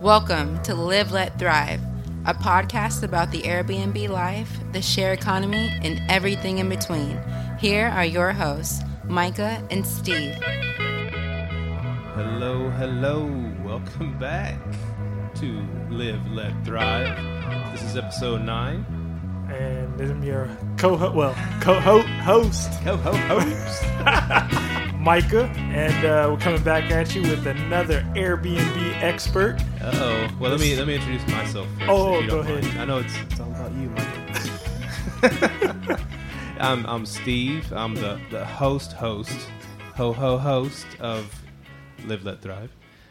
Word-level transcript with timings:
Welcome 0.00 0.62
to 0.62 0.74
Live, 0.76 1.10
Let 1.10 1.38
Thrive, 1.38 1.80
a 2.24 2.32
podcast 2.32 3.02
about 3.02 3.30
the 3.32 3.42
Airbnb 3.42 4.08
life, 4.08 4.48
the 4.72 4.80
share 4.80 5.12
economy, 5.12 5.70
and 5.82 6.00
everything 6.08 6.58
in 6.58 6.68
between. 6.68 7.20
Here 7.58 7.88
are 7.88 8.04
your 8.04 8.32
hosts, 8.32 8.80
Micah 9.04 9.60
and 9.70 9.84
Steve. 9.84 10.34
Hello, 12.14 12.70
hello. 12.70 13.26
Welcome 13.64 14.16
back 14.18 14.56
to 15.36 15.66
Live, 15.90 16.24
Let 16.30 16.64
Thrive. 16.64 17.72
This 17.72 17.82
is 17.82 17.96
episode 17.96 18.42
9. 18.42 19.48
and 19.50 20.00
I'm 20.00 20.22
your 20.22 20.48
co-host, 20.76 21.14
well 21.16 21.34
co-host 21.60 22.68
Ho, 22.84 22.96
ho, 22.96 23.40
host. 23.40 24.64
Micah, 24.98 25.44
and 25.56 26.04
uh, 26.04 26.28
we're 26.30 26.40
coming 26.40 26.62
back 26.62 26.90
at 26.90 27.14
you 27.14 27.22
with 27.22 27.46
another 27.46 28.02
Airbnb 28.14 29.02
expert. 29.02 29.58
Uh 29.80 29.90
oh. 29.94 30.28
Well, 30.40 30.50
let 30.50 30.60
me 30.60 30.76
let 30.76 30.86
me 30.86 30.96
introduce 30.96 31.26
myself 31.28 31.66
first. 31.78 31.88
Oh, 31.88 32.20
don't 32.20 32.28
go 32.28 32.38
ahead. 32.40 32.64
mind. 32.64 32.80
I 32.80 32.84
know 32.84 32.98
it's, 32.98 33.16
it's 33.16 33.40
all 33.40 33.50
about 33.50 33.72
you, 33.72 33.88
Micah. 33.90 36.00
I'm 36.60 36.84
I'm 36.86 37.06
Steve. 37.06 37.72
I'm 37.72 37.94
the 37.94 38.20
the 38.30 38.44
host 38.44 38.92
host 38.92 39.36
ho 39.94 40.12
ho 40.12 40.38
host 40.38 40.86
of 41.00 41.32
Live, 42.06 42.24
Let 42.24 42.40
Thrive. 42.40 42.70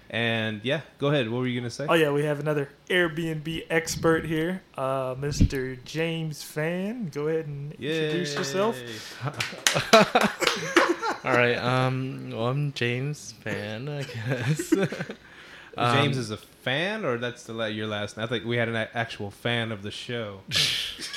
And 0.10 0.62
yeah, 0.64 0.82
go 1.00 1.08
ahead. 1.08 1.30
What 1.30 1.40
were 1.40 1.48
you 1.48 1.60
gonna 1.60 1.70
say? 1.70 1.86
Oh 1.90 1.94
yeah, 1.94 2.12
we 2.12 2.24
have 2.24 2.40
another 2.40 2.70
Airbnb 2.90 3.66
expert 3.70 4.26
here, 4.26 4.62
uh, 4.78 5.16
Mr. 5.16 5.78
James 5.84 6.42
Fan. 6.42 7.10
Go 7.14 7.28
ahead 7.28 7.48
and 7.48 7.74
introduce 7.74 8.34
yourself. 8.36 8.78
All 11.26 11.34
right. 11.34 11.58
Um. 11.58 12.30
Well, 12.32 12.48
I'm 12.48 12.72
James 12.74 13.34
Fan, 13.42 13.90
I 13.90 14.04
guess. 14.04 14.74
Um, 15.80 15.96
James 15.96 16.18
is 16.18 16.32
a 16.32 16.38
fan, 16.38 17.06
or 17.06 17.20
that's 17.20 17.44
the 17.44 17.54
la- 17.54 17.66
your 17.68 17.86
last 17.86 18.18
name? 18.18 18.24
I 18.24 18.28
think 18.28 18.46
we 18.46 18.58
had 18.58 18.68
an 18.68 18.76
a- 18.76 18.90
actual 18.96 19.30
fan 19.30 19.72
of 19.72 19.84
the 19.84 19.92
show. 19.92 20.40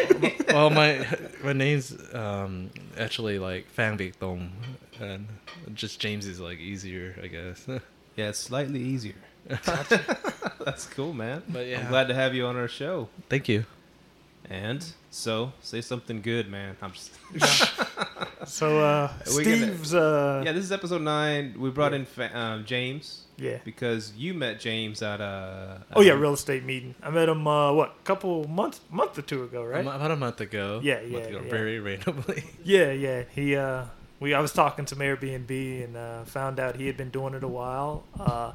well, 0.49 0.69
my 0.69 1.07
my 1.43 1.53
name's 1.53 1.91
um 2.13 2.69
actually 2.99 3.39
like 3.39 3.67
Fan 3.69 3.97
Big 3.97 4.19
Dong, 4.19 4.51
and 4.99 5.25
just 5.73 5.99
James 5.99 6.25
is 6.25 6.39
like 6.39 6.59
easier, 6.59 7.15
I 7.21 7.27
guess. 7.27 7.67
Yeah, 8.15 8.29
it's 8.29 8.39
slightly 8.39 8.81
easier. 8.81 9.13
That's 9.47 10.85
cool, 10.87 11.13
man. 11.13 11.41
But 11.47 11.67
yeah. 11.67 11.79
I'm 11.79 11.87
glad 11.87 12.09
to 12.09 12.13
have 12.13 12.35
you 12.35 12.47
on 12.47 12.57
our 12.57 12.67
show. 12.67 13.07
Thank 13.29 13.47
you. 13.47 13.63
And 14.49 14.85
so, 15.09 15.53
say 15.61 15.79
something 15.79 16.21
good, 16.21 16.49
man. 16.51 16.75
I'm 16.81 16.91
just. 16.91 17.13
So 18.45 18.79
uh, 18.79 19.11
We 19.35 19.43
gonna- 19.43 19.57
Steve's 19.57 19.93
uh, 19.93 20.41
yeah, 20.45 20.53
this 20.53 20.63
is 20.63 20.71
episode 20.71 21.01
nine. 21.01 21.55
We 21.57 21.69
brought 21.69 21.93
in 21.93 22.05
fa- 22.05 22.35
um, 22.37 22.65
James 22.65 23.25
yeah. 23.37 23.57
because 23.63 24.13
you 24.15 24.33
met 24.33 24.59
James 24.59 25.01
at 25.01 25.19
a. 25.21 25.83
Oh 25.93 26.01
yeah, 26.01 26.13
real 26.13 26.33
estate 26.33 26.63
meeting. 26.63 26.95
I 27.03 27.09
met 27.09 27.29
him 27.29 27.45
uh, 27.47 27.73
what 27.73 27.89
a 27.99 28.03
couple 28.03 28.47
months, 28.47 28.79
month 28.89 29.17
or 29.17 29.21
two 29.23 29.43
ago, 29.43 29.63
right? 29.63 29.81
About 29.81 30.11
a 30.11 30.15
month 30.15 30.41
ago. 30.41 30.79
Yeah, 30.81 31.01
month 31.01 31.11
yeah, 31.11 31.19
ago, 31.19 31.41
yeah. 31.43 31.51
Very 31.51 31.79
randomly. 31.79 32.43
Yeah, 32.63 32.91
yeah. 32.91 33.23
He 33.35 33.55
uh 33.55 33.85
we 34.19 34.33
I 34.33 34.39
was 34.39 34.51
talking 34.51 34.85
to 34.85 34.95
him 34.95 35.01
Airbnb 35.01 35.83
and 35.83 35.97
uh, 35.97 36.23
found 36.25 36.59
out 36.59 36.75
he 36.75 36.87
had 36.87 36.97
been 36.97 37.09
doing 37.09 37.33
it 37.33 37.43
a 37.43 37.47
while. 37.47 38.03
Uh, 38.19 38.51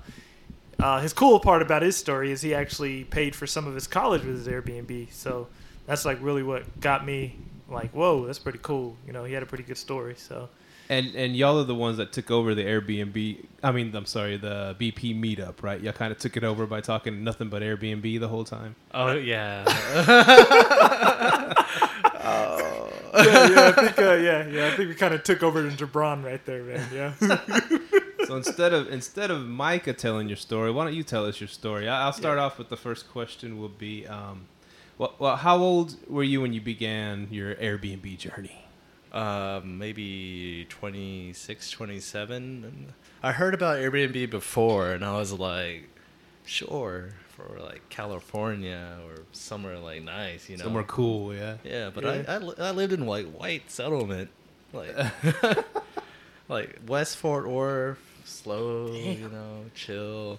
uh, 0.79 1.01
his 1.01 1.13
cool 1.13 1.41
part 1.41 1.63
about 1.63 1.83
his 1.83 1.97
story 1.97 2.31
is 2.31 2.43
he 2.43 2.55
actually 2.55 3.05
paid 3.05 3.35
for 3.35 3.47
some 3.47 3.67
of 3.67 3.75
his 3.75 3.87
college 3.87 4.25
with 4.25 4.37
his 4.37 4.49
Airbnb. 4.49 5.13
So 5.13 5.49
that's 5.87 6.05
like 6.05 6.19
really 6.21 6.43
what 6.43 6.81
got 6.81 7.07
me 7.07 7.37
like, 7.69 7.93
whoa, 7.93 8.27
that's 8.27 8.39
pretty 8.39 8.59
cool. 8.63 8.97
You 9.07 9.13
know, 9.13 9.25
he 9.25 9.33
had 9.33 9.43
a 9.43 9.47
pretty 9.47 9.65
good 9.65 9.79
story. 9.79 10.15
So 10.17 10.49
And 10.89 11.15
and 11.15 11.35
y'all 11.35 11.59
are 11.61 11.65
the 11.65 11.75
ones 11.75 11.97
that 11.97 12.13
took 12.13 12.31
over 12.31 12.55
the 12.55 12.65
Airbnb. 12.65 13.47
I 13.63 13.73
mean, 13.73 13.95
I'm 13.95 14.07
sorry, 14.07 14.37
the 14.37 14.77
BP 14.79 15.19
meetup, 15.19 15.63
right? 15.63 15.81
Y'all 15.81 15.93
kind 15.93 16.13
of 16.13 16.19
took 16.19 16.37
it 16.37 16.45
over 16.45 16.67
by 16.67 16.81
talking 16.83 17.25
nothing 17.25 17.49
but 17.49 17.63
Airbnb 17.63 18.21
the 18.21 18.29
whole 18.29 18.45
time. 18.45 18.77
Oh 18.93 19.13
yeah. 19.13 19.65
yeah, 23.27 23.49
yeah, 23.49 23.69
I 23.69 23.73
think 23.73 23.99
uh, 23.99 24.13
yeah, 24.15 24.47
yeah, 24.49 24.67
I 24.67 24.71
think 24.77 24.89
we 24.89 24.95
kind 24.95 25.15
of 25.15 25.23
took 25.23 25.43
over 25.43 25.69
to 25.69 25.87
Jabron 25.87 26.25
right 26.25 26.45
there, 26.47 26.63
man. 26.63 26.89
Yeah. 26.93 27.39
So 28.27 28.37
instead 28.37 28.73
of 28.73 28.91
instead 28.91 29.31
of 29.31 29.45
Micah 29.47 29.93
telling 29.93 30.29
your 30.29 30.39
story, 30.39 30.71
why 30.71 30.85
don't 30.85 30.95
you 30.95 31.03
tell 31.03 31.27
us 31.27 31.43
your 31.43 31.49
story? 31.49 31.87
I- 31.91 32.05
I'll 32.07 32.13
start 32.15 32.39
off 32.39 32.57
with 32.59 32.71
the 32.71 32.77
first 32.77 33.11
question. 33.11 33.59
Will 33.61 33.69
be, 33.69 34.07
um, 34.07 34.47
well, 34.97 35.15
well, 35.19 35.37
how 35.37 35.59
old 35.59 35.97
were 36.09 36.23
you 36.25 36.41
when 36.41 36.55
you 36.55 36.63
began 36.63 37.29
your 37.31 37.55
Airbnb 37.57 38.17
journey? 38.17 38.65
um, 39.13 39.77
maybe 39.79 40.67
26, 40.71 41.71
27. 41.71 42.95
I 43.23 43.33
heard 43.33 43.53
about 43.55 43.77
Airbnb 43.79 44.31
before, 44.31 44.91
and 44.93 45.05
I 45.05 45.17
was 45.19 45.33
like, 45.35 45.89
sure, 46.47 47.11
for 47.37 47.59
like 47.61 47.89
California 47.89 48.99
or 49.07 49.23
somewhere 49.33 49.79
like 49.79 50.03
nice, 50.03 50.49
you 50.49 50.57
know. 50.57 50.65
Somewhere 50.65 50.85
cool, 50.85 51.35
yeah. 51.35 51.57
Yeah, 51.65 51.91
but 51.95 52.05
Yeah. 52.05 52.23
I, 52.29 52.35
I 52.35 52.39
li- 52.39 52.55
I 52.59 52.71
lived 52.71 52.93
in 52.93 53.07
like 53.07 53.27
white 53.33 53.71
settlement, 53.71 54.31
like 54.73 54.95
like 56.49 56.79
West 56.87 57.17
Fort 57.17 57.49
Worth, 57.49 57.99
slow, 58.25 58.93
you 58.93 59.29
know, 59.29 59.65
chill. 59.75 60.39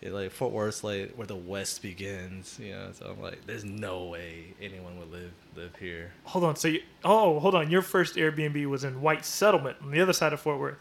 Yeah, 0.00 0.10
like 0.10 0.32
Fort 0.32 0.52
Worth's 0.52 0.82
like 0.82 1.14
where 1.14 1.26
the 1.28 1.36
West 1.36 1.80
begins, 1.80 2.58
you 2.60 2.72
know. 2.72 2.88
So 2.92 3.06
I'm 3.16 3.22
like, 3.22 3.46
there's 3.46 3.64
no 3.64 4.04
way 4.06 4.46
anyone 4.60 4.98
would 4.98 5.12
live 5.12 5.30
live 5.54 5.76
here. 5.76 6.10
hold 6.24 6.44
on. 6.44 6.56
So 6.56 6.68
you, 6.68 6.82
oh, 7.04 7.38
hold 7.38 7.54
on. 7.54 7.70
Your 7.70 7.82
first 7.82 8.16
Airbnb 8.16 8.66
was 8.66 8.82
in 8.84 9.00
White 9.00 9.24
Settlement 9.24 9.76
on 9.82 9.92
the 9.92 10.00
other 10.00 10.12
side 10.12 10.32
of 10.32 10.40
Fort 10.40 10.58
Worth. 10.58 10.78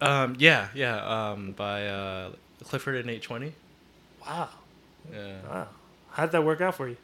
Um, 0.00 0.36
yeah, 0.38 0.68
yeah. 0.74 1.30
Um, 1.30 1.52
by 1.52 1.86
uh, 1.86 2.32
Clifford 2.64 2.96
and 2.96 3.08
820. 3.08 3.54
Wow. 4.26 4.48
Yeah, 5.12 5.36
Wow. 5.48 5.68
How'd 6.10 6.32
that 6.32 6.44
work 6.44 6.60
out 6.60 6.74
for 6.76 6.88
you? 6.88 6.96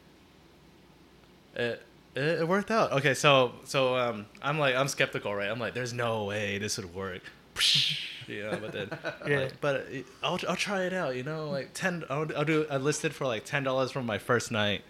it, 1.55 1.81
it 2.15 2.21
it 2.41 2.47
worked 2.47 2.71
out. 2.71 2.91
Okay, 2.93 3.13
so 3.13 3.51
so 3.65 3.95
um, 3.97 4.25
I'm 4.41 4.57
like 4.59 4.75
I'm 4.75 4.87
skeptical, 4.87 5.33
right? 5.35 5.49
I'm 5.49 5.59
like, 5.59 5.73
there's 5.73 5.93
no 5.93 6.23
way 6.25 6.57
this 6.57 6.77
would 6.77 6.93
work. 6.95 7.21
You 8.27 8.43
know, 8.43 8.57
but 8.61 8.71
then, 8.71 8.89
Yeah. 9.27 9.39
like, 9.39 9.59
but 9.59 9.75
it- 9.91 10.05
I'll 10.23 10.39
I'll 10.47 10.55
try 10.55 10.83
it 10.83 10.93
out. 10.93 11.15
You 11.17 11.23
know, 11.23 11.49
like 11.49 11.71
ten. 11.73 12.05
I'll, 12.09 12.25
I'll 12.37 12.45
do. 12.45 12.65
I 12.69 12.77
listed 12.77 13.13
for 13.15 13.25
like 13.25 13.43
ten 13.45 13.63
dollars 13.63 13.91
for 13.91 14.01
my 14.03 14.19
first 14.19 14.51
night, 14.51 14.83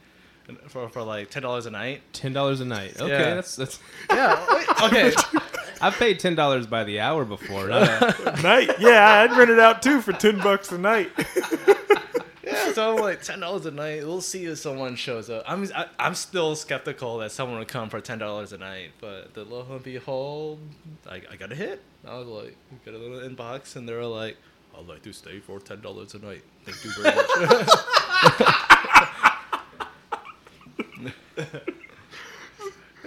for 0.67 0.89
for 0.89 1.01
like 1.01 1.31
ten 1.31 1.41
dollars 1.41 1.65
a 1.65 1.71
night. 1.71 2.01
Ten 2.13 2.33
dollars 2.33 2.59
a 2.59 2.65
night. 2.65 2.99
Okay, 3.01 3.09
Yeah. 3.09 3.33
that's 3.35 3.55
that's. 3.55 3.79
Yeah. 4.11 4.45
wait, 4.53 4.69
okay. 4.83 5.13
I've 5.81 5.95
paid 5.95 6.19
ten 6.19 6.35
dollars 6.35 6.67
by 6.67 6.83
the 6.83 6.99
hour 6.99 7.23
before. 7.25 7.67
not 7.69 8.19
a- 8.37 8.41
night. 8.43 8.69
Yeah, 8.79 9.21
I'd 9.27 9.35
rent 9.35 9.49
it 9.49 9.59
out 9.59 9.81
too 9.81 10.01
for 10.01 10.11
ten 10.11 10.37
bucks 10.39 10.71
a 10.71 10.77
night. 10.77 11.09
So 12.75 12.95
I'm 12.95 13.01
like 13.01 13.21
ten 13.21 13.41
dollars 13.41 13.65
a 13.65 13.71
night. 13.71 14.05
We'll 14.05 14.21
see 14.21 14.45
if 14.45 14.59
someone 14.59 14.95
shows 14.95 15.29
up. 15.29 15.43
I'm 15.47 15.69
I, 15.75 15.87
I'm 15.99 16.15
still 16.15 16.55
skeptical 16.55 17.17
that 17.17 17.31
someone 17.31 17.59
would 17.59 17.67
come 17.67 17.89
for 17.89 17.99
ten 17.99 18.17
dollars 18.17 18.53
a 18.53 18.57
night, 18.57 18.91
but 19.01 19.33
the 19.33 19.43
lo 19.43 19.65
and 19.69 19.83
behold, 19.83 20.59
I, 21.09 21.21
I 21.29 21.35
got 21.35 21.51
a 21.51 21.55
hit. 21.55 21.81
I 22.07 22.17
was 22.17 22.27
like, 22.27 22.55
got 22.85 22.93
a 22.93 22.97
little 22.97 23.19
inbox, 23.19 23.75
and 23.75 23.89
they 23.89 23.93
were 23.93 24.05
like, 24.05 24.37
"I'd 24.77 24.87
like 24.87 25.01
to 25.03 25.11
stay 25.13 25.39
for 25.39 25.59
ten 25.59 25.81
dollars 25.81 26.13
a 26.13 26.19
night. 26.19 26.43
Thank 26.65 26.83
you 26.85 26.91
very 26.91 27.15
much." 27.15 27.27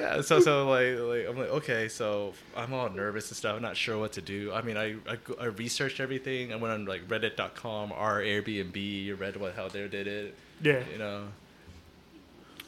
yeah, 0.05 0.21
so 0.21 0.41
so 0.41 0.69
like 0.69 0.99
like 0.99 1.27
I'm 1.29 1.39
like 1.39 1.51
okay, 1.51 1.89
so 1.89 2.35
I'm 2.57 2.73
all 2.73 2.91
nervous 2.91 3.31
and 3.31 3.37
stuff. 3.37 3.57
I'm 3.57 3.63
not 3.63 3.77
sure 3.77 3.99
what 3.99 4.13
to 4.13 4.23
do. 4.23 4.53
I 4.53 4.63
mean, 4.63 4.77
I 4.77 4.97
I, 5.09 5.19
I 5.41 5.45
researched 5.47 6.01
everything. 6.01 6.53
I 6.53 6.57
went 6.57 6.75
on 6.75 6.85
like 6.85 7.09
Reddit.com, 7.09 7.93
r/Airbnb, 7.93 8.77
you 8.77 9.15
read 9.15 9.37
what 9.37 9.55
how 9.55 9.69
they 9.69 9.87
did 9.89 10.07
it. 10.07 10.35
Yeah. 10.63 10.83
You 10.93 10.99
know. 10.99 11.29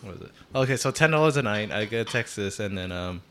What 0.03 0.19
was 0.19 0.29
it? 0.29 0.33
Okay, 0.55 0.77
so 0.77 0.91
ten 0.91 1.11
dollars 1.11 1.37
a 1.37 1.43
night. 1.43 1.71
I 1.71 1.85
get 1.85 2.09
Texas, 2.09 2.61
and 2.61 2.77
then 2.77 2.93
um. 2.93 3.23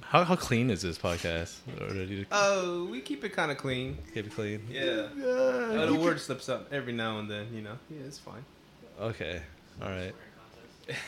How 0.00 0.24
how 0.24 0.36
clean 0.36 0.70
is 0.70 0.80
this 0.80 0.96
podcast? 0.96 1.58
Already 1.78 2.24
oh, 2.32 2.86
we 2.86 3.02
keep 3.02 3.24
it 3.24 3.34
kind 3.34 3.50
of 3.50 3.58
clean. 3.58 3.98
keep 4.14 4.26
it 4.26 4.32
clean. 4.32 4.66
Yeah. 4.70 5.08
Uh, 5.22 5.84
the 5.86 5.94
word 5.94 6.18
slips 6.18 6.48
up 6.48 6.72
every 6.72 6.94
now 6.94 7.18
and 7.18 7.30
then. 7.30 7.48
You 7.52 7.60
know. 7.60 7.78
Yeah, 7.90 8.06
it's 8.06 8.18
fine. 8.18 8.44
Okay. 8.98 9.42
All 9.82 9.90
right. 9.90 10.14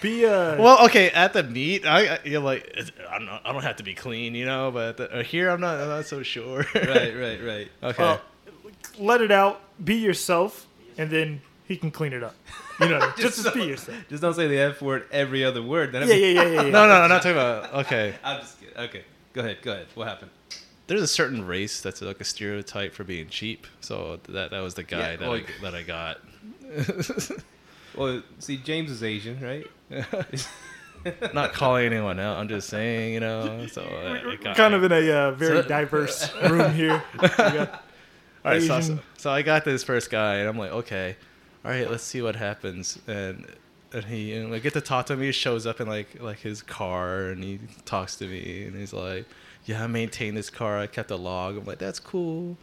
Be 0.01 0.25
uh. 0.25 0.57
Well, 0.63 0.85
okay. 0.87 1.11
At 1.11 1.33
the 1.33 1.43
meet, 1.43 1.85
I, 1.87 2.15
I 2.15 2.19
you're 2.25 2.41
like 2.41 2.77
I'm 3.11 3.25
not, 3.27 3.43
I 3.45 3.53
don't 3.53 3.63
have 3.63 3.77
to 3.77 3.83
be 3.83 3.95
clean, 3.95 4.35
you 4.35 4.47
know. 4.47 4.71
But 4.71 4.97
the, 4.97 5.11
uh, 5.19 5.23
here, 5.23 5.51
I'm 5.51 5.61
not. 5.61 5.81
I'm 5.81 5.89
not 5.89 6.07
so 6.07 6.23
sure. 6.23 6.65
Right, 6.75 7.15
right, 7.17 7.41
right. 7.45 7.69
Okay. 7.83 8.03
uh, 8.03 8.19
let 8.99 9.21
it 9.21 9.31
out. 9.33 9.61
Be 9.85 9.97
yourself, 9.97 10.67
and 10.97 11.11
then 11.11 11.43
he 11.67 11.77
can 11.77 11.91
clean 11.91 12.13
it 12.13 12.23
up. 12.23 12.35
You 12.81 12.89
know, 12.89 13.01
just, 13.19 13.43
just 13.43 13.55
be 13.55 13.65
yourself. 13.65 13.99
Just 14.09 14.23
don't 14.23 14.35
say 14.35 14.47
the 14.49 14.59
F 14.59 14.81
word 14.81 15.07
every 15.11 15.45
other 15.45 15.63
word. 15.63 15.93
Then 15.93 16.09
Yeah, 16.09 16.15
yeah, 16.15 16.27
yeah, 16.27 16.43
yeah. 16.43 16.63
yeah. 16.63 16.71
no, 16.71 16.87
no, 16.87 16.93
I'm 16.93 17.09
not 17.09 17.23
talking 17.23 17.33
about. 17.33 17.75
Okay. 17.87 18.15
I'm 18.23 18.41
just 18.41 18.61
kidding. 18.61 18.77
Okay, 18.77 19.05
go 19.33 19.41
ahead. 19.41 19.59
Go 19.63 19.73
ahead. 19.73 19.87
What 19.95 20.09
happened? 20.09 20.31
There's 20.87 21.03
a 21.03 21.09
certain 21.09 21.47
race 21.47 21.81
that's 21.81 22.03
like 22.03 22.21
a 22.21 22.25
stereotype 22.25 22.93
for 22.95 23.05
being 23.05 23.29
cheap. 23.29 23.67
So 23.81 24.21
that 24.29 24.51
that 24.53 24.61
was 24.61 24.75
the 24.75 24.83
guy 24.83 24.99
Yeah, 25.13 25.17
that 25.17 25.29
well- 25.29 25.41
I, 25.41 25.45
that 25.63 25.75
I 25.75 25.83
got. 25.83 26.21
Well, 27.97 28.23
see, 28.39 28.57
James 28.57 28.91
is 28.91 29.03
Asian, 29.03 29.41
right? 29.41 29.67
not 31.35 31.53
calling 31.53 31.87
anyone 31.87 32.19
out. 32.19 32.39
I'm 32.39 32.49
just 32.49 32.69
saying, 32.69 33.15
you 33.15 33.21
know. 33.21 33.67
So 33.67 33.83
uh, 33.83 34.21
We're 34.25 34.33
it 34.33 34.43
got 34.43 34.57
kind 34.57 34.73
me. 34.73 34.79
of 34.79 34.85
in 34.85 34.93
a 34.93 35.13
uh, 35.13 35.31
very 35.35 35.63
So- 35.63 35.69
diverse 35.69 36.35
room 36.51 36.73
here. 36.73 37.03
All 37.23 38.51
right, 38.53 38.63
so, 38.63 38.77
Asian- 38.79 39.01
so 39.17 39.31
I 39.31 39.43
got 39.43 39.65
this 39.65 39.83
first 39.83 40.11
guy, 40.11 40.37
and 40.37 40.49
I'm 40.49 40.59
like, 40.59 40.71
okay, 40.73 41.17
all 41.65 41.71
right, 41.71 41.91
let's 41.91 42.03
see 42.05 42.21
what 42.23 42.37
happens. 42.37 42.99
And 43.07 43.47
and 43.93 44.05
he 44.05 44.35
and 44.35 44.53
I 44.55 44.59
get 44.59 44.73
to 44.75 44.81
talk 44.81 45.07
to 45.07 45.13
him. 45.15 45.21
He 45.23 45.33
shows 45.33 45.67
up 45.67 45.81
in 45.81 45.89
like 45.89 46.21
like 46.21 46.41
his 46.41 46.63
car, 46.63 47.29
and 47.29 47.43
he 47.45 47.61
talks 47.85 48.17
to 48.17 48.27
me, 48.27 48.65
and 48.65 48.77
he's 48.77 48.93
like, 48.93 49.27
yeah, 49.65 49.85
I 49.85 49.87
maintain 49.87 50.35
this 50.35 50.51
car. 50.51 50.79
I 50.79 50.87
kept 50.87 51.11
a 51.11 51.17
log. 51.17 51.57
I'm 51.57 51.65
like, 51.65 51.79
that's 51.79 52.01
cool. 52.01 52.57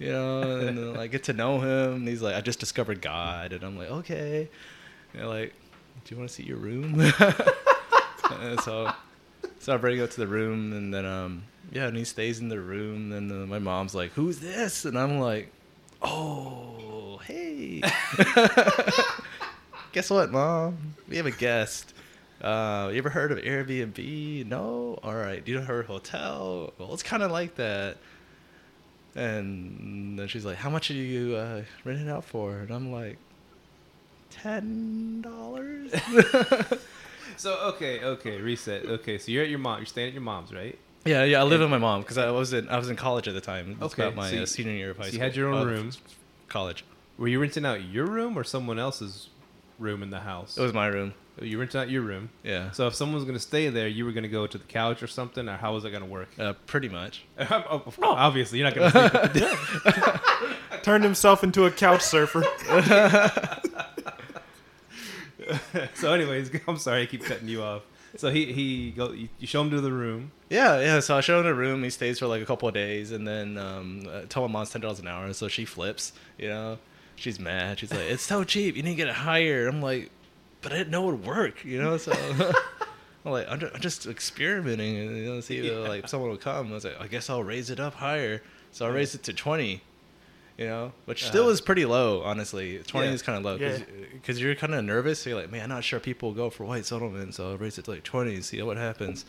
You 0.00 0.12
know, 0.12 0.42
and 0.42 0.78
then 0.78 0.96
I 0.96 1.08
get 1.08 1.24
to 1.24 1.32
know 1.32 1.58
him. 1.58 1.94
And 1.94 2.08
he's 2.08 2.22
like, 2.22 2.36
I 2.36 2.40
just 2.40 2.60
discovered 2.60 3.02
God, 3.02 3.52
and 3.52 3.62
I'm 3.64 3.76
like, 3.76 3.90
okay. 3.90 4.48
And 5.18 5.28
like, 5.28 5.52
do 6.04 6.14
you 6.14 6.18
want 6.18 6.30
to 6.30 6.34
see 6.34 6.44
your 6.44 6.58
room? 6.58 7.00
so, 8.62 8.92
so 9.58 9.74
I 9.74 9.76
bring 9.76 10.00
up 10.00 10.10
to 10.10 10.20
the 10.20 10.26
room, 10.26 10.72
and 10.72 10.94
then 10.94 11.04
um, 11.04 11.42
yeah, 11.72 11.86
and 11.86 11.96
he 11.96 12.04
stays 12.04 12.40
in 12.40 12.48
the 12.48 12.60
room. 12.60 13.12
And 13.12 13.30
uh, 13.30 13.46
my 13.46 13.58
mom's 13.58 13.94
like, 13.94 14.12
"Who's 14.12 14.38
this?" 14.38 14.84
And 14.84 14.98
I'm 14.98 15.18
like, 15.18 15.52
"Oh, 16.00 17.20
hey." 17.24 17.82
Guess 19.92 20.10
what, 20.10 20.30
mom? 20.30 20.94
We 21.08 21.16
have 21.16 21.26
a 21.26 21.30
guest. 21.30 21.94
Uh, 22.40 22.88
you 22.92 22.98
ever 22.98 23.10
heard 23.10 23.32
of 23.32 23.38
Airbnb? 23.38 24.46
No. 24.46 24.98
All 25.02 25.14
right. 25.14 25.44
Do 25.44 25.52
you 25.52 25.58
know 25.58 25.64
her 25.64 25.82
hotel? 25.82 26.72
Well, 26.78 26.94
it's 26.94 27.02
kind 27.02 27.22
of 27.22 27.32
like 27.32 27.56
that. 27.56 27.96
And 29.16 30.18
then 30.18 30.28
she's 30.28 30.44
like, 30.44 30.56
"How 30.56 30.70
much 30.70 30.90
are 30.90 30.94
you 30.94 31.34
uh, 31.34 31.62
renting 31.84 32.08
out 32.08 32.24
for?" 32.24 32.60
And 32.60 32.70
I'm 32.70 32.92
like, 32.92 33.18
ten 34.30 35.20
dollars. 35.22 35.92
So 37.36 37.54
okay, 37.74 38.00
okay, 38.02 38.40
reset. 38.40 38.84
Okay, 38.84 39.16
so 39.18 39.30
you're 39.30 39.44
at 39.44 39.48
your 39.48 39.60
mom. 39.60 39.78
You're 39.78 39.86
staying 39.86 40.08
at 40.08 40.12
your 40.12 40.22
mom's, 40.22 40.52
right? 40.52 40.76
yeah, 41.04 41.22
yeah. 41.22 41.40
I 41.40 41.44
live 41.44 41.60
with 41.60 41.70
my 41.70 41.78
mom 41.78 42.00
because 42.00 42.18
I 42.18 42.30
was 42.32 42.52
in 42.52 42.68
I 42.68 42.76
was 42.78 42.90
in 42.90 42.96
college 42.96 43.28
at 43.28 43.34
the 43.34 43.40
time. 43.40 43.76
It's 43.80 43.92
Okay, 43.94 44.02
about 44.04 44.16
my 44.16 44.28
so 44.30 44.36
you- 44.36 44.42
uh, 44.42 44.46
senior 44.46 44.72
year 44.72 44.90
of 44.90 44.96
high 44.96 45.04
so 45.04 45.08
school. 45.10 45.18
you 45.18 45.22
had 45.24 45.36
your 45.36 45.48
own 45.50 45.68
Uh, 45.68 45.70
room. 45.70 45.90
College. 46.48 46.84
Were 47.16 47.28
you 47.28 47.40
renting 47.40 47.64
out 47.64 47.84
your 47.84 48.06
room 48.06 48.36
or 48.36 48.42
someone 48.42 48.80
else's 48.80 49.28
room 49.78 50.02
in 50.02 50.10
the 50.10 50.20
house? 50.20 50.58
It 50.58 50.62
was 50.62 50.72
my 50.72 50.88
room. 50.88 51.14
you 51.40 51.60
renting 51.60 51.80
out 51.80 51.88
your 51.88 52.02
room. 52.02 52.30
Yeah. 52.42 52.72
So 52.72 52.88
if 52.88 52.94
someone 52.96 53.14
was 53.14 53.24
gonna 53.24 53.38
stay 53.38 53.68
there, 53.68 53.86
you 53.86 54.04
were 54.04 54.10
gonna 54.12 54.26
go 54.26 54.48
to 54.48 54.58
the 54.58 54.64
couch 54.64 55.00
or 55.04 55.06
something, 55.06 55.48
or 55.48 55.56
how 55.58 55.74
was 55.74 55.84
it 55.84 55.90
gonna 55.92 56.06
work? 56.06 56.30
Uh, 56.40 56.54
pretty 56.66 56.88
much. 56.88 57.22
Of 57.38 57.84
course, 57.84 57.96
Obviously, 58.02 58.58
you're 58.58 58.68
not 58.68 58.74
gonna. 58.74 59.30
Sleep 59.32 60.82
Turned 60.82 61.04
himself 61.04 61.44
into 61.44 61.66
a 61.66 61.70
couch 61.70 62.02
surfer. 62.02 62.42
so, 65.94 66.12
anyways, 66.12 66.50
I'm 66.68 66.78
sorry, 66.78 67.02
I 67.02 67.06
keep 67.06 67.24
cutting 67.24 67.48
you 67.48 67.62
off. 67.62 67.82
So 68.16 68.30
he 68.30 68.52
he 68.52 68.90
go. 68.90 69.12
You 69.12 69.28
show 69.46 69.60
him 69.60 69.70
to 69.70 69.80
the 69.82 69.92
room. 69.92 70.32
Yeah, 70.48 70.80
yeah. 70.80 71.00
So 71.00 71.16
I 71.16 71.20
show 71.20 71.38
him 71.40 71.44
the 71.44 71.54
room. 71.54 71.82
He 71.82 71.90
stays 71.90 72.18
for 72.18 72.26
like 72.26 72.40
a 72.42 72.46
couple 72.46 72.66
of 72.66 72.72
days, 72.74 73.12
and 73.12 73.28
then 73.28 73.58
um, 73.58 74.06
I 74.10 74.22
tell 74.22 74.46
my 74.48 74.52
mom's 74.52 74.70
ten 74.70 74.80
dollars 74.80 74.98
an 74.98 75.06
hour. 75.06 75.30
So 75.34 75.46
she 75.48 75.66
flips. 75.66 76.12
You 76.38 76.48
know, 76.48 76.78
she's 77.16 77.38
mad. 77.38 77.78
She's 77.80 77.90
like, 77.90 78.00
"It's 78.00 78.22
so 78.22 78.44
cheap. 78.44 78.76
You 78.76 78.82
need 78.82 78.90
to 78.92 78.96
get 78.96 79.08
it 79.08 79.14
higher." 79.14 79.68
I'm 79.68 79.82
like, 79.82 80.10
"But 80.62 80.72
I 80.72 80.76
didn't 80.78 80.90
know 80.90 81.08
it 81.10 81.12
would 81.16 81.26
work." 81.26 81.64
You 81.66 81.82
know, 81.82 81.98
so 81.98 82.12
I'm 83.26 83.32
like, 83.32 83.46
I'm 83.46 83.60
just, 83.60 83.74
I'm 83.74 83.80
just 83.82 84.06
experimenting 84.06 84.96
and 84.96 85.16
you 85.16 85.24
know, 85.26 85.40
see 85.40 85.58
if 85.58 85.64
Yeah. 85.66 85.78
like 85.86 86.08
someone 86.08 86.30
will 86.30 86.38
come. 86.38 86.70
I 86.70 86.74
was 86.74 86.84
like, 86.84 86.98
I 86.98 87.08
guess 87.08 87.28
I'll 87.28 87.44
raise 87.44 87.68
it 87.68 87.78
up 87.78 87.94
higher. 87.94 88.42
So 88.72 88.86
I 88.86 88.88
raised 88.88 89.14
it 89.14 89.22
to 89.24 89.34
twenty. 89.34 89.82
You 90.58 90.66
know, 90.66 90.92
which 91.04 91.24
still 91.24 91.44
Uh-huh. 91.44 91.52
is 91.52 91.60
pretty 91.60 91.84
low, 91.86 92.22
honestly. 92.22 92.78
Twenty 92.84 93.06
Yeah. 93.08 93.14
is 93.14 93.22
kind 93.22 93.38
of 93.38 93.44
low 93.44 93.54
Yeah. 93.56 93.78
because 94.12 94.40
you're 94.40 94.56
kind 94.56 94.74
of 94.74 94.84
nervous. 94.84 95.20
So 95.20 95.30
you're 95.30 95.38
like, 95.40 95.52
man, 95.52 95.62
I'm 95.62 95.68
not 95.68 95.84
sure 95.84 96.00
people 96.00 96.30
will 96.30 96.36
go 96.36 96.50
for 96.50 96.64
white 96.64 96.84
settlement, 96.84 97.36
so 97.36 97.50
I'll 97.52 97.56
raise 97.56 97.78
it 97.78 97.84
to 97.84 97.92
like 97.92 98.02
twenty 98.02 98.40
see 98.42 98.60
what 98.62 98.76
happens. 98.76 99.24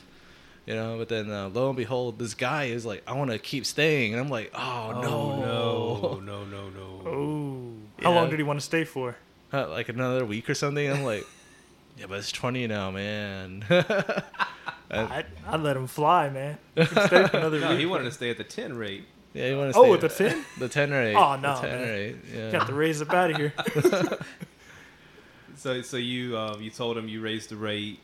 You 0.65 0.73
know, 0.75 0.97
but 0.97 1.07
then 1.09 1.31
uh, 1.31 1.49
lo 1.49 1.67
and 1.69 1.77
behold, 1.77 2.17
this 2.19 2.33
guy 2.33 2.65
is 2.65 2.83
like, 2.85 3.03
I 3.07 3.13
want 3.13 3.29
to 3.31 3.37
keep 3.39 3.65
staying, 3.65 4.13
and 4.13 4.21
I'm 4.21 4.29
like, 4.29 4.51
oh, 4.53 4.99
no, 5.01 5.39
no, 5.39 6.19
no, 6.19 6.45
no, 6.45 6.69
no. 6.69 7.09
Oh. 7.09 8.03
How 8.03 8.11
long 8.11 8.29
did 8.29 8.37
he 8.39 8.43
want 8.43 8.59
to 8.59 8.65
stay 8.65 8.83
for? 8.83 9.15
Uh, 9.53 9.67
like 9.69 9.89
another 9.89 10.25
week 10.25 10.49
or 10.49 10.53
something. 10.55 10.89
I'm 10.91 11.03
like, 11.03 11.25
yeah, 11.97 12.05
but 12.09 12.17
it's 12.19 12.31
twenty 12.31 12.65
now, 12.67 12.89
man. 12.91 13.65
I'd, 14.91 15.25
I'd 15.47 15.59
let 15.61 15.77
him 15.77 15.85
fly, 15.87 16.29
man. 16.29 16.57
He 16.75 16.85
stay 16.85 17.27
for 17.27 17.37
another 17.37 17.59
No, 17.61 17.69
week. 17.69 17.79
he 17.79 17.85
wanted 17.85 18.05
to 18.05 18.11
stay 18.11 18.29
at 18.31 18.37
the 18.37 18.43
ten 18.43 18.75
rate. 18.75 19.05
Yeah, 19.33 19.49
you 19.49 19.57
want 19.57 19.69
to 19.69 19.73
stay? 19.79 19.87
Oh, 19.87 19.91
with 19.91 20.01
the 20.01 20.09
10? 20.29 20.45
the 20.57 20.69
ten 20.69 20.91
rate. 20.91 21.15
Oh, 21.15 21.35
no, 21.35 21.55
the 21.55 21.61
ten 21.61 21.79
man. 21.79 21.87
rate. 21.89 22.15
Yeah. 22.35 22.51
Got 22.51 22.67
to 22.67 22.73
raise 22.73 23.01
up 23.01 23.13
out 23.13 23.31
of 23.31 23.37
here. 23.37 23.53
So 25.55 25.81
so 25.81 25.97
you 25.97 26.37
uh, 26.37 26.55
you 26.57 26.69
told 26.69 26.97
him 26.97 27.09
you 27.09 27.19
raised 27.19 27.49
the 27.49 27.57
rate, 27.57 27.99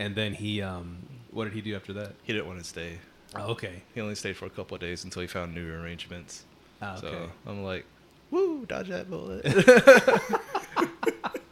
and 0.00 0.16
then 0.16 0.34
he 0.34 0.60
um 0.60 0.96
what 1.30 1.44
did 1.44 1.52
he 1.52 1.60
do 1.60 1.76
after 1.76 1.92
that? 1.92 2.14
he 2.24 2.32
didn't 2.32 2.48
want 2.48 2.58
to 2.58 2.64
stay. 2.64 2.98
Oh, 3.36 3.52
okay. 3.52 3.84
He 3.94 4.00
only 4.00 4.16
stayed 4.16 4.36
for 4.36 4.46
a 4.46 4.50
couple 4.50 4.74
of 4.74 4.80
days 4.80 5.04
until 5.04 5.22
he 5.22 5.28
found 5.28 5.54
new 5.54 5.72
arrangements. 5.72 6.42
Ah, 6.82 6.96
okay. 6.98 7.06
So 7.10 7.30
I'm 7.46 7.62
like, 7.62 7.84
woo, 8.32 8.66
dodge 8.66 8.88
that 8.88 9.08
bullet. 9.08 9.44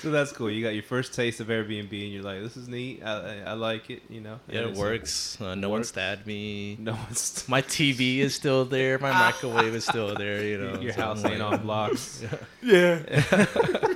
So 0.00 0.10
that's 0.10 0.32
cool. 0.32 0.50
You 0.50 0.62
got 0.64 0.70
your 0.74 0.82
first 0.82 1.12
taste 1.12 1.40
of 1.40 1.48
Airbnb, 1.48 1.92
and 1.92 2.12
you're 2.12 2.22
like, 2.22 2.40
"This 2.40 2.56
is 2.56 2.68
neat. 2.68 3.02
I, 3.04 3.10
I, 3.12 3.36
I 3.48 3.52
like 3.52 3.90
it." 3.90 4.02
You 4.08 4.20
know. 4.22 4.40
yeah, 4.48 4.58
And 4.60 4.66
it 4.66 4.70
it's- 4.70 4.78
works. 4.78 5.38
Uh, 5.40 5.54
no 5.54 5.68
one 5.68 5.84
stabbed 5.84 6.26
me. 6.26 6.76
No 6.80 6.92
one's. 6.92 7.44
My 7.48 7.60
TV 7.60 8.18
is 8.18 8.34
still 8.34 8.64
there. 8.64 8.98
My 8.98 9.12
microwave 9.26 9.74
is 9.74 9.84
still 9.84 10.14
there. 10.14 10.42
You 10.44 10.58
know, 10.58 10.80
your 10.80 10.92
so 10.94 11.00
house 11.02 11.24
ain't 11.24 11.40
like- 11.40 11.52
on 11.52 11.62
blocks. 11.62 12.24
yeah. 12.62 13.24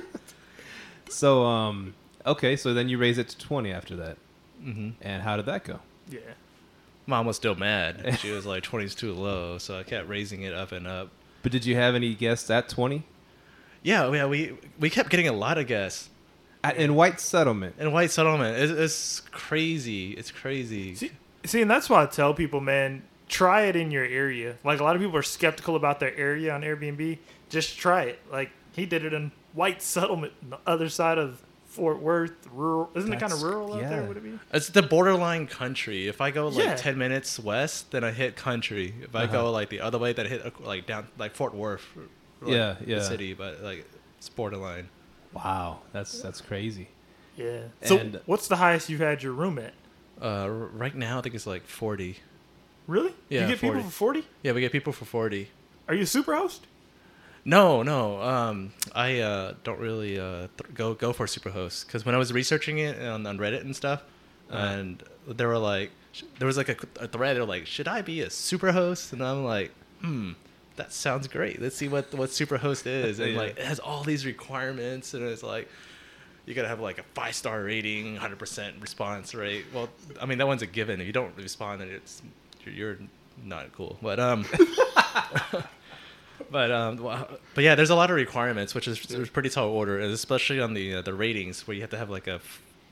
So 1.09 1.45
um 1.45 1.93
okay, 2.25 2.55
so 2.55 2.73
then 2.73 2.89
you 2.89 2.97
raise 2.97 3.17
it 3.17 3.29
to 3.29 3.37
twenty 3.37 3.71
after 3.71 3.95
that, 3.97 4.17
Mhm. 4.61 4.93
and 5.01 5.21
how 5.23 5.37
did 5.37 5.45
that 5.45 5.63
go? 5.63 5.79
Yeah. 6.09 6.19
Mom 7.07 7.25
was 7.25 7.35
still 7.37 7.55
mad. 7.55 8.17
She 8.19 8.31
was 8.31 8.45
like, 8.47 8.63
20 8.63 8.83
is 8.85 8.95
too 8.95 9.13
low. 9.13 9.59
So 9.59 9.77
I 9.77 9.83
kept 9.83 10.09
raising 10.09 10.41
it 10.41 10.53
up 10.53 10.71
and 10.71 10.87
up. 10.87 11.09
But 11.43 11.51
did 11.51 11.63
you 11.63 11.75
have 11.75 11.93
any 11.95 12.15
guests 12.15 12.49
at 12.49 12.67
twenty? 12.67 13.03
Yeah, 13.85 14.11
yeah, 14.11 14.25
we 14.25 14.53
we 14.79 14.89
kept 14.89 15.09
getting 15.11 15.27
a 15.27 15.33
lot 15.33 15.57
of 15.59 15.67
guests. 15.67 16.09
At, 16.63 16.77
in 16.77 16.95
White 16.95 17.19
Settlement. 17.19 17.75
In 17.77 17.91
White 17.91 18.09
Settlement, 18.09 18.57
it's, 18.57 18.71
it's 18.71 19.19
crazy. 19.29 20.11
It's 20.13 20.31
crazy. 20.31 20.95
See, 20.95 21.11
see, 21.45 21.61
and 21.61 21.69
that's 21.69 21.87
why 21.87 22.01
I 22.01 22.07
tell 22.07 22.33
people, 22.33 22.59
man, 22.59 23.03
try 23.29 23.63
it 23.69 23.75
in 23.75 23.91
your 23.91 24.03
area. 24.03 24.55
Like 24.63 24.79
a 24.79 24.83
lot 24.83 24.95
of 24.95 25.01
people 25.03 25.15
are 25.15 25.21
skeptical 25.21 25.75
about 25.75 25.99
their 25.99 26.15
area 26.17 26.51
on 26.55 26.61
Airbnb. 26.63 27.19
Just 27.49 27.77
try 27.77 28.05
it. 28.05 28.19
Like 28.31 28.49
he 28.75 28.87
did 28.87 29.05
it 29.05 29.13
in 29.13 29.31
White 29.53 29.83
Settlement, 29.83 30.33
on 30.43 30.49
the 30.49 30.59
other 30.65 30.89
side 30.89 31.19
of 31.19 31.43
Fort 31.67 32.01
Worth, 32.01 32.33
rural. 32.51 32.89
Isn't 32.95 33.13
it 33.13 33.19
kind 33.19 33.31
of 33.31 33.39
That's- 33.39 33.43
rural 33.43 33.73
out 33.75 33.81
there? 33.81 34.01
yeah. 34.01 34.07
Would 34.07 34.17
it 34.17 34.23
be? 34.23 34.39
It's 34.51 34.69
the 34.69 34.81
borderline 34.81 35.45
country. 35.45 36.07
If 36.07 36.21
I 36.21 36.31
go 36.31 36.47
like 36.47 36.65
Yeah. 36.65 36.75
10 36.75 36.97
minutes 36.97 37.39
west, 37.39 37.91
then 37.91 38.03
I 38.03 38.09
hit 38.11 38.35
country. 38.35 38.95
If 39.03 39.15
I 39.15 39.25
Uh-huh. 39.25 39.31
go 39.33 39.51
like 39.51 39.69
the 39.69 39.81
other 39.81 39.99
way, 39.99 40.13
then 40.13 40.25
I 40.25 40.29
hit 40.29 40.61
like 40.65 40.87
down 40.87 41.05
like 41.19 41.35
Fort 41.35 41.53
Worth. 41.53 41.85
Like, 42.45 42.55
Yeah, 42.55 42.75
yeah. 42.85 42.95
The 42.99 43.03
city, 43.03 43.33
but 43.33 43.61
like 43.61 43.85
it's 44.17 44.29
borderline. 44.29 44.89
Wow, 45.33 45.79
that's 45.91 46.21
that's 46.21 46.41
crazy. 46.41 46.87
Yeah. 47.37 47.61
So 47.83 47.97
And- 47.97 48.19
what's 48.25 48.47
the 48.47 48.55
highest 48.57 48.89
you've 48.89 49.01
had 49.01 49.21
your 49.23 49.33
room 49.33 49.59
at? 49.59 49.73
Uh, 50.21 50.25
r- 50.43 50.47
right 50.49 50.95
now, 50.95 51.19
I 51.19 51.21
think 51.21 51.35
it's 51.35 51.45
like 51.47 51.65
40. 51.67 52.17
Really? 52.87 53.13
Yeah, 53.29 53.41
You 53.41 53.47
get 53.47 53.59
40. 53.59 53.73
people 53.79 53.89
for 53.89 53.95
forty? 53.95 54.23
Yeah, 54.43 54.53
we 54.53 54.61
get 54.61 54.71
people 54.71 54.93
for 54.93 55.03
40. 55.05 55.49
Are 55.89 55.93
you 55.95 56.03
a 56.03 56.05
super 56.05 56.35
host? 56.35 56.67
No, 57.43 57.83
no. 57.83 58.21
Um, 58.21 58.73
I 58.95 59.19
uh, 59.19 59.53
don't 59.63 59.79
really 59.79 60.17
uh, 60.19 60.47
th- 60.57 60.73
go 60.73 60.93
go 60.95 61.13
for 61.13 61.25
Superhost 61.27 61.85
because 61.85 62.05
when 62.05 62.15
I 62.15 62.17
was 62.17 62.33
researching 62.33 62.79
it 62.79 62.99
on, 63.01 63.25
on 63.27 63.37
Reddit 63.37 63.61
and 63.61 63.75
stuff, 63.75 64.01
Uh-huh. 64.49 64.57
and 64.65 65.03
there 65.27 65.47
were 65.47 65.57
like, 65.59 65.91
sh- 66.11 66.23
there 66.39 66.47
was 66.47 66.57
like 66.57 66.69
a, 66.69 66.77
a 67.03 67.07
thread. 67.07 67.35
They're 67.35 67.45
like, 67.45 67.67
should 67.67 67.87
I 67.87 68.01
be 68.01 68.21
a 68.21 68.27
Superhost? 68.29 69.13
And 69.13 69.21
I'm 69.23 69.43
like, 69.43 69.71
hmm, 70.01 70.31
that 70.77 70.93
sounds 70.93 71.27
great. 71.27 71.61
Let's 71.61 71.75
see 71.75 71.87
what 71.87 72.13
what 72.13 72.29
Superhost 72.29 72.85
is. 72.85 73.19
And 73.19 73.31
Yeah. 73.33 73.37
like, 73.37 73.57
it 73.57 73.65
has 73.65 73.79
all 73.79 74.03
these 74.03 74.25
requirements, 74.25 75.13
and 75.13 75.23
it's 75.23 75.43
like. 75.43 75.69
You 76.47 76.53
gotta 76.53 76.67
have 76.67 76.79
like 76.79 76.99
a 76.99 77.03
five 77.15 77.33
star 77.33 77.63
rating, 77.63 78.17
hundred 78.17 78.37
percent 78.37 78.75
response 78.79 79.33
rate. 79.33 79.65
Well, 79.73 79.89
I 80.21 80.27
mean 80.27 80.37
that 80.37 80.45
one's 80.45 80.61
a 80.61 80.67
given. 80.67 81.01
If 81.01 81.07
you 81.07 81.11
don't 81.11 81.35
respond, 81.37 81.81
then 81.81 81.89
it's 81.89 82.21
you're, 82.63 82.75
you're 82.75 82.97
not 83.43 83.71
cool. 83.73 83.97
But 83.99 84.19
um, 84.19 84.45
but 86.51 86.69
um, 86.71 86.97
but 87.55 87.63
yeah, 87.63 87.73
there's 87.75 87.89
a 87.89 87.95
lot 87.95 88.11
of 88.11 88.15
requirements, 88.15 88.75
which 88.75 88.87
is 88.87 89.03
is 89.09 89.29
pretty 89.29 89.49
tall 89.49 89.69
order, 89.69 89.99
especially 89.99 90.59
on 90.59 90.75
the 90.75 90.95
uh, 90.95 91.01
the 91.01 91.15
ratings 91.15 91.65
where 91.67 91.73
you 91.73 91.81
have 91.81 91.89
to 91.89 91.97
have 91.97 92.11
like 92.11 92.27
a 92.27 92.39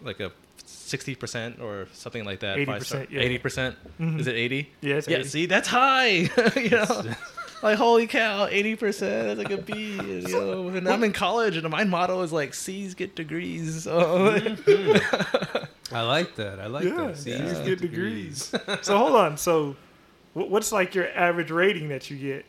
like 0.01 0.19
a 0.19 0.31
sixty 0.65 1.13
percent 1.13 1.59
or 1.61 1.87
something 1.93 2.25
like 2.25 2.39
that. 2.39 2.57
80%, 2.57 3.11
yeah. 3.11 3.21
Eighty 3.21 3.37
percent. 3.37 3.75
Mhm. 3.99 4.19
Is 4.19 4.25
it 4.27 4.33
eighty? 4.35 4.71
Yeah, 4.81 4.95
it's 4.95 5.07
yeah. 5.07 5.17
80. 5.17 5.27
See, 5.29 5.45
that's 5.45 5.67
high. 5.67 6.07
you 6.55 6.69
know, 6.71 7.03
like 7.63 7.77
holy 7.77 8.05
cow, 8.08 8.46
eighty 8.46 8.75
percent. 8.75 9.38
That's 9.38 9.50
like 9.50 9.60
a 9.60 9.62
B. 9.62 9.74
You 10.03 10.22
know, 10.29 10.67
and 10.70 10.88
I'm 10.88 11.03
in 11.03 11.13
college, 11.13 11.58
and 11.58 11.70
my 11.70 11.84
motto 11.84 12.22
is 12.22 12.32
like 12.32 12.53
C's 12.53 12.93
get 12.93 13.15
degrees. 13.15 13.84
So. 13.84 14.36
I 15.91 16.01
like 16.01 16.36
that. 16.36 16.60
I 16.60 16.67
like 16.67 16.86
yeah. 16.86 17.08
that. 17.08 17.17
See, 17.17 17.32
you 17.32 17.38
you 17.38 17.43
get 17.53 17.65
get 17.65 17.82
degrees. 17.82 18.53
so 18.82 18.98
hold 18.98 19.15
on. 19.15 19.38
So, 19.38 19.75
what's 20.34 20.72
like 20.72 20.96
your 20.96 21.08
average 21.13 21.51
rating 21.51 21.89
that 21.89 22.10
you 22.10 22.17
get? 22.17 22.46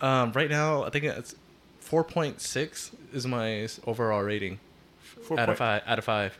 um, 0.00 0.32
right 0.32 0.50
now, 0.50 0.82
I 0.84 0.90
think 0.90 1.04
it's 1.04 1.34
four 1.80 2.04
point 2.04 2.40
six 2.40 2.90
is 3.12 3.26
my 3.26 3.68
overall 3.86 4.22
rating 4.22 4.58
Four 5.22 5.38
out 5.38 5.48
of 5.48 5.56
point- 5.56 5.58
five. 5.58 5.82
Out 5.86 5.98
of 5.98 6.04
five. 6.04 6.38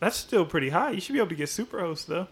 That's 0.00 0.16
still 0.16 0.44
pretty 0.44 0.70
high. 0.70 0.90
You 0.90 1.00
should 1.00 1.12
be 1.14 1.18
able 1.18 1.28
to 1.30 1.34
get 1.34 1.48
super 1.48 1.80
host 1.80 2.08
though. 2.08 2.22
Or 2.22 2.28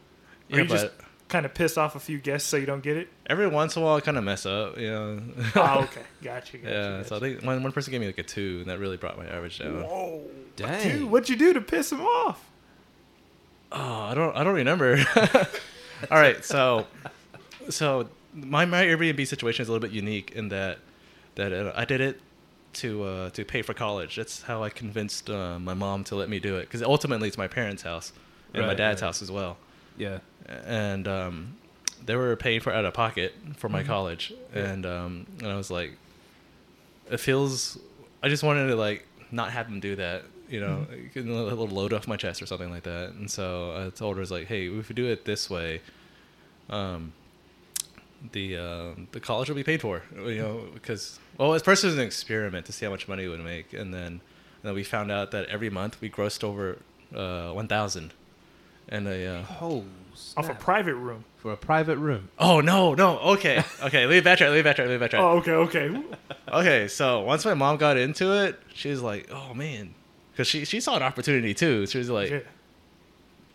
Yeah, 0.49 0.57
you 0.59 0.65
just 0.67 0.87
but 0.99 1.07
kind 1.33 1.47
of 1.47 1.55
piss 1.55 1.79
off 1.79 1.97
a 1.97 1.99
few 1.99 2.19
guests 2.19 2.47
so 2.47 2.59
you 2.59 2.67
don't 2.67 2.83
get 2.83 2.99
it? 2.99 3.09
Every 3.27 3.49
once 3.49 3.75
in 3.75 3.83
a 3.83 3.85
while, 3.87 3.97
I 3.97 4.01
kind 4.01 4.19
of 4.19 4.25
mess 4.25 4.45
up, 4.45 4.79
you 4.79 4.91
know. 4.91 5.21
Oh, 5.57 5.81
okay, 5.85 6.03
gotcha. 6.23 6.59
gotcha 6.59 6.59
yeah, 6.59 6.97
gotcha. 6.99 7.09
so 7.09 7.17
I 7.17 7.21
think 7.21 7.43
one, 7.43 7.63
one 7.63 7.73
person 7.73 7.91
gave 7.91 8.01
me 8.03 8.07
like 8.07 8.19
a 8.19 8.23
two, 8.23 8.59
and 8.61 8.71
that 8.71 8.79
really 8.79 8.99
brought 8.99 9.17
my 9.17 9.27
average 9.27 9.59
down. 9.59 9.83
Whoa, 9.83 10.23
Dang. 10.57 10.99
dude, 10.99 11.11
what'd 11.11 11.31
you 11.31 11.37
do 11.37 11.55
to 11.55 11.61
piss 11.63 11.91
him 11.91 12.03
off? 12.03 12.51
Oh, 13.73 14.01
I 14.03 14.15
don't, 14.15 14.37
I 14.37 14.45
don't 14.45 14.55
remember. 14.55 15.03
All 16.11 16.19
right, 16.19 16.45
so, 16.45 16.87
so 17.71 18.09
my 18.35 18.67
my 18.67 18.85
Airbnb 18.85 19.27
situation 19.27 19.63
is 19.63 19.69
a 19.69 19.73
little 19.73 19.87
bit 19.87 19.95
unique 19.95 20.33
in 20.33 20.49
that 20.51 20.79
that 21.37 21.53
uh, 21.53 21.73
I 21.75 21.87
did 21.87 22.03
it 22.03 22.21
to 22.75 23.05
uh, 23.05 23.31
to 23.31 23.45
pay 23.47 23.63
for 23.63 23.73
college. 23.73 24.17
That's 24.17 24.43
how 24.43 24.63
I 24.63 24.69
convinced 24.69 25.31
uh, 25.31 25.59
my 25.59 25.75
mom 25.75 26.05
to 26.05 26.15
let 26.15 26.29
me 26.29 26.41
do 26.41 26.57
it 26.57 26.63
because 26.63 26.83
ultimately 26.83 27.29
it's 27.29 27.39
my 27.39 27.49
parents' 27.49 27.83
house 27.83 28.13
and 28.53 28.67
my 28.67 28.75
dad's 28.75 29.01
right. 29.01 29.07
house 29.07 29.23
as 29.23 29.31
well. 29.31 29.57
Yeah. 29.97 30.19
And 30.47 31.07
um, 31.09 31.57
they 32.05 32.17
were 32.17 32.35
paying 32.37 32.61
for 32.61 32.73
out 32.73 32.85
of 32.85 32.95
pocket 32.95 33.35
for 33.57 33.69
Mm-hmm. 33.69 33.77
my 33.77 33.83
college, 33.85 34.33
and 34.55 34.85
um, 34.87 35.27
and 35.39 35.49
I 35.49 35.57
was 35.57 35.71
like, 35.71 35.93
it 37.11 37.19
feels. 37.19 37.79
I 38.23 38.29
just 38.29 38.43
wanted 38.43 38.69
to 38.69 38.77
like 38.77 39.07
not 39.31 39.51
have 39.53 39.67
them 39.69 39.81
do 39.81 39.97
that, 39.97 40.23
you 40.49 40.61
know, 40.61 40.87
Mm-hmm. 40.91 41.31
a 41.31 41.43
little 41.43 41.67
load 41.69 41.93
off 41.93 42.07
my 42.07 42.17
chest 42.17 42.41
or 42.43 42.47
something 42.47 42.71
like 42.71 42.83
that. 42.85 43.11
And 43.11 43.31
so 43.31 43.87
I 43.87 43.91
told 43.91 44.17
her, 44.17 44.21
I 44.21 44.23
was 44.23 44.31
like, 44.31 44.47
hey, 44.47 44.69
if 44.69 44.89
we 44.89 44.95
do 44.95 45.07
it 45.07 45.25
this 45.25 45.49
way, 45.51 45.81
um, 46.71 47.13
the 48.33 48.57
uh, 48.57 48.89
the 49.11 49.21
college 49.21 49.49
will 49.49 49.57
be 49.57 49.65
paid 49.65 49.81
for, 49.81 50.03
you 50.15 50.37
know, 50.39 50.65
because 50.75 51.19
well, 51.39 51.55
at 51.55 51.65
first 51.65 51.83
it 51.83 51.89
was 51.89 51.97
an 51.99 52.05
experiment 52.05 52.67
to 52.67 52.73
see 52.73 52.85
how 52.85 52.91
much 52.93 53.09
money 53.09 53.25
it 53.25 53.29
would 53.29 53.45
make, 53.45 53.73
and 53.73 53.93
then 53.93 54.07
and 54.07 54.21
then 54.63 54.75
we 54.75 54.85
found 54.85 55.11
out 55.11 55.33
that 55.33 55.47
every 55.47 55.71
month 55.71 56.01
we 56.01 56.09
grossed 56.09 56.45
over 56.45 56.79
uh, 57.15 57.51
one 57.51 57.67
thousand, 57.67 58.13
and 58.89 59.07
a 59.09 59.27
uh, 59.41 59.45
Oh, 59.61 59.85
Off 60.37 60.49
a 60.51 60.55
private 60.55 60.95
room. 60.95 61.25
for 61.37 61.53
a 61.53 61.57
private 61.57 61.97
room. 61.97 62.29
Oh 62.39 62.61
no, 62.61 62.95
no. 62.95 63.19
Okay, 63.19 63.63
okay. 63.83 64.07
Leave 64.07 64.25
backtrack. 64.25 64.53
Leave 64.53 64.65
backtrack. 64.65 64.89
Leave 64.89 65.01
backtrack. 65.01 65.19
Oh, 65.21 65.39
okay, 65.39 65.53
okay. 65.53 66.03
Okay, 66.53 66.89
so 66.89 67.21
once 67.21 67.45
my 67.45 67.55
mom 67.55 67.77
got 67.79 67.97
into 67.97 68.33
it, 68.45 68.61
she 68.75 68.91
was 68.91 69.01
like, 69.03 69.29
"Oh 69.33 69.55
man," 69.55 69.95
because 70.33 70.47
she 70.47 70.65
she 70.65 70.81
saw 70.81 70.97
an 70.97 71.03
opportunity 71.03 71.55
too. 71.55 71.87
She 71.87 71.99
was 71.99 72.11
like, 72.11 72.31
Yeah. 72.31 72.41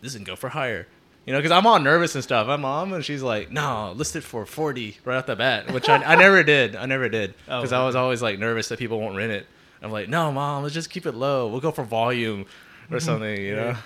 "This 0.00 0.14
can 0.14 0.24
go 0.24 0.34
for 0.36 0.48
higher," 0.50 0.86
you 1.26 1.32
know, 1.32 1.38
because 1.38 1.52
I'm 1.52 1.66
all 1.66 1.78
nervous 1.78 2.14
and 2.14 2.24
stuff. 2.24 2.46
My 2.48 2.56
mom 2.56 2.92
and 2.92 3.04
she's 3.04 3.22
like, 3.22 3.50
"No, 3.50 3.92
list 3.96 4.16
it 4.16 4.22
for 4.22 4.44
forty 4.46 4.98
right 5.04 5.16
off 5.16 5.26
the 5.26 5.36
bat," 5.36 5.72
which 5.72 5.88
I, 5.88 5.96
I 6.02 6.16
never 6.16 6.42
did. 6.42 6.74
I 6.76 6.86
never 6.86 7.08
did 7.08 7.34
Oh, 7.48 7.60
because 7.60 7.72
I 7.72 7.84
was 7.86 7.94
always 7.94 8.20
like 8.20 8.38
nervous 8.38 8.68
that 8.68 8.78
people 8.78 9.00
won't 9.00 9.16
rent 9.16 9.32
it. 9.32 9.46
I'm 9.80 9.92
like, 9.92 10.08
"No, 10.08 10.32
mom, 10.32 10.64
let's 10.64 10.74
just 10.74 10.90
keep 10.90 11.06
it 11.06 11.12
low. 11.14 11.46
We'll 11.48 11.60
go 11.60 11.70
for 11.70 11.84
volume 11.84 12.46
or 12.90 12.98
something," 13.00 13.40
you 13.40 13.54
know. 13.56 13.76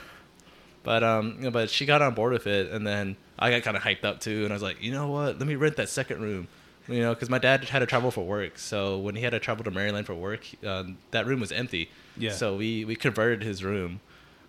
But 0.82 1.04
um, 1.04 1.50
but 1.52 1.70
she 1.70 1.86
got 1.86 2.02
on 2.02 2.14
board 2.14 2.32
with 2.32 2.46
it, 2.46 2.70
and 2.72 2.86
then 2.86 3.16
I 3.38 3.50
got 3.50 3.62
kind 3.62 3.76
of 3.76 3.82
hyped 3.82 4.04
up 4.04 4.20
too, 4.20 4.44
and 4.44 4.52
I 4.52 4.54
was 4.54 4.62
like, 4.62 4.82
you 4.82 4.90
know 4.90 5.08
what? 5.08 5.38
Let 5.38 5.46
me 5.46 5.54
rent 5.54 5.76
that 5.76 5.88
second 5.88 6.20
room, 6.20 6.48
you 6.88 7.00
know, 7.00 7.14
because 7.14 7.30
my 7.30 7.38
dad 7.38 7.64
had 7.64 7.78
to 7.80 7.86
travel 7.86 8.10
for 8.10 8.24
work. 8.26 8.58
So 8.58 8.98
when 8.98 9.14
he 9.14 9.22
had 9.22 9.30
to 9.30 9.38
travel 9.38 9.64
to 9.64 9.70
Maryland 9.70 10.06
for 10.06 10.14
work, 10.14 10.44
um, 10.66 10.98
that 11.12 11.26
room 11.26 11.40
was 11.40 11.52
empty. 11.52 11.88
Yeah. 12.16 12.32
So 12.32 12.56
we 12.56 12.84
we 12.84 12.96
converted 12.96 13.42
his 13.42 13.62
room 13.62 14.00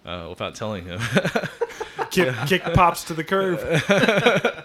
uh, 0.05 0.27
without 0.29 0.55
telling 0.55 0.85
him. 0.85 0.99
Kick, 2.09 2.35
kick 2.45 2.63
pops 2.75 3.03
to 3.05 3.15
the 3.15 3.23
curb. 3.23 3.59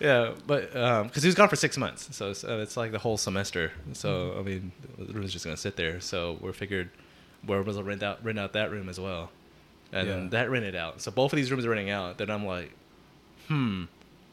yeah, 0.00 0.32
but 0.46 0.72
because 1.04 1.22
he 1.22 1.28
was 1.28 1.34
gone 1.34 1.48
for 1.48 1.56
six 1.56 1.76
months, 1.76 2.14
so 2.16 2.30
it's, 2.30 2.42
uh, 2.42 2.58
it's 2.62 2.74
like 2.74 2.90
the 2.90 2.98
whole 2.98 3.18
semester. 3.18 3.70
So 3.92 4.34
I 4.38 4.42
mean, 4.42 4.72
the 4.98 5.12
room 5.12 5.22
was 5.22 5.32
just 5.32 5.44
gonna 5.44 5.58
sit 5.58 5.76
there. 5.76 6.00
So 6.00 6.38
we 6.40 6.52
figured 6.52 6.88
where 7.44 7.62
was 7.62 7.76
to 7.76 7.82
rent 7.82 8.02
out 8.02 8.24
rent 8.24 8.38
out 8.38 8.54
that 8.54 8.70
room 8.70 8.88
as 8.88 8.98
well, 8.98 9.30
and 9.92 10.08
Yeah. 10.08 10.26
that 10.30 10.50
rented 10.50 10.74
out. 10.76 11.00
So 11.00 11.10
both 11.10 11.32
of 11.32 11.36
these 11.36 11.50
rooms 11.50 11.64
are 11.66 11.70
renting 11.70 11.90
out. 11.90 12.18
Then 12.18 12.30
I'm 12.30 12.46
like, 12.46 12.72
hmm, 13.48 13.84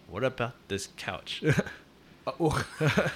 what 0.10 0.24
about 0.24 0.54
this 0.68 0.90
couch? 0.98 1.44
Oh, 2.42 2.62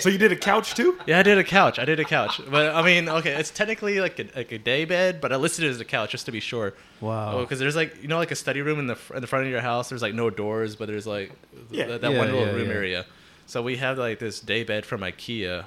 So 0.00 0.08
you 0.10 0.18
did 0.18 0.32
a 0.32 0.36
couch 0.36 0.74
too? 0.74 0.98
yeah, 1.06 1.20
I 1.20 1.22
did 1.22 1.38
a 1.38 1.44
couch. 1.44 1.78
I 1.78 1.84
did 1.86 1.98
a 2.00 2.04
couch, 2.04 2.40
but 2.50 2.74
I 2.74 2.82
mean, 2.82 3.08
okay, 3.08 3.34
it's 3.36 3.50
technically 3.50 4.00
like 4.00 4.18
a 4.18 4.26
like 4.36 4.52
a 4.52 4.58
day 4.58 4.84
bed, 4.84 5.20
but 5.22 5.32
I 5.32 5.36
listed 5.36 5.64
it 5.64 5.68
as 5.68 5.80
a 5.80 5.84
couch 5.84 6.10
just 6.10 6.26
to 6.26 6.32
be 6.32 6.40
sure. 6.40 6.74
wow. 7.00 7.40
because 7.40 7.58
there's 7.58 7.76
like 7.76 8.02
you 8.02 8.08
know 8.08 8.18
like 8.18 8.32
a 8.32 8.36
study 8.36 8.60
room 8.62 8.78
in 8.80 8.86
the 8.88 8.96
fr- 8.96 9.14
in 9.14 9.20
the 9.22 9.26
front 9.26 9.46
of 9.46 9.50
your 9.50 9.60
house. 9.62 9.88
There's 9.88 10.02
like 10.02 10.12
no 10.12 10.28
doors, 10.28 10.76
but 10.76 10.88
there's 10.88 11.06
like 11.06 11.32
Yeah. 11.70 11.86
that, 11.86 12.00
that 12.02 12.12
Yeah, 12.12 12.18
one 12.18 12.32
little 12.32 12.52
room 12.54 12.70
area. 12.70 13.06
So 13.46 13.62
we 13.62 13.76
have 13.76 13.96
like 13.96 14.18
this 14.18 14.40
day 14.40 14.64
bed 14.64 14.84
from 14.84 15.00
IKEA, 15.02 15.64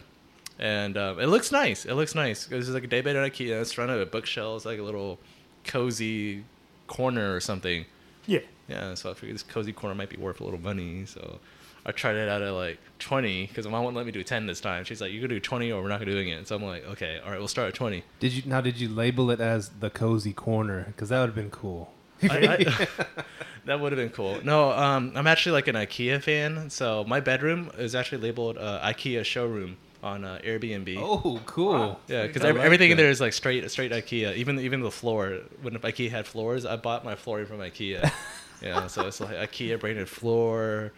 and 0.60 0.98
um, 0.98 1.20
it 1.20 1.28
looks 1.28 1.52
nice. 1.52 1.86
It 1.86 1.94
looks 1.96 2.14
nice 2.14 2.44
because 2.46 2.68
there's 2.68 2.76
like 2.76 2.84
a 2.84 2.88
day 2.88 3.02
bed 3.02 3.16
at 3.16 3.32
IKEA. 3.32 3.62
It's 3.62 3.72
surrounded 3.74 3.98
with 4.00 4.12
bookshelves, 4.12 4.66
like 4.66 4.78
a 4.80 4.84
little 4.84 5.18
cozy 5.68 6.44
corner 6.88 7.36
or 7.36 7.40
something. 7.40 7.86
Yeah. 8.26 8.40
Yeah, 8.68 8.96
so 8.96 9.12
I 9.12 9.14
figured 9.14 9.36
this 9.36 9.44
cozy 9.44 9.72
corner 9.72 9.96
might 9.96 10.10
be 10.10 10.18
worth 10.18 10.42
a 10.42 10.44
little 10.44 10.60
money. 10.60 11.06
So 11.06 11.40
I 11.86 11.92
tried 11.94 12.16
it 12.18 12.28
out 12.28 12.42
at 12.42 12.52
like 12.52 12.80
20 13.00 13.48
because 13.48 13.66
my 13.66 13.72
mom 13.72 13.86
wouldn't 13.86 13.98
let 13.98 14.06
me 14.06 14.12
do 14.12 14.24
10 14.24 14.46
this 14.46 14.60
time. 14.60 14.84
She's 14.84 15.00
like, 15.00 15.12
you 15.12 15.22
can 15.22 15.30
do 15.30 15.40
20 15.40 15.72
or 15.72 15.82
we're 15.82 15.88
not 15.88 16.04
doing 16.04 16.28
it. 16.28 16.48
So 16.48 16.56
I'm 16.56 16.64
like, 16.64 16.86
okay, 16.86 17.20
all 17.24 17.32
right, 17.32 17.40
we'll 17.40 17.48
start 17.48 17.70
at 17.70 17.74
20. 17.76 18.04
Did 18.20 18.34
you 18.34 18.44
now? 18.46 18.60
Did 18.60 18.80
you 18.80 18.90
label 18.90 19.32
it 19.32 19.40
as 19.40 19.70
the 19.70 19.90
cozy 19.90 20.34
corner? 20.34 20.86
Because 20.88 21.10
that 21.10 21.20
would 21.22 21.28
have 21.28 21.36
been 21.36 21.50
cool. 21.50 21.94
I, 22.24 22.66
I, 22.68 22.88
that 23.66 23.80
would 23.80 23.92
have 23.94 23.98
been 23.98 24.10
cool. 24.10 24.40
No, 24.44 24.72
um, 24.72 25.14
I'm 25.16 25.28
actually 25.28 25.54
like 25.54 25.68
an 25.68 25.76
IKEA 25.76 26.22
fan. 26.22 26.70
So 26.70 27.06
my 27.06 27.22
bedroom 27.22 27.72
is 27.78 27.96
actually 27.96 28.22
labeled 28.22 28.58
uh, 28.58 28.82
IKEA 28.84 29.24
showroom 29.24 29.78
on 30.08 30.24
uh, 30.24 30.40
Airbnb. 30.44 30.98
Oh, 30.98 31.40
cool. 31.46 32.00
Yeah, 32.08 32.26
because 32.28 32.44
I 32.44 32.52
like 32.52 32.62
everything 32.62 32.92
in 32.92 32.98
there 32.98 33.10
is 33.10 33.22
like 33.22 33.34
straight, 33.34 33.70
straight 33.70 33.92
IKEA. 33.92 34.36
Even 34.36 34.60
even 34.60 34.82
the 34.82 34.92
floor. 34.92 35.40
When 35.62 35.76
IKEA 35.76 36.10
had 36.10 36.26
floors, 36.26 36.66
I 36.66 36.78
bought 36.78 37.04
my 37.04 37.16
flooring 37.16 37.46
from 37.46 37.60
IKEA. 37.60 38.12
yeah, 38.62 38.88
so 38.88 39.06
it's 39.08 39.20
like 39.20 39.36
IKEA 39.36 39.80
branded 39.80 40.10
floor, 40.10 40.94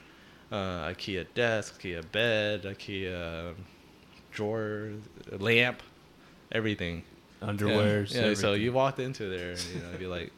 uh, 0.52 0.90
IKEA 0.94 1.26
desk, 1.34 1.82
IKEA 1.82 2.10
bed, 2.12 2.64
IKEA 2.64 3.56
drawer, 4.32 4.92
lamp, 5.32 5.82
everything. 6.52 7.04
Underwears. 7.42 8.14
Yeah, 8.14 8.28
yeah 8.28 8.34
so 8.34 8.54
you 8.54 8.74
walked 8.74 9.00
into 9.00 9.30
there, 9.30 9.52
and 9.52 9.64
you 9.74 9.82
know, 9.82 9.92
you'd 9.92 10.00
be 10.00 10.08
like, 10.08 10.32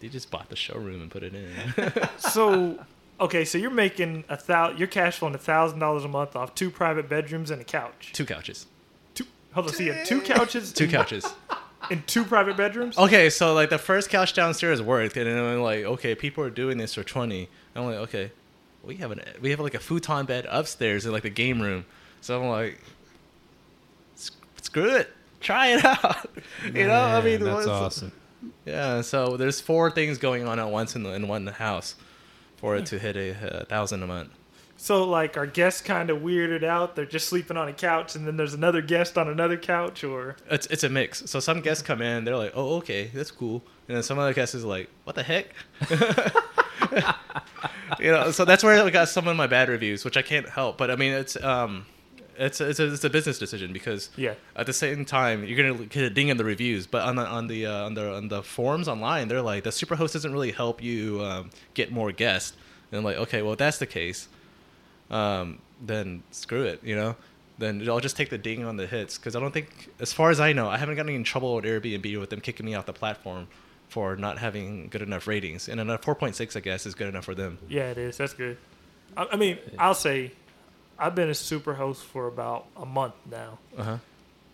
you 0.00 0.08
just 0.08 0.30
bought 0.30 0.48
the 0.50 0.56
showroom 0.56 1.00
and 1.00 1.10
put 1.10 1.22
it 1.22 1.34
in. 1.34 1.92
So, 2.18 2.84
okay, 3.20 3.44
so 3.44 3.58
you're 3.58 3.70
making 3.70 4.24
a 4.28 4.38
thou. 4.44 4.70
You're 4.70 4.88
cash 4.88 5.18
flowing 5.18 5.34
a 5.34 5.38
thousand 5.38 5.78
dollars 5.78 6.04
a 6.04 6.08
month 6.08 6.36
off 6.36 6.54
two 6.54 6.70
private 6.70 7.08
bedrooms 7.08 7.50
and 7.50 7.60
a 7.60 7.64
couch. 7.64 8.10
Two 8.12 8.24
couches. 8.24 8.66
Two. 9.14 9.24
Hold 9.52 9.68
on, 9.68 9.72
so 9.72 9.82
you 9.82 9.92
have 9.92 10.06
two 10.06 10.20
couches. 10.20 10.72
Two 10.72 10.88
couches. 10.88 11.26
in 11.90 12.02
two 12.06 12.24
private 12.24 12.56
bedrooms. 12.56 12.96
Okay, 12.96 13.30
so 13.30 13.54
like 13.54 13.70
the 13.70 13.78
first 13.78 14.10
couch 14.10 14.32
downstairs 14.32 14.80
worked, 14.82 15.16
and 15.16 15.26
then 15.26 15.38
I'm 15.38 15.60
like, 15.60 15.84
okay, 15.84 16.14
people 16.14 16.44
are 16.44 16.50
doing 16.50 16.78
this 16.78 16.94
for 16.94 17.02
twenty. 17.04 17.48
I'm 17.74 17.84
like, 17.86 17.96
okay, 17.96 18.32
we 18.82 18.96
have 18.96 19.10
an 19.10 19.22
we 19.40 19.50
have 19.50 19.60
like 19.60 19.74
a 19.74 19.80
futon 19.80 20.26
bed 20.26 20.46
upstairs 20.48 21.06
in 21.06 21.12
like 21.12 21.22
the 21.22 21.30
game 21.30 21.60
room. 21.60 21.84
So 22.20 22.40
I'm 22.40 22.48
like, 22.48 22.80
screw 24.62 24.94
it, 24.96 25.10
try 25.40 25.68
it 25.68 25.84
out. 25.84 26.30
you 26.64 26.86
know, 26.86 26.94
I 26.94 27.20
mean, 27.22 27.42
that's 27.42 27.66
awesome. 27.66 28.12
Yeah, 28.64 29.00
so 29.00 29.36
there's 29.36 29.60
four 29.60 29.90
things 29.90 30.18
going 30.18 30.46
on 30.46 30.58
at 30.58 30.68
once 30.68 30.96
in 30.96 31.02
the, 31.02 31.10
in 31.10 31.28
one 31.28 31.46
house 31.46 31.96
for 32.56 32.76
it 32.76 32.86
to 32.86 32.98
hit 32.98 33.16
a, 33.16 33.60
a 33.62 33.64
thousand 33.64 34.02
a 34.02 34.06
month. 34.06 34.30
So 34.76 35.04
like, 35.04 35.36
our 35.36 35.46
guests 35.46 35.80
kind 35.80 36.10
of 36.10 36.18
weirded 36.18 36.64
out? 36.64 36.96
They're 36.96 37.06
just 37.06 37.28
sleeping 37.28 37.56
on 37.56 37.68
a 37.68 37.72
couch, 37.72 38.16
and 38.16 38.26
then 38.26 38.36
there's 38.36 38.54
another 38.54 38.82
guest 38.82 39.16
on 39.16 39.28
another 39.28 39.56
couch, 39.56 40.04
or 40.04 40.36
It's 40.50 40.66
it's 40.66 40.84
a 40.84 40.88
mix. 40.88 41.22
So 41.30 41.40
some 41.40 41.60
guests 41.60 41.82
come 41.82 42.02
in, 42.02 42.24
they're 42.24 42.36
like, 42.36 42.52
"Oh, 42.54 42.76
okay, 42.76 43.10
that's 43.14 43.30
cool," 43.30 43.62
and 43.88 43.96
then 43.96 44.02
some 44.02 44.18
other 44.18 44.34
guests 44.34 44.54
is 44.54 44.64
like, 44.64 44.90
"What 45.04 45.16
the 45.16 45.22
heck?" 45.22 45.54
you 48.00 48.10
know. 48.10 48.30
So 48.30 48.44
that's 48.44 48.64
where 48.64 48.82
I 48.82 48.90
got 48.90 49.08
some 49.08 49.28
of 49.28 49.36
my 49.36 49.46
bad 49.46 49.68
reviews, 49.68 50.04
which 50.04 50.16
I 50.16 50.22
can't 50.22 50.48
help. 50.48 50.76
But 50.76 50.90
I 50.90 50.96
mean, 50.96 51.12
it's 51.12 51.42
um, 51.42 51.86
it's 52.38 52.60
it's 52.60 52.80
a, 52.80 52.92
it's 52.92 53.04
a 53.04 53.10
business 53.10 53.38
decision 53.38 53.72
because 53.72 54.10
yeah, 54.16 54.34
at 54.56 54.66
the 54.66 54.72
same 54.72 55.04
time 55.04 55.44
you're 55.44 55.56
gonna 55.56 55.86
get 55.86 56.04
a 56.04 56.10
ding 56.10 56.28
in 56.28 56.36
the 56.36 56.44
reviews, 56.44 56.86
but 56.86 57.02
on 57.02 57.16
the 57.16 57.26
on 57.26 57.46
the 57.46 57.66
uh, 57.66 57.86
on 57.86 57.94
the 57.94 58.14
on 58.14 58.28
the 58.28 58.42
forums 58.42 58.88
online, 58.88 59.28
they're 59.28 59.42
like, 59.42 59.64
"The 59.64 59.70
superhost 59.70 60.12
doesn't 60.12 60.32
really 60.32 60.52
help 60.52 60.82
you 60.82 61.22
um, 61.22 61.50
get 61.74 61.92
more 61.92 62.12
guests." 62.12 62.56
And 62.90 62.98
I'm 63.00 63.04
like, 63.04 63.16
okay, 63.16 63.42
well, 63.42 63.52
if 63.54 63.58
that's 63.58 63.78
the 63.78 63.86
case, 63.86 64.28
um, 65.10 65.58
then 65.80 66.22
screw 66.30 66.62
it, 66.62 66.80
you 66.84 66.94
know. 66.94 67.16
Then 67.58 67.88
I'll 67.88 67.98
just 68.00 68.16
take 68.16 68.30
the 68.30 68.38
ding 68.38 68.64
on 68.64 68.76
the 68.76 68.86
hits 68.86 69.18
because 69.18 69.34
I 69.34 69.40
don't 69.40 69.52
think, 69.52 69.90
as 69.98 70.12
far 70.12 70.30
as 70.30 70.38
I 70.38 70.52
know, 70.52 70.68
I 70.68 70.76
haven't 70.76 70.94
gotten 70.94 71.12
in 71.12 71.24
trouble 71.24 71.56
with 71.56 71.64
Airbnb 71.64 72.20
with 72.20 72.30
them 72.30 72.40
kicking 72.40 72.66
me 72.66 72.74
off 72.74 72.86
the 72.86 72.92
platform 72.92 73.48
for 73.88 74.16
not 74.16 74.38
having 74.38 74.88
good 74.88 75.02
enough 75.02 75.26
ratings. 75.26 75.68
And 75.68 75.80
a 75.80 75.84
4.6, 75.84 76.56
I 76.56 76.60
guess, 76.60 76.86
is 76.86 76.94
good 76.94 77.08
enough 77.08 77.24
for 77.24 77.34
them. 77.34 77.58
yeah, 77.68 77.90
it 77.90 77.98
is. 77.98 78.16
That's 78.16 78.32
good. 78.32 78.58
I, 79.16 79.26
I 79.32 79.36
mean, 79.36 79.58
I'll 79.78 79.94
say, 79.94 80.32
I've 80.98 81.14
been 81.14 81.30
a 81.30 81.34
super 81.34 81.74
host 81.74 82.02
for 82.04 82.26
about 82.26 82.66
a 82.76 82.86
month 82.86 83.14
now. 83.30 83.58
Uh 83.76 83.82
huh. 83.82 83.98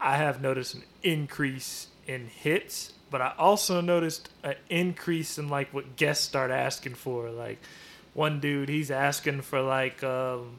I 0.00 0.16
have 0.16 0.40
noticed 0.40 0.74
an 0.74 0.82
increase 1.02 1.88
in 2.06 2.26
hits, 2.28 2.92
but 3.10 3.20
I 3.20 3.34
also 3.38 3.80
noticed 3.80 4.30
an 4.42 4.54
increase 4.70 5.38
in 5.38 5.48
like 5.48 5.72
what 5.74 5.96
guests 5.96 6.24
start 6.24 6.50
asking 6.50 6.94
for. 6.94 7.30
Like 7.30 7.58
one 8.14 8.40
dude, 8.40 8.68
he's 8.68 8.90
asking 8.90 9.42
for 9.42 9.60
like, 9.60 10.02
um, 10.02 10.58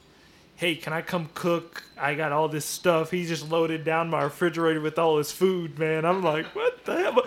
"Hey, 0.56 0.76
can 0.76 0.94
I 0.94 1.02
come 1.02 1.30
cook? 1.34 1.84
I 2.00 2.14
got 2.14 2.32
all 2.32 2.48
this 2.48 2.66
stuff." 2.66 3.10
He's 3.10 3.30
just 3.30 3.50
loaded 3.50 3.84
down 3.84 4.10
my 4.10 4.22
refrigerator 4.24 4.80
with 4.80 5.00
all 5.00 5.18
his 5.18 5.32
food, 5.32 5.80
man. 5.80 6.06
I'm 6.06 6.22
like, 6.22 6.46
"What 6.56 6.86
the 6.86 6.98
hell?" 6.98 7.26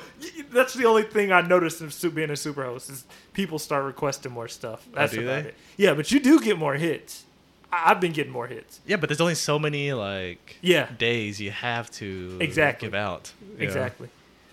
That's 0.52 0.74
the 0.74 0.84
only 0.84 1.02
thing 1.02 1.32
I 1.32 1.40
noticed 1.40 1.80
of 1.80 2.14
being 2.14 2.30
a 2.30 2.36
super 2.36 2.64
host 2.64 2.88
is 2.90 3.04
people 3.32 3.58
start 3.58 3.84
requesting 3.84 4.30
more 4.30 4.46
stuff. 4.46 4.86
That's 4.94 5.12
do 5.12 5.22
about 5.22 5.42
they? 5.42 5.48
it. 5.48 5.54
Yeah, 5.76 5.94
but 5.94 6.12
you 6.12 6.20
do 6.20 6.38
get 6.40 6.56
more 6.58 6.74
hits. 6.74 7.24
I- 7.72 7.90
I've 7.90 8.00
been 8.00 8.12
getting 8.12 8.32
more 8.32 8.46
hits. 8.46 8.80
Yeah, 8.86 8.96
but 8.96 9.08
there's 9.08 9.20
only 9.20 9.34
so 9.34 9.58
many 9.58 9.92
like 9.92 10.56
Yeah. 10.62 10.88
days 10.98 11.40
you 11.40 11.50
have 11.50 11.90
to 11.92 12.38
Exactly. 12.40 12.86
give 12.88 12.94
out. 12.94 13.32
you 13.40 13.58
know? 13.58 13.64
Exactly. 13.64 14.08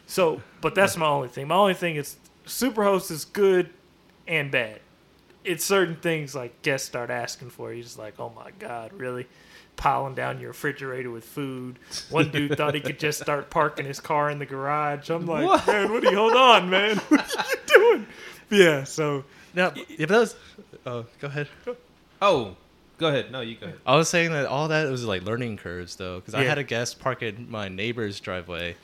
So, 0.07 0.41
but 0.61 0.75
that's 0.75 0.97
my 0.97 1.07
only 1.07 1.29
thing. 1.29 1.47
My 1.47 1.55
only 1.55 1.73
thing 1.73 1.95
is 1.95 2.17
Superhost 2.45 3.11
is 3.11 3.23
good 3.25 3.69
and 4.27 4.51
bad. 4.51 4.79
It's 5.43 5.63
certain 5.63 5.95
things 5.95 6.35
like 6.35 6.61
guests 6.63 6.87
start 6.87 7.09
asking 7.09 7.49
for. 7.51 7.71
You're 7.73 7.83
just 7.83 7.97
like, 7.99 8.19
oh 8.19 8.31
my 8.35 8.51
god, 8.59 8.91
really? 8.93 9.27
Piling 9.77 10.13
down 10.15 10.39
your 10.39 10.49
refrigerator 10.49 11.09
with 11.09 11.23
food. 11.23 11.79
One 12.09 12.29
dude 12.29 12.57
thought 12.57 12.75
he 12.75 12.81
could 12.81 12.99
just 12.99 13.21
start 13.21 13.49
parking 13.49 13.85
his 13.85 13.99
car 13.99 14.29
in 14.29 14.37
the 14.39 14.45
garage. 14.45 15.09
I'm 15.09 15.25
like, 15.25 15.45
What? 15.45 15.65
man, 15.65 15.91
what 15.91 16.03
are 16.05 16.11
you? 16.11 16.17
Hold 16.17 16.35
on, 16.35 16.69
man. 16.69 16.97
What 17.09 17.37
are 17.37 17.45
you 17.49 17.57
doing? 17.67 18.07
Yeah. 18.49 18.83
So 18.83 19.23
No, 19.55 19.71
but- 19.71 19.89
yeah, 19.89 19.95
but 20.05 20.09
that 20.09 20.19
was. 20.19 20.35
Oh, 20.85 21.05
go 21.19 21.27
ahead. 21.27 21.47
Oh, 22.21 22.55
go 23.01 23.09
ahead. 23.09 23.31
No, 23.31 23.41
you 23.41 23.55
go 23.55 23.65
ahead. 23.65 23.79
I 23.85 23.97
was 23.97 24.07
saying 24.07 24.31
that 24.31 24.45
all 24.45 24.69
that 24.69 24.89
was 24.89 25.03
like 25.03 25.23
learning 25.23 25.57
curves 25.57 25.97
though, 25.97 26.19
because 26.19 26.33
I 26.33 26.43
had 26.43 26.57
a 26.57 26.63
guest 26.63 26.99
park 26.99 27.21
in 27.21 27.51
my 27.51 27.67
neighbor's 27.67 28.19
driveway, 28.19 28.77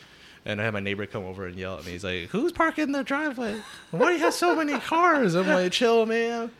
and 0.43 0.59
I 0.59 0.65
had 0.65 0.73
my 0.73 0.81
neighbor 0.81 1.05
come 1.05 1.23
over 1.23 1.45
and 1.45 1.55
yell 1.55 1.77
at 1.77 1.85
me. 1.85 1.91
He's 1.91 2.03
like, 2.03 2.29
"Who's 2.29 2.51
parking 2.51 2.85
in 2.85 2.91
their 2.91 3.03
driveway? 3.03 3.61
Why 3.91 4.07
do 4.07 4.13
you 4.13 4.23
have 4.23 4.33
so 4.33 4.55
many 4.55 4.77
cars?" 4.79 5.35
I'm 5.35 5.47
like, 5.47 5.71
"Chill, 5.71 6.05
man. 6.05 6.51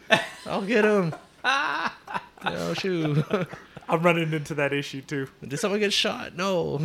I'll 0.46 0.62
get 0.62 0.84
them." 0.84 1.14
Oh 1.44 2.74
shoot! 2.78 3.26
I'm 3.90 4.02
running 4.02 4.34
into 4.34 4.54
that 4.56 4.74
issue 4.74 5.02
too. 5.02 5.28
Did 5.46 5.58
someone 5.58 5.80
get 5.80 5.94
shot? 5.94 6.36
No. 6.36 6.78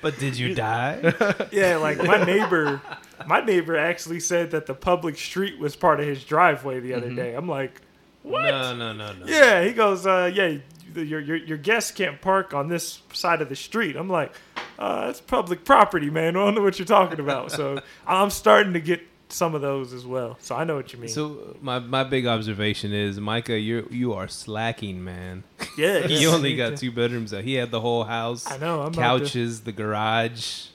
But 0.00 0.18
did 0.18 0.38
you 0.38 0.54
die? 0.56 1.14
Yeah, 1.50 1.76
like 1.76 1.98
my 2.04 2.22
neighbor, 2.22 2.80
my 3.26 3.40
neighbor 3.40 3.76
actually 3.76 4.20
said 4.20 4.50
that 4.52 4.66
the 4.66 4.74
public 4.74 5.16
street 5.16 5.58
was 5.58 5.74
part 5.74 5.98
of 5.98 6.06
his 6.06 6.22
driveway 6.24 6.78
the 6.80 6.94
other 6.94 7.06
mm-hmm. 7.06 7.16
day. 7.16 7.34
I'm 7.34 7.48
like, 7.48 7.80
what? 8.24 8.42
No, 8.42 8.74
no, 8.74 8.92
no, 8.92 9.12
no. 9.12 9.26
Yeah, 9.26 9.62
he 9.62 9.72
goes, 9.72 10.06
uh, 10.06 10.30
yeah, 10.34 10.58
your, 10.94 11.20
your 11.20 11.36
your 11.36 11.58
guests 11.58 11.90
can't 11.90 12.20
park 12.20 12.52
on 12.54 12.68
this 12.68 13.02
side 13.12 13.40
of 13.42 13.48
the 13.48 13.56
street. 13.56 13.96
I'm 13.96 14.08
like, 14.08 14.32
uh, 14.78 15.06
that's 15.06 15.20
public 15.20 15.64
property, 15.64 16.10
man. 16.10 16.36
I 16.36 16.40
don't 16.44 16.54
know 16.54 16.62
what 16.62 16.78
you're 16.78 16.86
talking 16.86 17.20
about. 17.20 17.52
So 17.52 17.80
I'm 18.06 18.30
starting 18.30 18.72
to 18.72 18.80
get 18.80 19.00
some 19.28 19.54
of 19.54 19.60
those 19.62 19.92
as 19.92 20.06
well. 20.06 20.36
So 20.40 20.54
I 20.54 20.64
know 20.64 20.76
what 20.76 20.92
you 20.92 20.98
mean. 20.98 21.08
So 21.08 21.56
my 21.60 21.78
my 21.78 22.04
big 22.04 22.26
observation 22.26 22.92
is, 22.92 23.20
Micah, 23.20 23.58
you 23.58 23.88
you 23.90 24.14
are 24.14 24.28
slacking, 24.28 25.04
man. 25.04 25.44
yeah, 25.76 25.98
you 26.06 26.28
yeah, 26.28 26.34
only 26.34 26.56
got 26.56 26.76
two 26.78 26.90
bedrooms. 26.92 27.30
Though. 27.30 27.42
He 27.42 27.54
had 27.54 27.70
the 27.70 27.80
whole 27.80 28.04
house. 28.04 28.50
I 28.50 28.56
know. 28.58 28.82
I'm 28.82 28.92
couches, 28.94 29.62
the 29.62 29.72
garage, 29.72 30.66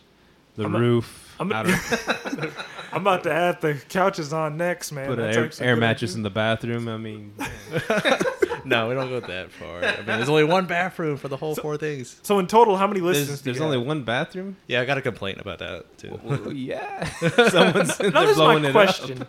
the 0.56 0.66
I'm 0.66 0.76
roof. 0.76 1.26
A- 1.26 1.29
I 1.40 1.64
don't 1.64 2.54
I'm 2.92 3.02
about 3.02 3.24
to 3.24 3.32
add 3.32 3.62
the 3.62 3.76
couches 3.90 4.34
on 4.34 4.58
next, 4.58 4.92
man. 4.92 5.08
put 5.08 5.20
an 5.20 5.26
air, 5.26 5.46
actually 5.46 5.68
air 5.68 5.76
mattress 5.76 6.16
in 6.16 6.24
the 6.24 6.30
bathroom. 6.30 6.88
I 6.88 6.98
mean, 6.98 7.34
no, 8.66 8.90
we 8.90 8.96
don't 8.96 9.10
go 9.10 9.20
that 9.20 9.52
far. 9.52 9.84
I 9.84 9.98
mean, 9.98 10.06
there's 10.06 10.30
only 10.30 10.44
one 10.44 10.66
bathroom 10.66 11.18
for 11.18 11.28
the 11.28 11.38
whole 11.38 11.56
four 11.56 11.78
things. 11.78 12.20
So 12.24 12.40
in 12.40 12.48
total, 12.48 12.78
how 12.78 12.88
many 12.88 13.00
listens? 13.00 13.28
there's, 13.28 13.42
do 13.42 13.50
you 13.50 13.54
there's 13.54 13.62
only 13.62 13.78
have? 13.78 13.88
one 13.88 14.04
bathroom. 14.04 14.58
Yeah, 14.68 14.82
I 14.82 14.86
got 14.86 14.98
a 14.98 15.02
complaint 15.02 15.40
about 15.40 15.60
that 15.60 15.98
too. 15.98 16.20
Well, 16.24 16.52
yeah, 16.52 17.08
someone's 17.50 18.00
in 18.00 18.12
Now 18.12 18.20
there 18.20 18.28
this 18.28 18.32
is 18.32 18.38
blowing 18.38 18.64
my 18.64 18.70
it 18.70 18.72
question. 18.72 19.28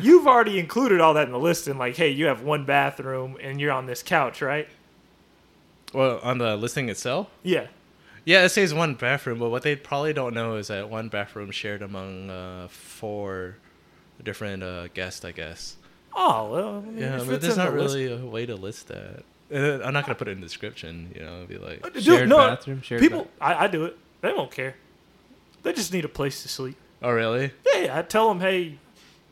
You've 0.00 0.26
already 0.26 0.58
included 0.58 1.00
all 1.00 1.14
that 1.14 1.26
in 1.26 1.32
the 1.32 1.38
listing, 1.38 1.78
like, 1.78 1.96
hey, 1.96 2.10
you 2.10 2.26
have 2.26 2.42
one 2.42 2.64
bathroom 2.64 3.36
and 3.40 3.60
you're 3.60 3.72
on 3.72 3.86
this 3.86 4.02
couch, 4.02 4.42
right? 4.42 4.68
Well, 5.92 6.18
on 6.22 6.38
the 6.38 6.56
listing 6.56 6.88
itself. 6.88 7.28
Yeah. 7.42 7.68
Yeah, 8.26 8.44
it 8.44 8.48
says 8.50 8.74
one 8.74 8.94
bathroom, 8.94 9.38
but 9.38 9.48
what 9.50 9.62
they 9.62 9.76
probably 9.76 10.12
don't 10.12 10.34
know 10.34 10.56
is 10.56 10.66
that 10.66 10.90
one 10.90 11.08
bathroom 11.08 11.50
shared 11.52 11.80
among 11.80 12.28
uh, 12.28 12.66
four 12.68 13.56
different 14.22 14.62
uh, 14.64 14.88
guests, 14.88 15.24
I 15.24 15.30
guess. 15.30 15.76
Oh 16.14 16.50
well. 16.50 16.76
I 16.78 16.80
mean, 16.80 16.98
Yeah, 16.98 17.22
but 17.26 17.40
there's 17.40 17.56
not 17.56 17.72
the 17.72 17.80
list- 17.80 17.94
really 17.94 18.12
a 18.12 18.26
way 18.26 18.44
to 18.44 18.56
list 18.56 18.88
that. 18.88 19.22
Uh, 19.52 19.80
I'm 19.84 19.92
not 19.94 20.04
gonna 20.04 20.16
put 20.16 20.26
it 20.26 20.32
in 20.32 20.40
the 20.40 20.46
description. 20.46 21.12
You 21.14 21.22
know, 21.22 21.46
be 21.48 21.56
like, 21.56 21.82
Dude, 21.92 22.02
Shared 22.02 22.28
no, 22.28 22.38
bathroom, 22.38 22.82
shared 22.82 23.00
people, 23.00 23.28
I, 23.40 23.64
I 23.64 23.66
do 23.68 23.84
it. 23.84 23.96
They 24.22 24.32
won't 24.32 24.50
care. 24.50 24.74
They 25.62 25.72
just 25.72 25.92
need 25.92 26.04
a 26.04 26.08
place 26.08 26.42
to 26.42 26.48
sleep. 26.48 26.76
oh 27.02 27.10
really? 27.10 27.52
Yeah, 27.74 27.96
I 27.96 28.02
tell 28.02 28.28
them, 28.28 28.40
hey, 28.40 28.78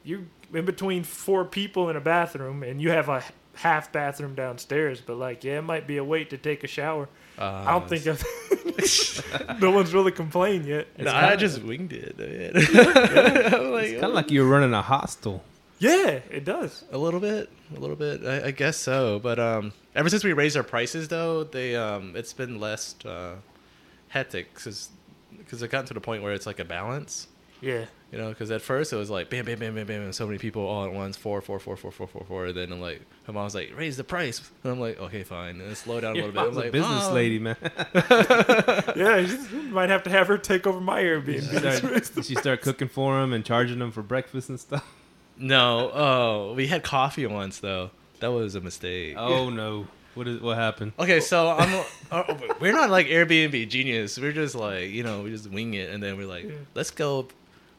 you're 0.04 0.22
in 0.52 0.64
between 0.66 1.02
four 1.02 1.44
people 1.44 1.90
in 1.90 1.96
a 1.96 2.00
bathroom, 2.00 2.62
and 2.62 2.80
you 2.80 2.90
have 2.90 3.08
a 3.08 3.24
half 3.54 3.90
bathroom 3.90 4.36
downstairs. 4.36 5.00
But 5.00 5.16
like, 5.16 5.42
yeah, 5.42 5.58
it 5.58 5.62
might 5.62 5.88
be 5.88 5.96
a 5.96 6.04
wait 6.04 6.30
to 6.30 6.38
take 6.38 6.62
a 6.62 6.68
shower. 6.68 7.08
Uh, 7.38 7.64
I 7.66 7.72
don't 7.72 7.88
think 7.88 8.06
I've, 8.06 8.24
no 9.60 9.70
one's 9.70 9.92
really 9.92 10.12
complained 10.12 10.66
yet. 10.66 10.86
No, 10.98 11.12
I 11.12 11.36
just 11.36 11.62
winged 11.62 11.92
it. 11.92 12.14
I'm 13.54 13.72
like, 13.72 13.92
Kind 13.92 14.04
of 14.04 14.12
like 14.12 14.30
you're 14.30 14.46
running 14.46 14.72
a 14.72 14.82
hostel. 14.82 15.42
Yeah, 15.78 16.20
it 16.30 16.44
does. 16.44 16.84
A 16.92 16.98
little 16.98 17.20
bit, 17.20 17.50
a 17.76 17.80
little 17.80 17.96
bit. 17.96 18.24
I, 18.24 18.46
I 18.46 18.50
guess 18.52 18.76
so. 18.76 19.18
But 19.18 19.38
um, 19.38 19.72
ever 19.94 20.08
since 20.08 20.22
we 20.24 20.32
raised 20.32 20.56
our 20.56 20.62
prices, 20.62 21.08
though, 21.08 21.44
they 21.44 21.74
um, 21.76 22.14
it's 22.16 22.32
been 22.32 22.60
less 22.60 22.94
uh, 23.04 23.36
hectic 24.08 24.54
because 24.54 24.90
because 25.36 25.62
it 25.62 25.68
got 25.70 25.86
to 25.86 25.94
the 25.94 26.00
point 26.00 26.22
where 26.22 26.32
it's 26.32 26.46
like 26.46 26.60
a 26.60 26.64
balance. 26.64 27.26
Yeah. 27.60 27.86
You 28.14 28.20
know, 28.20 28.28
because 28.28 28.52
at 28.52 28.62
first 28.62 28.92
it 28.92 28.96
was 28.96 29.10
like 29.10 29.28
bam, 29.28 29.44
bam, 29.44 29.58
bam, 29.58 29.74
bam, 29.74 29.88
bam, 29.88 30.02
and 30.02 30.14
so 30.14 30.24
many 30.24 30.38
people 30.38 30.64
all 30.64 30.84
at 30.84 30.92
once, 30.92 31.16
four, 31.16 31.40
four, 31.40 31.58
four, 31.58 31.76
four, 31.76 31.90
four, 31.90 32.06
four, 32.06 32.24
four. 32.28 32.46
And 32.46 32.56
then 32.56 32.72
I'm 32.72 32.80
like, 32.80 33.02
my 33.26 33.34
mom's 33.34 33.56
like, 33.56 33.72
raise 33.76 33.96
the 33.96 34.04
price, 34.04 34.48
and 34.62 34.72
I'm 34.72 34.78
like, 34.78 35.00
okay, 35.00 35.24
fine, 35.24 35.60
and 35.60 35.62
then 35.62 35.74
slow 35.74 36.00
down 36.00 36.12
a 36.12 36.14
little 36.14 36.30
bit. 36.30 36.38
I'm 36.38 36.44
mom's 36.46 36.56
a 36.56 36.60
like, 36.60 36.70
business 36.70 37.04
"Mom." 37.06 37.14
lady, 37.14 37.38
man. 37.40 37.56
Yeah, 38.94 39.16
you 39.16 39.62
might 39.72 39.90
have 39.90 40.04
to 40.04 40.10
have 40.10 40.28
her 40.28 40.38
take 40.38 40.64
over 40.64 40.80
my 40.80 41.02
Airbnb. 41.02 41.80
Start, 41.80 42.14
did 42.14 42.24
she 42.24 42.36
start 42.36 42.62
cooking 42.62 42.86
for 42.86 43.20
him 43.20 43.32
and 43.32 43.44
charging 43.44 43.80
him 43.80 43.90
for 43.90 44.02
breakfast 44.02 44.48
and 44.48 44.60
stuff? 44.60 44.86
No, 45.36 45.90
oh, 45.92 46.54
we 46.54 46.68
had 46.68 46.84
coffee 46.84 47.26
once 47.26 47.58
though. 47.58 47.90
That 48.20 48.30
was 48.30 48.54
a 48.54 48.60
mistake. 48.60 49.16
Oh 49.18 49.50
no! 49.50 49.88
What 50.14 50.28
is 50.28 50.40
what 50.40 50.56
happened? 50.56 50.92
Okay, 51.00 51.18
so 51.18 51.50
I'm. 51.50 51.84
uh, 52.12 52.22
we're 52.60 52.72
not 52.72 52.90
like 52.90 53.08
Airbnb 53.08 53.68
genius. 53.68 54.16
We're 54.20 54.30
just 54.30 54.54
like 54.54 54.90
you 54.90 55.02
know 55.02 55.22
we 55.22 55.30
just 55.30 55.50
wing 55.50 55.74
it, 55.74 55.90
and 55.90 56.00
then 56.00 56.16
we're 56.16 56.28
like, 56.28 56.48
let's 56.76 56.92
go 56.92 57.26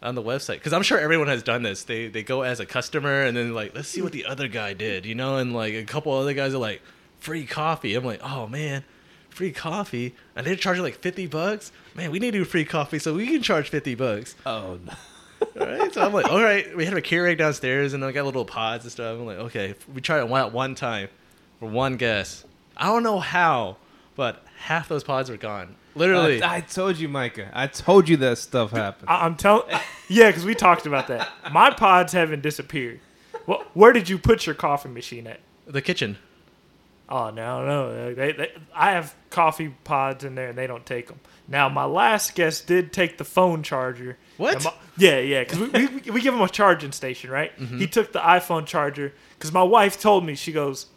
on 0.05 0.15
the 0.15 0.23
website 0.23 0.55
because 0.55 0.73
I'm 0.73 0.83
sure 0.83 0.99
everyone 0.99 1.27
has 1.27 1.43
done 1.43 1.63
this. 1.63 1.83
They 1.83 2.07
they 2.07 2.23
go 2.23 2.43
as 2.43 2.59
a 2.59 2.65
customer, 2.65 3.23
and 3.23 3.35
then 3.35 3.53
like 3.53 3.75
let's 3.75 3.89
see 3.89 4.01
what 4.01 4.11
the 4.11 4.25
other 4.25 4.47
guy 4.47 4.73
did, 4.73 5.05
you 5.05 5.15
know, 5.15 5.37
and 5.37 5.53
like 5.53 5.73
a 5.73 5.83
couple 5.83 6.13
other 6.13 6.33
guys 6.33 6.53
are 6.53 6.59
like 6.59 6.81
free 7.19 7.45
coffee. 7.45 7.95
I'm 7.95 8.05
like, 8.05 8.21
oh 8.23 8.47
man, 8.47 8.83
free 9.29 9.51
coffee, 9.51 10.15
and 10.35 10.45
they're 10.45 10.55
charging 10.55 10.83
like 10.83 10.99
fifty 10.99 11.27
bucks. 11.27 11.71
Man, 11.95 12.11
we 12.11 12.19
need 12.19 12.31
to 12.31 12.39
do 12.39 12.45
free 12.45 12.65
coffee 12.65 12.99
so 12.99 13.15
we 13.15 13.27
can 13.27 13.41
charge 13.41 13.69
fifty 13.69 13.95
bucks. 13.95 14.35
Oh 14.45 14.79
no! 14.85 14.93
All 15.59 15.67
right, 15.79 15.93
so 15.93 16.01
I'm 16.01 16.13
like, 16.13 16.29
all 16.29 16.41
right, 16.41 16.75
we 16.75 16.85
had 16.85 16.93
a 16.93 17.01
Keurig 17.01 17.37
downstairs, 17.37 17.93
and 17.93 18.05
I 18.05 18.11
got 18.11 18.25
little 18.25 18.45
pods 18.45 18.85
and 18.85 18.91
stuff. 18.91 19.19
I'm 19.19 19.25
like, 19.25 19.37
okay, 19.37 19.75
we 19.93 20.01
tried 20.01 20.19
it 20.19 20.29
one 20.29 20.53
one 20.53 20.75
time 20.75 21.09
for 21.59 21.67
one 21.67 21.97
guess. 21.97 22.45
I 22.77 22.87
don't 22.87 23.03
know 23.03 23.19
how, 23.19 23.77
but 24.15 24.43
half 24.59 24.87
those 24.87 25.03
pods 25.03 25.29
were 25.29 25.37
gone. 25.37 25.75
Literally. 25.95 26.41
I, 26.43 26.57
I 26.57 26.61
told 26.61 26.97
you, 26.97 27.07
Micah. 27.07 27.49
I 27.53 27.67
told 27.67 28.09
you 28.09 28.17
that 28.17 28.37
stuff 28.37 28.71
happened. 28.71 29.09
I, 29.09 29.25
I'm 29.25 29.35
telling. 29.35 29.63
Yeah, 30.09 30.27
because 30.29 30.45
we 30.45 30.53
talked 30.53 30.85
about 30.85 31.07
that. 31.07 31.27
My 31.51 31.71
pods 31.71 32.13
haven't 32.13 32.41
disappeared. 32.43 32.99
Well, 33.47 33.63
where 33.73 33.93
did 33.93 34.09
you 34.09 34.17
put 34.17 34.45
your 34.45 34.55
coffee 34.55 34.89
machine 34.89 35.27
at? 35.27 35.39
the 35.67 35.81
kitchen. 35.81 36.17
Oh 37.07 37.29
no, 37.29 37.65
no. 37.65 38.13
They, 38.13 38.31
they, 38.31 38.51
I 38.73 38.91
have 38.91 39.15
coffee 39.29 39.69
pods 39.83 40.23
in 40.23 40.35
there, 40.35 40.49
and 40.49 40.57
they 40.57 40.67
don't 40.67 40.85
take 40.85 41.07
them. 41.07 41.19
Now, 41.47 41.69
my 41.69 41.85
last 41.85 42.33
guest 42.35 42.65
did 42.65 42.91
take 42.91 43.17
the 43.17 43.23
phone 43.25 43.61
charger. 43.63 44.17
What? 44.37 44.63
My- 44.63 44.73
yeah, 44.97 45.19
yeah. 45.19 45.43
Because 45.43 45.59
we, 45.59 45.85
we 45.87 46.11
we 46.11 46.21
give 46.21 46.33
him 46.33 46.41
a 46.41 46.49
charging 46.49 46.91
station, 46.91 47.29
right? 47.29 47.51
Mm-hmm. 47.59 47.77
He 47.79 47.87
took 47.87 48.11
the 48.11 48.19
iPhone 48.19 48.65
charger 48.65 49.13
because 49.37 49.51
my 49.51 49.63
wife 49.63 49.99
told 49.99 50.25
me 50.25 50.33
she 50.35 50.51
goes, 50.51 50.87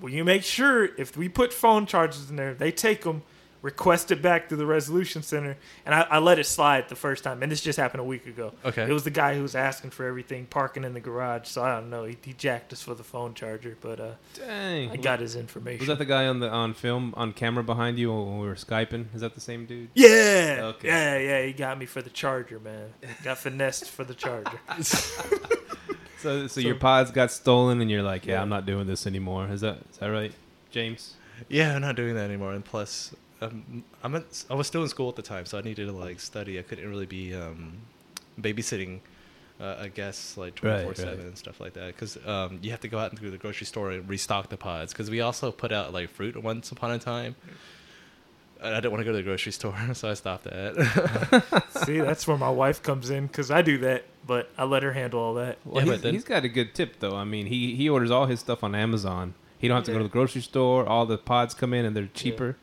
"Will 0.00 0.10
you 0.10 0.24
make 0.24 0.44
sure 0.44 0.84
if 0.96 1.16
we 1.16 1.28
put 1.28 1.52
phone 1.52 1.86
chargers 1.86 2.30
in 2.30 2.36
there, 2.36 2.54
they 2.54 2.72
take 2.72 3.02
them." 3.02 3.22
Request 3.62 4.10
it 4.10 4.22
back 4.22 4.48
to 4.48 4.56
the 4.56 4.64
resolution 4.64 5.22
center, 5.22 5.56
and 5.84 5.94
I, 5.94 6.02
I 6.02 6.18
let 6.18 6.38
it 6.38 6.46
slide 6.46 6.88
the 6.88 6.96
first 6.96 7.22
time. 7.24 7.42
And 7.42 7.52
this 7.52 7.60
just 7.60 7.78
happened 7.78 8.00
a 8.00 8.04
week 8.04 8.26
ago. 8.26 8.52
Okay. 8.64 8.84
it 8.84 8.92
was 8.92 9.04
the 9.04 9.10
guy 9.10 9.34
who 9.34 9.42
was 9.42 9.54
asking 9.54 9.90
for 9.90 10.06
everything, 10.06 10.46
parking 10.46 10.82
in 10.84 10.94
the 10.94 11.00
garage. 11.00 11.46
So 11.46 11.62
I 11.62 11.74
don't 11.74 11.90
know. 11.90 12.04
He, 12.04 12.16
he 12.24 12.32
jacked 12.32 12.72
us 12.72 12.82
for 12.82 12.94
the 12.94 13.04
phone 13.04 13.34
charger, 13.34 13.76
but 13.80 14.00
uh, 14.00 14.12
Dang. 14.34 14.90
I 14.90 14.96
got 14.96 15.20
his 15.20 15.36
information. 15.36 15.80
Was 15.80 15.88
that 15.88 15.98
the 15.98 16.06
guy 16.06 16.26
on 16.26 16.40
the 16.40 16.48
on 16.48 16.72
film 16.72 17.12
on 17.16 17.32
camera 17.32 17.62
behind 17.62 17.98
you 17.98 18.10
when 18.12 18.38
we 18.38 18.46
were 18.46 18.54
skyping? 18.54 19.14
Is 19.14 19.20
that 19.20 19.34
the 19.34 19.40
same 19.40 19.66
dude? 19.66 19.90
Yeah. 19.94 20.72
Okay. 20.76 20.88
Yeah, 20.88 21.18
yeah. 21.18 21.46
He 21.46 21.52
got 21.52 21.78
me 21.78 21.86
for 21.86 22.00
the 22.00 22.10
charger, 22.10 22.58
man. 22.58 22.94
Got 23.22 23.38
finessed 23.38 23.90
for 23.90 24.04
the 24.04 24.14
charger. 24.14 24.58
So, 26.20 26.46
so 26.48 26.60
your 26.60 26.74
pods 26.74 27.10
got 27.10 27.30
stolen, 27.30 27.80
and 27.80 27.90
you're 27.90 28.02
like, 28.02 28.26
yeah, 28.26 28.42
I'm 28.42 28.50
not 28.50 28.66
doing 28.66 28.86
this 28.86 29.06
anymore. 29.06 29.48
Is 29.48 29.62
that 29.62 29.78
is 29.90 29.96
that 29.98 30.08
right, 30.08 30.32
James? 30.70 31.14
Yeah, 31.48 31.74
I'm 31.74 31.80
not 31.80 31.96
doing 31.96 32.14
that 32.14 32.24
anymore. 32.28 32.52
And 32.52 32.62
plus, 32.62 33.14
um, 33.40 33.84
I'm 34.02 34.14
at, 34.16 34.44
I 34.50 34.54
was 34.54 34.66
still 34.66 34.82
in 34.82 34.88
school 34.88 35.08
at 35.08 35.16
the 35.16 35.22
time, 35.22 35.46
so 35.46 35.58
I 35.58 35.62
needed 35.62 35.86
to 35.86 35.92
like 35.92 36.20
study. 36.20 36.58
I 36.58 36.62
couldn't 36.62 36.88
really 36.88 37.06
be 37.06 37.34
um, 37.34 37.74
babysitting 38.40 39.00
uh, 39.60 39.76
a 39.78 39.88
guest 39.88 40.38
like 40.38 40.58
Right, 40.62 40.82
24 40.82 40.94
seven 40.94 41.18
right. 41.18 41.26
and 41.26 41.36
stuff 41.38 41.60
like 41.60 41.74
that 41.74 41.88
because 41.94 42.16
um, 42.26 42.58
you 42.62 42.70
have 42.70 42.80
to 42.80 42.88
go 42.88 42.98
out 42.98 43.10
into 43.12 43.30
the 43.30 43.36
grocery 43.38 43.66
store 43.66 43.90
and 43.90 44.08
restock 44.08 44.48
the 44.48 44.56
pods. 44.56 44.92
Because 44.92 45.10
we 45.10 45.20
also 45.20 45.52
put 45.52 45.72
out 45.72 45.92
like 45.92 46.10
fruit 46.10 46.42
once 46.42 46.70
upon 46.72 46.90
a 46.92 46.98
time. 46.98 47.36
I 48.62 48.74
didn't 48.74 48.90
want 48.92 49.00
to 49.00 49.04
go 49.06 49.12
to 49.12 49.16
the 49.16 49.22
grocery 49.22 49.52
store, 49.60 49.74
so 49.94 50.10
I 50.10 50.14
stopped 50.14 50.44
that. 50.44 51.64
See, 51.86 51.98
that's 52.00 52.26
where 52.26 52.36
my 52.36 52.50
wife 52.50 52.82
comes 52.82 53.08
in 53.08 53.26
because 53.26 53.50
I 53.50 53.62
do 53.62 53.78
that, 53.78 54.04
but 54.26 54.50
I 54.58 54.64
let 54.64 54.82
her 54.82 54.92
handle 54.92 55.20
all 55.20 55.34
that. 55.34 55.58
Well, 55.64 55.76
Yeah, 55.76 55.80
he's, 55.84 55.90
but 55.92 56.02
then- 56.02 56.14
he's 56.14 56.24
got 56.24 56.44
a 56.44 56.48
good 56.48 56.74
tip 56.74 57.00
though. 57.00 57.16
I 57.16 57.24
mean, 57.24 57.46
he 57.46 57.74
he 57.74 57.88
orders 57.88 58.10
all 58.10 58.26
his 58.26 58.40
stuff 58.40 58.62
on 58.62 58.74
Amazon. 58.74 59.32
He 59.58 59.68
don't 59.68 59.76
have 59.76 59.84
to 59.86 59.92
go 59.92 59.98
to 59.98 60.04
the 60.04 60.10
grocery 60.10 60.40
store. 60.42 60.86
All 60.86 61.04
the 61.06 61.18
pods 61.18 61.52
come 61.54 61.72
in 61.74 61.84
and 61.84 61.94
they're 61.96 62.08
cheaper. 62.14 62.56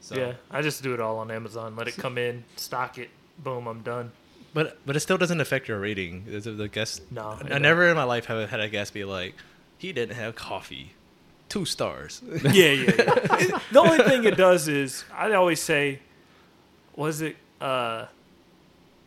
So 0.00 0.16
Yeah, 0.16 0.34
I 0.50 0.62
just 0.62 0.82
do 0.82 0.94
it 0.94 1.00
all 1.00 1.18
on 1.18 1.30
Amazon. 1.30 1.76
Let 1.76 1.88
it 1.88 1.96
come 1.96 2.18
in, 2.18 2.44
stock 2.56 2.98
it, 2.98 3.10
boom, 3.38 3.66
I'm 3.66 3.80
done. 3.82 4.12
but 4.54 4.78
but 4.86 4.96
it 4.96 5.00
still 5.00 5.18
doesn't 5.18 5.40
affect 5.40 5.68
your 5.68 5.78
rating. 5.80 6.24
Is 6.28 6.46
it 6.46 6.56
the 6.56 6.68
guest? 6.68 7.02
No, 7.10 7.36
I 7.40 7.42
don't. 7.48 7.62
never 7.62 7.88
in 7.88 7.96
my 7.96 8.04
life 8.04 8.26
have 8.26 8.48
had 8.50 8.60
a 8.60 8.68
guest 8.68 8.94
be 8.94 9.04
like, 9.04 9.34
he 9.76 9.92
didn't 9.92 10.16
have 10.16 10.34
coffee, 10.36 10.92
two 11.48 11.64
stars. 11.64 12.22
yeah, 12.44 12.50
yeah, 12.52 12.70
yeah. 12.72 12.92
It- 13.38 13.54
the 13.72 13.80
only 13.80 13.98
thing 14.04 14.24
it 14.24 14.36
does 14.36 14.68
is 14.68 15.04
I 15.12 15.32
always 15.34 15.60
say, 15.60 16.00
was 16.96 17.20
it 17.20 17.36
uh 17.60 18.06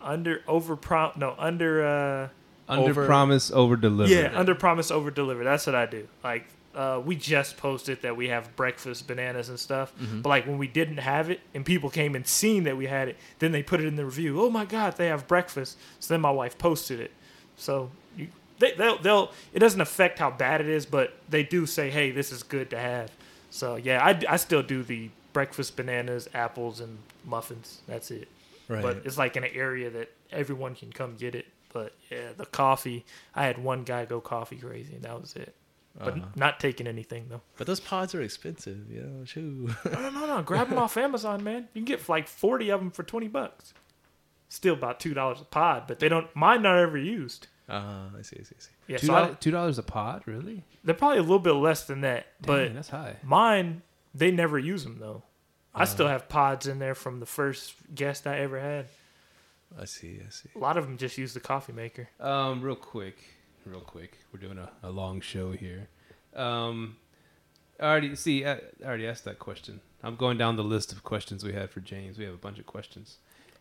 under 0.02 0.42
over 0.48 0.76
prom? 0.76 1.14
No, 1.16 1.36
under 1.38 1.86
uh 1.86 2.28
under 2.70 2.90
Over- 2.92 3.06
promise, 3.06 3.52
over 3.52 3.76
deliver. 3.76 4.12
yeah, 4.14 4.32
under 4.34 4.56
promise, 4.56 4.92
over 4.92 5.12
deliver. 5.12 5.44
That's 5.44 5.66
what 5.66 5.76
I 5.76 5.86
do. 5.86 6.08
Like 6.24 6.46
uh, 6.76 7.02
we 7.04 7.16
just 7.16 7.58
posted 7.58 8.02
that 8.02 8.16
we 8.16 8.30
have 8.30 8.56
breakfast 8.56 9.08
bananas 9.08 9.50
and 9.50 9.60
stuff, 9.60 9.94
but 10.22 10.30
like 10.30 10.48
when 10.48 10.58
we 10.58 10.68
didn't 10.68 10.98
have 10.98 11.30
it 11.30 11.40
and 11.54 11.66
people 11.66 11.90
came 11.90 12.16
and 12.16 12.26
seen 12.26 12.64
that 12.64 12.78
we 12.78 12.88
had 12.88 13.08
it, 13.10 13.18
then 13.40 13.52
they 13.52 13.64
put 13.64 13.80
it 13.80 13.86
in 13.86 13.96
the 13.96 14.06
review. 14.06 14.42
Oh 14.42 14.50
my 14.50 14.66
god, 14.66 14.98
they 14.98 15.08
have 15.08 15.28
breakfast. 15.28 15.78
So 16.00 16.14
then 16.14 16.22
my 16.22 16.32
wife 16.32 16.58
posted 16.58 17.00
it. 17.00 17.12
So 17.58 17.92
you, 18.18 18.28
they, 18.60 18.74
they'll 18.74 18.98
they'll 19.00 19.32
it 19.54 19.60
doesn't 19.60 19.82
affect 19.82 20.20
how 20.20 20.32
bad 20.32 20.62
it 20.62 20.70
is, 20.70 20.86
but 20.86 21.14
they 21.30 21.44
do 21.44 21.66
say, 21.66 21.90
hey, 21.90 22.12
this 22.12 22.32
is 22.32 22.44
good 22.44 22.70
to 22.70 22.80
have. 22.80 23.12
So 23.50 23.76
yeah, 23.76 24.04
I, 24.04 24.22
I 24.30 24.38
still 24.38 24.64
do 24.64 24.82
the 24.84 25.10
breakfast 25.34 25.76
bananas, 25.76 26.30
apples, 26.34 26.80
and 26.80 26.98
muffins. 27.26 27.82
That's 27.88 28.12
it. 28.12 28.28
Right. 28.68 28.82
But 28.82 29.02
it's 29.06 29.18
like 29.18 29.36
in 29.36 29.44
an 29.44 29.52
area 29.54 29.90
that 29.90 30.12
everyone 30.32 30.76
can 30.76 30.92
come 30.92 31.16
get 31.18 31.36
it. 31.36 31.48
But 31.74 31.94
yeah, 32.10 32.30
the 32.36 32.46
coffee. 32.46 33.06
I 33.36 33.44
had 33.46 33.58
one 33.58 33.84
guy 33.84 34.06
go 34.06 34.22
coffee 34.22 34.58
crazy, 34.58 34.96
and 34.96 35.04
that 35.04 35.20
was 35.20 35.36
it. 35.36 35.54
But 35.98 36.14
Uh-huh. 36.18 36.26
not 36.36 36.60
taking 36.60 36.88
anything 36.88 37.26
though. 37.30 37.42
But 37.58 37.68
those 37.68 37.80
pods 37.82 38.16
are 38.16 38.22
expensive, 38.22 38.90
you 38.90 39.02
know. 39.02 39.26
Shoo. 39.26 39.70
No, 39.92 40.00
no, 40.00 40.10
no, 40.10 40.26
no. 40.26 40.42
Grab 40.42 40.70
them 40.70 40.78
off 40.86 40.96
Amazon, 40.98 41.44
man. 41.44 41.68
You 41.74 41.82
can 41.82 41.86
get 41.86 42.08
like 42.08 42.28
forty 42.28 42.70
of 42.70 42.80
them 42.80 42.92
for 42.92 43.04
twenty 43.04 43.28
bucks. 43.28 43.74
Still 44.50 44.74
about 44.74 45.00
two 45.00 45.14
dollars 45.14 45.42
a 45.42 45.46
pod, 45.46 45.84
but 45.88 46.00
they 46.00 46.08
don't. 46.10 46.34
Mine 46.36 46.62
not 46.62 46.78
ever 46.78 46.98
used. 46.98 47.48
Uh, 47.70 48.08
I 48.18 48.22
see, 48.22 48.38
I 48.40 48.44
see, 48.44 48.56
I 48.58 48.62
see. 48.62 48.70
Yeah, 48.88 48.98
Two 48.98 49.08
so 49.08 49.16
I, 49.16 49.20
dollars, 49.22 49.38
two 49.40 49.52
dollars 49.52 49.78
a 49.78 49.84
pod, 49.84 50.24
really? 50.26 50.64
they're 50.84 50.96
probably 50.96 51.20
a 51.20 51.22
little 51.22 51.40
bit 51.40 51.54
less 51.54 51.86
than 51.86 52.02
that. 52.02 52.26
but 52.46 52.74
that's 52.74 52.90
high. 52.90 53.16
mine, 53.24 53.82
they 54.14 54.30
never 54.32 54.58
use 54.60 54.84
them 54.84 54.98
though. 55.00 55.24
I 55.74 55.86
still 55.86 56.06
Uh-huh. 56.08 56.14
have 56.14 56.28
pods 56.28 56.68
in 56.68 56.80
there 56.80 56.96
from 56.96 57.20
the 57.22 57.26
first 57.26 57.76
guest 57.96 58.28
I 58.28 58.40
ever 58.40 58.60
had. 58.60 58.88
I 59.80 59.86
see, 59.86 60.20
I 60.26 60.30
see. 60.30 60.50
A 60.54 60.60
lot 60.60 60.76
of 60.78 60.86
them 60.86 60.98
just 60.98 61.18
use 61.18 61.34
the 61.34 61.40
coffee 61.40 61.72
maker. 61.72 62.10
Um, 62.20 62.62
real 62.62 62.76
quick, 62.76 63.18
real 63.66 63.82
quick. 63.82 64.18
We're 64.34 64.40
doing 64.40 64.58
a, 64.58 64.70
a 64.84 64.90
long 64.90 65.22
show 65.22 65.52
here. 65.52 65.88
Um, 66.36 66.98
I 67.80 67.86
already 67.86 68.16
see. 68.16 68.46
I, 68.46 68.54
I 68.54 68.60
already 68.86 69.08
asked 69.08 69.26
that 69.26 69.40
question. 69.40 69.82
I'm 70.04 70.16
going 70.16 70.38
down 70.38 70.56
the 70.56 70.64
list 70.64 70.92
of 70.92 71.04
questions 71.04 71.44
we 71.44 71.54
had 71.54 71.70
for 71.70 71.80
James. 71.80 72.18
We 72.18 72.26
have 72.26 72.34
a 72.34 72.38
bunch 72.38 72.60
of 72.60 72.66
questions, 72.66 73.18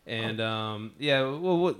and 0.06 0.40
um, 0.40 0.92
yeah. 0.98 1.20
Well, 1.22 1.58
what 1.58 1.76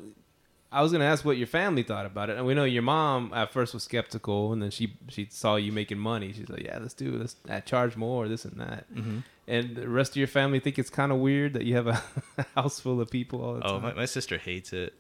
I 0.73 0.83
was 0.83 0.93
gonna 0.93 1.05
ask 1.05 1.25
what 1.25 1.37
your 1.37 1.47
family 1.47 1.83
thought 1.83 2.07
about 2.07 2.31
it, 2.31 2.37
and 2.37 2.47
we 2.47 2.55
know 2.55 2.65
your 2.65 2.83
mom 2.83 3.33
at 3.35 3.53
first 3.53 3.75
was 3.75 3.83
skeptical, 3.83 4.53
and 4.53 4.63
then 4.63 4.71
she 4.71 4.97
she 5.09 5.27
saw 5.31 5.57
you 5.57 5.73
making 5.73 5.99
money. 5.99 6.33
She's 6.33 6.49
like, 6.49 6.63
"Yeah, 6.65 6.79
let's 6.79 6.95
do. 6.95 7.13
Let's 7.13 7.37
uh, 7.49 7.61
charge 7.61 7.97
more, 7.97 8.29
this 8.29 8.45
and 8.45 8.59
that." 8.61 8.93
Mm-hmm. 8.95 9.19
And 9.49 9.75
the 9.75 9.89
rest 9.89 10.13
of 10.13 10.17
your 10.17 10.29
family 10.29 10.61
think 10.61 10.79
it's 10.79 10.91
kind 10.91 11.11
of 11.11 11.19
weird 11.19 11.55
that 11.55 11.65
you 11.65 11.75
have 11.75 11.89
a 11.89 12.03
house 12.55 12.79
full 12.79 13.01
of 13.01 13.11
people 13.11 13.43
all 13.45 13.55
the 13.55 13.65
Oh, 13.67 13.73
time. 13.81 13.83
my, 13.83 13.93
my 13.95 14.05
sister 14.07 14.39
hates 14.39 14.73
it. 14.73 14.95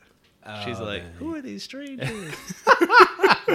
She's 0.64 0.81
Oh, 0.81 0.85
like, 0.85 1.03
man. 1.03 1.12
"Who 1.18 1.35
are 1.35 1.42
these 1.42 1.62
strangers?" 1.62 2.09
You 2.09 2.16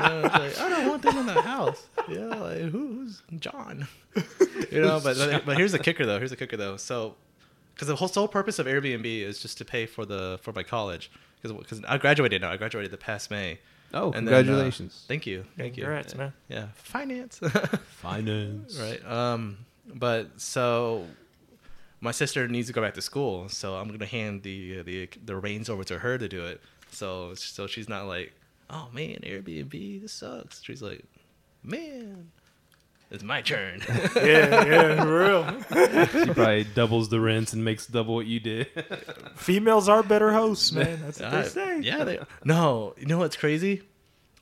know, 0.01 0.21
it's 0.25 0.33
like, 0.33 0.59
I 0.59 0.69
don't 0.69 0.87
want 0.89 1.01
them 1.01 1.17
in 1.17 1.25
the 1.25 1.41
house. 1.41 1.87
Yeah, 2.07 2.25
like 2.25 2.57
who, 2.59 2.69
who's 2.69 3.21
John? 3.39 3.87
You 4.71 4.81
know, 4.81 4.99
but 5.03 5.45
but 5.45 5.57
here's 5.57 5.71
the 5.73 5.79
kicker 5.79 6.05
though. 6.05 6.17
Here's 6.17 6.29
the 6.31 6.35
kicker 6.37 6.57
though. 6.57 6.77
So, 6.77 7.15
because 7.73 7.87
the 7.87 7.95
whole 7.95 8.07
sole 8.07 8.27
purpose 8.27 8.57
of 8.59 8.65
Airbnb 8.67 9.05
is 9.05 9.39
just 9.41 9.57
to 9.59 9.65
pay 9.65 9.85
for 9.85 10.05
the 10.05 10.39
for 10.41 10.51
my 10.53 10.63
college. 10.63 11.11
Because 11.41 11.57
because 11.57 11.81
I 11.85 11.97
graduated 11.97 12.41
now. 12.41 12.51
I 12.51 12.57
graduated 12.57 12.91
the 12.91 12.97
past 12.97 13.29
May. 13.31 13.59
oh, 13.93 14.11
And 14.13 14.27
then, 14.27 14.33
uh, 14.33 14.37
congratulations! 14.39 15.05
Thank 15.07 15.25
you, 15.27 15.45
thank 15.57 15.77
you. 15.77 15.83
Congrats, 15.83 16.15
man. 16.15 16.33
Yeah, 16.49 16.67
finance. 16.75 17.39
Finance, 18.01 18.79
right. 18.79 19.05
Um, 19.11 19.57
but 19.93 20.39
so 20.39 21.05
my 22.01 22.11
sister 22.11 22.47
needs 22.47 22.67
to 22.67 22.73
go 22.73 22.81
back 22.81 22.93
to 22.95 23.01
school, 23.01 23.49
so 23.49 23.75
I'm 23.75 23.89
gonna 23.89 24.05
hand 24.05 24.43
the 24.43 24.81
the 24.83 25.09
the 25.25 25.35
reins 25.35 25.69
over 25.69 25.83
to 25.85 25.99
her 25.99 26.17
to 26.17 26.27
do 26.27 26.43
it. 26.45 26.61
So 26.95 27.33
so 27.35 27.67
she's 27.67 27.89
not 27.89 28.05
like, 28.07 28.33
oh 28.69 28.87
man, 28.93 29.19
Airbnb, 29.23 30.01
this 30.01 30.13
sucks. 30.13 30.61
She's 30.63 30.81
like, 30.81 31.03
man, 31.63 32.31
it's 33.11 33.23
my 33.23 33.41
turn. 33.41 33.81
yeah, 34.15 34.65
yeah, 34.65 35.03
for 35.03 35.19
real. 35.19 36.25
She 36.25 36.33
probably 36.33 36.63
doubles 36.73 37.09
the 37.09 37.19
rents 37.19 37.53
and 37.53 37.63
makes 37.63 37.85
double 37.85 38.15
what 38.15 38.25
you 38.25 38.39
did. 38.39 38.67
Females 39.35 39.87
are 39.89 40.01
better 40.03 40.31
hosts, 40.31 40.71
man. 40.71 40.99
That's 41.03 41.19
what 41.19 41.33
I- 41.33 41.41
they 41.43 41.47
say. 41.49 41.79
yeah, 41.81 42.03
they, 42.03 42.19
no, 42.43 42.93
you 42.97 43.05
know 43.05 43.17
what's 43.19 43.35
crazy? 43.37 43.83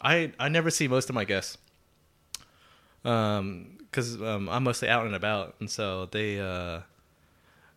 I 0.02 0.32
I 0.40 0.50
never 0.50 0.70
see 0.70 0.88
most 0.88 1.10
of 1.10 1.16
my 1.16 1.26
guests. 1.26 1.58
Um, 3.06 3.78
because 3.80 4.20
um, 4.22 4.48
I'm 4.50 4.64
mostly 4.64 4.90
out 4.90 5.06
and 5.06 5.14
about, 5.14 5.56
and 5.60 5.70
so 5.70 6.08
they 6.08 6.40
uh, 6.40 6.80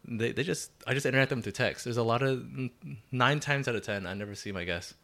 they 0.09 0.33
they 0.33 0.43
just 0.45 0.71
I 0.87 0.95
just 0.95 1.07
interact 1.07 1.31
them 1.31 1.43
through 1.43 1.53
text. 1.53 1.85
There's 1.85 1.97
a 1.97 2.03
lot 2.03 2.23
of 2.23 2.45
nine 3.13 3.41
times 3.41 3.69
out 3.69 3.75
of 3.75 3.83
ten 3.83 4.07
I 4.07 4.15
never 4.15 4.35
see 4.35 4.53
my 4.53 4.65
guests. 4.65 4.95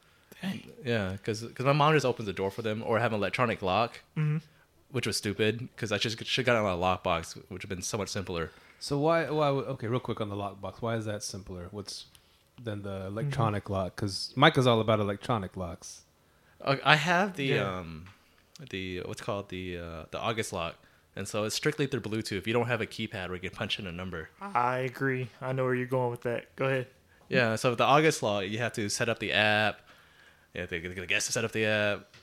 Yeah, 0.84 1.12
because 1.12 1.42
my 1.60 1.72
mom 1.72 1.92
just 1.94 2.04
opens 2.06 2.26
the 2.26 2.32
door 2.32 2.50
for 2.50 2.62
them 2.62 2.82
or 2.84 2.98
have 2.98 3.12
an 3.12 3.18
electronic 3.18 3.62
lock, 3.62 4.00
Mhm. 4.16 4.42
which 4.90 5.06
was 5.06 5.16
stupid 5.16 5.60
because 5.74 5.92
I 5.92 5.98
just 5.98 6.24
should 6.24 6.44
got 6.46 6.56
on 6.56 6.64
a 6.66 6.76
lockbox, 6.76 7.36
which 7.36 7.44
would 7.50 7.62
have 7.62 7.68
been 7.68 7.82
so 7.82 7.96
much 7.98 8.08
simpler. 8.08 8.50
so 8.80 8.98
why? 8.98 9.30
Why? 9.30 9.48
Okay, 9.48 9.86
real 9.86 10.00
quick 10.00 10.20
on 10.20 10.28
the 10.28 10.34
lockbox. 10.36 10.82
Why 10.82 10.96
is 10.96 11.04
that 11.04 11.22
simpler? 11.22 11.68
What's 11.70 12.06
than 12.62 12.82
the 12.82 13.06
electronic 13.06 13.70
lock? 13.70 13.94
Because 13.96 14.32
Micah's 14.36 14.66
all 14.66 14.80
about 14.80 14.98
electronic 15.00 15.56
locks. 15.56 16.02
Uh, 16.60 16.76
I 16.84 16.96
have 16.96 17.36
the 17.36 17.44
Yeah. 17.46 17.78
um, 17.78 18.06
the 18.70 19.00
what's 19.04 19.20
called 19.20 19.48
the 19.50 19.78
uh, 19.78 20.04
the 20.10 20.18
August 20.18 20.52
lock, 20.52 20.74
and 21.14 21.29
so 21.29 21.44
it's 21.44 21.55
strictly 21.55 21.87
through 21.87 22.01
Bluetooth. 22.01 22.46
You 22.46 22.53
don't 22.53 22.66
have 22.66 22.81
a 22.81 22.87
keypad 22.87 23.29
where 23.29 23.35
you 23.35 23.40
can 23.40 23.51
punch 23.51 23.79
in 23.79 23.87
a 23.87 23.92
number. 23.92 24.31
Ah. 24.40 24.53
I 24.55 24.79
agree. 24.79 25.29
I 25.40 25.53
know 25.53 25.64
where 25.64 25.75
you're 25.75 25.87
going 25.87 26.11
with 26.11 26.22
that. 26.22 26.55
Go 26.57 26.66
ahead. 26.66 26.87
Yeah, 27.29 27.57
so 27.57 27.70
with 27.70 27.79
the 27.79 27.85
August 27.85 28.22
lock, 28.22 28.44
you 28.46 28.59
have 28.59 28.75
to 28.75 28.88
set 28.88 29.09
up 29.09 29.18
the 29.18 29.33
app. 29.33 29.81
Yeah, 30.55 30.62
have 30.62 30.70
get 30.70 30.94
the 30.94 31.07
guest 31.07 31.27
to 31.27 31.33
set 31.33 31.44
up 31.44 31.53
the 31.53 31.64
app. 31.64 32.14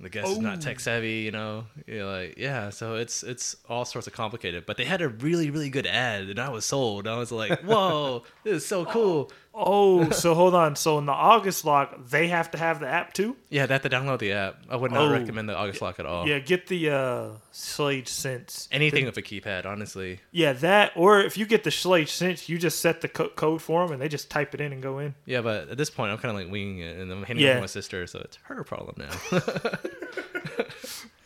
The 0.00 0.08
guest 0.08 0.28
is 0.28 0.38
not 0.38 0.58
oh. 0.58 0.60
tech 0.60 0.80
savvy, 0.80 1.20
you 1.20 1.30
know. 1.30 1.66
You're 1.86 2.06
like, 2.06 2.38
yeah, 2.38 2.70
so 2.70 2.94
it's 2.94 3.22
it's 3.22 3.56
all 3.68 3.84
sorts 3.84 4.06
of 4.06 4.14
complicated. 4.14 4.64
But 4.64 4.78
they 4.78 4.84
had 4.84 5.02
a 5.02 5.08
really 5.08 5.50
really 5.50 5.68
good 5.68 5.86
ad, 5.86 6.24
and 6.24 6.38
I 6.38 6.48
was 6.48 6.64
sold. 6.64 7.06
I 7.06 7.18
was 7.18 7.30
like, 7.30 7.60
whoa, 7.64 8.22
this 8.42 8.62
is 8.62 8.66
so 8.66 8.86
cool. 8.86 9.30
Oh, 9.52 10.08
so 10.10 10.34
hold 10.34 10.54
on. 10.54 10.76
So 10.76 10.96
in 10.98 11.06
the 11.06 11.12
August 11.12 11.64
lock, 11.64 12.06
they 12.08 12.28
have 12.28 12.52
to 12.52 12.58
have 12.58 12.78
the 12.80 12.86
app 12.88 13.12
too. 13.12 13.36
Yeah, 13.48 13.66
they 13.66 13.74
have 13.74 13.82
to 13.82 13.90
download 13.90 14.20
the 14.20 14.32
app. 14.32 14.62
I 14.70 14.76
would 14.76 14.92
not 14.92 15.08
Oh. 15.08 15.12
recommend 15.12 15.48
the 15.48 15.56
August 15.56 15.82
lock 15.82 15.98
at 15.98 16.06
all. 16.06 16.26
Yeah, 16.26 16.38
get 16.38 16.68
the 16.68 16.88
uh, 16.90 17.28
Schlage 17.52 18.06
Sense. 18.08 18.68
Anything 18.70 19.06
with 19.06 19.16
a 19.16 19.22
keypad, 19.22 19.66
honestly. 19.66 20.20
Yeah, 20.30 20.52
that. 20.54 20.92
Or 20.94 21.20
if 21.20 21.36
you 21.36 21.46
get 21.46 21.64
the 21.64 21.70
Schlage 21.70 22.08
Sense, 22.10 22.48
you 22.48 22.58
just 22.58 22.80
set 22.80 23.00
the 23.00 23.08
co- 23.08 23.28
code 23.30 23.60
for 23.60 23.82
them 23.84 23.92
and 23.92 24.00
they 24.00 24.08
just 24.08 24.30
type 24.30 24.54
it 24.54 24.60
in 24.60 24.72
and 24.72 24.80
go 24.80 24.98
in. 25.00 25.14
Yeah, 25.26 25.40
but 25.40 25.68
at 25.68 25.76
this 25.76 25.90
point, 25.90 26.12
I'm 26.12 26.18
kind 26.18 26.30
of 26.34 26.40
like 26.42 26.50
winging 26.50 26.78
it, 26.78 26.96
and 26.98 27.10
I'm 27.10 27.24
handing 27.24 27.44
it 27.46 27.54
to 27.54 27.60
my 27.60 27.66
sister, 27.66 28.06
so 28.06 28.20
it's 28.20 28.38
her 28.44 28.62
problem 28.64 28.96
now. 28.98 29.40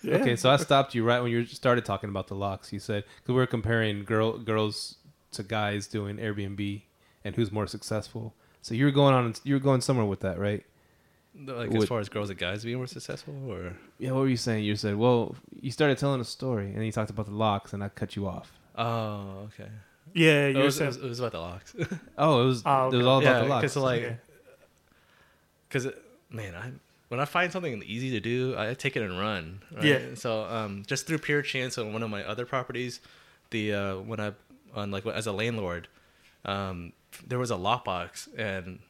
Yeah. 0.03 0.17
Okay, 0.17 0.37
so 0.37 0.51
I 0.51 0.57
stopped 0.57 0.95
you 0.95 1.03
right 1.03 1.23
when 1.23 1.31
you 1.33 1.47
started 1.47 1.87
talking 1.87 2.11
about 2.11 2.27
the 2.27 2.35
locks. 2.35 2.75
You 2.75 2.79
said 2.79 3.05
because 3.23 3.29
we 3.29 3.37
were 3.37 3.47
comparing 3.47 4.05
girl 4.05 4.37
girls 4.37 4.97
to 5.33 5.43
guys 5.43 5.87
doing 5.87 6.19
Airbnb 6.19 6.83
and 7.25 7.35
who's 7.35 7.51
more 7.51 7.67
successful. 7.67 8.35
So 8.63 8.75
you 8.75 8.85
were 8.85 8.91
going 8.91 9.15
on. 9.15 9.35
You 9.45 9.55
were 9.55 9.61
going 9.61 9.81
somewhere 9.81 10.07
with 10.07 10.21
that, 10.21 10.39
right? 10.39 10.65
like 11.37 11.71
Would- 11.71 11.83
as 11.83 11.89
far 11.89 11.99
as 11.99 12.09
girls 12.09 12.31
and 12.31 12.39
guys 12.39 12.63
being 12.65 12.77
more 12.77 12.87
successful, 12.87 13.35
or 13.51 13.77
Yeah. 13.99 14.13
What 14.13 14.21
were 14.21 14.29
you 14.29 14.37
saying? 14.37 14.63
You 14.65 14.77
said, 14.77 14.95
well, 14.97 15.35
you 15.61 15.73
started 15.73 15.99
telling 15.99 16.21
a 16.21 16.25
story 16.25 16.73
and 16.73 16.85
you 16.87 16.93
talked 16.93 17.11
about 17.11 17.27
the 17.27 17.33
locks, 17.33 17.73
and 17.73 17.83
I 17.83 17.89
cut 17.89 18.15
you 18.15 18.29
off. 18.29 18.53
oh, 18.77 19.49
okay. 19.49 19.69
Yeah, 20.13 20.47
It 20.47 20.55
you're 20.57 20.65
was, 20.65 20.77
it 20.77 20.79
saying. 20.79 20.89
was, 20.89 20.97
it 20.99 21.09
was 21.09 21.19
about 21.19 21.33
the 21.33 21.41
locks. 21.41 21.75
Oh, 22.19 22.43
it 22.43 22.47
was. 22.47 22.63
Oh, 22.65 22.89
It 22.93 22.97
was 22.99 23.07
all 23.07 23.19
about 23.19 23.25
yeah, 23.37 23.43
the 23.43 23.49
locks. 23.49 23.63
because 23.63 23.77
like, 23.79 24.03
Okay. 24.03 24.17
because 25.69 25.89
man, 26.31 26.55
I 26.55 26.71
when 27.09 27.21
I 27.21 27.25
find 27.25 27.53
something 27.53 27.83
easy 27.85 28.11
to 28.13 28.21
do, 28.21 28.55
I 28.57 28.75
take 28.75 28.97
it 28.97 29.03
and 29.03 29.19
run. 29.19 29.61
Right? 29.75 29.85
Yeah. 29.85 29.99
So 30.15 30.45
um, 30.45 30.85
just 30.87 31.07
through 31.07 31.19
pure 31.19 31.43
chance 31.43 31.79
on 31.79 31.93
one 31.93 32.03
of 32.03 32.11
my 32.11 32.23
other 32.25 32.47
properties, 32.47 33.01
the 33.51 33.75
uh, 33.75 33.97
when 33.97 34.21
I 34.21 34.33
on 34.75 34.91
like 34.91 35.05
as 35.07 35.27
a 35.27 35.33
landlord, 35.33 35.89
um, 36.45 36.93
there 37.27 37.39
was 37.39 37.51
a 37.51 37.57
lockbox 37.57 38.29
and 38.37 38.81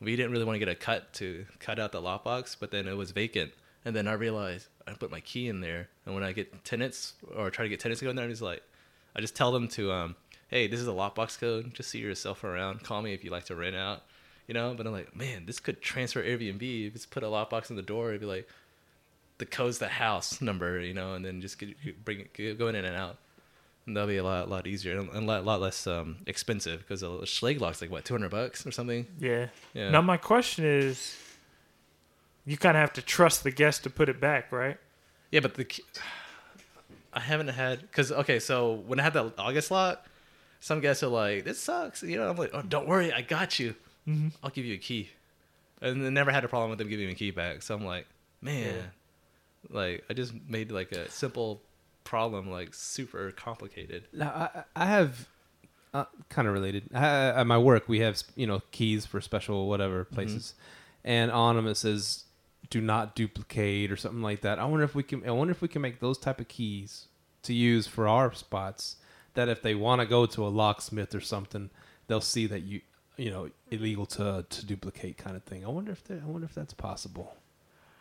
we 0.00 0.16
didn't 0.16 0.32
really 0.32 0.44
want 0.44 0.56
to 0.56 0.58
get 0.58 0.68
a 0.68 0.74
cut 0.74 1.12
to 1.14 1.46
cut 1.58 1.78
out 1.78 1.92
the 1.92 2.02
lockbox, 2.02 2.56
but 2.58 2.70
then 2.70 2.86
it 2.86 2.96
was 2.96 3.10
vacant. 3.10 3.52
And 3.84 3.94
then 3.94 4.08
I 4.08 4.12
realized 4.12 4.68
I 4.86 4.92
put 4.92 5.10
my 5.10 5.20
key 5.20 5.48
in 5.48 5.60
there, 5.60 5.88
and 6.04 6.14
when 6.14 6.24
I 6.24 6.32
get 6.32 6.64
tenants 6.64 7.14
or 7.34 7.50
try 7.50 7.64
to 7.64 7.68
get 7.68 7.80
tenants 7.80 8.00
to 8.00 8.06
go 8.06 8.10
in 8.10 8.16
there, 8.16 8.24
I'm 8.24 8.30
just 8.30 8.42
like, 8.42 8.62
I 9.14 9.20
just 9.20 9.36
tell 9.36 9.52
them 9.52 9.68
to 9.68 9.92
um, 9.92 10.16
hey, 10.48 10.66
this 10.66 10.80
is 10.80 10.88
a 10.88 10.92
lockbox 10.92 11.38
code. 11.38 11.74
Just 11.74 11.90
see 11.90 11.98
yourself 11.98 12.44
around. 12.44 12.82
Call 12.82 13.02
me 13.02 13.14
if 13.14 13.24
you 13.24 13.30
like 13.30 13.44
to 13.44 13.56
rent 13.56 13.76
out. 13.76 14.02
You 14.46 14.54
know, 14.54 14.74
but 14.76 14.86
I'm 14.86 14.92
like, 14.92 15.16
man, 15.16 15.44
this 15.46 15.58
could 15.58 15.82
transfer 15.82 16.22
Airbnb. 16.22 16.86
If 16.86 16.94
it's 16.94 17.06
put 17.06 17.24
a 17.24 17.26
lockbox 17.26 17.70
in 17.70 17.76
the 17.76 17.82
door, 17.82 18.10
it'd 18.10 18.20
be 18.20 18.26
like, 18.26 18.48
the 19.38 19.46
code's 19.46 19.78
the 19.78 19.88
house 19.88 20.40
number, 20.40 20.80
you 20.80 20.94
know, 20.94 21.14
and 21.14 21.24
then 21.24 21.40
just 21.40 21.58
get, 21.58 22.04
bring 22.04 22.20
it, 22.20 22.58
go 22.58 22.68
in 22.68 22.76
and 22.76 22.86
out. 22.86 23.18
And 23.86 23.96
that'll 23.96 24.08
be 24.08 24.16
a 24.16 24.24
lot, 24.24 24.50
lot 24.50 24.66
easier 24.66 24.98
and 24.98 25.08
a 25.10 25.20
lot, 25.20 25.44
lot 25.44 25.60
less 25.60 25.86
um, 25.86 26.16
expensive 26.26 26.80
because 26.80 27.02
a 27.04 27.06
Schlage 27.06 27.60
lock's 27.60 27.80
like 27.80 27.90
what, 27.90 28.04
two 28.04 28.14
hundred 28.14 28.30
bucks 28.30 28.66
or 28.66 28.72
something. 28.72 29.06
Yeah. 29.20 29.46
Yeah. 29.74 29.90
Now 29.90 30.02
my 30.02 30.16
question 30.16 30.64
is, 30.64 31.16
you 32.44 32.56
kind 32.56 32.76
of 32.76 32.80
have 32.80 32.92
to 32.94 33.02
trust 33.02 33.44
the 33.44 33.50
guest 33.50 33.84
to 33.84 33.90
put 33.90 34.08
it 34.08 34.20
back, 34.20 34.50
right? 34.50 34.76
Yeah, 35.30 35.40
but 35.40 35.54
the 35.54 35.66
I 37.12 37.20
haven't 37.20 37.48
had 37.48 37.80
because 37.80 38.12
okay, 38.12 38.38
so 38.38 38.74
when 38.86 39.00
I 39.00 39.04
had 39.04 39.14
that 39.14 39.34
August 39.38 39.70
lock, 39.70 40.04
some 40.60 40.80
guests 40.80 41.02
are 41.02 41.08
like, 41.08 41.44
"This 41.44 41.58
sucks," 41.58 42.02
you 42.02 42.18
know. 42.18 42.28
I'm 42.28 42.36
like, 42.36 42.50
"Oh, 42.52 42.62
don't 42.62 42.88
worry, 42.88 43.12
I 43.12 43.22
got 43.22 43.58
you. 43.58 43.74
Mm-hmm. 44.06 44.28
I'll 44.42 44.50
give 44.50 44.64
you 44.64 44.74
a 44.74 44.78
key," 44.78 45.10
and 45.80 46.04
I 46.04 46.10
never 46.10 46.30
had 46.30 46.44
a 46.44 46.48
problem 46.48 46.70
with 46.70 46.78
them 46.78 46.88
giving 46.88 47.06
me 47.06 47.12
a 47.12 47.16
key 47.16 47.30
back. 47.30 47.62
So 47.62 47.74
I'm 47.74 47.84
like, 47.84 48.06
man, 48.42 48.90
like 49.70 50.04
I 50.10 50.14
just 50.14 50.34
made 50.48 50.70
like 50.70 50.92
a 50.92 51.10
simple 51.10 51.62
problem 52.06 52.50
like 52.50 52.72
super 52.72 53.30
complicated. 53.32 54.04
Now, 54.12 54.50
I, 54.76 54.84
I 54.84 54.86
have 54.86 55.28
uh, 55.92 56.04
kind 56.30 56.48
of 56.48 56.54
related. 56.54 56.88
I, 56.94 57.28
at 57.28 57.46
my 57.46 57.58
work, 57.58 57.88
we 57.88 58.00
have 58.00 58.22
you 58.34 58.46
know 58.46 58.62
keys 58.70 59.04
for 59.04 59.20
special 59.20 59.68
whatever 59.68 60.04
places, 60.04 60.54
and 61.04 61.30
on 61.30 61.56
them 61.56 61.66
it 61.66 61.74
says 61.76 62.24
"Do 62.70 62.80
not 62.80 63.14
duplicate" 63.14 63.92
or 63.92 63.96
something 63.96 64.22
like 64.22 64.40
that. 64.40 64.58
I 64.58 64.64
wonder 64.64 64.84
if 64.84 64.94
we 64.94 65.02
can. 65.02 65.26
I 65.26 65.32
wonder 65.32 65.50
if 65.50 65.60
we 65.60 65.68
can 65.68 65.82
make 65.82 66.00
those 66.00 66.16
type 66.16 66.40
of 66.40 66.48
keys 66.48 67.08
to 67.42 67.52
use 67.52 67.86
for 67.86 68.08
our 68.08 68.32
spots. 68.32 68.96
That 69.34 69.48
if 69.50 69.60
they 69.60 69.74
want 69.74 70.00
to 70.00 70.06
go 70.06 70.24
to 70.24 70.46
a 70.46 70.48
locksmith 70.48 71.14
or 71.14 71.20
something, 71.20 71.68
they'll 72.06 72.22
see 72.22 72.46
that 72.46 72.62
you 72.62 72.80
you 73.16 73.30
know 73.30 73.50
illegal 73.70 74.06
to 74.06 74.46
to 74.48 74.66
duplicate 74.66 75.18
kind 75.18 75.36
of 75.36 75.42
thing. 75.44 75.64
I 75.64 75.68
wonder 75.68 75.92
if 75.92 76.02
I 76.10 76.24
wonder 76.24 76.46
if 76.46 76.54
that's 76.54 76.74
possible. 76.74 77.36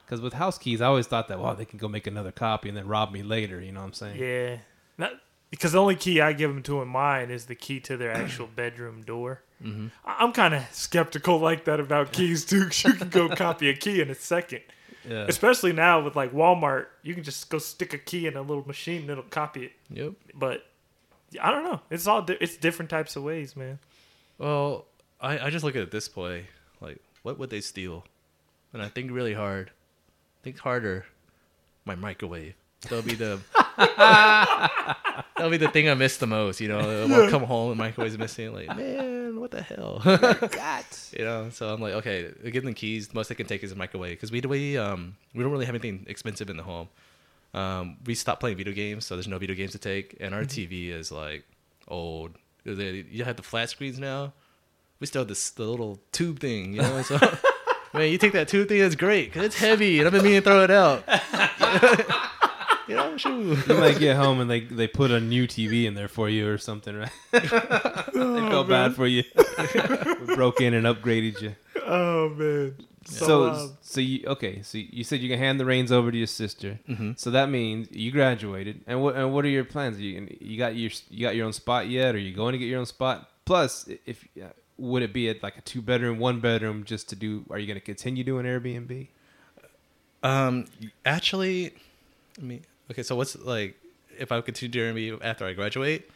Because 0.06 0.22
with 0.22 0.34
house 0.34 0.58
keys, 0.58 0.82
I 0.82 0.86
always 0.88 1.08
thought 1.08 1.28
that 1.30 1.40
wow 1.40 1.54
they 1.54 1.66
can 1.66 1.80
go 1.80 1.88
make 1.88 2.06
another 2.08 2.32
copy 2.32 2.70
and 2.70 2.78
then 2.78 2.88
rob 2.88 3.12
me 3.12 3.24
later. 3.24 3.60
You 3.62 3.72
know 3.72 3.80
what 3.80 3.88
I'm 3.88 3.94
saying? 3.94 4.20
Yeah. 4.22 4.58
Not, 4.98 5.14
because 5.50 5.72
the 5.72 5.80
only 5.82 5.96
key 5.96 6.22
I 6.22 6.34
give 6.34 6.52
them 6.54 6.62
to 6.64 6.82
in 6.82 6.88
mine 6.88 7.32
is 7.32 7.46
the 7.48 7.56
key 7.56 7.80
to 7.82 7.98
their 7.98 8.12
actual 8.12 8.48
bedroom 8.56 9.02
door. 9.04 9.42
Mm-hmm. 9.64 9.88
I- 10.06 10.18
I'm 10.24 10.32
kind 10.32 10.54
of 10.54 10.64
skeptical 10.72 11.40
like 11.40 11.66
that 11.66 11.80
about 11.80 12.12
keys 12.12 12.46
too. 12.46 12.66
'cause 12.66 12.84
you 12.84 12.94
can 12.94 13.10
go 13.10 13.30
copy 13.36 13.70
a 13.70 13.74
key 13.76 14.00
in 14.02 14.10
a 14.10 14.16
second, 14.16 14.62
Yeah. 15.10 15.26
especially 15.28 15.74
now 15.74 16.02
with 16.02 16.16
like 16.16 16.32
Walmart. 16.34 16.86
You 17.04 17.14
can 17.16 17.24
just 17.24 17.50
go 17.50 17.58
stick 17.58 17.94
a 17.94 17.98
key 17.98 18.28
in 18.28 18.36
a 18.36 18.42
little 18.42 18.68
machine 18.68 19.02
and 19.02 19.10
it'll 19.10 19.24
copy 19.24 19.66
it. 19.66 19.72
Yep. 19.90 20.14
But 20.36 20.66
I 21.42 21.50
don't 21.52 21.64
know. 21.64 21.82
It's 21.90 22.06
all 22.06 22.22
di- 22.22 22.38
it's 22.40 22.58
different 22.58 22.90
types 22.92 23.16
of 23.16 23.24
ways, 23.24 23.56
man. 23.56 23.80
Well, 24.38 24.86
I, 25.20 25.40
I 25.40 25.50
just 25.50 25.64
look 25.66 25.76
at 25.76 25.82
it 25.82 25.92
this 25.92 26.14
way. 26.16 26.46
Like, 26.80 27.00
what 27.24 27.40
would 27.40 27.50
they 27.50 27.62
steal? 27.62 28.06
And 28.74 28.82
I 28.84 28.90
think 28.90 29.10
really 29.12 29.34
hard. 29.34 29.72
Think 30.46 30.60
harder. 30.60 31.08
My 31.86 31.96
microwave. 31.96 32.54
That'll 32.84 33.02
be 33.02 33.16
the 33.16 33.40
that'll 35.36 35.50
be 35.50 35.58
the 35.58 35.70
thing 35.70 35.90
I 35.90 35.96
miss 35.96 36.18
the 36.18 36.28
most. 36.28 36.62
You 36.62 36.68
know, 36.68 36.78
I'll 36.78 37.32
come 37.32 37.42
home 37.42 37.72
and 37.72 37.80
microwave's 37.80 38.16
missing. 38.16 38.54
Like, 38.54 38.68
man, 38.78 39.40
what 39.40 39.50
the 39.50 39.64
hell? 39.64 40.04
you 41.18 41.26
know. 41.26 41.50
So 41.50 41.74
I'm 41.74 41.82
like, 41.82 41.94
okay, 41.96 42.32
give 42.52 42.64
them 42.64 42.76
keys. 42.76 43.08
The 43.08 43.16
most 43.16 43.30
they 43.30 43.34
can 43.34 43.48
take 43.48 43.64
is 43.64 43.72
a 43.72 43.76
microwave 43.76 44.12
because 44.12 44.32
we 44.32 44.40
we 44.42 44.78
um 44.78 45.16
we 45.34 45.42
don't 45.42 45.52
really 45.52 45.66
have 45.66 45.74
anything 45.74 46.06
expensive 46.08 46.52
in 46.52 46.58
the 46.58 46.64
home. 46.64 46.90
Um, 47.56 47.98
we 48.06 48.14
stopped 48.14 48.40
playing 48.40 48.58
video 48.58 48.74
games, 48.76 49.04
so 49.04 49.16
there's 49.16 49.28
no 49.28 49.40
video 49.40 49.56
games 49.56 49.72
to 49.72 49.80
take, 49.80 50.16
and 50.20 50.36
our 50.36 50.44
TV 50.44 50.90
is 50.90 51.12
like 51.12 51.44
old. 51.88 52.36
You 52.66 53.24
have 53.24 53.38
the 53.38 53.42
flat 53.42 53.72
screens 53.72 53.98
now. 53.98 54.34
We 55.00 55.08
still 55.08 55.22
have 55.22 55.28
this 55.28 55.50
the 55.50 55.64
little 55.64 56.00
tube 56.12 56.38
thing, 56.40 56.76
you 56.76 56.84
know. 56.84 57.02
So, 57.02 57.18
man, 57.96 58.12
you 58.12 58.18
take 58.18 58.34
that 58.34 58.48
tube 58.48 58.68
thing, 58.68 58.82
it's 58.82 58.96
great 58.96 59.32
because 59.32 59.46
it's 59.46 59.58
heavy, 59.58 60.00
and 60.00 60.08
I've 60.08 60.14
been 60.14 60.24
meaning 60.24 60.42
to 60.42 60.50
throw 60.50 60.64
it 60.64 60.72
out. 60.72 61.04
you 62.88 62.96
know, 62.96 63.18
shoo. 63.18 63.58
you 63.68 63.76
might 63.76 64.00
get 64.00 64.16
home 64.16 64.40
and 64.40 64.50
they 64.50 64.62
they 64.62 64.88
put 64.88 65.12
a 65.12 65.20
new 65.20 65.48
TV 65.48 65.86
in 65.86 65.94
there 65.94 66.08
for 66.08 66.30
you 66.30 66.50
or 66.50 66.58
something, 66.58 66.96
right? 66.96 67.12
they 67.32 67.40
felt 67.40 68.70
bad 68.70 68.96
for 68.96 69.08
you. 69.08 69.24
we 70.28 70.36
broke 70.36 70.62
in 70.62 70.74
and 70.74 70.86
upgraded 70.86 71.42
you. 71.42 71.56
Oh 71.86 72.30
man. 72.30 72.76
So, 73.08 73.50
um, 73.52 73.78
so 73.82 74.02
you 74.02 74.26
okay? 74.28 74.64
So 74.64 74.80
you 74.80 75.04
said 75.04 75.20
you 75.20 75.30
can 75.30 75.38
hand 75.38 75.60
the 75.60 75.66
reins 75.66 75.92
over 75.92 76.12
to 76.12 76.18
your 76.18 76.28
sister. 76.28 76.80
Mm-hmm. 76.90 77.12
So 77.18 77.32
that 77.32 77.50
means 77.50 77.88
you 77.92 78.12
graduated, 78.12 78.82
and 78.88 79.02
what 79.02 79.16
and 79.16 79.32
what 79.32 79.46
are 79.46 79.50
your 79.50 79.64
plans? 79.64 80.00
You 80.00 80.28
you 80.42 80.58
got 80.58 80.76
your 80.76 80.90
you 81.10 81.22
got 81.22 81.36
your 81.36 81.46
own 81.46 81.54
spot 81.54 81.88
yet? 81.88 82.16
Or 82.16 82.18
are 82.18 82.22
you 82.22 82.36
going 82.36 82.54
to 82.54 82.58
get 82.58 82.66
your 82.66 82.80
own 82.80 82.88
spot? 82.88 83.30
Plus, 83.46 83.88
if 84.06 84.28
uh, 84.42 84.48
would 84.78 85.02
it 85.02 85.14
be 85.14 85.30
at 85.30 85.42
like 85.42 85.58
a 85.58 85.62
two 85.62 85.82
bedroom, 85.82 86.20
one 86.20 86.40
bedroom, 86.40 86.84
just 86.84 87.10
to 87.10 87.16
do? 87.16 87.46
Are 87.50 87.60
you 87.60 87.68
going 87.68 87.80
to 87.80 87.86
continue 87.86 88.24
doing 88.24 88.46
Airbnb? 88.46 89.08
Um, 90.24 90.66
actually, 91.06 91.74
I 92.40 92.42
mean, 92.42 92.66
okay. 92.92 93.04
So 93.04 93.16
what's 93.16 93.38
like 93.38 93.76
if 94.18 94.32
I 94.32 94.42
continue 94.42 94.72
doing 94.72 94.96
me 94.96 95.18
after 95.22 95.46
I 95.46 95.54
graduate? 95.54 96.10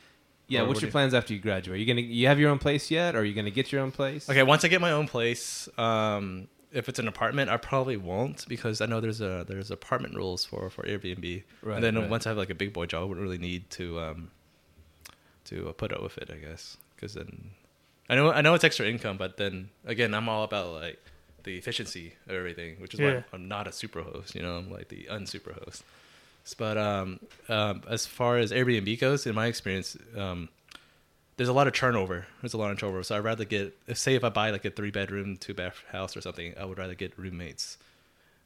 Yeah. 0.47 0.63
What's 0.63 0.77
what 0.77 0.81
your 0.81 0.91
plans 0.91 1.13
after 1.13 1.33
you 1.33 1.39
graduate? 1.39 1.79
You 1.79 1.85
gonna 1.85 2.01
you 2.01 2.27
have 2.27 2.39
your 2.39 2.49
own 2.49 2.57
place 2.57 2.89
yet? 2.89 3.15
Or 3.15 3.19
are 3.19 3.23
you 3.23 3.33
going 3.33 3.45
to 3.45 3.51
get 3.51 3.71
your 3.71 3.81
own 3.81 3.91
place? 3.91 4.29
Okay, 4.29 4.43
once 4.43 4.65
I 4.65 4.67
get 4.67 4.81
my 4.81 4.91
own 4.91 5.07
place, 5.07 5.69
um, 5.77 6.47
if 6.71 6.89
it's 6.89 6.99
an 6.99 7.07
apartment, 7.07 7.49
I 7.49 7.57
probably 7.57 7.97
won't 7.97 8.47
because 8.47 8.81
I 8.81 8.87
know 8.87 8.99
there's 8.99 9.21
a 9.21 9.45
there's 9.47 9.71
apartment 9.71 10.15
rules 10.15 10.43
for 10.43 10.69
for 10.69 10.83
Airbnb. 10.83 11.43
Right, 11.61 11.75
and 11.75 11.83
then 11.83 11.95
right. 11.95 12.09
once 12.09 12.25
I 12.25 12.29
have 12.31 12.37
like 12.37 12.49
a 12.49 12.55
big 12.55 12.73
boy 12.73 12.87
job, 12.87 13.03
I 13.03 13.05
wouldn't 13.05 13.23
really 13.23 13.37
need 13.37 13.69
to 13.71 13.99
um 13.99 14.31
to 15.45 15.69
uh, 15.69 15.73
put 15.73 15.93
up 15.93 16.01
with 16.01 16.17
it, 16.17 16.29
I 16.31 16.37
guess, 16.37 16.77
because 16.95 17.13
then 17.13 17.51
I 18.09 18.15
know 18.15 18.31
I 18.31 18.41
know 18.41 18.53
it's 18.55 18.63
extra 18.63 18.87
income, 18.87 19.17
but 19.17 19.37
then 19.37 19.69
again, 19.85 20.13
I'm 20.13 20.27
all 20.27 20.43
about 20.43 20.73
like 20.73 20.99
the 21.43 21.57
efficiency 21.57 22.13
of 22.27 22.35
everything, 22.35 22.75
which 22.81 22.93
is 22.93 22.99
Yeah. 22.99 23.17
why 23.17 23.23
I'm 23.33 23.47
not 23.47 23.67
a 23.67 23.71
super 23.71 24.01
host. 24.01 24.35
You 24.35 24.41
know, 24.41 24.57
I'm 24.57 24.71
like 24.71 24.87
the 24.89 25.07
unsuper 25.09 25.53
host. 25.63 25.83
But 26.57 26.77
um, 26.77 27.19
um, 27.47 27.83
as 27.87 28.05
far 28.07 28.37
as 28.37 28.51
Airbnb 28.51 28.99
goes, 28.99 29.27
in 29.27 29.35
my 29.35 29.45
experience, 29.45 29.95
um, 30.17 30.49
there's 31.37 31.49
a 31.49 31.53
lot 31.53 31.67
of 31.67 31.73
turnover. 31.73 32.25
There's 32.41 32.53
a 32.55 32.57
lot 32.57 32.71
of 32.71 32.79
turnover. 32.79 33.03
So 33.03 33.15
I'd 33.15 33.23
rather 33.23 33.45
get, 33.45 33.77
say, 33.93 34.15
if 34.15 34.23
I 34.23 34.29
buy 34.29 34.49
like 34.49 34.65
a 34.65 34.71
three 34.71 34.89
bedroom, 34.91 35.37
two 35.37 35.53
bath 35.53 35.83
house 35.91 36.17
or 36.17 36.21
something, 36.21 36.55
I 36.59 36.65
would 36.65 36.77
rather 36.79 36.95
get 36.95 37.15
roommates, 37.17 37.77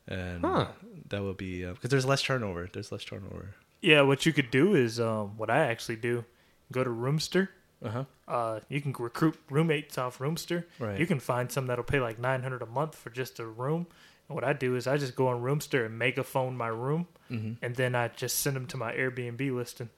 and 0.07 0.43
Huh. 0.43 0.67
that 1.09 1.23
would 1.23 1.37
be 1.37 1.63
because 1.65 1.89
there's 1.89 2.05
less 2.05 2.21
turnover. 2.21 2.67
There's 2.71 2.91
less 2.91 3.05
turnover. 3.05 3.55
Yeah, 3.81 4.01
what 4.01 4.25
you 4.25 4.33
could 4.33 4.51
do 4.51 4.75
is 4.75 4.99
um, 4.99 5.37
what 5.37 5.49
I 5.49 5.59
actually 5.67 5.95
do: 5.95 6.25
go 6.71 6.83
to 6.83 6.89
Roomster. 6.89 7.47
Uh 7.83 7.89
huh. 7.89 8.03
Uh, 8.27 8.59
you 8.69 8.79
can 8.81 8.93
recruit 8.97 9.35
roommates 9.49 9.97
off 9.97 10.19
Roomster. 10.19 10.63
Right. 10.79 10.97
You 10.99 11.05
can 11.05 11.19
find 11.19 11.51
some 11.51 11.67
that'll 11.67 11.83
pay 11.83 11.99
like 11.99 12.17
nine 12.19 12.41
hundred 12.43 12.61
a 12.61 12.65
month 12.65 12.95
for 12.95 13.09
just 13.09 13.39
a 13.39 13.45
room. 13.45 13.87
And 14.29 14.35
what 14.35 14.43
I 14.45 14.53
do 14.53 14.75
is 14.77 14.87
I 14.87 14.95
just 14.97 15.15
go 15.15 15.27
on 15.27 15.41
Roomster 15.41 15.85
and 15.85 15.97
megaphone 15.99 16.55
my 16.55 16.69
room, 16.69 17.07
hmm 17.27 17.53
and 17.61 17.75
then 17.75 17.93
I 17.95 18.07
just 18.07 18.39
send 18.39 18.55
them 18.55 18.67
to 18.67 18.77
my 18.77 18.93
Airbnb 18.93 19.53
listing. 19.53 19.89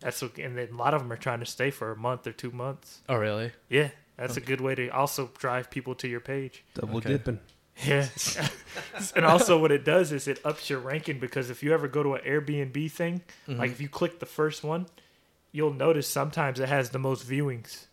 That's 0.00 0.20
what, 0.20 0.36
and 0.36 0.58
then 0.58 0.68
a 0.72 0.76
lot 0.76 0.92
of 0.92 1.00
them 1.00 1.10
are 1.10 1.16
trying 1.16 1.40
to 1.40 1.46
stay 1.46 1.70
for 1.70 1.90
a 1.90 1.96
month 1.96 2.26
or 2.26 2.32
two 2.32 2.50
months. 2.50 3.00
Oh 3.08 3.16
really? 3.16 3.52
Yeah, 3.70 3.88
that's 4.18 4.36
a 4.36 4.42
good 4.42 4.60
way 4.60 4.74
to 4.74 4.88
also 4.90 5.30
drive 5.38 5.70
people 5.70 5.94
to 5.94 6.06
your 6.08 6.20
page. 6.20 6.64
Double 6.74 6.98
Okay. 6.98 7.08
dipping. 7.12 7.40
Yeah. 7.84 8.06
and 9.16 9.24
also 9.24 9.58
what 9.58 9.72
it 9.72 9.84
does 9.84 10.12
is 10.12 10.28
it 10.28 10.40
ups 10.44 10.68
your 10.70 10.78
ranking 10.80 11.18
because 11.18 11.48
if 11.50 11.62
you 11.62 11.72
ever 11.72 11.88
go 11.88 12.02
to 12.02 12.14
an 12.14 12.22
Airbnb 12.24 12.90
thing, 12.90 13.22
Mm-hmm. 13.48 13.58
like 13.60 13.70
if 13.70 13.80
you 13.80 13.88
click 13.88 14.18
the 14.18 14.26
first 14.26 14.62
one, 14.64 14.86
you'll 15.56 15.72
notice 15.72 16.06
sometimes 16.06 16.60
it 16.60 16.68
has 16.68 16.90
the 16.90 16.98
most 16.98 17.26
viewings. 17.26 17.86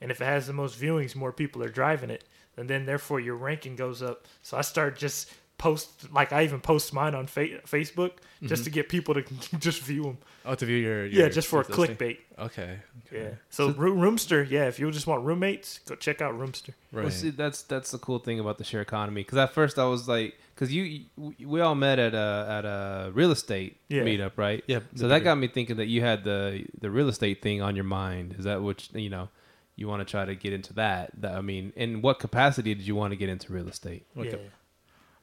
And 0.00 0.10
if 0.10 0.22
it 0.22 0.24
has 0.24 0.46
the 0.46 0.54
most 0.54 0.80
viewings, 0.80 1.14
more 1.14 1.32
people 1.32 1.62
are 1.62 1.68
driving 1.68 2.08
it. 2.08 2.24
And 2.56 2.70
then 2.70 2.86
therefore 2.86 3.20
your 3.20 3.36
ranking 3.36 3.76
goes 3.76 4.02
up. 4.02 4.26
So 4.40 4.56
I 4.56 4.62
start 4.62 4.96
just 4.96 5.30
post 5.58 6.12
like 6.12 6.32
I 6.32 6.44
even 6.44 6.60
post 6.60 6.92
mine 6.92 7.14
on 7.14 7.26
fa- 7.26 7.60
Facebook 7.66 8.12
just 8.42 8.60
mm-hmm. 8.60 8.64
to 8.64 8.70
get 8.70 8.88
people 8.88 9.14
to 9.14 9.22
just 9.58 9.80
view 9.82 10.02
them. 10.02 10.18
Oh, 10.44 10.54
to 10.54 10.66
view 10.66 10.76
your, 10.76 11.06
Yeah, 11.06 11.28
just 11.28 11.48
for 11.48 11.60
a 11.60 11.64
clickbait. 11.64 12.18
Okay. 12.38 12.78
Yeah. 13.10 13.18
okay. 13.18 13.34
So, 13.48 13.72
Roomster, 13.72 14.48
yeah, 14.48 14.66
if 14.66 14.78
you 14.78 14.90
just 14.90 15.06
want 15.06 15.24
roommates, 15.24 15.78
go 15.86 15.94
check 15.94 16.20
out 16.20 16.34
Roomster. 16.34 16.74
Right. 16.92 17.04
Well, 17.04 17.10
see, 17.10 17.30
that's 17.30 17.62
that's 17.62 17.92
the 17.92 17.98
cool 17.98 18.18
thing 18.18 18.40
about 18.40 18.58
the 18.58 18.64
share 18.64 18.82
economy. 18.82 19.22
Because 19.22 19.38
at 19.38 19.52
first 19.52 19.78
I 19.78 19.84
was 19.84 20.08
like, 20.08 20.38
because 20.54 20.72
you, 20.72 21.04
we- 21.16 21.46
we 21.46 21.60
all 21.60 21.74
met 21.74 21.98
at 21.98 22.14
a 22.14 22.46
at 22.50 22.64
a 22.64 23.10
real 23.14 23.30
estate 23.30 23.78
Yeah. 23.88 24.02
meetup, 24.02 24.32
right? 24.36 24.62
Yeah, 24.66 24.80
So 24.96 25.02
the 25.02 25.08
that 25.08 25.24
got 25.24 25.38
me 25.38 25.48
thinking 25.48 25.76
that 25.76 25.86
you 25.86 26.00
had 26.00 26.24
the 26.24 26.66
the 26.80 26.90
real 26.90 27.08
estate 27.08 27.40
thing 27.42 27.62
on 27.62 27.74
your 27.76 27.84
mind. 27.84 28.34
Is 28.38 28.44
that 28.44 28.60
what 28.60 28.92
you 28.94 29.10
know? 29.10 29.28
You 29.76 29.88
want 29.88 30.06
to 30.06 30.10
try 30.10 30.24
to 30.24 30.34
get 30.34 30.52
into 30.52 30.72
that? 30.74 31.10
That 31.20 31.32
I 31.36 31.40
mean, 31.40 31.72
in 31.74 32.02
what 32.02 32.18
capacity 32.18 32.74
did 32.74 32.86
you 32.86 32.94
want 32.94 33.12
to 33.12 33.16
get 33.16 33.28
into 33.28 33.52
real 33.52 33.68
estate? 33.68 34.06
Like 34.14 34.32
yeah. 34.32 34.36
a- 34.36 34.63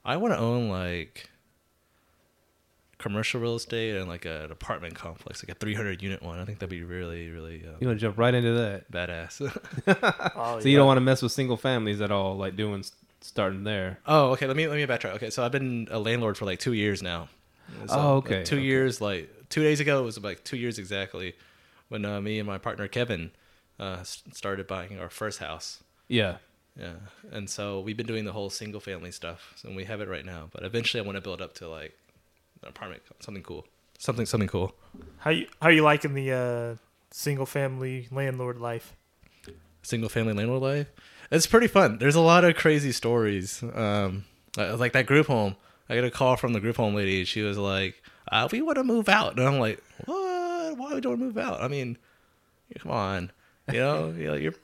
I 0.03 0.17
want 0.17 0.33
to 0.33 0.39
own 0.39 0.69
like 0.69 1.29
commercial 2.97 3.41
real 3.41 3.55
estate 3.55 3.95
and 3.95 4.07
like 4.07 4.25
a, 4.25 4.45
an 4.45 4.51
apartment 4.51 4.93
complex, 4.95 5.43
like 5.43 5.55
a 5.55 5.59
300 5.59 6.01
unit 6.03 6.21
one. 6.21 6.39
I 6.39 6.45
think 6.45 6.59
that'd 6.59 6.69
be 6.69 6.83
really, 6.83 7.29
really 7.31 7.63
uh, 7.65 7.77
You 7.79 7.87
want 7.87 7.99
to 7.99 8.05
jump 8.05 8.17
right 8.17 8.33
into 8.33 8.53
that? 8.53 8.91
badass. 8.91 9.41
Oh, 10.35 10.59
So 10.59 10.69
you 10.69 10.77
don't 10.77 10.85
want 10.87 10.97
to 10.97 11.01
mess 11.01 11.21
with 11.21 11.31
single 11.31 11.57
families 11.57 12.01
at 12.01 12.11
all, 12.11 12.37
like 12.37 12.55
doing 12.55 12.83
starting 13.21 13.63
there. 13.63 13.99
oh, 14.05 14.31
okay. 14.31 14.47
Let 14.47 14.55
me 14.55 14.67
let 14.67 14.75
me 14.75 14.85
backtrack. 14.85 15.15
Okay, 15.15 15.29
so 15.29 15.43
I've 15.43 15.51
been 15.51 15.87
a 15.91 15.99
landlord 15.99 16.37
for 16.37 16.45
like 16.45 16.59
two 16.59 16.73
years 16.73 17.01
now. 17.01 17.29
So, 17.87 17.95
Oh, 17.95 18.15
like, 18.15 18.25
okay, 18.25 18.43
two 18.43 18.57
okay. 18.57 18.65
years, 18.65 19.01
like 19.01 19.29
two 19.49 19.63
days 19.63 19.79
ago, 19.79 19.99
it 20.01 20.03
was 20.05 20.19
like 20.19 20.43
two 20.43 20.57
years 20.57 20.77
exactly. 20.77 21.35
when 21.89 22.05
uh, 22.05 22.19
me 22.21 22.37
and 22.39 22.47
my 22.47 22.57
partner 22.57 22.87
Kevin 22.87 23.31
uh, 23.79 24.03
started 24.03 24.67
buying 24.67 24.99
our 24.99 25.09
first 25.09 25.39
house. 25.39 25.83
Yeah. 26.07 26.37
Yeah, 26.79 26.93
and 27.31 27.49
so 27.49 27.81
we've 27.81 27.97
been 27.97 28.07
doing 28.07 28.25
the 28.25 28.31
whole 28.31 28.49
single 28.49 28.79
family 28.79 29.11
stuff, 29.11 29.55
and 29.63 29.75
we 29.75 29.83
have 29.85 29.99
it 30.01 30.07
right 30.07 30.25
now. 30.25 30.49
But 30.51 30.63
eventually, 30.63 31.01
I 31.01 31.05
want 31.05 31.17
to 31.17 31.21
build 31.21 31.41
up 31.41 31.53
to 31.55 31.67
like 31.67 31.97
an 32.63 32.69
apartment, 32.69 33.03
something 33.19 33.43
cool, 33.43 33.65
something 33.99 34.25
something 34.25 34.47
cool. 34.47 34.73
How 35.17 35.31
you 35.31 35.47
how 35.61 35.69
you 35.69 35.83
liking 35.83 36.13
the 36.13 36.31
uh, 36.31 36.75
single 37.11 37.45
family 37.45 38.07
landlord 38.09 38.57
life? 38.57 38.95
Single 39.83 40.09
family 40.09 40.33
landlord 40.33 40.61
life. 40.61 40.87
It's 41.29 41.47
pretty 41.47 41.67
fun. 41.67 41.97
There's 41.97 42.15
a 42.15 42.21
lot 42.21 42.43
of 42.43 42.55
crazy 42.55 42.91
stories. 42.91 43.63
Um, 43.63 44.25
like 44.57 44.93
that 44.93 45.05
group 45.05 45.27
home. 45.27 45.55
I 45.89 45.95
got 45.95 46.03
a 46.05 46.11
call 46.11 46.37
from 46.37 46.53
the 46.53 46.59
group 46.61 46.77
home 46.77 46.95
lady. 46.95 47.25
She 47.25 47.41
was 47.41 47.57
like, 47.57 48.01
uh, 48.31 48.47
"We 48.49 48.61
want 48.61 48.77
to 48.77 48.83
move 48.83 49.09
out," 49.09 49.37
and 49.37 49.45
I'm 49.45 49.59
like, 49.59 49.83
"What? 50.05 50.77
Why 50.77 50.93
would 50.93 51.03
you 51.03 51.09
want 51.09 51.19
to 51.21 51.25
move 51.25 51.37
out? 51.37 51.61
I 51.61 51.67
mean, 51.67 51.97
come 52.79 52.91
on, 52.91 53.31
you 53.71 53.79
know, 53.79 54.13
you 54.17 54.27
know, 54.27 54.33
you're." 54.35 54.55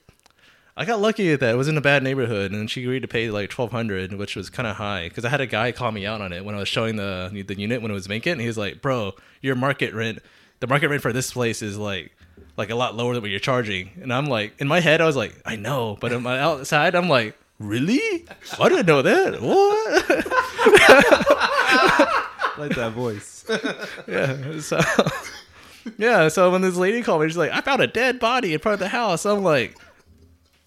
I 0.78 0.84
got 0.84 1.00
lucky 1.00 1.32
at 1.32 1.40
that. 1.40 1.54
It 1.54 1.56
was 1.56 1.66
in 1.66 1.76
a 1.76 1.80
bad 1.80 2.04
neighborhood, 2.04 2.52
and 2.52 2.70
she 2.70 2.84
agreed 2.84 3.00
to 3.02 3.08
pay 3.08 3.32
like 3.32 3.50
twelve 3.50 3.72
hundred, 3.72 4.12
which 4.12 4.36
was 4.36 4.48
kind 4.48 4.68
of 4.68 4.76
high. 4.76 5.08
Because 5.08 5.24
I 5.24 5.28
had 5.28 5.40
a 5.40 5.46
guy 5.46 5.72
call 5.72 5.90
me 5.90 6.06
out 6.06 6.20
on 6.20 6.32
it 6.32 6.44
when 6.44 6.54
I 6.54 6.58
was 6.58 6.68
showing 6.68 6.94
the 6.94 7.44
the 7.44 7.58
unit 7.58 7.82
when 7.82 7.90
it 7.90 7.94
was 7.94 8.06
vacant. 8.06 8.34
And 8.34 8.40
he 8.40 8.46
was 8.46 8.56
like, 8.56 8.80
"Bro, 8.80 9.14
your 9.42 9.56
market 9.56 9.92
rent, 9.92 10.20
the 10.60 10.68
market 10.68 10.86
rent 10.86 11.02
for 11.02 11.12
this 11.12 11.32
place 11.32 11.62
is 11.62 11.76
like 11.76 12.12
like 12.56 12.70
a 12.70 12.76
lot 12.76 12.94
lower 12.94 13.12
than 13.12 13.22
what 13.22 13.30
you're 13.32 13.40
charging." 13.40 13.90
And 14.00 14.12
I'm 14.12 14.26
like, 14.26 14.54
in 14.60 14.68
my 14.68 14.78
head, 14.78 15.00
I 15.00 15.04
was 15.06 15.16
like, 15.16 15.34
"I 15.44 15.56
know," 15.56 15.98
but 16.00 16.12
on 16.12 16.22
my 16.22 16.38
outside, 16.38 16.94
I'm 16.94 17.08
like, 17.08 17.36
"Really? 17.58 18.24
I 18.60 18.68
didn't 18.68 18.86
know 18.86 19.02
that. 19.02 19.42
What?" 19.42 20.04
like 22.58 22.76
that 22.76 22.92
voice. 22.92 23.44
yeah. 24.06 24.60
So 24.60 24.80
yeah. 25.98 26.28
So 26.28 26.52
when 26.52 26.60
this 26.60 26.76
lady 26.76 27.02
called 27.02 27.22
me, 27.22 27.26
she's 27.28 27.36
like, 27.36 27.50
"I 27.50 27.62
found 27.62 27.82
a 27.82 27.88
dead 27.88 28.20
body 28.20 28.54
in 28.54 28.60
front 28.60 28.74
of 28.74 28.78
the 28.78 28.90
house." 28.90 29.26
I'm 29.26 29.42
like. 29.42 29.76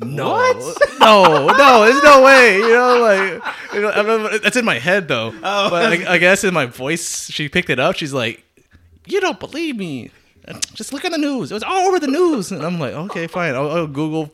No, 0.03 0.51
no, 0.99 1.47
no, 1.47 1.85
there's 1.85 2.03
no 2.03 2.23
way. 2.23 2.57
You 2.57 2.69
know, 2.69 2.99
like 2.99 3.55
you 3.73 3.81
know, 3.81 4.37
that's 4.39 4.57
in 4.57 4.65
my 4.65 4.79
head 4.79 5.07
though. 5.07 5.33
Oh. 5.43 5.69
But 5.69 5.93
I, 5.93 6.13
I 6.13 6.17
guess 6.17 6.43
in 6.43 6.53
my 6.53 6.65
voice, 6.65 7.29
she 7.29 7.47
picked 7.49 7.69
it 7.69 7.79
up. 7.79 7.95
She's 7.95 8.13
like, 8.13 8.43
"You 9.05 9.21
don't 9.21 9.39
believe 9.39 9.77
me? 9.77 10.11
Just 10.73 10.91
look 10.91 11.05
at 11.05 11.11
the 11.11 11.17
news. 11.17 11.51
It 11.51 11.53
was 11.53 11.63
all 11.63 11.87
over 11.87 11.99
the 11.99 12.07
news." 12.07 12.51
And 12.51 12.63
I'm 12.63 12.79
like, 12.79 12.93
"Okay, 12.93 13.27
fine. 13.27 13.53
I'll, 13.53 13.69
I'll 13.69 13.87
Google 13.87 14.31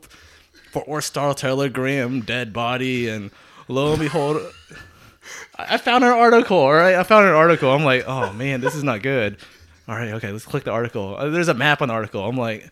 Fort 0.71 0.88
Worth 0.88 1.03
Star 1.06 1.34
Telegram 1.34 2.21
dead 2.21 2.53
body." 2.53 3.10
And 3.10 3.32
lo 3.67 3.91
and 3.91 3.99
behold, 3.99 4.41
I 5.58 5.75
I 5.75 5.77
found 5.77 6.03
an 6.06 6.12
article. 6.12 6.58
All 6.58 6.73
right, 6.73 6.95
I 6.95 7.03
found 7.03 7.27
an 7.27 7.34
article. 7.34 7.71
I'm 7.71 7.84
like, 7.84 8.06
"Oh 8.08 8.32
man, 8.34 8.62
this 8.62 8.73
is 8.73 8.84
not 8.84 9.01
good." 9.01 9.38
All 9.88 9.95
right, 9.95 10.12
okay, 10.13 10.32
let's 10.32 10.45
click 10.45 10.63
the 10.65 10.71
article. 10.71 11.15
Uh, 11.17 11.30
There's 11.30 11.47
a 11.47 11.53
map 11.53 11.82
on 11.82 11.88
the 11.88 11.93
article. 11.93 12.27
I'm 12.27 12.36
like, 12.38 12.69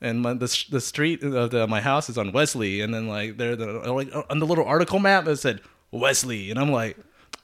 and 0.00 0.20
my, 0.20 0.32
the 0.34 0.64
the 0.70 0.80
street 0.80 1.22
of 1.22 1.50
the, 1.50 1.66
my 1.66 1.80
house 1.80 2.08
is 2.08 2.18
on 2.18 2.32
Wesley, 2.32 2.80
and 2.80 2.92
then 2.94 3.08
like 3.08 3.36
there 3.36 3.56
the 3.56 3.66
like 3.92 4.10
on 4.30 4.38
the 4.38 4.46
little 4.46 4.64
article 4.64 4.98
map 4.98 5.26
it 5.26 5.36
said 5.36 5.60
Wesley, 5.90 6.50
and 6.50 6.58
I'm 6.58 6.70
like, 6.70 6.96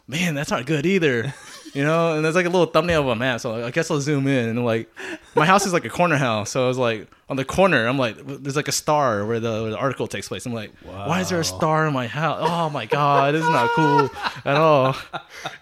man, 0.06 0.34
that's 0.34 0.50
not 0.50 0.66
good 0.66 0.86
either, 0.86 1.34
you 1.72 1.82
know. 1.82 2.14
And 2.14 2.24
there's 2.24 2.34
like 2.34 2.46
a 2.46 2.50
little 2.50 2.66
thumbnail 2.66 3.02
of 3.02 3.08
a 3.08 3.16
map, 3.16 3.40
so 3.40 3.64
I 3.64 3.70
guess 3.70 3.90
I'll 3.90 4.00
zoom 4.00 4.26
in, 4.26 4.48
and 4.50 4.64
like 4.64 4.88
my 5.34 5.46
house 5.46 5.66
is 5.66 5.72
like 5.72 5.84
a 5.84 5.90
corner 5.90 6.16
house, 6.16 6.50
so 6.50 6.64
I 6.64 6.68
was 6.68 6.78
like 6.78 7.08
on 7.28 7.36
the 7.36 7.44
corner, 7.44 7.86
I'm 7.86 7.98
like, 7.98 8.16
there's 8.18 8.56
like 8.56 8.68
a 8.68 8.72
star 8.72 9.24
where 9.24 9.40
the, 9.40 9.62
where 9.62 9.70
the 9.70 9.78
article 9.78 10.06
takes 10.06 10.28
place. 10.28 10.44
I'm 10.44 10.52
like, 10.52 10.72
why 10.82 11.20
is 11.20 11.30
there 11.30 11.40
a 11.40 11.44
star 11.44 11.86
in 11.86 11.94
my 11.94 12.06
house? 12.06 12.38
Oh 12.42 12.68
my 12.68 12.84
god, 12.84 13.34
this 13.34 13.42
is 13.42 13.48
not 13.48 13.70
cool 13.70 14.10
at 14.44 14.56
all. 14.56 14.94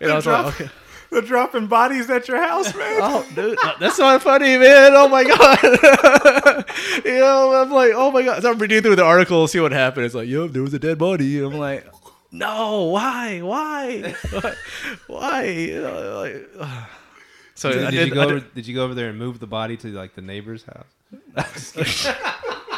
And 0.00 0.11
I 0.11 0.16
was 0.16 0.26
like, 0.26 0.61
okay. 0.61 0.70
They're 1.12 1.20
dropping 1.20 1.66
bodies 1.66 2.09
at 2.09 2.27
your 2.27 2.38
house, 2.40 2.75
man. 2.77 2.98
Oh, 3.03 3.27
dude, 3.35 3.59
that's 3.79 3.98
not 3.98 4.22
funny, 4.22 4.57
man. 4.57 4.92
Oh 4.94 5.09
my 5.09 5.25
god. 5.25 5.62
you 7.05 7.20
know, 7.20 7.53
I'm 7.55 7.70
like, 7.70 7.92
oh 7.94 8.11
my 8.11 8.22
god. 8.22 8.40
So 8.40 8.51
I'm 8.51 8.59
reading 8.59 8.81
through 8.81 8.96
the 8.96 9.05
article, 9.05 9.46
see 9.46 9.61
what 9.61 9.72
happened. 9.72 10.07
It's 10.07 10.14
like, 10.14 10.27
yo, 10.27 10.48
there 10.48 10.62
was 10.62 10.72
a 10.72 10.79
dead 10.79 10.96
body. 10.96 11.38
I'm 11.44 11.53
like, 11.53 11.87
no, 12.31 12.85
why, 12.85 13.42
why, 13.42 14.14
why, 14.31 14.55
why? 15.07 15.44
You 15.44 15.83
know, 15.83 16.20
like, 16.22 16.68
so 17.57 17.70
did, 17.70 17.90
did 17.90 17.90
did. 17.90 18.09
you 18.09 18.14
go 18.14 18.22
over, 18.22 18.35
did- 18.40 18.55
did 18.55 18.66
you 18.66 18.75
go 18.75 18.85
over 18.85 18.94
there 18.94 19.11
and 19.11 19.18
move 19.18 19.38
the 19.38 19.46
body 19.46 19.77
to 19.77 19.88
like 19.88 20.14
the 20.14 20.22
neighbor's 20.22 20.64
house? 20.64 21.77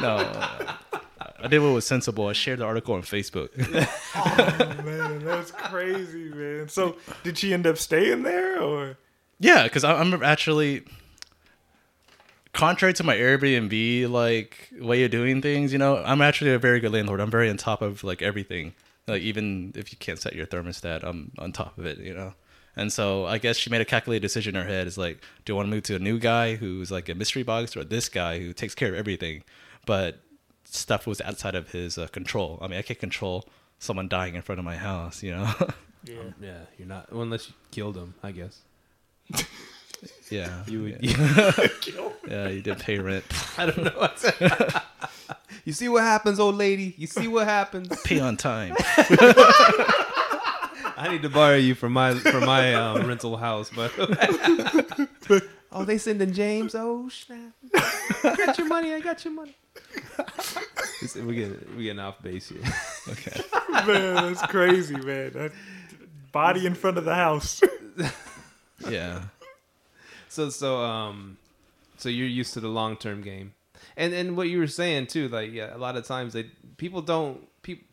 no, 0.01 0.19
I 1.45 1.49
did 1.49 1.59
what 1.61 1.75
was 1.75 1.87
sensible. 1.87 2.27
I 2.27 2.33
shared 2.33 2.61
the 2.61 2.65
article 2.65 2.95
on 2.95 3.03
Facebook. 3.03 3.51
Oh 4.17 4.83
man, 4.85 5.25
that's 5.25 5.51
crazy, 5.51 6.31
man. 6.31 6.69
So 6.69 6.97
did 7.23 7.37
she 7.37 7.53
end 7.53 7.67
up 7.67 7.77
staying 7.77 8.23
there, 8.23 8.61
or 8.63 8.97
Yeah, 9.39 9.65
because 9.65 9.85
I'm 9.85 10.23
actually 10.23 10.85
contrary 12.53 12.95
to 12.95 13.05
my 13.05 13.17
Airbnb 13.17 14.09
like 14.09 14.71
way 14.81 15.05
of 15.05 15.11
doing 15.11 15.43
things. 15.43 15.73
You 15.73 15.79
know, 15.79 16.03
I'm 16.03 16.23
actually 16.23 16.53
a 16.53 16.59
very 16.59 16.81
good 16.81 16.93
landlord. 16.93 17.21
I'm 17.21 17.31
very 17.31 17.51
on 17.51 17.57
top 17.57 17.83
of 17.83 18.03
like 18.05 18.23
everything. 18.23 18.73
Like 19.07 19.23
even 19.23 19.73
if 19.77 19.93
you 19.93 19.99
can't 19.99 20.19
set 20.19 20.35
your 20.35 20.47
thermostat, 20.47 21.05
I'm 21.05 21.33
on 21.39 21.53
top 21.53 21.77
of 21.77 21.85
it. 21.85 21.99
You 21.99 22.15
know. 22.15 22.35
And 22.77 22.93
so 22.93 23.27
I 23.27 23.39
guess 23.39 23.57
she 23.57 23.71
made 23.71 23.81
a 23.81 23.85
calculated 23.85 24.23
decision 24.23 24.57
in 24.57 24.63
her 24.63 24.69
head. 24.69 24.87
Is 24.87 24.97
like, 24.97 25.23
do 25.45 25.55
I 25.55 25.57
want 25.57 25.67
to 25.67 25.71
move 25.71 25.85
to 25.85 25.97
a 25.97 26.01
new 26.01 26.19
guy 26.19 26.55
who's 26.55 26.91
like 26.91 27.09
a 27.09 27.15
mystery 27.15 27.43
box, 27.43 27.77
or 27.77 27.85
this 27.85 28.09
guy 28.09 28.39
who 28.39 28.53
takes 28.53 28.75
care 28.75 28.89
of 28.89 28.95
everything, 28.95 29.43
but 29.87 30.21
stuff 30.75 31.07
was 31.07 31.21
outside 31.23 31.55
of 31.55 31.71
his 31.71 31.97
uh, 31.97 32.09
control. 32.09 32.59
I 32.61 32.69
mean, 32.69 32.79
I 32.79 32.83
can't 32.83 32.99
control 32.99 33.49
someone 33.79 34.09
dying 34.09 34.35
in 34.35 34.43
front 34.43 34.59
of 34.59 34.65
my 34.65 34.77
house. 34.77 35.23
You 35.23 35.33
know. 35.33 35.55
yeah? 36.05 36.15
yeah, 36.41 36.59
you're 36.79 36.89
not 36.89 37.13
well, 37.13 37.23
unless 37.23 37.49
you 37.49 37.55
killed 37.71 37.97
him, 37.97 38.15
I 38.23 38.33
guess. 38.33 38.61
yeah. 40.31 40.65
You 40.67 40.83
would. 40.83 40.99
Yeah, 41.01 41.53
yeah 42.29 42.49
you 42.49 42.61
did 42.61 42.79
pay 42.79 42.99
rent. 42.99 43.25
I 43.59 43.67
don't 43.67 43.85
know. 43.85 44.09
you 45.65 45.73
see 45.73 45.89
what 45.89 46.03
happens, 46.03 46.39
old 46.41 46.57
lady. 46.57 46.95
You 46.99 47.07
see 47.07 47.29
what 47.29 47.47
happens. 47.47 47.89
pay 48.03 48.21
on 48.21 48.37
time. 48.37 48.75
I 50.97 51.09
need 51.11 51.23
to 51.23 51.29
borrow 51.29 51.57
you 51.57 51.75
for 51.75 51.91
my 51.91 52.15
for 52.15 52.41
my 52.41 52.75
um, 52.75 53.07
rental 53.07 53.37
house, 53.37 53.71
but 53.75 53.93
oh, 55.73 55.85
they 55.85 55.99
sending 55.99 56.33
James. 56.33 56.75
Oh 56.75 57.09
snap! 57.09 57.53
I 58.23 58.37
got 58.37 58.57
your 58.59 58.69
money. 58.69 58.95
I 58.95 59.01
got 59.01 59.25
your 59.25 59.35
money. 59.35 59.57
This- 61.01 61.17
we 61.17 61.35
get 61.35 61.77
we 61.77 61.85
getting 61.85 61.99
off 62.01 62.23
base 62.23 62.49
here. 62.49 62.63
Okay. 63.09 63.39
man, 63.87 64.15
that's 64.33 64.41
crazy, 64.47 64.97
man. 64.97 65.33
That 65.35 65.53
body 66.33 66.65
in 66.65 66.75
front 66.75 66.97
of 66.97 67.05
the 67.05 67.15
house. 67.15 67.61
Yeah. 68.89 69.25
So 70.29 70.49
so 70.49 70.79
um, 70.83 71.37
so 71.99 72.09
you're 72.09 72.27
used 72.27 72.55
to 72.55 72.61
the 72.61 72.69
long 72.69 72.97
term 72.97 73.21
game, 73.21 73.53
and 73.97 74.15
and 74.15 74.37
what 74.37 74.49
you 74.49 74.59
were 74.59 74.67
saying 74.67 75.09
too, 75.09 75.29
like 75.29 75.53
yeah, 75.53 75.77
a 75.77 75.79
lot 75.79 75.97
of 75.97 76.07
times 76.07 76.33
they 76.33 76.45
people 76.79 77.03
don't 77.03 77.47
people 77.63 77.85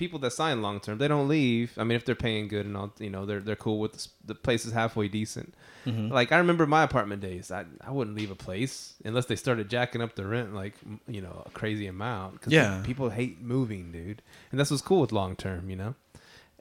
people 0.00 0.18
that 0.18 0.32
sign 0.32 0.62
long 0.62 0.80
term 0.80 0.98
they 0.98 1.06
don't 1.06 1.28
leave. 1.28 1.72
I 1.78 1.84
mean, 1.84 1.94
if 1.94 2.04
they're 2.04 2.16
paying 2.28 2.48
good 2.48 2.66
and 2.66 2.76
all, 2.76 2.90
you 2.98 3.10
know, 3.10 3.24
they're 3.26 3.40
they're 3.40 3.54
cool 3.66 3.78
with 3.78 3.92
the, 3.92 4.08
the 4.24 4.34
place 4.34 4.64
is 4.66 4.72
halfway 4.72 5.06
decent. 5.06 5.54
Mm-hmm. 5.86 6.08
Like 6.12 6.32
I 6.32 6.38
remember 6.38 6.66
my 6.66 6.82
apartment 6.82 7.20
days, 7.22 7.52
I 7.52 7.64
I 7.86 7.90
wouldn't 7.92 8.16
leave 8.16 8.30
a 8.32 8.34
place 8.48 8.94
unless 9.04 9.26
they 9.26 9.36
started 9.36 9.70
jacking 9.70 10.02
up 10.02 10.16
the 10.16 10.26
rent 10.26 10.54
like 10.54 10.74
you 11.06 11.20
know 11.20 11.42
a 11.46 11.50
crazy 11.50 11.86
amount. 11.86 12.40
'Cause 12.40 12.52
Yeah. 12.52 12.82
people 12.84 13.10
hate 13.10 13.40
moving, 13.40 13.92
dude, 13.92 14.20
and 14.50 14.58
that's 14.58 14.70
what's 14.72 14.82
cool 14.82 15.00
with 15.02 15.12
long 15.12 15.36
term, 15.36 15.70
you 15.70 15.76
know. 15.76 15.94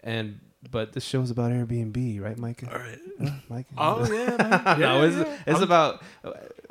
And 0.03 0.39
but 0.71 0.93
this 0.93 1.03
show's 1.05 1.29
about 1.31 1.51
Airbnb, 1.51 2.21
right, 2.21 2.37
Micah? 2.37 2.71
All 2.71 2.79
right. 2.79 2.99
Huh, 3.21 3.29
Micah? 3.49 3.73
Oh 3.77 4.11
yeah, 4.11 4.35
man. 4.37 4.79
no, 4.79 4.99
Yeah, 5.01 5.05
it's, 5.05 5.15
yeah. 5.15 5.37
it's 5.47 5.55
I'm- 5.59 5.63
about 5.63 6.03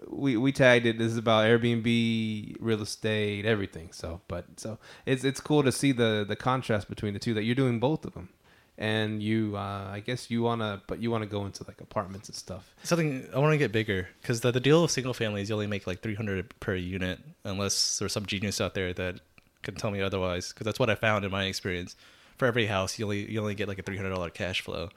we 0.09 0.37
we 0.37 0.53
tagged 0.53 0.87
it. 0.87 0.99
This 0.99 1.13
is 1.13 1.19
about 1.19 1.45
Airbnb, 1.47 2.57
real 2.61 2.83
estate, 2.83 3.45
everything. 3.47 3.93
So, 3.93 4.21
but 4.29 4.45
so 4.57 4.79
it's 5.07 5.25
it's 5.25 5.41
cool 5.41 5.63
to 5.63 5.73
see 5.73 5.93
the 5.93 6.25
the 6.27 6.37
contrast 6.37 6.89
between 6.89 7.13
the 7.15 7.19
two. 7.21 7.35
That 7.35 7.43
you're 7.45 7.55
doing 7.55 7.79
both 7.79 8.05
of 8.07 8.15
them, 8.15 8.31
and 8.79 9.23
you 9.23 9.55
uh, 9.57 9.91
I 9.93 10.01
guess 10.01 10.31
you 10.31 10.43
wanna, 10.43 10.83
but 10.87 11.01
you 11.01 11.11
wanna 11.11 11.27
go 11.27 11.45
into 11.47 11.65
like 11.67 11.81
apartments 11.81 12.29
and 12.29 12.37
stuff. 12.37 12.75
Something 12.83 13.29
I 13.35 13.39
want 13.39 13.53
to 13.53 13.59
get 13.59 13.71
bigger 13.73 14.09
because 14.23 14.41
the, 14.41 14.51
the 14.51 14.61
deal 14.61 14.83
of 14.85 14.91
single 14.91 15.15
families 15.15 15.49
you 15.51 15.55
only 15.55 15.67
make 15.67 15.87
like 15.87 16.01
300 16.01 16.59
per 16.61 16.75
unit 16.75 17.19
unless 17.45 17.99
there's 17.99 18.13
some 18.13 18.25
genius 18.27 18.61
out 18.61 18.75
there 18.75 18.93
that 18.95 19.21
can 19.63 19.75
tell 19.75 19.91
me 19.91 20.01
otherwise 20.01 20.53
because 20.53 20.65
that's 20.65 20.79
what 20.79 20.89
I 20.89 20.95
found 20.95 21.25
in 21.25 21.31
my 21.31 21.45
experience. 21.45 21.97
For 22.39 22.47
every 22.47 22.67
house, 22.67 22.99
you 22.99 23.05
only 23.05 23.31
you 23.31 23.41
only 23.41 23.55
get 23.55 23.69
like 23.69 23.79
a 23.79 23.83
$300 23.83 24.33
cash 24.33 24.61
flow. 24.63 24.89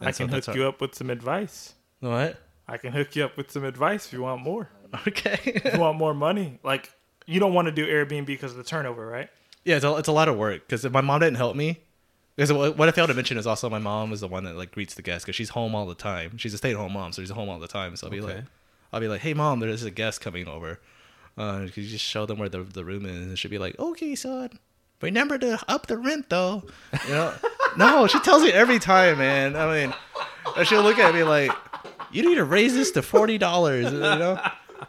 I 0.00 0.10
can 0.12 0.28
hook 0.28 0.54
you 0.54 0.66
up 0.66 0.80
with 0.80 0.94
some 0.94 1.08
advice. 1.08 1.74
What? 2.00 2.36
I 2.66 2.76
can 2.78 2.92
hook 2.92 3.14
you 3.14 3.24
up 3.24 3.36
with 3.36 3.50
some 3.50 3.64
advice 3.64 4.06
if 4.06 4.12
you 4.12 4.22
want 4.22 4.42
more. 4.42 4.68
Okay. 5.08 5.38
If 5.44 5.74
you 5.74 5.80
want 5.80 5.98
more 5.98 6.14
money, 6.14 6.58
like 6.62 6.90
you 7.26 7.40
don't 7.40 7.54
want 7.54 7.66
to 7.66 7.72
do 7.72 7.86
Airbnb 7.86 8.26
because 8.26 8.52
of 8.52 8.58
the 8.58 8.64
turnover, 8.64 9.06
right? 9.06 9.28
yeah, 9.64 9.76
it's 9.76 9.84
a, 9.84 9.96
it's 9.96 10.08
a 10.08 10.12
lot 10.12 10.28
of 10.28 10.36
work 10.36 10.66
because 10.66 10.84
if 10.84 10.92
my 10.92 11.00
mom 11.00 11.20
didn't 11.20 11.36
help 11.36 11.56
me. 11.56 11.78
Because 12.36 12.52
what 12.52 12.88
I 12.88 12.90
failed 12.90 13.08
to 13.08 13.14
mention 13.14 13.38
is 13.38 13.46
also 13.46 13.70
my 13.70 13.78
mom 13.78 14.12
is 14.12 14.20
the 14.20 14.28
one 14.28 14.42
that 14.44 14.56
like 14.56 14.72
greets 14.72 14.94
the 14.94 15.02
guests 15.02 15.24
because 15.24 15.36
she's 15.36 15.50
home 15.50 15.74
all 15.74 15.86
the 15.86 15.94
time. 15.94 16.36
She's 16.36 16.52
a 16.52 16.58
stay 16.58 16.70
at 16.72 16.76
home 16.76 16.92
mom, 16.94 17.12
so 17.12 17.22
she's 17.22 17.30
home 17.30 17.48
all 17.48 17.60
the 17.60 17.68
time. 17.68 17.94
So 17.96 18.08
I'll 18.08 18.10
be 18.10 18.20
Okay. 18.20 18.34
like, 18.34 18.44
I'll 18.92 19.00
be 19.00 19.06
like, 19.08 19.20
hey 19.20 19.34
mom, 19.34 19.60
there's 19.60 19.84
a 19.84 19.90
guest 19.90 20.20
coming 20.20 20.48
over. 20.48 20.80
Uh, 21.38 21.60
could 21.72 21.78
you 21.78 21.88
just 21.88 22.04
show 22.04 22.26
them 22.26 22.38
where 22.38 22.48
the 22.48 22.62
the 22.64 22.84
room 22.84 23.06
is? 23.06 23.26
And 23.26 23.38
she'll 23.38 23.50
be 23.50 23.58
like, 23.58 23.78
okay, 23.78 24.14
son. 24.16 24.50
Remember 25.04 25.38
to 25.38 25.58
up 25.68 25.86
the 25.86 25.96
rent 25.98 26.28
though. 26.30 26.64
You 27.08 27.14
know? 27.14 27.34
no, 27.76 28.06
she 28.06 28.18
tells 28.20 28.42
me 28.42 28.50
every 28.52 28.78
time, 28.78 29.18
man. 29.18 29.56
I 29.56 29.72
mean, 29.86 30.64
she'll 30.66 30.82
look 30.82 30.98
at 30.98 31.14
me 31.14 31.22
like, 31.22 31.50
you 32.12 32.28
need 32.28 32.36
to 32.36 32.44
raise 32.44 32.74
this 32.74 32.90
to 32.92 33.02
forty 33.02 33.38
dollars. 33.38 33.92
You 33.92 33.98
know? 34.00 34.40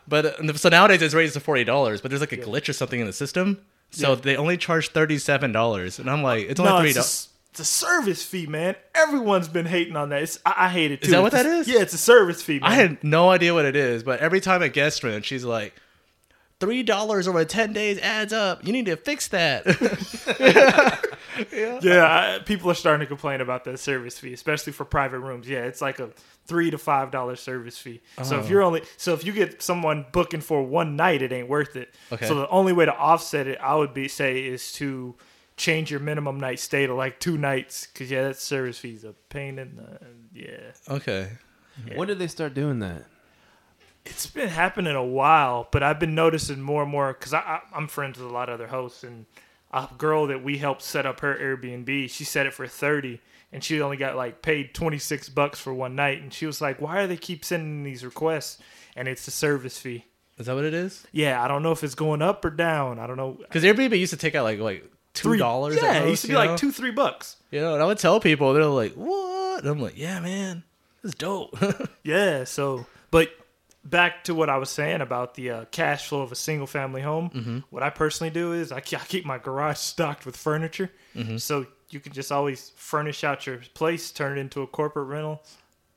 But 0.07 0.25
uh, 0.25 0.53
so 0.55 0.69
nowadays 0.69 1.01
it's 1.01 1.13
raised 1.13 1.33
to 1.33 1.39
forty 1.39 1.63
dollars, 1.63 2.01
but 2.01 2.09
there's 2.11 2.21
like 2.21 2.31
a 2.33 2.37
glitch 2.37 2.67
or 2.69 2.73
something 2.73 2.99
in 2.99 3.05
the 3.07 3.13
system, 3.13 3.61
so 3.91 4.09
Yeah. 4.09 4.15
they 4.15 4.35
only 4.37 4.57
charge 4.57 4.89
thirty 4.89 5.17
seven 5.17 5.51
dollars, 5.51 5.99
and 5.99 6.09
I'm 6.09 6.21
like, 6.23 6.47
it's 6.49 6.59
No, 6.59 6.67
only 6.77 6.81
three 6.83 6.91
a, 6.91 6.93
dollars. 6.95 7.29
it's 7.51 7.59
a 7.61 7.65
service 7.65 8.21
fee, 8.23 8.45
man. 8.45 8.75
Everyone's 8.93 9.47
been 9.47 9.65
hating 9.65 9.95
on 9.95 10.09
that. 10.09 10.21
It's, 10.23 10.37
I, 10.45 10.65
I 10.65 10.69
hate 10.69 10.91
it 10.91 11.01
too. 11.01 11.05
Is 11.05 11.11
that 11.11 11.21
what 11.21 11.33
It's 11.33 11.43
that 11.43 11.49
is? 11.49 11.67
Yeah, 11.67 11.81
it's 11.81 11.93
a 11.93 11.97
service 11.97 12.41
fee, 12.43 12.59
man. 12.59 12.69
I 12.71 12.75
had 12.75 13.03
no 13.03 13.29
idea 13.29 13.53
what 13.53 13.65
it 13.65 13.75
is, 13.75 14.03
but 14.03 14.19
every 14.19 14.41
time 14.41 14.61
a 14.61 14.69
guest 14.69 15.03
rent, 15.03 15.23
she's 15.25 15.45
like, 15.45 15.73
three 16.59 16.83
dollars 16.83 17.27
over 17.27 17.43
ten 17.45 17.73
days 17.73 17.99
adds 17.99 18.33
up. 18.33 18.65
You 18.65 18.73
need 18.73 18.85
to 18.87 18.95
fix 18.95 19.27
that. 19.29 19.65
Yeah, 21.51 22.37
I, 22.37 22.39
people 22.45 22.71
are 22.71 22.75
starting 22.75 23.01
to 23.01 23.07
complain 23.07 23.41
about 23.41 23.65
that 23.65 23.77
service 23.79 24.17
fee, 24.17 24.31
especially 24.31 24.71
for 24.71 24.85
private 24.85 25.19
rooms. 25.19 25.49
Yeah, 25.49 25.65
it's 25.65 25.81
like 25.81 25.99
a 25.99 26.11
three 26.47 26.71
to 26.71 26.77
five 26.77 27.11
dollar 27.11 27.35
service 27.35 27.77
fee. 27.77 27.99
So 28.23 28.37
Oh. 28.37 28.39
if 28.39 28.49
you're 28.49 28.61
only 28.63 28.83
so 28.95 29.13
if 29.13 29.25
you 29.25 29.33
get 29.33 29.61
someone 29.61 30.05
booking 30.13 30.39
for 30.39 30.63
one 30.63 30.95
night, 30.95 31.21
it 31.21 31.33
ain't 31.33 31.49
worth 31.49 31.75
it. 31.75 31.93
Okay. 32.09 32.25
So 32.25 32.35
the 32.35 32.47
only 32.47 32.71
way 32.71 32.85
to 32.85 32.95
offset 32.95 33.47
it, 33.47 33.57
I 33.61 33.75
would 33.75 33.93
be 33.93 34.07
say, 34.07 34.45
is 34.45 34.71
to 34.73 35.15
change 35.57 35.91
your 35.91 35.99
minimum 35.99 36.39
night 36.39 36.59
stay 36.59 36.87
to 36.87 36.93
like 36.93 37.19
two 37.19 37.37
nights, 37.37 37.85
because 37.87 38.09
yeah, 38.09 38.23
that 38.23 38.37
service 38.39 38.77
fee 38.79 38.93
is 38.93 39.03
a 39.03 39.11
pain 39.27 39.59
in 39.59 39.75
the 39.75 39.99
yeah. 40.33 40.71
okay. 40.89 41.31
When 41.95 42.07
did 42.07 42.17
they 42.19 42.27
start 42.27 42.53
doing 42.53 42.79
that? 42.79 43.03
It's 44.05 44.27
been 44.27 44.49
happening 44.49 44.95
a 44.95 45.03
while, 45.03 45.67
but 45.71 45.81
I've 45.83 45.99
been 45.99 46.15
noticing 46.15 46.61
more 46.61 46.83
and 46.83 46.91
more 46.91 47.13
because 47.13 47.33
I, 47.33 47.39
I, 47.39 47.61
I'm 47.73 47.87
friends 47.87 48.19
with 48.19 48.29
a 48.29 48.33
lot 48.33 48.49
of 48.49 48.55
other 48.55 48.67
hosts, 48.67 49.03
and 49.03 49.25
a 49.73 49.87
girl 49.97 50.27
that 50.27 50.43
we 50.43 50.57
helped 50.57 50.81
set 50.83 51.05
up 51.05 51.19
her 51.21 51.35
Airbnb, 51.35 52.09
she 52.09 52.23
set 52.23 52.45
it 52.45 52.53
for 52.53 52.67
thirty, 52.67 53.19
and 53.51 53.63
she 53.63 53.81
only 53.81 53.97
got 53.97 54.15
like 54.15 54.41
paid 54.41 54.73
twenty 54.73 54.99
six 54.99 55.27
bucks 55.27 55.59
for 55.59 55.73
one 55.73 55.95
night, 55.95 56.21
and 56.21 56.31
she 56.33 56.45
was 56.45 56.61
like, 56.61 56.79
"Why 56.79 56.99
are 57.01 57.07
they 57.07 57.17
keep 57.17 57.43
sending 57.43 57.83
these 57.83 58.05
requests?" 58.05 58.59
And 58.95 59.07
it's 59.07 59.27
a 59.27 59.31
service 59.31 59.77
fee. 59.77 60.05
Is 60.37 60.45
that 60.47 60.55
what 60.55 60.65
it 60.65 60.73
is? 60.73 61.05
Yeah, 61.11 61.41
I 61.41 61.47
don't 61.47 61.63
know 61.63 61.71
if 61.71 61.83
it's 61.83 61.95
going 61.95 62.21
up 62.21 62.43
or 62.45 62.49
down. 62.49 62.99
I 62.99 63.07
don't 63.07 63.17
know. 63.17 63.31
Because 63.39 63.63
Airbnb 63.63 63.97
used 63.97 64.11
to 64.11 64.17
take 64.17 64.35
out 64.35 64.43
like 64.43 64.59
like 64.59 64.85
two 65.13 65.37
dollars. 65.37 65.77
Yeah, 65.81 66.03
it 66.03 66.09
used 66.09 66.23
to 66.23 66.27
be 66.27 66.35
like 66.35 66.57
two, 66.57 66.71
three 66.71 66.91
bucks. 66.91 67.37
You 67.51 67.61
know, 67.61 67.73
and 67.73 67.81
I 67.81 67.85
would 67.85 67.97
tell 67.97 68.19
people, 68.19 68.53
they're 68.53 68.65
like, 68.65 68.93
"What?" 68.93 69.59
And 69.61 69.67
I'm 69.69 69.79
like, 69.81 69.97
"Yeah, 69.97 70.19
man, 70.19 70.63
it's 71.03 71.15
dope." 71.15 71.57
Yeah. 72.03 72.43
So, 72.43 72.85
but 73.09 73.31
back 73.85 74.23
to 74.25 74.33
what 74.35 74.49
I 74.49 74.57
was 74.57 74.69
saying 74.69 75.01
about 75.01 75.35
the 75.35 75.49
uh, 75.51 75.65
cash 75.71 76.07
flow 76.07 76.21
of 76.21 76.31
a 76.31 76.35
single 76.35 76.67
family 76.67 77.01
home. 77.01 77.63
What 77.69 77.83
I 77.83 77.89
personally 77.91 78.31
do 78.31 78.51
is 78.53 78.71
I, 78.71 78.77
I 78.77 78.81
keep 78.81 79.25
my 79.25 79.37
garage 79.37 79.77
stocked 79.93 80.25
with 80.25 80.35
furniture, 80.35 80.91
so 81.37 81.65
you 81.89 81.99
can 81.99 82.11
just 82.13 82.31
always 82.31 82.71
furnish 82.75 83.23
out 83.23 83.45
your 83.45 83.59
place, 83.75 84.11
turn 84.11 84.37
it 84.37 84.41
into 84.41 84.61
a 84.63 84.67
corporate 84.67 85.07
rental, 85.07 85.43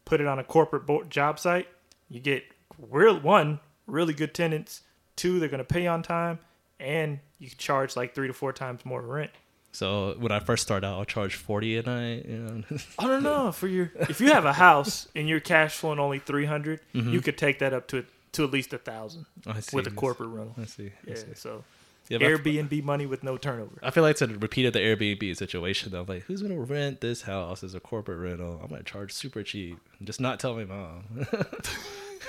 put 0.04 0.20
it 0.20 0.26
on 0.26 0.38
a 0.38 0.44
corporate 0.44 0.86
bo- 0.86 1.04
job 1.04 1.38
site. 1.38 1.66
You 2.10 2.20
get 2.20 2.44
real 2.78 3.18
one 3.18 3.60
really 3.86 4.12
good 4.12 4.34
tenants. 4.34 4.82
Two, 5.16 5.40
they're 5.40 5.48
gonna 5.48 5.64
pay 5.64 5.86
on 5.86 6.02
time, 6.02 6.38
and 6.78 7.18
you 7.38 7.48
can 7.48 7.58
charge 7.58 7.96
like 7.96 8.14
three 8.14 8.26
to 8.28 8.34
four 8.34 8.52
times 8.52 8.84
more 8.84 9.00
rent. 9.02 9.30
So 9.72 10.14
when 10.18 10.32
I 10.32 10.40
first 10.40 10.62
start 10.62 10.82
out, 10.84 10.98
I'll 10.98 11.04
charge 11.04 11.34
forty 11.34 11.76
a 11.76 11.82
night. 11.82 12.24
You 12.26 12.36
know, 12.38 12.62
I 12.98 13.06
don't 13.06 13.22
know 13.22 13.52
for 13.60 13.68
your 13.68 13.90
if 14.00 14.20
you 14.20 14.32
have 14.32 14.44
a 14.44 14.52
house 14.54 15.08
and 15.14 15.28
your 15.28 15.40
cash 15.40 15.74
flowing 15.76 15.98
only 15.98 16.18
300 16.18 16.80
Mm-hmm. 16.94 17.12
you 17.12 17.20
could 17.20 17.36
take 17.38 17.58
that 17.60 17.72
up 17.72 17.86
to 17.88 18.04
to 18.32 18.44
at 18.44 18.50
least 18.50 18.72
a 18.72 18.78
thousand 18.78 19.26
with 19.72 19.86
a 19.86 19.90
corporate 19.90 20.30
rental. 20.30 20.54
I 20.60 20.64
see. 20.66 20.86
I 21.06 21.10
Yeah, 21.10 21.14
see. 21.16 21.26
so 21.34 21.64
Yeah, 22.08 22.18
Airbnb 22.18 22.82
money 22.84 23.06
with 23.06 23.22
no 23.22 23.36
turnover. 23.36 23.78
I 23.82 23.90
feel 23.90 24.02
like 24.02 24.12
it's 24.12 24.22
a 24.22 24.26
repeat 24.28 24.64
of 24.66 24.72
the 24.72 24.80
Airbnb 24.80 25.36
situation 25.36 25.92
though. 25.92 26.04
Like, 26.08 26.22
who's 26.24 26.42
gonna 26.42 26.58
rent 26.60 27.00
this 27.00 27.22
house 27.22 27.62
as 27.64 27.74
a 27.74 27.80
corporate 27.80 28.18
rental? 28.20 28.60
I'm 28.62 28.68
gonna 28.70 28.82
charge 28.82 29.12
super 29.12 29.42
cheap. 29.42 29.78
Just 30.02 30.20
not 30.20 30.40
tell 30.40 30.54
my 30.54 30.64
mom. 30.64 31.04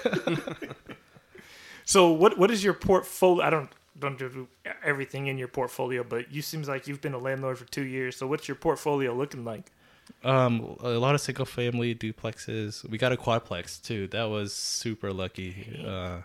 So 1.86 2.12
what 2.12 2.38
what 2.38 2.52
is 2.52 2.64
your 2.64 2.76
portfolio? 2.76 3.44
I 3.44 3.50
don't 3.50 3.70
don't 4.00 4.18
do 4.18 4.48
everything 4.84 5.28
in 5.28 5.38
your 5.38 5.48
portfolio, 5.48 6.04
but 6.04 6.32
you 6.32 6.42
seems 6.42 6.68
like 6.68 6.88
you've 6.88 7.02
been 7.02 7.14
a 7.14 7.18
landlord 7.20 7.58
for 7.58 7.66
two 7.66 7.86
years. 7.86 8.16
So 8.18 8.28
what's 8.28 8.48
your 8.48 8.56
portfolio 8.56 9.14
looking 9.14 9.46
like? 9.46 9.72
um, 10.24 10.78
a 10.82 10.90
lot 10.90 11.16
of 11.16 11.22
single 11.22 11.46
family 11.46 11.96
duplexes. 11.96 12.88
We 12.90 12.98
got 12.98 13.12
a 13.12 13.18
quadplex 13.18 13.82
too. 13.82 14.08
That 14.08 14.26
was 14.26 14.54
super 14.54 15.14
lucky. 15.14 15.82
Uh, 15.86 16.22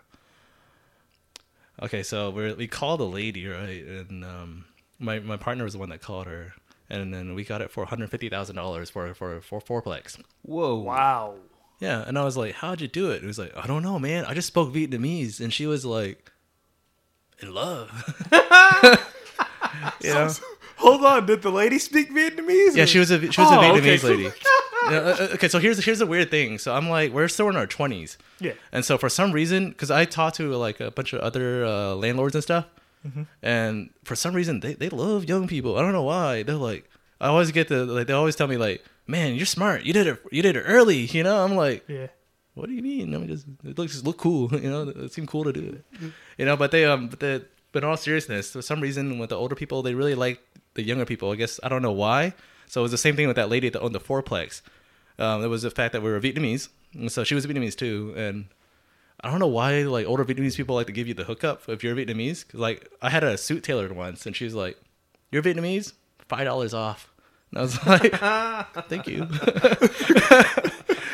okay, 1.81 2.03
so 2.03 2.29
we 2.29 2.53
we 2.53 2.67
called 2.67 3.01
a 3.01 3.05
lady 3.05 3.47
right, 3.47 3.83
and 3.83 4.23
um, 4.23 4.65
my 4.99 5.19
my 5.19 5.37
partner 5.37 5.63
was 5.63 5.73
the 5.73 5.79
one 5.79 5.89
that 5.89 6.01
called 6.01 6.27
her, 6.27 6.53
and 6.89 7.13
then 7.13 7.35
we 7.35 7.43
got 7.43 7.61
it 7.61 7.71
for 7.71 7.81
150 7.81 8.29
thousand 8.29 8.55
dollars 8.55 8.89
for 8.89 9.13
for 9.13 9.41
for 9.41 9.59
fourplex. 9.61 10.19
Whoa! 10.41 10.75
Wow. 10.75 11.35
Yeah, 11.79 12.05
and 12.07 12.17
I 12.17 12.23
was 12.23 12.37
like, 12.37 12.55
"How'd 12.55 12.81
you 12.81 12.87
do 12.87 13.11
it?" 13.11 13.23
It 13.23 13.27
was 13.27 13.37
like, 13.37 13.55
"I 13.55 13.67
don't 13.67 13.83
know, 13.83 13.99
man. 13.99 14.25
I 14.25 14.33
just 14.33 14.47
spoke 14.47 14.73
Vietnamese," 14.73 15.41
and 15.41 15.53
she 15.53 15.67
was 15.67 15.85
like, 15.85 16.31
"In 17.41 17.53
love." 17.53 17.89
you 20.01 20.13
know? 20.13 20.29
Hold 20.77 21.05
on, 21.05 21.25
did 21.25 21.41
the 21.41 21.51
lady 21.51 21.79
speak 21.79 22.11
Vietnamese? 22.13 22.75
Yeah, 22.75 22.85
she 22.85 22.99
was 22.99 23.09
a 23.11 23.19
she 23.31 23.41
was 23.41 23.49
Oh, 23.51 23.59
a 23.59 23.71
okay. 23.73 23.79
Vietnamese 23.97 24.03
lady. 24.03 24.29
Yeah, 24.91 24.97
uh, 24.97 25.27
okay, 25.33 25.47
so 25.47 25.57
here's 25.57 25.83
here's 25.83 25.99
a 26.01 26.05
weird 26.05 26.29
thing. 26.29 26.59
So 26.59 26.75
I'm 26.75 26.87
like, 26.89 27.11
we're 27.11 27.27
still 27.27 27.49
in 27.49 27.55
our 27.55 27.65
twenties, 27.65 28.19
Yeah. 28.39 28.51
and 28.71 28.85
so 28.85 28.99
for 28.99 29.09
some 29.09 29.31
reason, 29.31 29.69
because 29.69 29.89
I 29.89 30.05
talked 30.05 30.35
to 30.35 30.55
like 30.57 30.79
a 30.79 30.91
bunch 30.91 31.11
of 31.13 31.21
other 31.21 31.65
uh, 31.65 31.95
landlords 31.95 32.35
and 32.35 32.43
stuff, 32.43 32.65
Mm-hmm. 33.07 33.23
and 33.41 33.89
for 34.03 34.15
some 34.15 34.35
reason 34.35 34.59
they, 34.59 34.73
they 34.75 34.89
love 34.89 35.25
young 35.25 35.47
people. 35.47 35.75
I 35.77 35.81
don't 35.81 35.91
know 35.91 36.03
why. 36.03 36.43
They're 36.43 36.53
like, 36.55 36.87
I 37.19 37.27
always 37.29 37.51
get 37.51 37.67
the 37.67 37.83
like 37.85 38.05
they 38.05 38.13
always 38.13 38.35
tell 38.35 38.45
me 38.47 38.57
like, 38.57 38.83
man, 39.07 39.33
you're 39.33 39.47
smart. 39.47 39.85
You 39.85 39.93
did 39.93 40.05
it. 40.05 40.19
You 40.31 40.43
did 40.43 40.55
it 40.55 40.61
early. 40.67 40.97
You 41.05 41.23
know, 41.23 41.43
I'm 41.43 41.55
like, 41.55 41.83
Yeah. 41.87 42.07
What 42.55 42.67
do 42.67 42.73
you 42.73 42.81
mean? 42.81 43.13
I 43.13 43.17
mean, 43.19 43.27
just 43.27 43.45
it 43.63 43.77
looks 43.77 43.93
just 43.93 44.05
look 44.05 44.17
cool. 44.17 44.49
You 44.63 44.69
know, 44.69 44.89
it 44.89 45.13
seemed 45.13 45.27
cool 45.27 45.43
to 45.43 45.53
do 45.53 45.61
it. 46.01 46.11
You 46.37 46.45
know, 46.45 46.57
but 46.57 46.71
they 46.71 46.85
um, 46.85 47.07
but 47.09 47.19
the 47.19 47.45
but 47.71 47.83
in 47.83 47.89
all 47.89 47.97
seriousness, 47.97 48.51
for 48.51 48.61
some 48.61 48.81
reason, 48.81 49.19
with 49.19 49.29
the 49.29 49.35
older 49.35 49.55
people, 49.55 49.81
they 49.83 49.93
really 49.93 50.15
like 50.15 50.39
the 50.73 50.83
younger 50.83 51.05
people. 51.05 51.31
I 51.31 51.35
guess 51.35 51.59
I 51.63 51.69
don't 51.69 51.81
know 51.81 51.91
why. 51.91 52.33
So 52.67 52.81
it 52.81 52.83
was 52.83 52.91
the 52.91 52.97
same 52.97 53.15
thing 53.15 53.27
with 53.27 53.35
that 53.35 53.49
lady 53.49 53.69
that 53.69 53.79
owned 53.81 53.93
the 53.93 53.99
fourplex. 53.99 54.61
Um, 55.19 55.43
it 55.43 55.47
was 55.47 55.61
the 55.61 55.69
fact 55.71 55.93
that 55.93 56.01
we 56.01 56.09
were 56.11 56.19
Vietnamese, 56.19 56.69
and 56.93 57.11
so 57.11 57.23
she 57.23 57.35
was 57.35 57.45
Vietnamese 57.45 57.75
too, 57.77 58.13
and. 58.17 58.45
I 59.23 59.31
don't 59.31 59.39
know 59.39 59.47
why 59.47 59.81
like 59.83 60.05
older 60.05 60.25
Vietnamese 60.25 60.57
people 60.57 60.75
like 60.75 60.87
to 60.87 60.91
give 60.93 61.07
you 61.07 61.13
the 61.15 61.23
hookup 61.23 61.67
if 61.69 61.83
you're 61.83 61.95
Vietnamese. 61.95 62.45
'Cause, 62.47 62.59
like 62.59 62.91
I 63.01 63.09
had 63.09 63.23
a 63.23 63.37
suit 63.37 63.63
tailored 63.63 63.93
once, 63.95 64.25
and 64.27 64.35
she 64.35 64.43
was 64.43 64.53
like, 64.53 64.77
"You're 65.31 65.41
Vietnamese, 65.41 65.93
five 66.27 66.43
dollars 66.43 66.73
off." 66.73 67.09
And 67.51 67.59
I 67.59 67.61
was 67.61 67.85
like, 67.85 68.15
"Thank 68.89 69.07
you." 69.07 69.27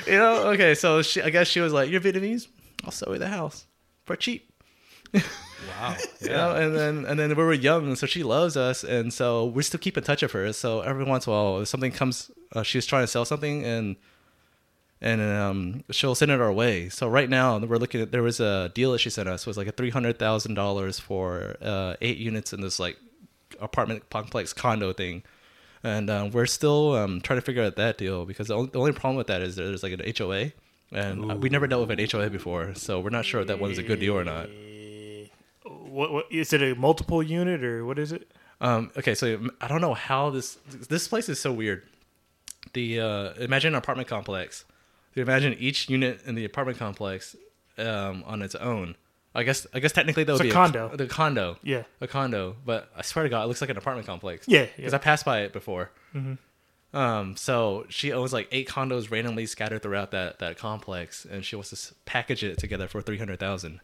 you 0.07 0.17
know, 0.17 0.47
okay, 0.53 0.75
so 0.75 1.01
she, 1.01 1.21
I 1.21 1.29
guess 1.29 1.47
she 1.47 1.59
was 1.59 1.73
like, 1.73 1.89
"You're 1.89 2.01
Vietnamese, 2.01 2.47
I'll 2.84 2.91
sell 2.91 3.13
you 3.13 3.19
the 3.19 3.27
house 3.27 3.65
for 4.05 4.15
cheap." 4.15 4.51
Wow! 5.13 5.95
You 6.21 6.29
know, 6.29 6.55
and 6.55 6.75
then 6.75 7.05
and 7.05 7.19
then 7.19 7.29
we 7.29 7.36
were 7.36 7.53
young, 7.53 7.95
so 7.95 8.05
she 8.05 8.21
loves 8.23 8.55
us, 8.55 8.84
and 8.84 9.11
so 9.11 9.45
we 9.45 9.63
still 9.63 9.79
keep 9.79 9.97
in 9.97 10.03
touch 10.03 10.21
with 10.21 10.32
her. 10.34 10.53
So 10.53 10.82
every 10.82 11.03
once 11.03 11.25
in 11.25 11.34
a 11.34 11.36
while, 11.36 11.61
if 11.61 11.67
something 11.67 11.91
comes, 11.91 12.29
uh, 12.53 12.61
she's 12.63 12.86
trying 12.86 13.03
to 13.03 13.07
sell 13.07 13.25
something, 13.25 13.63
and 13.65 13.95
and 15.01 15.19
um, 15.19 15.84
she'll 15.89 16.13
send 16.13 16.29
it 16.32 16.39
our 16.39 16.53
way. 16.53 16.89
So 16.89 17.07
right 17.07 17.29
now, 17.29 17.57
we're 17.57 17.77
looking 17.77 18.01
at 18.01 18.11
there 18.11 18.21
was 18.21 18.39
a 18.39 18.69
deal 18.75 18.91
that 18.91 18.99
she 18.99 19.09
sent 19.09 19.27
us 19.27 19.47
was 19.47 19.57
like 19.57 19.67
a 19.67 19.71
three 19.71 19.89
hundred 19.89 20.19
thousand 20.19 20.53
dollars 20.53 20.99
for 20.99 21.55
uh, 21.61 21.95
eight 22.01 22.17
units 22.17 22.53
in 22.53 22.61
this 22.61 22.79
like 22.79 22.97
apartment 23.59 24.09
complex 24.11 24.53
condo 24.53 24.93
thing. 24.93 25.23
And 25.84 26.09
um, 26.09 26.32
we're 26.32 26.45
still 26.45 26.95
um, 26.95 27.21
trying 27.21 27.39
to 27.39 27.45
figure 27.45 27.63
out 27.63 27.75
that 27.77 27.97
deal 27.97 28.25
because 28.25 28.49
the 28.49 28.55
only, 28.55 28.69
the 28.69 28.79
only 28.79 28.91
problem 28.91 29.15
with 29.15 29.27
that 29.27 29.41
is 29.41 29.55
there's 29.55 29.82
like 29.82 29.93
an 29.93 30.13
HOA, 30.17 30.51
and 30.91 31.32
uh, 31.32 31.36
we 31.36 31.49
never 31.49 31.65
dealt 31.65 31.88
with 31.88 31.99
an 31.99 32.07
HOA 32.07 32.29
before, 32.29 32.75
so 32.75 32.99
we're 32.99 33.09
not 33.09 33.25
sure 33.25 33.41
if 33.41 33.47
that 33.47 33.59
one's 33.59 33.77
a 33.77 33.84
good 33.84 33.99
deal 33.99 34.13
or 34.13 34.23
not. 34.23 34.47
What, 35.63 36.13
what 36.13 36.25
is 36.32 36.53
it? 36.53 36.61
A 36.61 36.75
multiple 36.75 37.23
unit 37.23 37.63
or 37.63 37.86
what 37.86 37.97
is 37.97 38.11
it? 38.11 38.32
Um, 38.61 38.91
okay, 38.95 39.15
so 39.15 39.49
I 39.59 39.67
don't 39.67 39.82
know 39.82 39.95
how 39.95 40.29
this 40.29 40.55
this 40.69 41.07
place 41.07 41.27
is 41.29 41.39
so 41.39 41.51
weird. 41.51 41.84
The 42.73 42.99
uh, 42.99 43.34
imagine 43.39 43.73
an 43.73 43.77
apartment 43.79 44.07
complex. 44.07 44.65
You 45.15 45.23
imagine 45.23 45.55
each 45.59 45.89
unit 45.89 46.21
in 46.25 46.36
the 46.36 46.45
apartment 46.45 46.77
complex 46.77 47.36
um, 47.77 48.23
on 48.25 48.41
its 48.41 48.55
own. 48.55 48.95
I 49.34 49.43
guess 49.43 49.65
I 49.73 49.79
guess 49.79 49.91
technically 49.93 50.23
that 50.25 50.34
would 50.34 50.41
It's 50.41 50.45
a 50.45 50.49
be 50.49 50.51
condo. 50.53 50.89
the 50.95 51.07
condo, 51.07 51.57
Yeah. 51.63 51.84
a 52.01 52.07
condo. 52.07 52.55
But 52.65 52.89
I 52.95 53.01
swear 53.01 53.23
to 53.23 53.29
God, 53.29 53.43
it 53.43 53.47
looks 53.47 53.61
like 53.61 53.69
an 53.69 53.77
apartment 53.77 54.05
complex. 54.07 54.45
Yeah. 54.47 54.65
because 54.75 54.91
yeah. 54.91 54.95
I 54.97 54.99
passed 54.99 55.23
by 55.25 55.41
it 55.41 55.53
before. 55.53 55.91
Um, 56.93 57.38
so 57.38 57.86
she 57.88 58.11
owns 58.11 58.34
like 58.34 58.49
eight 58.51 58.67
condos 58.67 59.09
randomly 59.09 59.45
scattered 59.45 59.82
throughout 59.82 60.11
that 60.11 60.39
that 60.39 60.57
complex, 60.57 61.23
and 61.25 61.45
she 61.45 61.55
wants 61.55 61.69
to 61.69 61.93
package 62.05 62.43
it 62.43 62.57
together 62.57 62.88
for 62.89 63.01
three 63.01 63.17
hundred 63.17 63.39
thousand. 63.39 63.79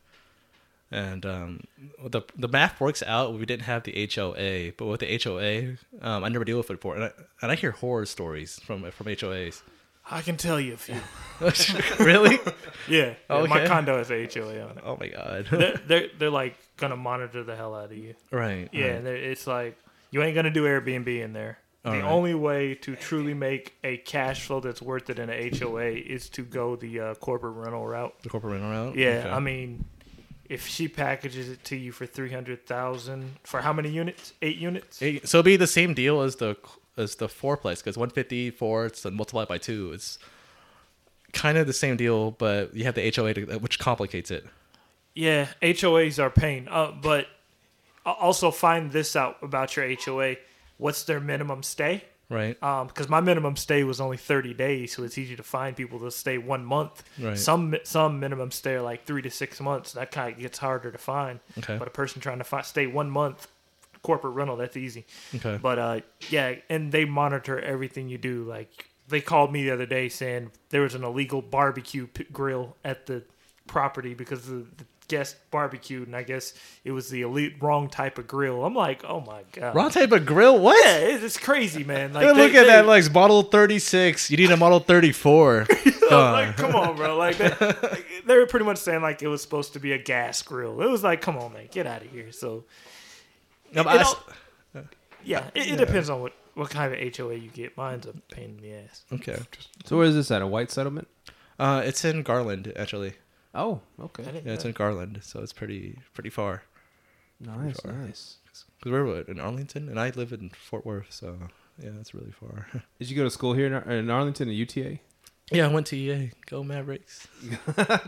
And 0.91 1.25
um, 1.25 1.61
the 2.05 2.21
the 2.37 2.49
math 2.49 2.81
works 2.81 3.01
out. 3.03 3.33
We 3.33 3.45
didn't 3.45 3.63
have 3.63 3.83
the 3.83 4.09
HOA, 4.13 4.73
but 4.77 4.85
with 4.87 4.99
the 4.99 5.17
HOA, 5.23 5.77
um, 6.01 6.23
I 6.25 6.29
never 6.29 6.43
deal 6.45 6.57
with 6.57 6.69
it 6.69 6.73
before, 6.73 6.95
and 6.95 7.05
I, 7.05 7.11
and 7.41 7.51
I 7.51 7.55
hear 7.55 7.71
horror 7.71 8.05
stories 8.05 8.59
from 8.59 8.89
from 8.91 9.07
HOAs. 9.07 9.61
I 10.10 10.22
can 10.22 10.38
tell 10.38 10.60
you 10.60 10.74
a 10.74 10.78
few. 10.78 10.95
really? 12.03 12.39
Yeah. 12.88 13.14
yeah, 13.14 13.14
My 13.30 13.60
Okay. 13.60 13.68
condo 13.68 13.97
has 13.97 14.10
a 14.12 14.26
HOA 14.26 14.62
on 14.62 14.78
it. 14.78 14.84
Oh 14.86 14.97
my 14.99 15.08
god! 15.10 15.47
They're, 15.51 15.78
they're 15.88 16.08
they're 16.18 16.30
like 16.30 16.55
gonna 16.78 16.95
monitor 16.95 17.43
the 17.43 17.55
hell 17.55 17.76
out 17.76 17.91
of 17.91 17.97
you. 17.97 18.16
right? 18.32 18.70
Yeah, 18.72 18.93
right. 18.93 19.03
they're- 19.03 19.16
it's 19.16 19.45
like 19.47 19.78
you 20.12 20.22
ain't 20.24 20.36
gonna 20.36 20.49
do 20.51 20.64
Airbnb 20.64 21.08
in 21.22 21.34
there. 21.34 21.60
the 21.84 21.89
Alright. 21.89 22.03
only 22.05 22.34
way 22.34 22.76
to 22.76 22.95
truly 22.95 23.34
make 23.34 23.76
a 23.84 23.97
cash 23.97 24.45
flow 24.45 24.60
that's 24.60 24.82
worth 24.82 25.10
it 25.10 25.20
in 25.20 25.30
a 25.30 25.49
HOA 25.58 25.86
is 25.91 26.30
to 26.30 26.41
go 26.43 26.76
the 26.76 26.99
uh, 26.99 27.14
corporate 27.16 27.53
rental 27.55 27.86
route. 27.86 28.14
the 28.24 28.30
corporate 28.30 28.53
rental 28.53 28.72
route. 28.72 28.95
Yeah, 28.97 29.20
Okay. 29.26 29.30
I 29.30 29.39
mean, 29.39 29.86
if 30.49 30.66
she 30.68 30.88
packages 30.88 31.49
it 31.49 31.64
to 31.66 31.76
you 31.76 31.91
for 31.91 32.05
three 32.05 32.32
hundred 32.32 32.66
thousand 32.66 33.36
for 33.43 33.62
how 33.62 33.74
many 33.74 33.89
units? 33.89 34.34
Eight 34.41 34.58
units. 34.58 35.01
It- 35.01 35.28
so 35.28 35.38
it'd 35.39 35.45
be 35.45 35.58
the 35.58 35.68
same 35.68 35.93
deal 35.93 36.22
as 36.22 36.38
the 36.38 36.55
as 36.97 37.15
the 37.15 37.29
four 37.29 37.57
place 37.57 37.81
because 37.81 37.97
150 37.97 38.51
four 38.51 38.87
it's 38.87 39.05
multiplied 39.05 39.47
by 39.47 39.57
two. 39.57 39.91
It's 39.93 40.17
kind 41.33 41.57
of 41.57 41.67
the 41.67 41.73
same 41.73 41.97
deal, 41.97 42.31
but 42.31 42.75
you 42.75 42.83
have 42.85 42.95
the 42.95 43.11
HOA 43.15 43.33
to, 43.33 43.59
which 43.59 43.79
complicates 43.79 44.31
it. 44.31 44.45
Yeah, 45.13 45.47
HOAs 45.61 46.19
are 46.19 46.29
pain. 46.29 46.67
Uh, 46.69 46.91
but 46.91 47.27
also 48.05 48.51
find 48.51 48.91
this 48.91 49.15
out 49.15 49.37
about 49.41 49.75
your 49.75 49.93
HOA. 50.03 50.35
What's 50.77 51.03
their 51.03 51.19
minimum 51.19 51.63
stay? 51.63 52.03
Right. 52.29 52.61
Um, 52.61 52.87
because 52.87 53.07
my 53.07 53.21
minimum 53.21 53.55
stay 53.55 53.83
was 53.83 54.01
only 54.01 54.17
thirty 54.17 54.53
days, 54.53 54.93
so 54.93 55.03
it's 55.03 55.17
easy 55.17 55.35
to 55.37 55.43
find 55.43 55.75
people 55.77 55.99
to 55.99 56.11
stay 56.11 56.37
one 56.37 56.65
month. 56.65 57.03
Right. 57.17 57.37
Some 57.37 57.75
some 57.83 58.19
minimum 58.19 58.51
stay 58.51 58.73
are 58.73 58.81
like 58.81 59.05
three 59.05 59.21
to 59.21 59.29
six 59.29 59.61
months. 59.61 59.93
That 59.93 60.11
kind 60.11 60.33
of 60.33 60.39
gets 60.39 60.57
harder 60.57 60.91
to 60.91 60.97
find. 60.97 61.39
Okay. 61.57 61.77
But 61.77 61.87
a 61.87 61.91
person 61.91 62.21
trying 62.21 62.39
to 62.39 62.43
fi- 62.43 62.63
stay 62.63 62.85
one 62.85 63.09
month, 63.09 63.47
corporate 64.08 64.34
rental, 64.34 64.55
that's 64.55 64.78
easy. 64.78 65.05
Okay. 65.36 65.60
But 65.62 65.78
uh, 65.80 65.99
yeah, 66.30 66.55
and 66.70 66.91
they 66.91 67.03
monitor 67.05 67.60
everything 67.60 68.08
you 68.10 68.18
do. 68.18 68.43
Like 68.45 68.88
they 69.10 69.22
called 69.22 69.51
me 69.51 69.64
the 69.66 69.72
other 69.72 69.86
day 69.86 70.08
saying 70.10 70.51
there 70.70 70.82
was 70.82 70.95
an 70.95 71.03
illegal 71.03 71.41
barbecue 71.41 72.08
p- 72.08 72.26
grill 72.32 72.76
at 72.84 73.05
the 73.05 73.24
property 73.68 74.14
because 74.14 74.45
the, 74.47 74.66
the 74.78 74.86
guest 75.10 75.38
barbecued, 75.51 76.08
and 76.08 76.16
I 76.16 76.24
guess 76.24 76.53
it 76.84 76.91
was 76.91 77.10
the 77.10 77.22
elite 77.22 77.55
wrong 77.62 77.89
type 77.89 78.18
of 78.18 78.28
grill. 78.28 78.66
I'm 78.66 78.74
like, 78.76 79.03
oh 79.05 79.22
my 79.22 79.43
god, 79.53 79.76
Wrong 79.76 79.89
type 79.89 80.12
of 80.12 80.26
grill. 80.26 80.60
What? 80.60 80.78
Yeah, 80.86 80.97
it's, 81.16 81.24
it's 81.24 81.38
crazy, 81.38 81.84
man. 81.86 82.12
Like 82.14 82.26
Hey, 82.28 82.34
they- 82.34 82.41
look 82.41 82.53
at 82.55 82.62
they- 82.62 82.68
that, 82.68 82.86
like 82.86 83.14
model 83.14 83.43
36. 83.43 84.30
You 84.32 84.38
need 84.38 84.51
a 84.51 84.58
model 84.58 84.80
34. 84.80 85.68
I'm 86.10 86.14
Uh, 86.14 86.32
like, 86.32 86.55
come 86.58 86.74
on, 86.76 86.95
bro. 86.95 87.18
Like 87.18 87.38
they, 87.38 87.49
like, 87.49 88.05
they 88.26 88.36
were 88.38 88.45
pretty 88.47 88.66
much 88.66 88.78
saying 88.78 89.01
like 89.01 89.22
it 89.22 89.28
was 89.28 89.41
supposed 89.41 89.74
to 89.74 89.80
be 89.80 89.91
a 89.91 89.97
gas 89.97 90.41
grill. 90.41 90.82
It 90.82 90.89
was 90.89 91.03
like, 91.03 91.22
come 91.22 91.38
on, 91.38 91.51
man, 91.53 91.68
get 91.72 91.86
out 91.88 92.01
of 92.01 92.10
here. 92.12 92.32
So 92.32 92.64
No, 93.74 93.84
but 93.84 93.95
it 93.95 94.01
I 94.01 94.03
all- 94.03 94.84
yeah, 95.24 95.49
it, 95.55 95.72
it 95.74 95.78
depends 95.78 96.09
on 96.09 96.22
what 96.22 96.34
what 96.53 96.70
kind 96.70 96.93
of 96.93 97.15
HOA 97.18 97.36
you 97.36 97.49
get. 97.49 97.76
Mine's 97.78 98.05
a 98.05 98.13
pain 98.34 98.55
in 98.57 98.61
the 98.61 98.74
ass. 98.76 99.03
okay. 99.13 99.39
So 99.86 99.97
where 99.97 100.05
is 100.07 100.15
this 100.15 100.32
at? 100.32 100.41
A 100.41 100.47
white 100.47 100.72
settlement? 100.72 101.07
Uh, 101.59 101.82
it's 101.86 102.03
in 102.05 102.24
Garland 102.24 102.72
actually. 102.76 103.13
Oh, 103.53 103.82
okay. 103.99 104.24
Didn't 104.24 104.45
Yeah, 104.45 104.53
it's 104.53 104.63
know. 104.63 104.70
in 104.70 104.74
Garland, 104.74 105.20
so 105.24 105.41
it's 105.41 105.53
pretty 105.53 105.99
pretty 106.13 106.30
far. 106.30 106.63
Nice, 107.39 107.80
Sure. 107.82 107.91
nice. 107.91 108.38
Cause 108.82 108.91
we're 108.91 109.05
what, 109.05 109.28
in 109.30 109.39
Arlington, 109.39 109.89
and 109.89 109.99
I 109.99 110.09
live 110.11 110.32
in 110.34 110.49
Fort 110.49 110.86
Worth, 110.86 111.11
so 111.11 111.38
yeah, 111.82 111.89
it's 111.99 112.13
really 112.13 112.32
far. 112.32 112.68
Did 112.99 113.09
you 113.09 113.15
go 113.15 113.24
to 113.24 113.30
school 113.30 113.53
here 113.53 113.68
in, 113.68 113.74
Ar- 113.74 113.91
in 113.91 114.09
Arlington 114.09 114.49
at 114.49 114.55
UTA? 114.55 114.99
yeah, 115.51 115.65
I 115.65 115.74
went 115.74 115.88
to 115.88 115.95
EA. 115.97 116.32
Go 116.47 116.63
Mavericks. 116.63 117.28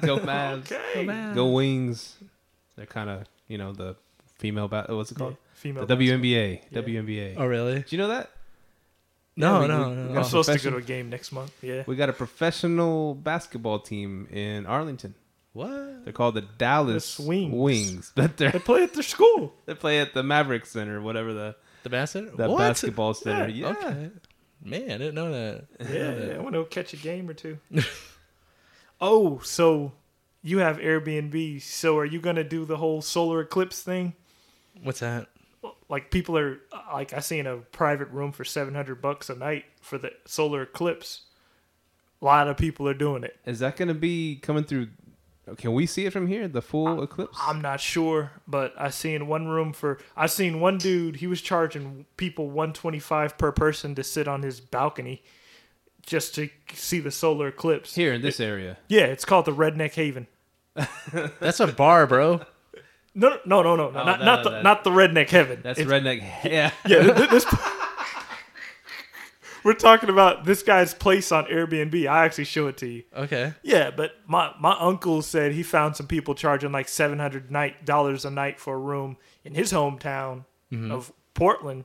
Go 0.02 0.18
Mavs. 0.20 0.72
Okay. 0.72 1.34
Go 1.36 1.48
Wings. 1.52 2.16
They're 2.76 2.86
kind 2.86 3.10
of 3.10 3.26
you 3.48 3.58
know 3.58 3.74
the 3.74 3.96
female 4.40 4.68
ba- 4.68 4.92
uh, 4.92 4.96
what's 4.96 5.12
it 5.12 5.18
Yeah, 5.18 5.26
called? 5.26 5.38
female. 5.54 5.86
the 5.86 5.96
basketball. 5.96 6.18
WNBA. 6.20 6.62
Yeah. 6.72 6.82
WNBA. 6.82 7.36
Oh 7.38 7.46
really? 7.46 7.76
Do 7.82 7.86
you 7.90 7.98
know 8.00 8.08
that? 8.08 8.32
No, 9.36 9.56
Yeah, 9.56 9.62
we- 9.62 9.68
no, 9.68 9.90
we- 9.90 9.96
no. 9.96 10.12
we 10.12 10.18
I'm 10.18 10.24
supposed 10.24 10.50
to 10.52 10.58
go 10.60 10.72
to 10.72 10.78
a 10.78 10.82
game 10.82 11.10
next 11.10 11.32
month. 11.32 11.54
Yeah. 11.62 11.84
We 11.86 11.96
got 11.96 12.10
a 12.10 12.14
professional 12.14 13.14
basketball 13.16 13.80
team 13.80 14.28
in 14.32 14.66
Arlington. 14.66 15.14
What? 15.54 16.04
They're 16.04 16.14
called 16.14 16.36
the 16.36 16.42
Dallas 16.58 17.16
The 17.18 17.24
Swings. 17.24 17.54
Wings. 17.54 18.12
But 18.16 18.38
They 18.38 18.50
they 18.52 18.60
play 18.60 18.84
at 18.84 18.94
their 18.94 19.04
school. 19.04 19.54
they 19.66 19.76
play 19.76 20.00
at 20.00 20.14
the 20.14 20.24
Maverick 20.24 20.66
Center, 20.66 21.00
whatever 21.02 21.34
the 21.34 21.56
The 21.84 21.90
basket? 21.90 22.36
the 22.38 22.50
what? 22.50 22.58
basketball 22.60 23.14
center. 23.14 23.48
Yeah. 23.50 23.70
Okay. 23.70 24.10
Man, 24.64 24.92
I 24.92 24.98
didn't 24.98 25.16
know 25.16 25.32
that. 25.32 25.66
Yeah, 25.90 26.28
yeah. 26.28 26.34
I 26.36 26.40
want 26.40 26.54
to 26.56 26.66
catch 26.66 26.94
a 26.94 26.98
game 26.98 27.30
or 27.30 27.34
two. 27.34 27.58
oh, 29.02 29.40
so 29.40 29.94
you 30.42 30.60
have 30.60 30.78
Airbnb. 30.78 31.62
So 31.62 31.98
are 31.98 32.06
you 32.06 32.20
gonna 32.20 32.44
do 32.44 32.66
the 32.66 32.78
whole 32.78 33.02
solar 33.02 33.42
eclipse 33.42 33.82
thing? 33.82 34.14
What's 34.84 35.00
that? 35.00 35.28
Like 35.90 36.12
people 36.12 36.38
are 36.38 36.60
like 36.94 37.14
I 37.14 37.20
seen 37.20 37.48
a 37.48 37.58
private 37.58 38.10
room 38.10 38.32
for 38.32 38.46
seven 38.46 38.76
hundred 38.76 39.02
bucks 39.02 39.30
a 39.30 39.36
night 39.36 39.66
for 39.82 39.98
the 39.98 40.12
solar 40.26 40.62
eclipse. 40.64 41.22
A 42.22 42.26
lot 42.26 42.48
of 42.48 42.58
people 42.58 42.88
are 42.88 42.94
doing 42.94 43.24
it. 43.24 43.38
Is 43.46 43.60
that 43.60 43.78
going 43.78 43.88
to 43.88 43.94
be 43.94 44.38
coming 44.38 44.64
through? 44.64 44.90
Can 45.58 45.74
we 45.74 45.86
see 45.86 46.06
it 46.06 46.14
from 46.14 46.28
here? 46.28 46.48
The 46.48 46.62
full 46.62 47.02
eclipse? 47.02 47.38
I'm 47.42 47.62
not 47.62 47.80
sure, 47.80 48.32
but 48.48 48.74
I 48.78 48.90
seen 48.90 49.28
one 49.28 49.48
room 49.48 49.74
for 49.74 50.00
I 50.16 50.28
seen 50.28 50.60
one 50.60 50.78
dude. 50.78 51.18
He 51.18 51.28
was 51.28 51.42
charging 51.42 52.06
people 52.18 52.48
125 52.48 53.38
per 53.38 53.52
person 53.52 53.96
to 53.96 54.04
sit 54.04 54.28
on 54.28 54.44
his 54.44 54.60
balcony 54.60 55.24
just 56.06 56.36
to 56.36 56.50
see 56.74 57.00
the 57.00 57.12
solar 57.12 57.48
eclipse. 57.48 57.96
here 57.96 58.14
in 58.14 58.22
this 58.22 58.40
area. 58.40 58.78
Yeah, 58.88 59.06
it's 59.06 59.26
called 59.26 59.46
the 59.46 59.54
Redneck 59.54 59.94
Heaven. 59.94 60.28
That's 61.40 61.60
a 61.60 61.68
bar, 61.68 62.06
bro. 62.08 62.42
No, 63.16 63.40
no, 63.46 63.62
no, 63.64 63.76
no, 63.76 63.90
no, 63.90 64.00
Oh, 64.00 64.04
not, 64.06 64.20
no, 64.20 64.26
not 64.26 64.38
no, 64.38 64.44
the 64.44 64.50
that- 64.52 64.64
not 64.64 64.84
the 64.84 64.90
Redneck 64.92 65.30
Heaven. 65.30 65.60
That's 65.64 65.80
It's- 65.80 65.92
redneck. 66.02 66.22
Yeah. 66.44 66.72
Yeah, 66.86 67.04
th- 67.04 67.16
th- 67.18 67.30
this. 67.30 67.46
We're 69.64 69.74
talking 69.74 70.10
about 70.10 70.46
this 70.46 70.64
guy's 70.64 70.94
place 70.94 71.32
on 71.34 71.46
Airbnb. 71.46 72.08
I 72.08 72.24
actually 72.26 72.46
show 72.46 72.68
it 72.68 72.78
to 72.78 72.88
you. 72.88 73.04
Okay. 73.14 73.54
Yeah, 73.62 73.92
but 73.92 74.14
my 74.26 74.54
my 74.60 74.76
uncle 74.80 75.22
said 75.22 75.52
he 75.52 75.64
found 75.64 75.98
some 75.98 76.08
people 76.08 76.34
charging 76.34 76.72
like 76.72 76.88
seven 76.88 77.20
hundred 77.20 77.52
night 77.52 77.84
dollars 77.86 78.24
a 78.24 78.30
night 78.32 78.60
for 78.60 78.76
a 78.76 78.80
room 78.80 79.18
in 79.44 79.56
his 79.56 79.74
hometown 79.74 80.46
mm-hmm. 80.72 80.92
of 80.92 81.12
Portland, 81.34 81.84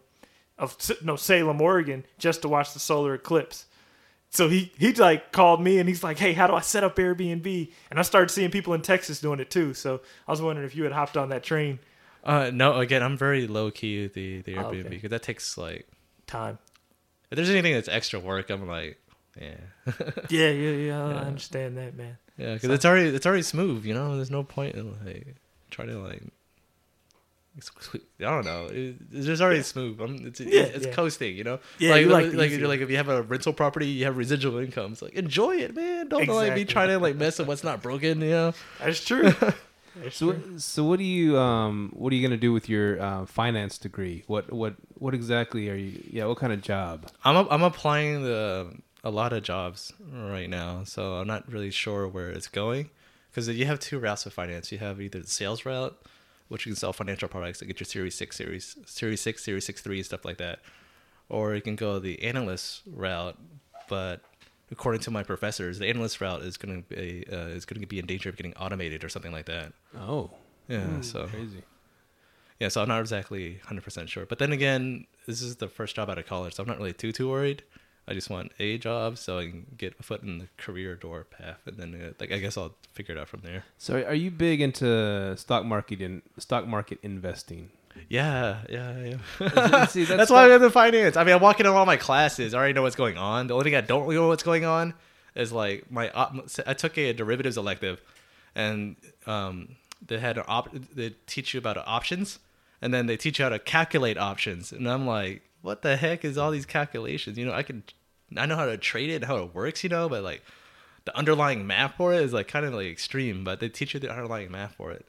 of 0.57 0.77
no 1.03 1.17
Salem, 1.17 1.61
Oregon, 1.61 2.05
just 2.17 2.43
to 2.43 2.49
watch 2.49 2.73
the 2.75 2.81
solar 2.81 3.13
eclipse. 3.15 3.67
So 4.35 4.49
he 4.49 4.73
he 4.77 4.93
like 4.95 5.31
called 5.31 5.63
me 5.63 5.79
and 5.79 5.89
he's 5.89 6.03
like, 6.03 6.19
"Hey, 6.19 6.33
how 6.33 6.49
do 6.49 6.55
I 6.55 6.61
set 6.61 6.83
up 6.83 6.97
Airbnb?" 6.97 7.71
And 7.91 7.99
I 8.01 8.03
started 8.03 8.31
seeing 8.31 8.51
people 8.51 8.75
in 8.75 8.83
Texas 8.83 9.21
doing 9.21 9.39
it 9.39 9.49
too. 9.49 9.75
So 9.75 10.01
I 10.27 10.33
was 10.33 10.43
wondering 10.43 10.67
if 10.67 10.75
you 10.75 10.83
had 10.83 10.93
hopped 10.93 11.17
on 11.17 11.29
that 11.29 11.45
train. 11.45 11.79
Uh, 12.25 12.51
no, 12.53 12.79
again, 12.81 13.01
I'm 13.03 13.17
very 13.17 13.47
low 13.47 13.71
key 13.71 14.03
with 14.03 14.15
the 14.15 14.43
the 14.43 14.57
Oh, 14.57 14.65
Airbnb 14.65 14.81
okay. 14.81 14.89
because 14.89 15.11
that 15.11 15.23
takes 15.23 15.57
like 15.57 15.87
Time. 16.27 16.59
if 17.31 17.37
there's 17.37 17.49
anything 17.51 17.75
that's 17.75 17.87
extra 17.89 18.19
work, 18.19 18.51
I'm 18.51 18.67
like, 18.67 18.99
yeah, 19.41 19.55
Yeah, 20.31 20.51
yeah, 20.51 20.71
yeah. 20.71 21.05
I 21.07 21.13
understand 21.27 21.77
that, 21.79 21.95
man. 21.97 22.19
yeah, 22.37 22.55
because 22.55 22.71
it's 22.71 22.85
already 22.85 23.11
it's 23.11 23.27
already 23.27 23.43
smooth. 23.43 23.85
You 23.85 23.95
know, 23.95 24.17
there's 24.17 24.33
no 24.33 24.43
point 24.43 24.75
in 24.75 24.97
like 25.05 25.37
trying 25.71 25.89
to 25.89 25.99
like. 26.01 26.23
I 27.57 27.99
don't 28.25 28.45
know. 28.45 28.67
It, 28.67 28.97
it's 29.13 29.27
just 29.27 29.41
already 29.41 29.63
smooth. 29.63 30.01
I'm, 30.01 30.27
it's 30.27 30.41
Yeah, 30.41 30.63
it's 30.63 30.87
yeah. 30.87 30.93
coasting, 30.93 31.37
you 31.37 31.45
know. 31.45 31.61
Yeah, 31.79 31.91
like 31.93 32.01
you 32.03 32.09
like 32.09 32.23
like, 32.25 32.33
the 32.33 32.39
like, 32.39 32.51
easy 32.51 32.67
like 32.67 32.81
if 32.81 32.91
you 32.91 32.97
have 32.97 33.09
a 33.09 33.23
rental 33.23 33.53
property, 33.53 33.87
you 33.87 34.05
have 34.07 34.17
residual 34.17 34.59
income. 34.59 34.93
It's 34.93 35.03
like 35.03 35.15
enjoy 35.15 35.57
it, 35.57 35.75
man. 35.75 36.09
Don't 36.09 36.27
like 36.29 36.55
be 36.55 36.65
trying 36.65 36.89
to 36.89 36.99
like 36.99 37.17
mess 37.17 37.39
with 37.39 37.49
what's 37.49 37.65
not 37.65 37.83
broken. 37.83 38.21
You 38.21 38.31
know. 38.31 38.55
That's 38.81 39.05
true. 39.05 39.33
That's 39.97 40.17
So, 40.17 40.33
true. 40.33 40.41
what- 40.53 40.61
so 40.61 40.85
what 40.85 40.99
do 40.99 41.05
you 41.05 41.39
um 41.39 41.91
what 41.95 42.13
are 42.13 42.17
you 42.17 42.27
gonna 42.27 42.37
do 42.37 42.53
with 42.53 42.69
your 42.69 43.01
uh, 43.01 43.27
finance 43.27 43.79
degree? 43.79 44.25
What 44.27 44.53
what 44.53 44.75
what 44.95 45.15
exactly 45.15 45.71
are 45.71 45.77
you? 45.77 46.03
Yeah, 46.11 46.27
what 46.27 46.39
kind 46.39 46.53
of 46.53 46.61
job? 46.63 47.09
I'm 47.25 47.37
a, 47.37 47.49
I'm 47.49 47.63
applying 47.63 48.23
the 48.25 48.73
a 49.05 49.11
lot 49.11 49.33
of 49.33 49.43
jobs 49.45 49.93
right 50.13 50.51
now, 50.51 50.83
so 50.85 51.15
I'm 51.15 51.27
not 51.29 51.49
really 51.53 51.71
sure 51.71 52.09
where 52.09 52.31
it's 52.31 52.49
going 52.49 52.91
because 53.31 53.49
you 53.49 53.67
have 53.67 53.79
two 53.79 53.99
routes 54.01 54.27
of 54.27 54.33
finance. 54.33 54.73
You 54.73 54.79
have 54.79 55.01
either 55.01 55.21
the 55.21 55.29
sales 55.29 55.65
route, 55.65 55.97
which 56.49 56.67
you 56.67 56.73
can 56.73 56.77
sell 56.77 56.93
financial 56.93 57.29
products 57.29 57.59
to 57.61 57.65
get 57.65 57.81
your 57.81 57.85
Series 57.87 58.15
Six, 58.15 58.37
Series 58.37 58.77
Series 58.87 59.21
Six, 59.21 59.43
Series 59.45 59.65
Six 59.67 59.81
Three, 59.83 60.03
stuff 60.03 60.25
like 60.25 60.39
that, 60.39 60.61
or 61.29 61.55
you 61.55 61.63
can 61.63 61.77
go 61.77 61.99
the 61.99 62.23
analyst 62.23 62.83
route. 62.87 63.39
But 63.89 64.21
according 64.71 65.01
to 65.03 65.11
my 65.11 65.23
professors, 65.23 65.79
the 65.79 65.87
analyst 65.87 66.21
route 66.21 66.43
is 66.43 66.57
going 66.57 66.83
to 66.83 66.95
be 66.95 67.25
uh, 67.31 67.37
is 67.49 67.65
going 67.65 67.81
to 67.81 67.87
be 67.87 67.99
in 67.99 68.07
danger 68.07 68.29
of 68.29 68.37
getting 68.37 68.55
automated 68.55 69.05
or 69.05 69.09
something 69.09 69.33
like 69.33 69.47
that. 69.47 69.73
Oh, 69.99 70.31
Yeah, 70.69 71.01
so 71.01 71.27
crazy. 71.29 71.63
yeah, 72.61 72.69
so 72.69 72.83
I'm 72.83 72.89
not 72.89 73.01
exactly 73.01 73.61
100% 73.67 74.09
sure. 74.09 74.27
But 74.27 74.39
then 74.39 74.53
again, 74.53 75.07
this 75.27 75.43
is 75.43 75.57
the 75.57 75.69
first 75.69 75.97
job 75.97 76.09
out 76.09 76.19
of 76.19 76.27
college, 76.27 76.55
so 76.55 76.63
I'm 76.63 76.69
not 76.69 76.79
really 76.79 76.93
too 76.93 77.13
too 77.13 77.29
worried. 77.29 77.63
I 78.07 78.13
just 78.13 78.29
want 78.29 78.53
a 78.59 78.77
job 78.77 79.17
so 79.17 79.39
I 79.39 79.47
can 79.47 79.67
get 79.79 79.95
a 79.99 80.03
foot 80.03 80.23
in 80.23 80.39
the 80.39 80.49
career 80.59 80.95
door 80.95 81.25
path, 81.25 81.61
and 81.67 81.77
then 81.79 81.95
uh, 81.95 82.13
like 82.21 82.33
I 82.33 82.39
guess 82.39 82.57
I'll 82.57 82.75
figure 82.93 83.15
it 83.15 83.19
out 83.19 83.29
from 83.29 83.41
there. 83.41 83.65
So 83.79 84.03
are 84.03 84.15
you 84.15 84.31
big 84.31 84.61
into 84.61 85.37
stock 85.37 85.65
market 85.65 86.01
in 86.01 86.23
stock 86.39 86.67
market 86.67 86.99
investing? 87.03 87.71
Yeah, 88.09 88.59
yeah, 88.69 89.17
yeah. 89.41 89.87
See, 89.87 90.05
that's, 90.05 90.31
why 90.31 90.53
I'm 90.53 90.63
in 90.63 90.71
finance. 90.71 91.17
I 91.17 91.25
mean, 91.25 91.35
I'm 91.35 91.41
walking 91.41 91.65
in 91.65 91.73
all 91.73 91.87
my 91.87 91.97
classes. 91.97 92.53
I 92.53 92.59
already 92.59 92.75
know 92.75 92.83
what's 92.83 92.97
going 92.97 93.17
on. 93.17 93.47
The 93.47 93.55
only 93.55 93.65
thing 93.65 93.77
I 93.77 93.81
don't 93.81 94.03
really 94.03 94.17
know 94.17 94.29
what's 94.29 94.43
going 94.43 94.65
on 94.65 94.95
is 95.35 95.53
like 95.53 95.91
my. 95.91 96.11
Op- 96.11 96.49
I 96.67 96.75
took 96.75 96.99
a 96.99 97.13
derivatives 97.13 97.57
elective, 97.57 98.01
and 98.55 98.97
um, 99.27 99.77
they 100.05 100.19
had 100.19 100.37
an 100.39 100.45
op. 100.47 100.71
They 100.95 101.15
teach 101.27 101.55
you 101.55 101.59
about 101.59 101.79
options, 101.79 102.39
and 102.83 102.93
then 102.93 103.07
they 103.07 103.17
teach 103.17 103.39
you 103.39 103.45
how 103.45 103.49
to 103.49 103.59
calculate 103.59 104.19
options. 104.19 104.73
And 104.73 104.91
I'm 104.91 105.07
like, 105.07 105.43
what 105.65 105.83
the 105.83 105.97
heck 105.97 106.25
is 106.25 106.37
all 106.39 106.51
these 106.51 106.67
calculations? 106.67 107.37
You 107.39 107.47
know, 107.47 107.53
I 107.53 107.63
can, 107.63 107.83
I 108.37 108.47
know 108.47 108.57
how 108.57 108.67
to 108.67 108.77
trade 108.77 109.11
it 109.11 109.17
and 109.17 109.25
how 109.25 109.37
it 109.39 109.55
works. 109.55 109.83
You 109.83 109.91
know, 109.91 110.09
but 110.09 110.23
like 110.23 110.43
the 111.07 111.17
underlying 111.17 111.67
math 111.67 111.95
for 111.97 112.13
it 112.15 112.21
is 112.23 112.33
like 112.33 112.49
kind 112.49 112.65
of 112.67 112.75
like 112.75 112.87
extreme. 112.87 113.43
But 113.45 113.61
they 113.61 113.69
teach 113.69 113.95
you 113.95 114.01
the 114.01 114.11
underlying 114.11 114.51
math 114.53 114.75
for 114.77 114.93
it. 114.93 115.07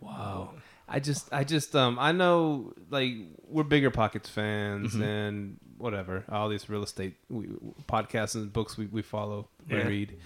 Wow. 0.00 0.54
I 0.90 1.00
just, 1.00 1.28
I 1.30 1.44
just, 1.44 1.76
um, 1.76 1.98
I 1.98 2.12
know, 2.12 2.72
like, 2.88 3.12
we're 3.46 3.62
BiggerPockets 3.64 4.28
fans 4.28 4.94
Mm-hmm. 4.94 5.02
and 5.02 5.56
whatever, 5.76 6.24
all 6.30 6.48
these 6.48 6.70
real 6.70 6.82
estate 6.82 7.14
we, 7.28 7.46
podcasts 7.86 8.34
and 8.34 8.50
books 8.50 8.78
we, 8.78 8.86
we 8.86 9.02
follow, 9.02 9.48
we 9.68 9.76
Yeah. 9.76 9.86
read. 9.86 10.16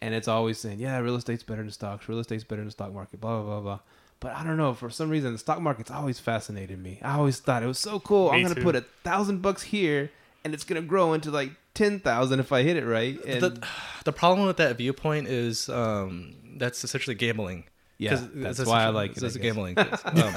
and 0.00 0.14
it's 0.14 0.28
always 0.28 0.56
saying, 0.58 0.78
yeah, 0.80 0.96
real 0.98 1.16
estate's 1.16 1.42
better 1.42 1.60
than 1.62 1.70
stocks. 1.70 2.08
Real 2.08 2.18
estate's 2.20 2.42
better 2.42 2.62
than 2.62 2.68
the 2.68 2.72
stock 2.72 2.94
market. 2.94 3.20
Blah 3.20 3.42
blah 3.42 3.50
blah 3.50 3.60
blah. 3.60 3.78
But 4.22 4.36
I 4.36 4.44
don't 4.44 4.56
know. 4.56 4.72
For 4.72 4.88
some 4.88 5.10
reason, 5.10 5.32
the 5.32 5.38
stock 5.38 5.60
market's 5.60 5.90
always 5.90 6.20
fascinated 6.20 6.78
me. 6.80 7.00
I 7.02 7.16
always 7.16 7.40
thought 7.40 7.64
it 7.64 7.66
was 7.66 7.80
so 7.80 7.98
cool. 7.98 8.30
Me 8.30 8.36
I'm 8.38 8.42
gonna 8.42 8.54
too. 8.54 8.62
put 8.62 8.76
a 8.76 8.82
thousand 9.02 9.42
bucks 9.42 9.62
here, 9.62 10.12
and 10.44 10.54
it's 10.54 10.62
gonna 10.62 10.80
grow 10.80 11.12
into 11.12 11.32
like 11.32 11.50
ten 11.74 11.98
thousand 11.98 12.38
if 12.38 12.52
I 12.52 12.62
hit 12.62 12.76
it 12.76 12.86
right. 12.86 13.18
And 13.26 13.40
the, 13.42 13.66
the 14.04 14.12
problem 14.12 14.46
with 14.46 14.58
that 14.58 14.76
viewpoint 14.78 15.26
is 15.26 15.68
um, 15.68 16.34
that's 16.56 16.84
essentially 16.84 17.16
gambling. 17.16 17.64
Yeah, 17.98 18.20
that's 18.32 18.60
it's 18.60 18.68
why 18.70 18.84
I 18.84 18.90
like 18.90 19.16
it. 19.16 19.22
It's 19.24 19.36
gambling. 19.36 19.76
um, 20.04 20.34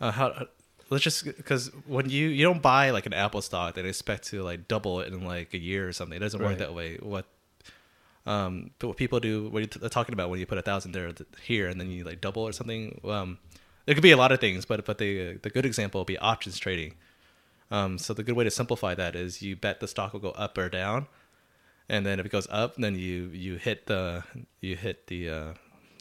uh, 0.00 0.10
how, 0.10 0.46
let's 0.90 1.04
just 1.04 1.24
because 1.24 1.70
when 1.86 2.10
you 2.10 2.26
you 2.28 2.44
don't 2.44 2.62
buy 2.62 2.90
like 2.90 3.06
an 3.06 3.14
Apple 3.14 3.42
stock 3.42 3.76
and 3.76 3.86
expect 3.86 4.24
to 4.30 4.42
like 4.42 4.66
double 4.66 5.00
it 5.00 5.12
in 5.12 5.24
like 5.24 5.54
a 5.54 5.58
year 5.58 5.88
or 5.88 5.92
something. 5.92 6.16
It 6.16 6.20
doesn't 6.20 6.40
Right. 6.40 6.48
work 6.50 6.58
that 6.58 6.74
way. 6.74 6.96
What 7.00 7.26
um, 8.26 8.70
but 8.78 8.88
what 8.88 8.96
people 8.96 9.20
do, 9.20 9.48
what 9.48 9.80
you're 9.80 9.88
talking 9.88 10.12
about 10.12 10.30
when 10.30 10.40
you 10.40 10.46
put 10.46 10.58
a 10.58 10.62
thousand 10.62 10.92
there 10.92 11.12
here 11.42 11.68
and 11.68 11.80
then 11.80 11.90
you 11.90 12.04
like 12.04 12.20
double 12.20 12.42
or 12.42 12.52
something. 12.52 13.00
Um, 13.04 13.38
it 13.86 13.94
could 13.94 14.02
be 14.02 14.10
a 14.10 14.16
lot 14.16 14.32
of 14.32 14.40
things, 14.40 14.64
but 14.64 14.84
but 14.84 14.98
the 14.98 15.34
the 15.34 15.50
good 15.50 15.64
example 15.64 16.00
would 16.00 16.08
be 16.08 16.18
options 16.18 16.58
trading. 16.58 16.94
Um, 17.70 17.98
so 17.98 18.14
the 18.14 18.22
good 18.22 18.36
way 18.36 18.44
to 18.44 18.50
simplify 18.50 18.94
that 18.94 19.14
is 19.14 19.42
you 19.42 19.56
bet 19.56 19.80
the 19.80 19.88
stock 19.88 20.12
will 20.12 20.20
go 20.20 20.30
up 20.30 20.58
or 20.58 20.68
down, 20.68 21.06
and 21.88 22.04
then 22.04 22.18
if 22.18 22.26
it 22.26 22.32
goes 22.32 22.48
up, 22.50 22.74
then 22.76 22.96
you 22.96 23.30
you 23.32 23.56
hit 23.56 23.86
the 23.86 24.24
you 24.60 24.76
hit 24.76 25.06
the 25.06 25.30
uh, 25.30 25.54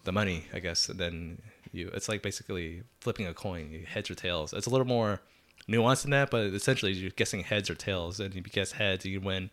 the 0.04 0.12
money, 0.12 0.46
I 0.52 0.60
guess. 0.60 0.90
And 0.90 1.00
then 1.00 1.42
you 1.72 1.90
it's 1.94 2.10
like 2.10 2.24
basically 2.24 2.82
flipping 3.02 3.28
a 3.28 3.36
coin, 3.36 3.70
you 3.72 3.86
heads 3.86 4.10
or 4.10 4.16
tails. 4.16 4.52
It's 4.52 4.68
a 4.68 4.72
little 4.72 4.88
more 4.88 5.22
nuanced 5.70 6.04
than 6.04 6.12
that, 6.12 6.32
but 6.32 6.46
essentially 6.46 6.92
you're 6.94 7.12
guessing 7.12 7.44
heads 7.44 7.70
or 7.70 7.76
tails, 7.76 8.20
and 8.20 8.36
if 8.36 8.36
you 8.36 8.42
guess 8.52 8.72
heads, 8.72 9.06
you 9.06 9.22
win. 9.22 9.52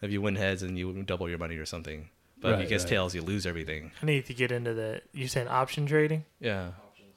If 0.00 0.10
you 0.12 0.20
win 0.22 0.36
heads, 0.36 0.62
and 0.62 0.78
you 0.78 1.02
double 1.02 1.28
your 1.28 1.38
money 1.38 1.56
or 1.56 1.66
something. 1.66 2.08
But 2.40 2.48
if 2.52 2.52
you 2.52 2.60
Right, 2.60 2.68
guess 2.68 2.82
right. 2.84 2.90
tails, 2.90 3.14
you 3.16 3.22
lose 3.22 3.46
everything. 3.46 3.90
I 4.00 4.06
need 4.06 4.26
to 4.26 4.34
get 4.34 4.52
into 4.52 4.72
that. 4.74 5.02
You 5.12 5.26
saying 5.26 5.48
option 5.48 5.86
trading? 5.86 6.24
Yeah. 6.40 6.70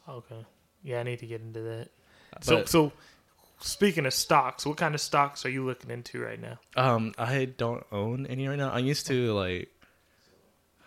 Okay. 0.10 0.46
Yeah, 0.84 1.00
I 1.00 1.04
need 1.04 1.20
to 1.20 1.28
get 1.28 1.42
into 1.42 1.62
that. 1.62 1.90
So, 2.42 2.58
But- 2.58 2.70
so 2.70 2.92
speaking 3.60 4.08
of 4.08 4.14
stocks, 4.16 4.66
what 4.66 4.78
kind 4.78 4.96
of 4.96 5.02
stocks 5.02 5.46
are 5.46 5.50
you 5.50 5.64
looking 5.64 5.92
into 5.92 6.20
right 6.22 6.42
now? 6.42 6.58
Um, 6.76 7.14
I 7.20 7.46
don't 7.46 7.86
own 7.92 8.26
any 8.26 8.48
right 8.48 8.58
now. 8.58 8.72
I 8.72 8.80
used 8.80 9.06
to 9.08 9.32
like. 9.34 9.70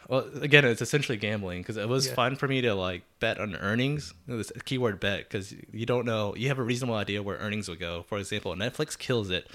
Well, 0.08 0.28
again, 0.42 0.66
it's 0.66 0.82
essentially 0.82 1.16
gambling 1.16 1.62
because 1.62 1.78
it 1.78 1.88
was 1.88 2.08
Yeah. 2.08 2.14
fun 2.14 2.36
for 2.36 2.46
me 2.46 2.60
to 2.60 2.74
like 2.74 3.02
bet 3.20 3.38
on 3.40 3.54
earnings. 3.56 4.12
This 4.26 4.52
keyword 4.64 5.00
bet 5.00 5.20
because 5.20 5.54
you 5.72 5.86
don't 5.86 6.04
know. 6.04 6.34
You 6.36 6.48
have 6.48 6.58
a 6.58 6.62
reasonable 6.62 6.96
idea 6.96 7.22
where 7.22 7.38
earnings 7.38 7.68
will 7.68 7.76
go. 7.76 8.02
For 8.02 8.18
example, 8.18 8.54
Netflix 8.54 8.98
kills 8.98 9.30
it. 9.30 9.48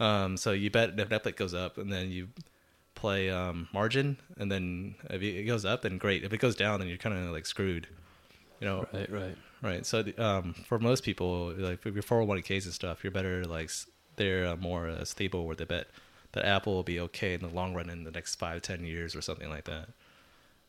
Um, 0.00 0.36
so 0.36 0.50
you 0.52 0.70
bet 0.70 0.98
if 0.98 1.08
Netflix 1.10 1.36
goes 1.36 1.54
up, 1.54 1.78
and 1.78 1.92
then 1.92 2.10
you 2.10 2.28
play 2.94 3.30
um, 3.30 3.68
margin, 3.72 4.16
and 4.38 4.50
then 4.50 4.94
if 5.10 5.22
it 5.22 5.44
goes 5.44 5.64
up, 5.64 5.82
then 5.82 5.98
great. 5.98 6.24
If 6.24 6.32
it 6.32 6.38
goes 6.40 6.56
down, 6.56 6.80
then 6.80 6.88
you're 6.88 6.98
kind 6.98 7.16
of 7.16 7.30
like 7.32 7.46
screwed. 7.46 7.86
You 8.60 8.66
know, 8.66 8.86
Right, 8.92 9.10
right. 9.10 9.36
Right. 9.62 9.86
So 9.86 10.02
the- 10.02 10.18
um, 10.22 10.54
for 10.54 10.78
most 10.78 11.04
people, 11.04 11.52
like 11.56 11.80
for 11.82 11.90
your 11.90 12.02
401ks 12.02 12.64
and 12.64 12.74
stuff, 12.74 13.04
you're 13.04 13.10
better 13.10 13.44
like 13.44 13.70
they're 14.16 14.46
uh, 14.46 14.56
more 14.56 14.88
uh, 14.88 15.04
stable 15.04 15.46
where 15.46 15.56
they 15.56 15.64
bet 15.64 15.88
that 16.32 16.44
Apple 16.44 16.74
will 16.74 16.82
be 16.82 16.98
okay 17.00 17.34
in 17.34 17.40
the 17.40 17.48
long 17.48 17.74
run 17.74 17.90
in 17.90 18.04
the 18.04 18.10
next 18.10 18.36
five, 18.36 18.62
ten 18.62 18.84
years 18.84 19.14
or 19.14 19.20
something 19.20 19.48
like 19.50 19.64
that. 19.64 19.88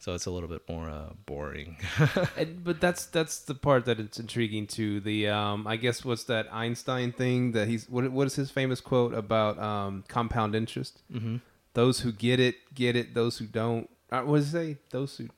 So 0.02 0.16
it's 0.16 0.26
a 0.26 0.32
little 0.32 0.50
bit 0.50 0.64
more 0.68 0.90
uh, 0.90 1.12
boring. 1.28 1.78
And, 2.36 2.64
but 2.64 2.82
that's 2.82 3.06
that's 3.06 3.40
the 3.42 3.54
part 3.54 3.86
that 3.86 4.00
it's 4.00 4.20
intriguing 4.20 4.66
to 4.78 5.00
the 5.00 5.28
um 5.30 5.68
I 5.68 5.76
guess 5.76 6.04
what's 6.04 6.24
that 6.24 6.52
Einstein 6.52 7.12
thing 7.12 7.52
that 7.52 7.68
he's 7.68 7.88
what 7.88 8.12
what 8.12 8.26
is 8.26 8.36
his 8.36 8.50
famous 8.50 8.82
quote 8.82 9.14
about 9.14 9.60
um 9.60 10.04
compound 10.08 10.56
interest? 10.56 11.04
mm-hmm. 11.14 11.38
Those 11.76 12.00
who 12.02 12.12
get 12.12 12.40
it 12.40 12.56
get 12.74 12.96
it. 12.96 13.14
Those 13.14 13.38
who 13.38 13.46
don't, 13.46 13.90
uh, 14.12 14.22
what 14.24 14.38
does 14.38 14.48
it 14.48 14.52
say? 14.52 14.78
Those 14.90 15.18
who 15.18 15.30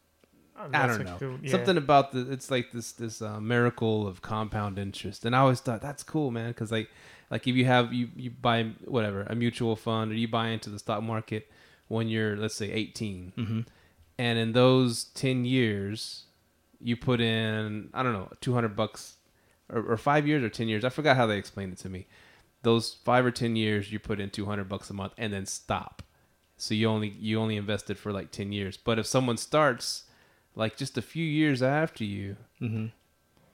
I 0.56 0.88
don't 0.88 1.04
know 1.04 1.18
cool- 1.20 1.40
yeah. 1.42 1.52
something 1.52 1.78
about 1.78 2.14
the 2.14 2.32
it's 2.32 2.50
like 2.50 2.72
this 2.72 2.94
this 2.94 3.22
uh, 3.22 3.42
miracle 3.42 4.08
of 4.08 4.22
compound 4.22 4.80
interest, 4.80 5.26
and 5.26 5.36
I 5.36 5.40
always 5.40 5.60
thought 5.60 5.82
that's 5.82 6.04
cool, 6.04 6.32
man, 6.32 6.50
because 6.52 6.72
like 6.72 6.90
like 7.30 7.48
if 7.48 7.56
you 7.56 7.66
have 7.66 7.92
you 7.94 8.10
you 8.16 8.30
buy 8.30 8.72
whatever 8.86 9.24
a 9.24 9.36
mutual 9.36 9.76
fund 9.76 10.12
or 10.12 10.16
you 10.16 10.28
buy 10.28 10.48
into 10.50 10.70
the 10.70 10.80
stock 10.80 11.04
market 11.04 11.52
when 11.90 12.08
you're 12.08 12.38
let's 12.38 12.56
say 12.56 12.72
18 12.72 13.34
Mm-hmm. 13.38 13.60
And 14.18 14.38
in 14.38 14.52
those 14.54 15.06
10 15.06 15.46
years 15.46 16.24
you 16.80 16.96
put 16.98 17.20
in 17.22 17.90
i 17.94 18.04
don't 18.04 18.14
know 18.14 18.30
200 18.42 18.76
bucks 18.76 19.18
or, 19.70 19.82
or 19.94 19.98
five 19.98 20.28
years 20.28 20.44
or 20.44 20.50
10 20.50 20.68
years 20.68 20.84
i 20.84 20.90
forgot 20.90 21.16
how 21.18 21.26
they 21.26 21.38
explained 21.38 21.74
it 21.74 21.80
to 21.80 21.90
me. 21.90 22.06
Those 22.62 22.94
five 23.04 23.26
or 23.26 23.32
10 23.32 23.58
years 23.58 23.92
you 23.92 24.00
put 24.00 24.22
in 24.22 24.30
200 24.30 24.70
bucks 24.70 24.90
a 24.90 24.94
month 24.94 25.12
and 25.18 25.34
then 25.34 25.46
stop. 25.46 26.02
So 26.56 26.74
you 26.74 26.88
only 26.88 27.10
you 27.10 27.38
only 27.38 27.58
invested 27.58 27.98
for 27.98 28.14
like 28.14 28.32
10 28.32 28.54
years. 28.54 28.78
But 28.78 28.98
if 29.00 29.06
someone 29.06 29.36
starts 29.36 30.04
like 30.56 30.78
just 30.78 30.98
a 30.98 31.02
few 31.02 31.26
years 31.26 31.62
after 31.62 32.06
you 32.06 32.38
Mm-hmm. 32.62 32.86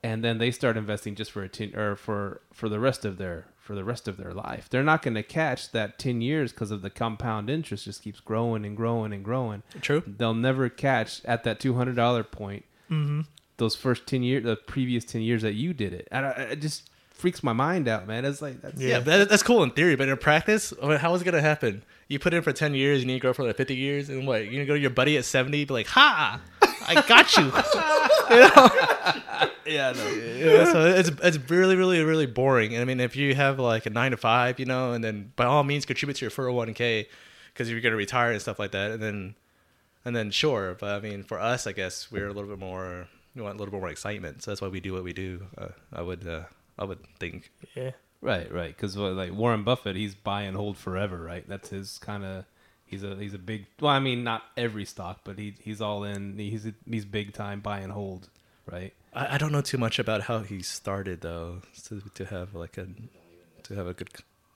and 0.04 0.24
then 0.24 0.38
they 0.38 0.52
start 0.52 0.78
investing 0.78 1.16
just 1.16 1.32
for 1.32 1.42
a 1.44 1.50
10 1.50 1.76
or 1.76 1.96
for 1.96 2.42
for 2.54 2.70
the 2.70 2.80
rest 2.80 3.04
of 3.04 3.18
their 3.18 3.48
for 3.70 3.76
the 3.76 3.84
rest 3.84 4.08
of 4.08 4.18
their 4.18 4.34
life 4.34 4.68
they're 4.72 4.82
not 4.84 5.04
going 5.04 5.14
to 5.14 5.22
catch 5.22 5.72
that 5.74 6.00
10 6.00 6.22
years 6.22 6.52
because 6.52 6.72
of 6.72 6.82
the 6.82 6.90
compound 6.90 7.52
interest 7.52 7.86
just 7.86 8.02
keeps 8.02 8.20
growing 8.20 8.66
and 8.66 8.76
growing 8.76 9.14
and 9.14 9.24
growing 9.24 9.62
True. 9.80 10.02
they'll 10.08 10.34
never 10.34 10.70
catch 10.70 11.24
at 11.24 11.44
that 11.44 11.60
two 11.60 11.76
hundred 11.76 11.96
dollar 11.96 12.24
point 12.24 12.66
Mhm. 12.90 13.28
those 13.58 13.76
first 13.76 14.08
ten 14.08 14.24
years, 14.24 14.44
the 14.44 14.56
previous 14.56 15.06
ten 15.06 15.22
years 15.22 15.44
that 15.44 15.54
you 15.54 15.72
did 15.76 15.94
it. 15.94 16.08
And 16.12 16.26
I, 16.26 16.30
it 16.54 16.62
just 16.62 16.90
freaks 17.12 17.44
my 17.44 17.54
mind 17.54 17.88
out, 17.88 18.08
man. 18.08 18.26
It's 18.26 18.42
like 18.42 18.60
that's 18.64 18.82
Yeah, 18.82 18.98
that, 19.02 19.30
that's 19.30 19.44
cool 19.44 19.62
in 19.62 19.70
theory, 19.70 19.96
but 19.96 20.10
in 20.10 20.18
practice, 20.18 20.74
I 20.82 20.88
mean, 20.88 20.98
how 20.98 21.14
is 21.14 21.22
it 21.22 21.26
gonna 21.26 21.42
happen? 21.42 21.84
You 22.08 22.18
put 22.18 22.34
in 22.34 22.42
for 22.42 22.52
ten 22.54 22.74
years, 22.74 23.02
you 23.02 23.06
need 23.06 23.14
to 23.16 23.20
grow 23.20 23.34
for 23.34 23.44
like 23.46 23.58
fifty 23.58 23.76
years, 23.76 24.10
and 24.10 24.26
what? 24.26 24.46
You're 24.46 24.54
gonna 24.54 24.66
go 24.66 24.74
to 24.74 24.80
your 24.80 24.90
buddy 24.90 25.16
at 25.18 25.26
seventy, 25.26 25.66
be 25.66 25.74
like, 25.76 25.86
"Ha, 25.90 26.42
I 26.90 27.08
got 27.08 27.38
you." 27.38 27.46
yeah, 29.66 29.94
no. 29.96 30.10
yeah, 30.10 30.66
so 30.66 30.86
it's 30.86 31.12
it's 31.24 31.38
really 31.50 31.76
really 31.76 32.04
really 32.04 32.26
boring. 32.26 32.74
And 32.74 32.82
I 32.82 32.86
mean, 32.86 33.00
if 33.00 33.16
you 33.16 33.36
have 33.36 33.60
like 33.60 33.86
a 33.86 33.90
nine 33.90 34.12
to 34.12 34.18
five, 34.18 34.60
you 34.60 34.66
know, 34.66 34.94
and 34.94 35.04
then 35.04 35.32
by 35.36 35.46
all 35.46 35.64
means 35.64 35.86
contribute 35.86 36.18
to 36.18 36.26
your 36.26 36.32
four 36.32 36.46
hundred 36.46 36.56
one 36.56 36.74
k 36.74 37.08
because 37.54 37.70
you're 37.70 37.82
gonna 37.82 37.96
retire 37.96 38.32
and 38.32 38.42
stuff 38.42 38.60
like 38.60 38.72
that, 38.72 38.92
and 38.92 39.02
then 39.02 39.36
and 40.04 40.16
then 40.16 40.32
sure. 40.32 40.76
But 40.80 40.96
I 40.96 41.00
mean, 41.00 41.24
for 41.24 41.40
us, 41.40 41.68
I 41.68 41.72
guess 41.72 42.12
we're 42.12 42.28
a 42.28 42.34
little 42.34 42.50
bit 42.50 42.60
more 42.60 43.08
we 43.36 43.42
want 43.42 43.56
a 43.56 43.60
little 43.60 43.72
bit 43.72 43.80
more 43.80 43.90
excitement, 43.90 44.44
so 44.44 44.52
that's 44.52 44.62
why 44.62 44.68
we 44.68 44.80
do 44.80 44.94
what 44.94 45.04
we 45.04 45.14
do. 45.14 45.46
Uh, 45.58 45.70
I 45.94 46.02
would 46.02 46.28
uh, 46.28 46.44
I 46.78 46.86
would 46.86 47.00
think. 47.20 47.52
Yeah. 47.76 47.92
Right, 48.22 48.52
right. 48.52 48.76
Because 48.76 48.98
like 48.98 49.34
Warren 49.34 49.64
Buffett, 49.64 49.96
he's 49.96 50.16
buy 50.16 50.42
and 50.42 50.58
hold 50.58 50.78
forever, 50.78 51.18
right? 51.18 51.48
That's 51.48 51.70
his 51.70 51.98
kind 52.00 52.26
of. 52.26 52.46
He's 52.90 53.04
a 53.04 53.16
he's 53.16 53.36
a 53.36 53.38
big. 53.38 53.68
Well, 53.80 53.92
I 53.92 54.00
mean, 54.00 54.24
not 54.24 54.44
every 54.58 54.84
stock, 54.84 55.20
but 55.24 55.38
he 55.38 55.54
he's 55.62 55.80
all 55.80 56.04
in. 56.04 56.38
He's 56.40 56.68
he's 56.90 57.06
big 57.06 57.34
time 57.34 57.60
buy 57.60 57.80
and 57.80 57.92
hold, 57.92 58.30
right? 58.66 58.94
I, 59.14 59.36
I 59.36 59.38
don't 59.38 59.52
know 59.52 59.62
too 59.62 59.78
much 59.78 60.00
about 60.00 60.22
how 60.22 60.40
he 60.40 60.64
started 60.64 61.22
though 61.22 61.62
to 61.86 62.02
to 62.16 62.26
have 62.26 62.56
like 62.56 62.80
a 62.80 62.88
to 63.64 63.76
have 63.76 63.86
a 63.86 63.94
good 63.94 64.10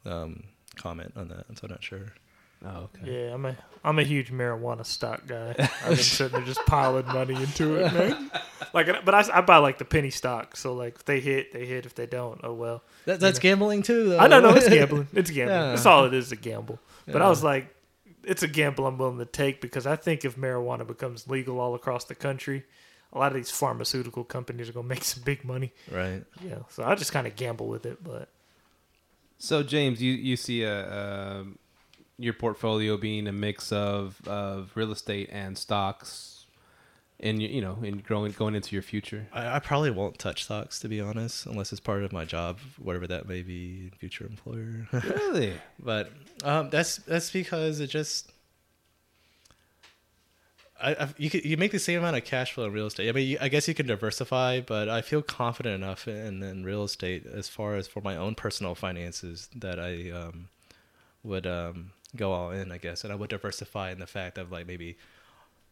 um, 0.05 0.45
comment 0.75 1.13
on 1.15 1.27
that. 1.27 1.45
So 1.57 1.65
I'm 1.65 1.69
not 1.69 1.83
sure. 1.83 2.13
Oh, 2.65 2.89
okay. 2.95 3.25
Yeah, 3.25 3.33
I'm 3.35 3.45
a 3.45 3.55
I'm 3.83 3.99
a 3.99 4.03
huge 4.03 4.31
marijuana 4.31 4.85
stock 4.85 5.27
guy. 5.27 5.53
I've 5.83 5.89
been 5.89 5.97
sitting 5.97 6.37
there 6.39 6.47
just 6.47 6.65
piling 6.65 7.05
money 7.05 7.35
into 7.35 7.75
it, 7.75 7.93
man. 7.93 8.31
Like, 8.73 9.05
but 9.05 9.13
I, 9.13 9.25
I 9.31 9.41
buy 9.41 9.57
like 9.57 9.77
the 9.77 9.85
penny 9.85 10.09
stock. 10.09 10.57
So 10.57 10.73
like, 10.73 10.95
if 10.95 11.05
they 11.05 11.19
hit, 11.19 11.53
they 11.53 11.65
hit. 11.65 11.85
If 11.85 11.93
they 11.93 12.07
don't, 12.07 12.39
oh 12.43 12.53
well. 12.53 12.81
That, 13.05 13.19
that's 13.19 13.37
gambling 13.39 13.83
too. 13.83 14.09
Though. 14.09 14.19
I 14.19 14.27
don't 14.27 14.41
know. 14.41 14.55
It's 14.55 14.69
gambling. 14.69 15.07
It's 15.13 15.29
gambling. 15.29 15.59
Yeah. 15.59 15.69
That's 15.71 15.85
all 15.85 16.05
it 16.05 16.13
is. 16.13 16.31
A 16.31 16.35
gamble. 16.35 16.79
But 17.05 17.21
I 17.21 17.29
was 17.29 17.43
like, 17.43 17.67
it's 18.23 18.43
a 18.43 18.47
gamble 18.47 18.87
I'm 18.87 18.97
willing 18.97 19.17
to 19.19 19.25
take 19.25 19.61
because 19.61 19.85
I 19.85 19.95
think 19.95 20.25
if 20.25 20.35
marijuana 20.35 20.85
becomes 20.85 21.27
legal 21.27 21.59
all 21.59 21.75
across 21.75 22.05
the 22.05 22.15
country, 22.15 22.63
a 23.11 23.19
lot 23.19 23.31
of 23.31 23.35
these 23.35 23.51
pharmaceutical 23.51 24.23
companies 24.23 24.69
are 24.69 24.73
gonna 24.73 24.87
make 24.87 25.03
some 25.03 25.23
big 25.23 25.43
money. 25.43 25.71
right. 25.91 26.23
Yeah. 26.43 26.59
So 26.69 26.83
I 26.83 26.95
just 26.95 27.11
kind 27.11 27.27
of 27.27 27.35
gamble 27.35 27.67
with 27.67 27.85
it, 27.85 28.03
but 28.03 28.29
So 29.37 29.63
James, 29.63 30.01
you 30.01 30.13
you 30.13 30.35
see 30.35 30.63
a 30.63 30.91
um 31.39 31.59
your 32.17 32.33
portfolio 32.33 32.97
being 32.97 33.27
a 33.27 33.33
mix 33.33 33.71
of 33.71 34.19
of 34.27 34.71
real 34.75 34.91
estate 34.91 35.29
and 35.31 35.57
stocks, 35.57 36.32
and 37.23 37.41
you 37.41 37.47
you 37.47 37.61
know, 37.61 37.77
in 37.81 37.99
growing 37.99 38.33
going 38.33 38.53
into 38.53 38.75
your 38.75 38.83
future. 38.83 39.25
I, 39.33 39.55
I 39.55 39.59
probably 39.59 39.89
won't 39.89 40.19
touch 40.19 40.43
stocks 40.43 40.79
to 40.81 40.89
be 40.89 41.01
honest, 41.01 41.47
unless 41.47 41.71
it's 41.71 41.79
part 41.79 42.03
of 42.03 42.11
my 42.11 42.25
job, 42.25 42.59
whatever 42.77 43.07
that 43.07 43.27
may 43.27 43.41
be, 43.41 43.89
future 43.97 44.25
employer. 44.25 44.87
Really? 44.91 45.53
but 45.79 46.11
um, 46.43 46.69
that's 46.69 46.97
that's 46.97 47.31
because 47.31 47.79
it 47.79 47.87
just. 47.87 48.29
I, 50.81 50.95
I, 50.95 51.07
you 51.17 51.29
could, 51.29 51.45
you 51.45 51.55
make 51.55 51.71
the 51.71 51.79
same 51.79 51.99
amount 51.99 52.17
of 52.17 52.25
cash 52.25 52.51
flow 52.51 52.65
in 52.65 52.73
real 52.73 52.87
estate. 52.87 53.07
I 53.07 53.13
mean, 53.13 53.27
you, 53.29 53.37
I 53.39 53.47
guess 53.47 53.69
you 53.69 53.73
can 53.73 53.87
diversify, 53.87 54.59
but 54.59 54.89
I 54.89 55.01
feel 55.01 55.21
confident 55.21 55.81
enough 55.81 56.09
in, 56.09 56.43
in 56.43 56.65
real 56.65 56.83
estate 56.83 57.25
as 57.25 57.47
far 57.47 57.75
as 57.75 57.87
for 57.87 58.01
my 58.01 58.17
own 58.17 58.35
personal 58.35 58.75
finances 58.75 59.47
that 59.55 59.79
I 59.79 60.11
um, 60.11 60.49
would 61.23 61.47
um, 61.47 61.91
go 62.17 62.33
all 62.33 62.51
in. 62.51 62.69
I 62.69 62.79
guess, 62.79 63.05
and 63.05 63.13
I 63.13 63.15
would 63.15 63.29
diversify 63.29 63.91
in 63.91 63.99
the 63.99 64.07
fact 64.07 64.37
of 64.37 64.51
like 64.51 64.67
maybe 64.67 64.97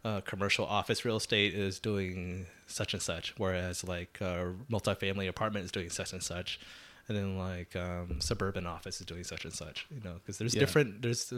uh, 0.03 0.21
commercial 0.21 0.65
office 0.65 1.05
real 1.05 1.17
estate 1.17 1.53
is 1.53 1.79
doing 1.79 2.47
such 2.67 2.93
and 2.93 3.01
such, 3.01 3.33
whereas 3.37 3.83
like 3.83 4.17
uh, 4.21 4.45
multifamily 4.69 5.27
apartment 5.27 5.65
is 5.65 5.71
doing 5.71 5.89
such 5.89 6.11
and 6.13 6.23
such, 6.23 6.59
and 7.07 7.17
then 7.17 7.37
like 7.37 7.75
um, 7.75 8.19
suburban 8.19 8.65
office 8.65 8.99
is 8.99 9.05
doing 9.05 9.23
such 9.23 9.43
and 9.45 9.53
such. 9.53 9.85
You 9.93 10.01
know, 10.03 10.15
because 10.15 10.37
there's 10.37 10.55
Yeah. 10.55 10.61
different. 10.61 11.01
There's 11.01 11.31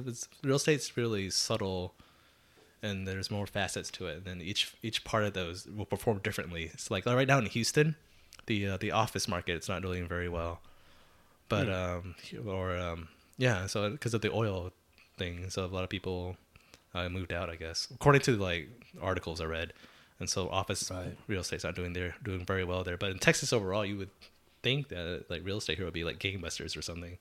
real 0.43 0.55
estate's 0.55 0.95
really 0.95 1.29
subtle 1.29 1.93
and 2.81 3.07
there's 3.07 3.31
more 3.31 3.47
facets 3.47 3.89
to 3.91 4.07
it. 4.07 4.17
And 4.17 4.25
then 4.25 4.41
each 4.41 4.73
each 4.81 5.03
part 5.03 5.23
of 5.23 5.33
those 5.33 5.65
will 5.65 5.85
perform 5.85 6.19
differently. 6.19 6.69
It's 6.73 6.91
like 6.91 7.05
right 7.05 7.27
now 7.27 7.39
in 7.39 7.45
Houston, 7.47 7.95
the 8.45 8.67
uh, 8.67 8.77
the 8.77 8.91
office 8.91 9.27
market 9.27 9.55
it's 9.55 9.69
not 9.69 9.81
doing 9.81 10.07
very 10.07 10.29
well, 10.29 10.61
but 11.49 11.69
um 11.69 12.15
or 12.45 12.77
um 12.77 13.07
yeah, 13.37 13.65
so 13.67 13.89
because 13.89 14.13
of 14.13 14.21
the 14.21 14.31
oil 14.31 14.71
thing, 15.17 15.49
so 15.49 15.65
a 15.65 15.67
lot 15.67 15.83
of 15.83 15.89
people 15.89 16.37
uh, 16.93 17.09
moved 17.09 17.33
out, 17.33 17.49
I 17.49 17.55
guess, 17.55 17.87
according 17.93 18.21
to 18.21 18.35
like 18.37 18.69
articles 19.01 19.41
I 19.41 19.45
read, 19.45 19.73
and 20.19 20.29
so 20.29 20.49
office 20.49 20.89
Right. 20.91 21.15
real 21.27 21.41
estate's 21.41 21.63
not 21.63 21.75
doing 21.75 21.93
there 21.93 22.15
doing 22.23 22.45
very 22.45 22.63
well 22.63 22.83
there. 22.83 22.97
But 22.97 23.11
in 23.11 23.19
Texas 23.19 23.51
overall, 23.53 23.85
you 23.85 23.97
would 23.97 24.09
think 24.61 24.89
that 24.89 25.25
like 25.29 25.43
real 25.45 25.57
estate 25.57 25.77
here 25.77 25.85
would 25.85 25.93
be 25.93 26.03
like 26.03 26.19
gangbusters 26.19 26.77
or 26.77 26.81
something. 26.81 27.17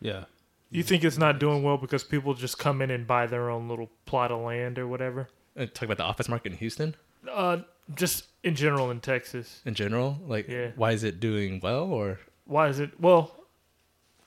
Yeah. 0.00 0.24
You 0.70 0.82
think 0.82 1.04
it's 1.04 1.18
not 1.18 1.38
doing 1.38 1.62
well 1.62 1.76
because 1.76 2.02
people 2.02 2.34
just 2.34 2.58
come 2.58 2.82
in 2.82 2.90
and 2.90 3.06
buy 3.06 3.26
their 3.26 3.48
own 3.48 3.68
little 3.68 3.90
plot 4.06 4.32
of 4.32 4.40
land 4.40 4.78
or 4.78 4.88
whatever? 4.88 5.28
Uh, 5.56 5.66
talk 5.66 5.82
about 5.84 5.98
the 5.98 6.02
office 6.04 6.28
market 6.28 6.50
in 6.52 6.58
Houston 6.58 6.96
Uh, 7.30 7.58
just 7.94 8.26
in 8.42 8.54
general 8.56 8.90
in 8.90 9.00
Texas. 9.00 9.62
in 9.64 9.74
general. 9.74 10.18
Like, 10.26 10.48
Yeah. 10.48 10.72
why 10.74 10.90
is 10.92 11.04
it 11.04 11.20
doing 11.20 11.60
well? 11.60 11.84
Or 11.84 12.18
Why 12.46 12.68
is 12.68 12.80
it? 12.80 12.98
Well, 13.00 13.32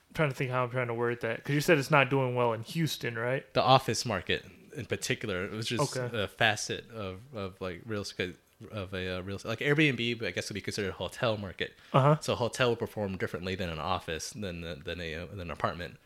I'm 0.09 0.13
trying 0.15 0.29
to 0.29 0.35
think 0.35 0.49
how 0.51 0.63
I'm 0.63 0.71
trying 0.71 0.87
to 0.87 0.93
word 0.93 1.21
that 1.21 1.37
because 1.37 1.53
you 1.53 1.61
said 1.61 1.77
it's 1.77 1.91
not 1.91 2.09
doing 2.09 2.33
well 2.33 2.53
in 2.53 2.63
Houston, 2.63 3.15
right? 3.17 3.43
the 3.53 3.61
office 3.61 4.05
market 4.05 4.45
in 4.77 4.85
particular, 4.85 5.43
it 5.45 5.51
was 5.51 5.67
just 5.67 5.97
Okay. 5.97 6.09
a 6.23 6.27
facet 6.27 6.89
of, 6.91 7.19
of 7.35 7.59
like 7.59 7.81
real 7.85 8.01
estate 8.03 8.35
of 8.71 8.93
a 8.93 9.17
uh, 9.17 9.21
real 9.21 9.39
like 9.43 9.59
Airbnb, 9.59 10.19
but 10.19 10.27
I 10.27 10.31
guess 10.31 10.49
would 10.49 10.55
be 10.55 10.61
considered 10.61 10.89
a 10.89 10.93
hotel 10.93 11.35
market. 11.37 11.75
Uh 11.93 12.01
huh. 12.01 12.17
So 12.21 12.33
a 12.33 12.35
hotel 12.37 12.69
would 12.71 12.79
perform 12.79 13.17
differently 13.17 13.55
than 13.55 13.69
an 13.69 13.79
office 13.79 14.29
than 14.31 14.61
the- 14.61 14.79
than 14.83 14.99
a 15.01 15.15
uh, 15.15 15.25
than 15.31 15.41
an 15.41 15.51
apartment 15.51 15.97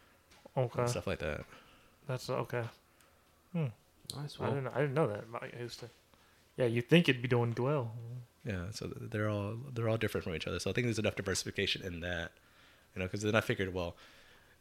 Okay. 0.58 0.80
and 0.82 0.90
stuff 0.90 1.08
like 1.08 1.20
that. 1.20 1.46
That's 2.08 2.30
okay. 2.30 2.64
Nice. 3.54 4.38
I 4.42 4.50
didn't. 4.50 4.68
I 4.68 4.82
didn't 4.82 4.94
know 4.94 5.08
that 5.08 5.24
about 5.24 5.46
Houston. 5.56 5.90
Yeah, 6.58 6.66
you'd 6.66 6.90
think 6.90 7.08
it'd 7.08 7.22
be 7.22 7.28
doing 7.30 7.56
well. 7.58 7.94
Yeah, 8.46 8.66
so 8.72 8.88
they're 8.88 9.30
all 9.30 9.56
they're 9.74 9.88
all 9.88 9.98
different 9.98 10.24
from 10.26 10.36
each 10.36 10.48
other. 10.48 10.60
So 10.60 10.70
I 10.70 10.74
think 10.74 10.88
there's 10.88 11.00
enough 11.00 11.16
diversification 11.16 11.82
in 11.86 12.02
that, 12.02 12.32
you 12.96 13.00
know, 13.00 13.06
because 13.06 13.22
then 13.22 13.36
I 13.36 13.42
figured, 13.42 13.74
well, 13.74 13.96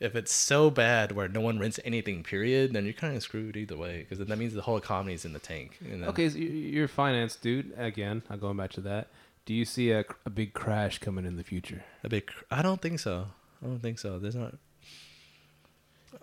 if 0.00 0.16
it's 0.16 0.32
so 0.32 0.70
bad 0.70 1.12
where 1.12 1.28
no 1.28 1.40
one 1.40 1.58
rents 1.58 1.78
anything, 1.84 2.22
period, 2.22 2.72
then 2.72 2.84
you're 2.84 2.94
kind 2.94 3.14
of 3.16 3.22
screwed 3.22 3.56
either 3.56 3.76
way, 3.76 3.98
because 4.00 4.18
then 4.18 4.28
that 4.28 4.38
means 4.38 4.54
the 4.54 4.62
whole 4.62 4.76
economy 4.78 5.12
is 5.14 5.24
in 5.24 5.32
the 5.34 5.38
tank. 5.38 5.78
Then, 5.80 6.04
okay, 6.04 6.28
so 6.30 6.38
you- 6.38 6.48
you're 6.48 6.84
a 6.86 6.88
finance 6.88 7.36
dude. 7.36 7.72
Again, 7.76 8.22
I'm 8.30 8.38
going 8.38 8.56
back 8.56 8.70
to 8.72 8.80
that. 8.82 9.08
Do 9.46 9.54
you 9.54 9.64
see 9.64 9.90
a, 9.92 10.04
a 10.24 10.30
big 10.30 10.52
crash 10.54 10.98
coming 10.98 11.24
in 11.26 11.36
the 11.36 11.44
future? 11.44 11.84
a 12.04 12.08
big. 12.08 12.26
cr- 12.26 12.44
I 12.50 12.62
don't 12.62 12.80
think 12.80 12.98
so. 12.98 13.26
I 13.62 13.66
don't 13.66 13.80
think 13.80 13.98
so. 13.98 14.18
There's 14.18 14.36
not. 14.36 14.54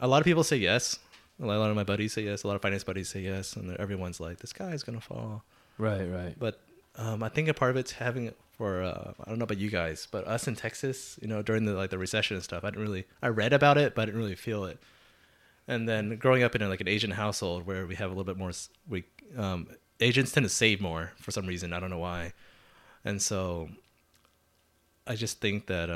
A 0.00 0.08
lot 0.08 0.18
of 0.18 0.24
people 0.24 0.42
say 0.44 0.56
yes. 0.56 0.98
A 1.40 1.46
lot 1.46 1.70
of 1.70 1.76
my 1.76 1.84
buddies 1.84 2.12
say 2.12 2.22
yes. 2.22 2.42
A 2.42 2.46
lot 2.48 2.56
of 2.56 2.62
finance 2.62 2.84
buddies 2.84 3.08
say 3.08 3.20
yes, 3.20 3.54
and 3.56 3.76
everyone's 3.76 4.20
like, 4.20 4.38
"This 4.38 4.52
guy's 4.52 4.82
gonna 4.82 5.00
fall." 5.00 5.44
Right, 5.78 6.04
right. 6.04 6.34
But 6.38 6.60
um, 6.96 7.22
I 7.22 7.28
think 7.28 7.48
a 7.48 7.54
part 7.54 7.70
of 7.70 7.76
it's 7.76 7.92
having 7.92 8.32
for 8.56 8.82
uh, 8.82 9.12
I 9.24 9.28
don't 9.28 9.38
know 9.38 9.44
about 9.44 9.58
you 9.58 9.70
guys, 9.70 10.06
but 10.10 10.26
us 10.26 10.46
in 10.46 10.56
Texas, 10.56 11.18
you 11.22 11.28
know, 11.28 11.42
during 11.42 11.64
the 11.64 11.72
like 11.72 11.90
the 11.90 11.98
recession 11.98 12.36
and 12.36 12.44
stuff, 12.44 12.64
I 12.64 12.70
didn't 12.70 12.82
really 12.82 13.06
I 13.22 13.28
read 13.28 13.52
about 13.52 13.78
it, 13.78 13.94
but 13.94 14.02
I 14.02 14.04
didn't 14.06 14.20
really 14.20 14.34
feel 14.34 14.64
it. 14.64 14.78
And 15.66 15.88
then 15.88 16.16
growing 16.16 16.42
up 16.42 16.54
in 16.54 16.62
a, 16.62 16.68
like 16.68 16.80
an 16.80 16.88
Asian 16.88 17.12
household 17.12 17.66
where 17.66 17.86
we 17.86 17.94
have 17.94 18.10
a 18.10 18.14
little 18.14 18.24
bit 18.24 18.36
more, 18.36 18.50
we 18.88 19.04
um, 19.36 19.68
Asians 20.00 20.32
tend 20.32 20.44
to 20.44 20.50
save 20.50 20.80
more 20.80 21.12
for 21.16 21.30
some 21.30 21.46
reason. 21.46 21.72
I 21.72 21.80
don't 21.80 21.90
know 21.90 21.98
why, 21.98 22.32
and 23.04 23.22
so 23.22 23.68
I 25.06 25.14
just 25.16 25.40
think 25.40 25.66
that 25.66 25.88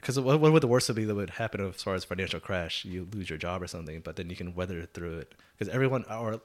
because 0.00 0.18
what, 0.18 0.40
what 0.40 0.52
would 0.52 0.62
the 0.62 0.68
worst 0.68 0.88
would 0.88 0.96
be 0.96 1.04
that 1.04 1.14
would 1.14 1.30
happen 1.30 1.66
as 1.68 1.82
far 1.82 1.94
as 1.94 2.04
financial 2.04 2.40
crash? 2.40 2.84
You 2.84 3.06
lose 3.12 3.28
your 3.28 3.38
job 3.38 3.62
or 3.62 3.66
something, 3.66 4.00
but 4.00 4.16
then 4.16 4.30
you 4.30 4.36
can 4.36 4.54
weather 4.54 4.86
through 4.86 5.18
it 5.18 5.34
because 5.56 5.72
everyone 5.72 6.04
or 6.10 6.40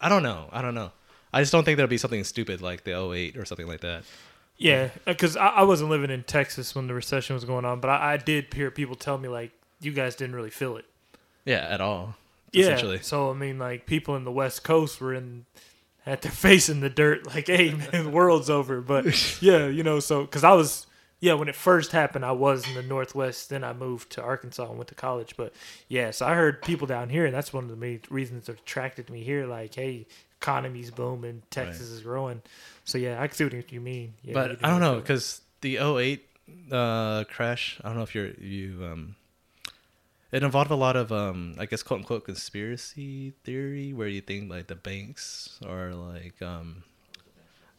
I 0.00 0.08
don't 0.08 0.22
know, 0.22 0.48
I 0.52 0.60
don't 0.62 0.74
know. 0.74 0.92
I 1.36 1.42
just 1.42 1.52
don't 1.52 1.64
think 1.64 1.76
there'll 1.76 1.90
be 1.90 1.98
something 1.98 2.24
stupid 2.24 2.62
like 2.62 2.84
the 2.84 2.98
08 2.98 3.36
or 3.36 3.44
something 3.44 3.66
like 3.66 3.80
that. 3.80 4.04
Yeah, 4.56 4.88
uh, 5.06 5.12
because 5.12 5.36
I, 5.36 5.48
I 5.48 5.62
wasn't 5.64 5.90
living 5.90 6.10
in 6.10 6.22
Texas 6.22 6.74
when 6.74 6.86
the 6.86 6.94
recession 6.94 7.34
was 7.34 7.44
going 7.44 7.66
on, 7.66 7.80
but 7.80 7.90
I, 7.90 8.14
I 8.14 8.16
did 8.16 8.54
hear 8.54 8.70
people 8.70 8.96
tell 8.96 9.18
me 9.18 9.28
like 9.28 9.50
you 9.78 9.92
guys 9.92 10.16
didn't 10.16 10.34
really 10.34 10.48
feel 10.48 10.78
it. 10.78 10.86
Yeah, 11.44 11.66
at 11.68 11.82
all. 11.82 12.14
Yeah. 12.52 12.62
Essentially. 12.62 13.00
So 13.02 13.30
I 13.30 13.34
mean, 13.34 13.58
like 13.58 13.84
people 13.84 14.16
in 14.16 14.24
the 14.24 14.32
West 14.32 14.64
Coast 14.64 14.98
were 14.98 15.12
in 15.12 15.44
at 16.06 16.22
their 16.22 16.32
face 16.46 16.70
in 16.70 16.80
the 16.80 16.88
dirt, 16.88 17.26
like, 17.26 17.48
"Hey, 17.48 17.74
man, 17.74 18.04
the 18.04 18.10
world's 18.10 18.48
over." 18.48 18.80
But 18.80 19.42
yeah, 19.42 19.66
you 19.66 19.82
know, 19.82 20.00
so 20.00 20.22
because 20.22 20.42
I 20.42 20.54
was, 20.54 20.86
yeah, 21.20 21.34
when 21.34 21.48
it 21.48 21.54
first 21.54 21.92
happened, 21.92 22.24
I 22.24 22.32
was 22.32 22.66
in 22.66 22.72
the 22.72 22.82
Northwest. 22.82 23.50
Then 23.50 23.62
I 23.62 23.74
moved 23.74 24.10
to 24.12 24.22
Arkansas 24.22 24.70
and 24.70 24.78
went 24.78 24.88
to 24.88 24.94
college. 24.94 25.36
But 25.36 25.52
yeah, 25.86 26.12
so 26.12 26.24
I 26.24 26.34
heard 26.34 26.62
people 26.62 26.86
down 26.86 27.10
here, 27.10 27.26
and 27.26 27.34
that's 27.34 27.52
one 27.52 27.64
of 27.64 27.70
the 27.70 27.76
main 27.76 28.00
reasons 28.08 28.46
that 28.46 28.58
attracted 28.60 29.10
me 29.10 29.22
here. 29.22 29.46
Like, 29.46 29.74
hey, 29.74 30.06
economy's 30.40 30.90
booming, 30.90 31.42
Texas 31.50 31.88
is 31.88 32.00
growing. 32.00 32.42
So 32.84 32.98
yeah, 32.98 33.20
I 33.20 33.26
can 33.26 33.36
see 33.36 33.44
what 33.44 33.72
you 33.72 33.80
mean. 33.80 34.14
Yeah, 34.22 34.34
but 34.34 34.48
didn't 34.48 34.64
I 34.64 34.70
don't 34.70 34.80
know 34.80 34.92
really 34.92 34.94
feel 34.94 34.98
it. 34.98 35.02
because 35.02 35.40
the 35.60 35.76
08 35.78 36.26
uh, 36.70 37.24
crash. 37.24 37.80
I 37.82 37.88
don't 37.88 37.96
know 37.96 38.02
if 38.02 38.14
you're 38.14 38.30
you. 38.34 38.84
Um, 38.84 39.16
it 40.32 40.42
involved 40.42 40.70
a 40.70 40.76
lot 40.76 40.96
of 40.96 41.12
um, 41.12 41.54
I 41.58 41.66
guess 41.66 41.82
quote 41.82 42.00
unquote 42.00 42.24
conspiracy 42.24 43.32
theory 43.44 43.92
where 43.92 44.08
you 44.08 44.20
think 44.20 44.50
like 44.50 44.66
the 44.66 44.74
banks 44.74 45.58
are 45.66 45.94
like 45.94 46.40
um, 46.42 46.84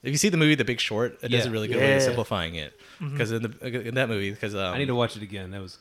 if 0.03 0.11
you 0.11 0.17
see 0.17 0.29
the 0.29 0.37
movie 0.37 0.55
The 0.55 0.65
Big 0.65 0.79
Short, 0.79 1.17
it 1.21 1.29
does 1.29 1.45
a 1.45 1.51
really 1.51 1.67
good 1.67 1.77
way 1.77 1.95
of 1.95 2.01
simplifying 2.01 2.55
it 2.55 2.79
because 2.99 3.31
in 3.31 3.43
the 3.43 3.87
in 3.87 3.95
that 3.95 4.09
movie 4.09 4.31
because 4.31 4.55
um, 4.55 4.73
I 4.73 4.77
need 4.77 4.87
to 4.87 4.95
watch 4.95 5.15
it 5.15 5.23
again. 5.23 5.51
That 5.51 5.61
was 5.61 5.77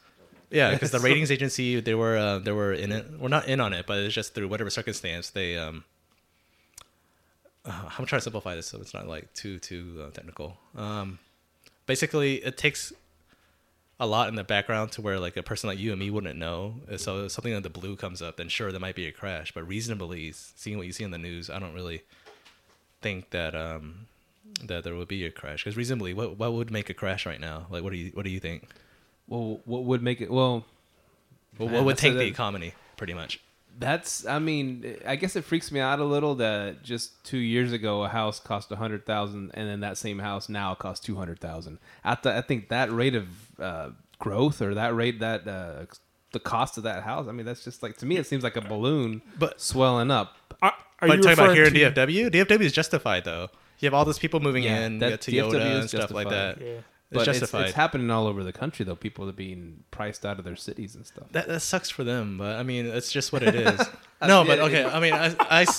Yeah, 0.50 0.72
because 0.72 0.90
the 0.96 1.00
ratings 1.00 1.30
agency 1.30 1.80
they 1.80 1.94
were 1.94 2.16
uh, 2.16 2.38
they 2.38 2.52
were 2.52 2.72
in 2.72 2.92
it. 2.92 3.06
We're 3.18 3.28
not 3.28 3.46
in 3.48 3.60
on 3.60 3.72
it, 3.72 3.86
but 3.86 3.98
it's 3.98 4.14
just 4.14 4.34
through 4.34 4.48
whatever 4.48 4.70
circumstance 4.70 5.30
they. 5.30 5.56
Um, 5.56 5.84
uh, 7.66 7.90
I'm 7.98 8.06
trying 8.06 8.20
to 8.20 8.24
simplify 8.24 8.54
this 8.54 8.66
so 8.66 8.78
it's 8.80 8.94
not 8.94 9.06
like 9.08 9.32
too 9.34 9.58
too 9.58 10.04
uh, 10.06 10.10
technical. 10.10 10.56
Um, 10.76 11.18
basically, 11.86 12.36
it 12.36 12.56
takes 12.56 12.92
a 13.98 14.06
lot 14.06 14.28
in 14.28 14.34
the 14.34 14.44
background 14.44 14.92
to 14.92 15.00
where 15.00 15.18
like 15.18 15.36
a 15.36 15.42
person 15.42 15.68
like 15.68 15.78
you 15.78 15.90
and 15.90 15.98
me 15.98 16.10
wouldn't 16.10 16.38
know. 16.38 16.74
So 16.96 17.24
if 17.24 17.32
something 17.32 17.54
like 17.54 17.62
the 17.62 17.70
blue 17.70 17.96
comes 17.96 18.20
up, 18.20 18.36
then 18.36 18.48
sure 18.48 18.70
there 18.70 18.80
might 18.80 18.94
be 18.94 19.06
a 19.06 19.12
crash. 19.12 19.52
But 19.52 19.66
reasonably, 19.66 20.32
seeing 20.32 20.76
what 20.76 20.86
you 20.86 20.92
see 20.92 21.04
in 21.04 21.10
the 21.10 21.18
news, 21.18 21.48
I 21.48 21.58
don't 21.58 21.72
really 21.74 22.02
think 23.00 23.30
that 23.30 23.54
um, 23.54 24.06
that 24.64 24.84
there 24.84 24.94
would 24.94 25.08
be 25.08 25.24
a 25.24 25.30
crash. 25.30 25.64
Because 25.64 25.76
reasonably, 25.76 26.12
what 26.14 26.36
what 26.38 26.52
would 26.52 26.70
make 26.70 26.90
a 26.90 26.94
crash 26.94 27.26
right 27.26 27.40
now? 27.40 27.66
Like, 27.70 27.82
what 27.82 27.90
do 27.92 27.98
you 27.98 28.10
what 28.14 28.24
do 28.24 28.30
you 28.30 28.40
think? 28.40 28.68
well. 29.28 29.60
What 29.64 29.84
would 29.84 30.02
make 30.02 30.20
it? 30.20 30.30
Well, 30.30 30.64
What, 31.56 31.70
what 31.70 31.84
would 31.84 31.98
tank 31.98 32.16
the 32.16 32.26
economy? 32.26 32.74
Pretty 32.96 33.14
much. 33.14 33.40
That's. 33.78 34.26
I 34.26 34.38
mean, 34.38 34.96
I 35.06 35.16
guess 35.16 35.36
it 35.36 35.44
freaks 35.44 35.70
me 35.70 35.80
out 35.80 35.98
a 36.00 36.04
little 36.04 36.34
that 36.36 36.82
just 36.82 37.22
two 37.24 37.38
years 37.38 37.72
ago 37.72 38.02
a 38.04 38.08
house 38.08 38.40
cost 38.40 38.70
a 38.72 38.76
hundred 38.76 39.06
thousand, 39.06 39.50
and 39.54 39.68
then 39.68 39.80
that 39.80 39.98
same 39.98 40.18
house 40.18 40.48
now 40.48 40.74
costs 40.74 41.04
two 41.04 41.16
hundred 41.16 41.40
thousand. 41.40 41.78
At 42.04 42.22
the, 42.22 42.36
I 42.36 42.40
think 42.40 42.68
that 42.70 42.90
rate 42.90 43.14
of 43.14 43.26
uh, 43.60 43.90
growth 44.18 44.62
or 44.62 44.74
that 44.74 44.94
rate 44.94 45.20
that 45.20 45.46
uh, 45.46 45.86
the 46.32 46.40
cost 46.40 46.76
of 46.78 46.84
that 46.84 47.02
house. 47.02 47.28
I 47.28 47.32
mean, 47.32 47.46
that's 47.46 47.64
just 47.64 47.82
like 47.82 47.96
to 47.98 48.06
me, 48.06 48.16
it 48.16 48.26
seems 48.26 48.42
like 48.44 48.56
a 48.56 48.60
balloon, 48.60 49.22
But- 49.38 49.60
swelling 49.60 50.10
up. 50.10 50.34
Are, 50.62 50.72
are 51.00 51.08
But 51.08 51.16
you 51.18 51.22
talking 51.22 51.32
about 51.34 51.48
referring 51.56 51.74
here 51.74 51.86
in 51.88 51.94
DFW, 51.94 52.30
DFW 52.30 52.60
is 52.60 52.72
justified 52.72 53.24
though. 53.24 53.48
You 53.78 53.86
have 53.86 53.94
all 53.94 54.06
those 54.06 54.18
people 54.18 54.40
moving 54.40 54.62
Yeah, 54.64 54.86
in, 54.86 54.98
that- 55.00 55.28
you 55.28 55.42
got 55.42 55.50
Toyota 55.52 55.60
DFW 55.60 55.70
is 55.72 55.80
and 55.80 55.90
stuff 55.90 56.10
like 56.10 56.28
that. 56.30 56.60
Yeah. 56.60 56.78
It's 57.10 57.18
But 57.18 57.28
it's, 57.28 57.38
justified. 57.40 57.66
it's 57.66 57.74
happening 57.74 58.10
all 58.10 58.26
over 58.26 58.42
the 58.42 58.52
country 58.52 58.84
though. 58.84 58.96
People 58.96 59.28
are 59.28 59.32
being 59.32 59.84
priced 59.90 60.26
out 60.26 60.38
of 60.38 60.44
their 60.44 60.56
cities 60.56 60.96
and 60.96 61.06
stuff. 61.06 61.26
that 61.32 61.46
that 61.48 61.60
sucks 61.60 61.88
for 61.88 62.02
them, 62.04 62.36
but 62.38 62.56
I 62.56 62.62
mean, 62.62 62.86
it's 62.86 63.12
just 63.12 63.32
what 63.32 63.42
it 63.42 63.54
is. 63.54 63.78
no, 64.26 64.44
but 64.44 64.58
okay. 64.60 64.84
I 64.84 65.00
mean, 65.00 65.12
I. 65.14 65.66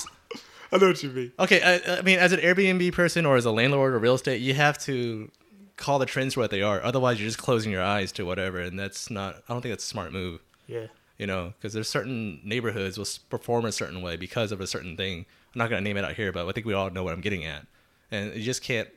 I 0.70 0.76
know 0.76 0.88
what 0.88 1.02
you 1.02 1.08
mean. 1.08 1.32
okay. 1.38 1.62
I, 1.62 1.98
I 1.98 2.02
mean, 2.02 2.18
as 2.18 2.32
an 2.32 2.40
Airbnb 2.40 2.92
person 2.92 3.24
or 3.24 3.36
as 3.36 3.46
a 3.46 3.50
landlord 3.50 3.94
or 3.94 3.98
real 3.98 4.14
estate, 4.14 4.42
you 4.42 4.52
have 4.52 4.76
to 4.80 5.30
call 5.78 5.98
the 5.98 6.04
trends 6.04 6.34
for 6.34 6.40
what 6.40 6.50
they 6.50 6.60
are. 6.60 6.82
Otherwise, 6.82 7.18
you're 7.18 7.28
just 7.28 7.38
closing 7.38 7.72
your 7.72 7.82
eyes 7.82 8.12
to 8.12 8.26
whatever, 8.26 8.60
and 8.60 8.78
that's 8.78 9.08
not. 9.10 9.36
I 9.48 9.54
don't 9.54 9.62
think 9.62 9.72
that's 9.72 9.84
a 9.84 9.88
smart 9.88 10.12
move. 10.12 10.40
Yeah. 10.66 10.88
You 11.16 11.26
know, 11.26 11.54
because 11.56 11.72
there's 11.72 11.88
certain 11.88 12.40
neighborhoods 12.44 12.98
will 12.98 13.06
perform 13.30 13.64
a 13.64 13.72
certain 13.72 14.02
way 14.02 14.16
because 14.16 14.52
of 14.52 14.60
a 14.60 14.66
certain 14.66 14.94
thing. 14.96 15.24
I'm 15.54 15.58
not 15.58 15.70
gonna 15.70 15.80
name 15.80 15.96
it 15.96 16.04
out 16.04 16.12
here, 16.14 16.32
but 16.32 16.46
I 16.46 16.52
think 16.52 16.66
we 16.66 16.74
all 16.74 16.90
know 16.90 17.02
what 17.02 17.14
I'm 17.14 17.22
getting 17.22 17.46
at, 17.46 17.66
and 18.10 18.34
you 18.34 18.42
just 18.42 18.62
can't. 18.62 18.88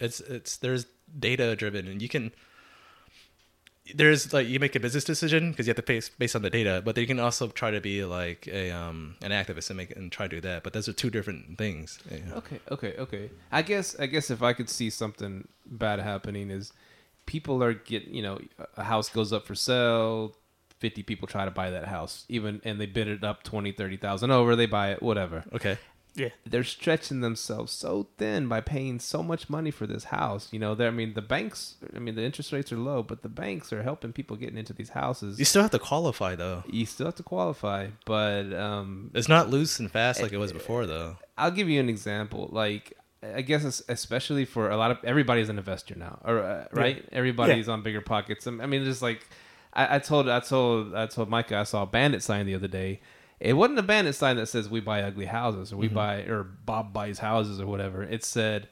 It's 0.00 0.20
it's 0.20 0.56
there's 0.56 0.86
data 1.18 1.54
driven, 1.56 1.86
and 1.86 2.02
you 2.02 2.08
can. 2.08 2.32
There's 3.94 4.34
like 4.34 4.46
you 4.46 4.60
make 4.60 4.76
a 4.76 4.80
business 4.80 5.02
decision 5.04 5.50
because 5.50 5.66
you 5.66 5.70
have 5.70 5.76
to 5.76 5.82
pay 5.82 6.02
based 6.18 6.36
on 6.36 6.42
the 6.42 6.50
data, 6.50 6.82
but 6.84 6.94
then 6.94 7.02
you 7.02 7.08
can 7.08 7.18
also 7.18 7.48
try 7.48 7.70
to 7.70 7.80
be 7.80 8.04
like 8.04 8.46
a 8.46 8.70
um 8.70 9.16
an 9.22 9.30
activist 9.30 9.70
and 9.70 9.78
make 9.78 9.96
and 9.96 10.12
try 10.12 10.28
to 10.28 10.36
do 10.36 10.40
that. 10.42 10.62
But 10.62 10.74
those 10.74 10.88
are 10.88 10.92
two 10.92 11.08
different 11.08 11.56
things. 11.56 11.98
you 12.10 12.18
know. 12.18 12.34
Okay, 12.36 12.60
okay, 12.70 12.94
okay. 12.98 13.30
I 13.50 13.62
guess 13.62 13.98
I 13.98 14.04
guess 14.04 14.30
if 14.30 14.42
I 14.42 14.52
could 14.52 14.68
see 14.68 14.90
something 14.90 15.48
bad 15.64 16.00
happening 16.00 16.50
is 16.50 16.72
people 17.24 17.62
are 17.62 17.72
getting 17.72 18.14
you 18.14 18.22
know 18.22 18.38
a 18.76 18.84
house 18.84 19.08
goes 19.08 19.32
up 19.32 19.46
for 19.46 19.54
sale, 19.54 20.34
fifty 20.80 21.02
people 21.02 21.26
try 21.26 21.46
to 21.46 21.50
buy 21.50 21.70
that 21.70 21.86
house, 21.86 22.26
even 22.28 22.60
and 22.64 22.78
they 22.78 22.86
bid 22.86 23.08
it 23.08 23.24
up 23.24 23.42
twenty 23.42 23.72
thirty 23.72 23.96
thousand 23.96 24.30
over, 24.32 24.54
they 24.54 24.66
buy 24.66 24.92
it, 24.92 25.02
whatever. 25.02 25.44
Okay. 25.54 25.78
Yeah. 26.18 26.28
they're 26.44 26.64
stretching 26.64 27.20
themselves 27.20 27.72
so 27.72 28.08
thin 28.18 28.48
by 28.48 28.60
paying 28.60 28.98
so 28.98 29.22
much 29.22 29.48
money 29.48 29.70
for 29.70 29.86
this 29.86 30.04
house. 30.04 30.48
You 30.52 30.58
know, 30.58 30.76
I 30.78 30.90
mean, 30.90 31.14
the 31.14 31.22
banks. 31.22 31.76
I 31.94 31.98
mean, 31.98 32.14
the 32.14 32.22
interest 32.24 32.52
rates 32.52 32.72
are 32.72 32.76
low, 32.76 33.02
but 33.02 33.22
the 33.22 33.28
banks 33.28 33.72
are 33.72 33.82
helping 33.82 34.12
people 34.12 34.36
getting 34.36 34.58
into 34.58 34.72
these 34.72 34.90
houses. 34.90 35.38
You 35.38 35.44
still 35.44 35.62
have 35.62 35.70
to 35.70 35.78
qualify 35.78 36.34
though. 36.34 36.64
You 36.70 36.84
still 36.86 37.06
have 37.06 37.14
to 37.16 37.22
qualify, 37.22 37.88
but 38.04 38.52
um, 38.52 39.10
It's 39.14 39.28
not 39.28 39.48
loose 39.48 39.78
and 39.78 39.90
fast 39.90 40.20
like 40.20 40.32
it 40.32 40.38
was 40.38 40.52
before 40.52 40.86
though. 40.86 41.16
I'll 41.36 41.52
give 41.52 41.68
you 41.68 41.78
an 41.80 41.88
example. 41.88 42.48
Like, 42.50 42.94
I 43.22 43.42
guess 43.42 43.64
es- 43.64 43.82
especially 43.88 44.44
for 44.44 44.70
a 44.70 44.76
lot 44.76 44.90
of 44.90 44.98
everybody's 45.04 45.48
an 45.48 45.58
investor 45.58 45.94
now, 45.96 46.20
or 46.24 46.38
uh, 46.40 46.66
right? 46.72 47.04
Everybody's 47.12 47.68
on 47.68 47.82
BiggerPockets. 47.82 48.46
I 48.62 48.66
mean, 48.66 48.84
just 48.84 49.02
like 49.02 49.26
I, 49.72 49.96
I 49.96 49.98
told, 49.98 50.28
I 50.28 50.40
told, 50.40 50.94
I 50.94 51.06
told 51.06 51.28
Micah, 51.28 51.56
I 51.58 51.62
saw 51.64 51.82
a 51.82 51.86
bandit 51.86 52.22
sign 52.22 52.46
the 52.46 52.54
other 52.54 52.68
day. 52.68 53.00
It 53.40 53.54
wasn't 53.54 53.78
a 53.78 53.82
bandit 53.82 54.14
sign 54.14 54.36
that 54.36 54.46
says 54.46 54.68
"We 54.68 54.80
buy 54.80 55.02
ugly 55.02 55.26
houses" 55.26 55.72
or 55.72 55.76
"We 55.76 55.88
buy" 55.88 56.22
or 56.22 56.42
"Bob 56.42 56.92
buys 56.92 57.20
houses" 57.20 57.60
or 57.60 57.66
whatever. 57.66 58.02
It 58.02 58.24
said, 58.24 58.68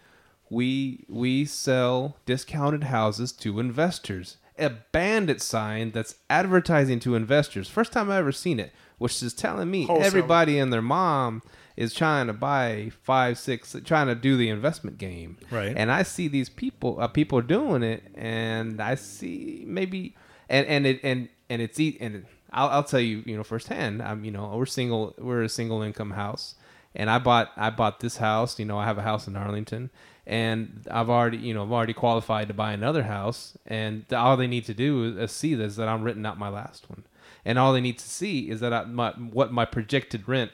"We 0.50 1.04
we 1.08 1.44
sell 1.44 2.16
discounted 2.26 2.84
houses 2.84 3.32
to 3.32 3.60
investors." 3.60 4.38
A 4.58 4.70
bandit 4.70 5.42
sign 5.42 5.90
that's 5.90 6.14
advertising 6.30 6.98
to 7.00 7.14
investors. 7.14 7.68
First 7.68 7.92
time 7.92 8.10
I 8.10 8.16
ever 8.16 8.32
seen 8.32 8.58
it, 8.58 8.72
which 8.96 9.22
is 9.22 9.34
telling 9.34 9.70
me 9.70 9.84
Wholesale. 9.84 10.06
everybody 10.06 10.58
and 10.58 10.72
their 10.72 10.80
mom 10.80 11.42
is 11.76 11.92
trying 11.92 12.26
to 12.26 12.32
buy 12.32 12.90
five, 13.02 13.38
six, 13.38 13.76
trying 13.84 14.06
to 14.06 14.14
do 14.14 14.36
the 14.38 14.48
investment 14.48 14.96
game. 14.96 15.36
Right. 15.50 15.74
And 15.76 15.92
I 15.92 16.02
see 16.04 16.26
these 16.26 16.48
people, 16.48 16.98
uh, 16.98 17.06
people 17.08 17.42
doing 17.42 17.82
it, 17.82 18.02
and 18.14 18.80
I 18.80 18.94
see 18.94 19.64
maybe, 19.66 20.16
and 20.48 20.66
and 20.66 20.86
it 20.86 21.00
and 21.02 21.28
and 21.50 21.60
it's 21.60 21.78
and 21.78 22.24
I'll 22.52 22.68
I'll 22.68 22.84
tell 22.84 23.00
you, 23.00 23.22
you 23.26 23.36
know, 23.36 23.42
firsthand. 23.42 24.02
I'm 24.02 24.24
you 24.24 24.30
know 24.30 24.54
we're 24.56 24.66
single, 24.66 25.14
we're 25.18 25.42
a 25.42 25.48
single 25.48 25.82
income 25.82 26.12
house, 26.12 26.54
and 26.94 27.10
I 27.10 27.18
bought 27.18 27.52
I 27.56 27.70
bought 27.70 28.00
this 28.00 28.18
house. 28.18 28.58
You 28.58 28.64
know, 28.64 28.78
I 28.78 28.84
have 28.84 28.98
a 28.98 29.02
house 29.02 29.26
in 29.26 29.36
Arlington, 29.36 29.90
and 30.26 30.86
I've 30.90 31.10
already 31.10 31.38
you 31.38 31.54
know 31.54 31.64
I've 31.64 31.72
already 31.72 31.92
qualified 31.92 32.48
to 32.48 32.54
buy 32.54 32.72
another 32.72 33.04
house, 33.04 33.56
and 33.66 34.04
all 34.12 34.36
they 34.36 34.46
need 34.46 34.64
to 34.66 34.74
do 34.74 35.18
is 35.18 35.32
see 35.32 35.54
this 35.54 35.76
that 35.76 35.88
I'm 35.88 36.02
renting 36.02 36.26
out 36.26 36.38
my 36.38 36.48
last 36.48 36.88
one, 36.88 37.04
and 37.44 37.58
all 37.58 37.72
they 37.72 37.80
need 37.80 37.98
to 37.98 38.08
see 38.08 38.50
is 38.50 38.60
that 38.60 38.72
I, 38.72 38.84
my 38.84 39.10
what 39.10 39.52
my 39.52 39.64
projected 39.64 40.28
rent 40.28 40.52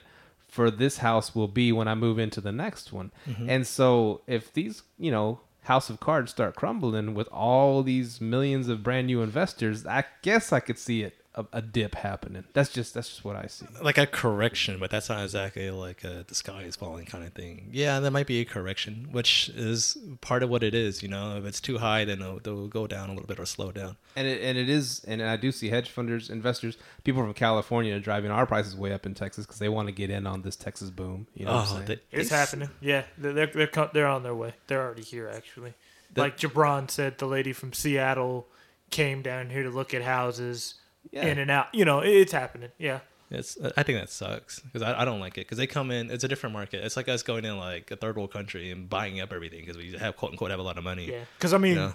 for 0.53 0.71
this 0.71 0.99
house 0.99 1.35
will 1.35 1.49
be 1.49 1.73
when 1.73 1.89
I 1.89 1.95
move 1.95 2.19
into 2.19 2.39
the 2.41 2.53
next 2.53 2.93
one. 2.93 3.11
Mm-hmm. 3.27 3.49
And 3.49 3.67
so 3.67 4.21
if 4.27 4.53
these, 4.53 4.83
you 4.99 5.11
know, 5.11 5.41
house 5.63 5.89
of 5.89 5.99
cards 5.99 6.31
start 6.31 6.57
crumbling 6.57 7.15
with 7.15 7.27
all 7.29 7.83
these 7.83 8.21
millions 8.21 8.69
of 8.69 8.83
brand 8.83 9.07
new 9.07 9.23
investors, 9.23 9.87
I 9.87 10.05
guess 10.21 10.53
I 10.53 10.61
could 10.61 10.79
see 10.79 11.05
it 11.05 11.22
a, 11.35 11.45
a 11.53 11.63
dip 11.63 11.95
happening. 11.95 12.45
That's 12.53 12.71
just 12.71 12.95
that's 12.95 13.09
just 13.09 13.25
what 13.25 13.37
I 13.37 13.47
see. 13.47 13.67
Like 13.81 13.99
a 13.99 14.07
correction, 14.07 14.79
but 14.79 14.91
that's 14.91 15.09
not 15.09 15.23
exactly 15.23 15.71
like 15.71 16.05
a 16.05 16.25
the 16.27 16.35
sky 16.35 16.63
is 16.63 16.77
falling 16.77 17.07
kind 17.07 17.25
of 17.25 17.33
thing. 17.33 17.71
Yeah, 17.73 18.01
that 18.01 18.11
might 18.11 18.27
be 18.27 18.41
a 18.41 18.45
correction, 18.45 19.09
which 19.13 19.49
is 19.51 19.97
part 20.21 20.43
of 20.43 20.51
what 20.51 20.63
it 20.63 20.75
is. 20.75 21.03
You 21.03 21.09
know, 21.09 21.37
if 21.37 21.45
it's 21.45 21.61
too 21.61 21.79
high, 21.79 22.05
then 22.05 22.21
it'll, 22.21 22.39
they'll 22.41 22.69
go 22.69 22.87
down 22.87 23.09
a 23.09 23.13
little 23.13 23.27
bit 23.27 23.41
or 23.41 23.47
slow 23.47 23.73
down. 23.73 23.97
And 24.15 24.27
it 24.27 24.43
and 24.43 24.59
it 24.59 24.69
is 24.69 25.03
and 25.07 25.23
I 25.23 25.37
do 25.37 25.53
see 25.53 25.71
hedge 25.71 25.95
funders, 25.95 26.29
investors, 26.31 26.77
people 27.05 27.23
from 27.23 27.33
California 27.35 27.99
driving 27.99 28.31
our 28.31 28.47
prices 28.47 28.77
way 28.77 28.93
up 28.93 29.07
in 29.07 29.15
Texas 29.15 29.47
because 29.47 29.59
they 29.59 29.71
want 29.71 29.89
to 29.89 29.93
get 29.93 30.11
in 30.11 30.27
on 30.27 30.43
this 30.43 30.57
Texas 30.57 30.91
boom. 30.91 31.27
You 31.35 31.47
know 31.47 31.53
what 31.55 31.61
I'm 31.61 31.65
oh, 31.65 31.75
saying? 31.77 31.87
they- 31.87 32.19
It's 32.19 32.31
they- 32.31 32.37
happening. 32.37 32.71
Yeah, 32.81 33.05
they're 33.17 33.33
they're 33.33 33.47
they're, 33.47 33.91
they're 33.93 34.07
on 34.07 34.23
their 34.23 34.35
way. 34.35 34.55
They're 34.67 34.83
already 34.83 35.03
here 35.03 35.31
actually. 35.35 35.73
The- 36.13 36.21
like 36.21 36.37
Jabron 36.37 36.91
said, 36.91 37.17
the 37.17 37.27
lady 37.27 37.55
from 37.55 37.73
Seattle 37.73 38.49
came 38.91 39.23
down 39.23 39.49
here 39.49 39.63
to 39.63 39.71
look 39.71 39.95
at 39.95 40.03
houses 40.03 40.75
Yeah. 41.11 41.27
in 41.27 41.39
and 41.39 41.51
out. 41.51 41.75
You 41.75 41.85
know, 41.85 42.01
it's 42.01 42.33
happening. 42.33 42.71
Yeah. 42.79 43.01
It's, 43.31 43.57
I 43.77 43.83
think 43.83 43.99
that 43.99 44.11
sucks 44.11 44.61
because 44.61 44.83
I, 44.83 45.01
I 45.03 45.05
don't 45.07 45.19
like 45.21 45.39
it 45.39 45.43
because 45.47 45.57
they 45.59 45.67
come 45.67 45.91
in. 45.91 46.11
It's 46.11 46.23
a 46.25 46.29
different 46.29 46.53
market. 46.53 46.85
It's 46.85 46.97
like 46.99 47.09
us 47.09 47.23
going 47.23 47.45
in 47.47 47.57
like 47.57 47.91
a 47.91 47.97
third 47.97 48.17
world 48.17 48.31
country 48.33 48.71
and 48.71 48.89
buying 48.91 49.21
up 49.21 49.33
everything 49.33 49.61
because 49.61 49.77
we 49.79 49.93
have 49.97 50.17
quote 50.19 50.33
unquote 50.33 50.51
have 50.51 50.61
a 50.61 50.63
lot 50.63 50.77
of 50.77 50.85
money. 50.85 51.11
Yeah. 51.11 51.21
Because 51.39 51.55
I 51.55 51.59
mean, 51.59 51.77
Yeah. 51.77 51.93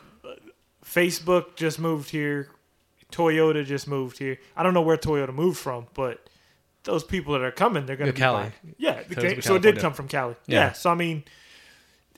Facebook 0.84 1.55
just 1.55 1.80
moved 1.80 2.10
here. 2.10 2.49
Toyota 3.12 3.64
just 3.66 3.88
moved 3.88 4.18
here. 4.18 4.38
I 4.55 4.64
don't 4.64 4.74
know 4.74 4.82
where 4.82 4.97
Toyota 4.97 5.34
moved 5.34 5.58
from, 5.60 5.88
but 5.93 6.30
those 6.84 7.03
people 7.03 7.34
that 7.34 7.41
are 7.41 7.51
coming, 7.51 7.86
they're 7.86 7.95
going 7.95 8.12
to 8.12 8.20
Yeah, 8.20 8.28
be 8.32 8.34
Cali. 8.36 8.41
buying. 8.41 8.53
Yeah, 8.78 9.03
the 9.03 9.16
Comes 9.16 9.34
ca- 9.36 9.41
so 9.41 9.55
it 9.55 9.62
did 9.62 9.80
come 9.80 9.93
from 9.93 10.08
Cali. 10.08 10.36
Yeah. 10.47 10.60
Yeah. 10.60 10.72
so 10.74 10.89
I 10.89 10.95
mean, 10.95 11.24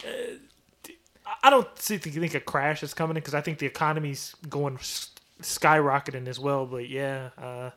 uh, 0.05 0.09
I 1.43 1.49
don't 1.49 1.67
see 1.77 1.97
think, 1.97 2.15
think 2.15 2.33
a 2.35 2.39
crash 2.39 2.83
is 2.83 2.93
coming 2.93 3.15
because 3.15 3.33
I 3.33 3.41
think 3.41 3.59
the 3.59 3.65
economy's 3.65 4.35
going 4.47 4.75
s- 4.75 5.09
skyrocketing 5.41 6.27
as 6.27 6.39
well. 6.39 6.65
But 6.65 6.89
yeah, 6.89 7.29
uh, 7.37 7.71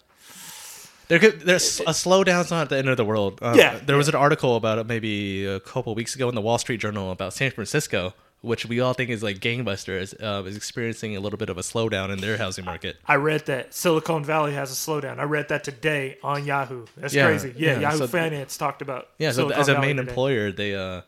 There 1.09 1.19
could, 1.19 1.41
there's 1.41 1.81
a 1.81 1.93
slowdown's 1.93 2.51
not 2.51 2.69
the 2.71 2.79
end 2.79 2.89
of 2.89 2.97
the 2.97 3.05
world. 3.05 3.39
Um, 3.43 3.57
Yeah, 3.59 3.79
there 3.85 3.97
was 3.97 4.09
an 4.09 4.15
article 4.15 4.57
about 4.57 4.79
it 4.79 4.87
maybe 4.87 5.45
a 5.45 5.61
couple 5.61 5.95
weeks 5.95 6.15
ago 6.15 6.29
in 6.29 6.35
the 6.35 6.41
Wall 6.41 6.59
Street 6.59 6.81
Journal 6.81 7.11
about 7.11 7.35
San 7.35 7.51
Francisco, 7.51 8.15
which 8.41 8.67
we 8.67 8.81
all 8.81 8.95
think 8.95 9.11
is 9.11 9.23
like 9.23 9.39
gangbusters, 9.39 10.15
uh, 10.23 10.43
is 10.45 10.57
experiencing 10.57 11.17
a 11.17 11.21
little 11.21 11.37
bit 11.39 11.49
of 11.51 11.59
a 11.59 11.61
slowdown 11.61 12.11
in 12.11 12.21
their 12.21 12.39
housing 12.39 12.65
market. 12.65 12.97
I 13.07 13.17
read 13.17 13.47
that 13.47 13.75
Silicon 13.75 14.25
Valley 14.25 14.53
has 14.55 14.71
a 14.73 14.75
slowdown. 14.75 15.19
I 15.19 15.25
read 15.25 15.49
that 15.51 15.65
today 15.65 16.19
on 16.23 16.45
Yahoo. 16.47 16.87
That's 16.97 17.15
Yeah, 17.15 17.27
crazy. 17.27 17.53
Yeah, 17.57 17.75
yeah, 17.75 17.81
Yahoo 17.81 17.99
so- 17.99 18.07
Finance 18.09 18.57
talked 18.57 18.81
about. 18.83 19.09
Yeah, 19.19 19.31
so 19.33 19.43
Silicon 19.43 19.61
as 19.61 19.69
a 19.69 19.75
Valley 19.75 19.87
main 19.89 19.97
today. 19.99 20.09
employer, 20.11 20.51
they 20.53 20.75
uh, 20.75 21.03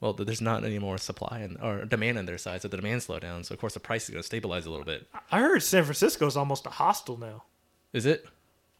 well, 0.00 0.12
there's 0.14 0.40
not 0.40 0.64
any 0.64 0.78
more 0.78 0.98
supply 0.98 1.40
and 1.40 1.58
or 1.62 1.84
demand 1.84 2.18
on 2.18 2.26
their 2.26 2.38
side, 2.38 2.62
so 2.62 2.68
the 2.68 2.76
demand 2.76 3.02
slowed 3.02 3.22
down. 3.22 3.44
So 3.44 3.54
of 3.54 3.60
course 3.60 3.74
the 3.74 3.80
price 3.80 4.04
is 4.04 4.10
going 4.10 4.22
to 4.22 4.26
stabilize 4.26 4.66
a 4.66 4.70
little 4.70 4.86
bit. 4.86 5.06
I 5.30 5.40
heard 5.40 5.62
San 5.62 5.84
Francisco 5.84 6.26
is 6.26 6.36
almost 6.36 6.66
a 6.66 6.70
hostel 6.70 7.18
now. 7.18 7.44
Is 7.92 8.06
it? 8.06 8.26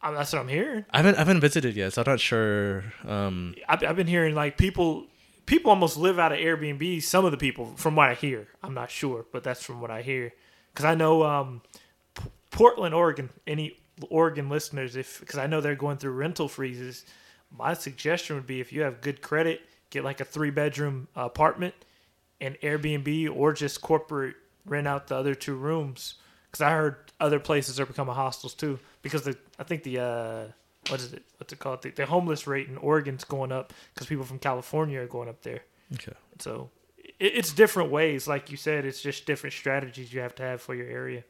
I 0.01 0.11
that's 0.11 0.33
what 0.33 0.39
I'm 0.39 0.47
hearing. 0.47 0.85
I 0.91 0.97
haven't 0.97 1.15
I 1.15 1.19
haven't 1.19 1.41
visited 1.41 1.75
yet, 1.75 1.93
so 1.93 2.01
I'm 2.01 2.11
not 2.11 2.19
sure. 2.19 2.85
Um, 3.05 3.55
I've, 3.69 3.83
I've 3.83 3.95
been 3.95 4.07
hearing 4.07 4.33
like 4.33 4.57
people 4.57 5.07
people 5.45 5.69
almost 5.69 5.97
live 5.97 6.17
out 6.17 6.31
of 6.31 6.39
Airbnb. 6.39 7.03
Some 7.03 7.25
of 7.25 7.31
the 7.31 7.37
people, 7.37 7.73
from 7.75 7.95
what 7.95 8.09
I 8.09 8.13
hear, 8.15 8.47
I'm 8.63 8.73
not 8.73 8.89
sure, 8.89 9.25
but 9.31 9.43
that's 9.43 9.63
from 9.63 9.81
what 9.81 9.91
I 9.91 10.01
hear. 10.01 10.33
Because 10.73 10.85
I 10.85 10.95
know 10.95 11.23
um, 11.23 11.61
P- 12.15 12.29
Portland, 12.49 12.95
Oregon. 12.95 13.29
Any 13.45 13.77
Oregon 14.09 14.49
listeners, 14.49 14.95
if 14.95 15.19
because 15.19 15.37
I 15.37 15.47
know 15.47 15.61
they're 15.61 15.75
going 15.75 15.97
through 15.97 16.13
rental 16.13 16.47
freezes. 16.47 17.05
My 17.55 17.73
suggestion 17.73 18.37
would 18.37 18.47
be 18.47 18.61
if 18.61 18.71
you 18.71 18.81
have 18.81 19.01
good 19.01 19.21
credit, 19.21 19.61
get 19.91 20.03
like 20.03 20.19
a 20.19 20.25
three 20.25 20.49
bedroom 20.49 21.07
apartment 21.15 21.75
and 22.39 22.55
Airbnb 22.61 23.35
or 23.35 23.53
just 23.53 23.81
corporate 23.81 24.35
rent 24.65 24.87
out 24.87 25.07
the 25.07 25.15
other 25.15 25.35
two 25.35 25.53
rooms. 25.55 26.15
Because 26.47 26.61
I 26.61 26.71
heard 26.71 26.95
other 27.19 27.39
places 27.39 27.79
are 27.79 27.85
becoming 27.85 28.15
hostels 28.15 28.55
too. 28.55 28.79
Because 29.03 29.23
the 29.23 29.37
I 29.59 29.63
think 29.63 29.83
the 29.83 29.99
uh, 29.99 30.43
what 30.89 30.99
is 30.99 31.13
it? 31.13 31.23
What's 31.37 31.53
it 31.53 31.59
called? 31.59 31.83
The, 31.83 31.91
the 31.91 32.05
homeless 32.07 32.47
rate 32.47 32.67
in 32.67 32.77
Oregon's 32.77 33.23
going 33.23 33.51
up 33.51 33.71
because 33.93 34.07
people 34.07 34.25
from 34.25 34.39
California 34.39 34.99
are 34.99 35.07
going 35.07 35.29
up 35.29 35.43
there. 35.43 35.61
okay. 35.93 36.13
So 36.39 36.71
it, 36.97 37.33
it's 37.35 37.53
different 37.53 37.91
ways, 37.91 38.27
like 38.27 38.49
you 38.49 38.57
said. 38.57 38.83
It's 38.85 39.01
just 39.01 39.25
different 39.25 39.53
strategies 39.53 40.11
you 40.11 40.21
have 40.21 40.35
to 40.35 40.43
have 40.43 40.61
for 40.61 40.73
your 40.75 40.87
area. 40.87 41.23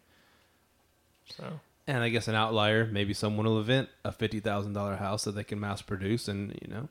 So 1.38 1.60
And 1.88 1.98
I 2.00 2.10
guess 2.10 2.28
an 2.28 2.36
outlier, 2.36 2.86
maybe 2.86 3.14
someone 3.14 3.46
will 3.46 3.60
invent 3.60 3.90
a 4.04 4.12
fifty 4.12 4.40
thousand 4.40 4.74
dollar 4.74 4.96
house 4.96 5.26
that 5.26 5.34
they 5.34 5.44
can 5.44 5.60
mass 5.60 5.82
produce, 5.82 6.28
and 6.28 6.58
you 6.62 6.68
know, 6.68 6.90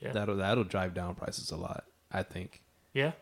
yeah, 0.00 0.12
that'll 0.12 0.36
that'll 0.36 0.64
drive 0.64 0.94
down 0.94 1.14
prices 1.14 1.50
a 1.50 1.56
lot. 1.56 1.84
I 2.12 2.22
think. 2.24 2.62
yeah, 2.92 3.12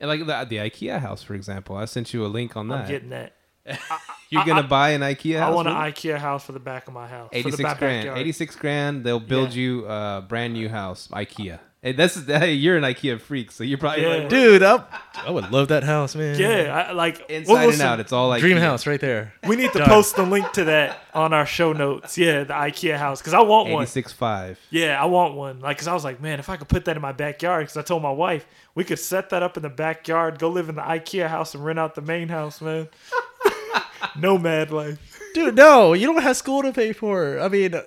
And 0.00 0.08
like 0.08 0.20
the, 0.20 0.46
the 0.48 0.56
IKEA 0.70 0.98
house, 0.98 1.22
for 1.22 1.34
example, 1.34 1.76
I 1.76 1.84
sent 1.84 2.14
you 2.14 2.24
a 2.24 2.28
link 2.28 2.56
on 2.56 2.70
I'm 2.72 2.78
that. 2.80 2.88
getting 2.88 3.10
that. 3.10 3.32
You're 4.30 4.42
I- 4.42 4.46
gonna 4.46 4.60
I- 4.60 4.66
buy 4.66 4.90
an 4.90 5.02
IKEA 5.02 5.38
house? 5.38 5.52
I 5.52 5.54
want 5.54 5.68
an 5.68 5.74
really? 5.76 5.92
IKEA 5.92 6.18
house 6.18 6.44
for 6.44 6.52
the 6.52 6.60
back 6.60 6.86
of 6.88 6.94
my 6.94 7.06
house. 7.06 7.28
86 7.32 7.74
grand. 7.78 8.08
86 8.18 8.56
grand. 8.56 9.04
They'll 9.04 9.20
build 9.20 9.50
Yeah. 9.54 9.60
you 9.60 9.86
a 9.86 10.24
brand 10.26 10.54
new 10.54 10.68
house, 10.68 11.08
IKEA. 11.08 11.58
Hey, 11.84 11.92
that's 11.92 12.24
hey, 12.26 12.54
you're 12.54 12.78
an 12.78 12.82
IKEA 12.82 13.20
freak, 13.20 13.50
so 13.52 13.62
you're 13.62 13.76
probably 13.76 14.04
Yeah. 14.04 14.08
like, 14.16 14.30
Dude, 14.30 14.62
I, 14.62 14.82
I 15.26 15.30
would 15.30 15.52
love 15.52 15.68
that 15.68 15.84
house, 15.84 16.14
man. 16.14 16.38
Yeah, 16.38 16.86
I, 16.88 16.92
like 16.92 17.28
inside 17.28 17.52
we'll 17.52 17.58
and 17.60 17.66
listen- 17.72 17.86
out. 17.86 18.00
It's 18.00 18.10
all 18.10 18.28
like 18.28 18.40
Dream 18.40 18.56
house 18.56 18.86
right 18.86 18.98
there. 18.98 19.34
We 19.46 19.54
need 19.56 19.70
to 19.74 19.80
Done. 19.80 19.88
post 19.88 20.16
the 20.16 20.22
link 20.22 20.50
to 20.52 20.64
that 20.64 20.98
on 21.12 21.34
our 21.34 21.44
show 21.44 21.74
notes. 21.74 22.16
Yeah, 22.16 22.44
the 22.44 22.54
IKEA 22.54 22.96
house 22.96 23.20
because 23.20 23.34
I 23.34 23.40
want 23.42 23.68
one. 23.68 23.84
86.5. 23.84 24.56
Yeah, 24.70 24.98
I 24.98 25.04
want 25.04 25.34
one. 25.34 25.60
Like, 25.60 25.76
cause 25.76 25.86
I 25.86 25.92
was 25.92 26.04
like, 26.04 26.22
man, 26.22 26.38
if 26.38 26.48
I 26.48 26.56
could 26.56 26.68
put 26.68 26.86
that 26.86 26.96
in 26.96 27.02
my 27.02 27.12
backyard, 27.12 27.64
because 27.64 27.76
I 27.76 27.82
told 27.82 28.02
my 28.02 28.10
wife 28.10 28.46
we 28.74 28.82
could 28.84 28.98
set 28.98 29.28
that 29.28 29.42
up 29.42 29.58
in 29.58 29.62
the 29.62 29.68
backyard, 29.68 30.38
go 30.38 30.48
live 30.48 30.70
in 30.70 30.76
the 30.76 30.82
IKEA 30.82 31.28
house, 31.28 31.54
and 31.54 31.62
rent 31.62 31.78
out 31.78 31.94
the 31.94 32.00
main 32.00 32.28
house, 32.30 32.62
man. 32.62 32.88
Nomad 34.18 34.70
life. 34.70 35.20
Dude, 35.34 35.56
no, 35.56 35.92
you 35.92 36.06
don't 36.06 36.22
have 36.22 36.36
school 36.36 36.62
to 36.62 36.72
pay 36.72 36.92
for. 36.92 37.40
I 37.40 37.48
mean, 37.48 37.74
uh, 37.74 37.82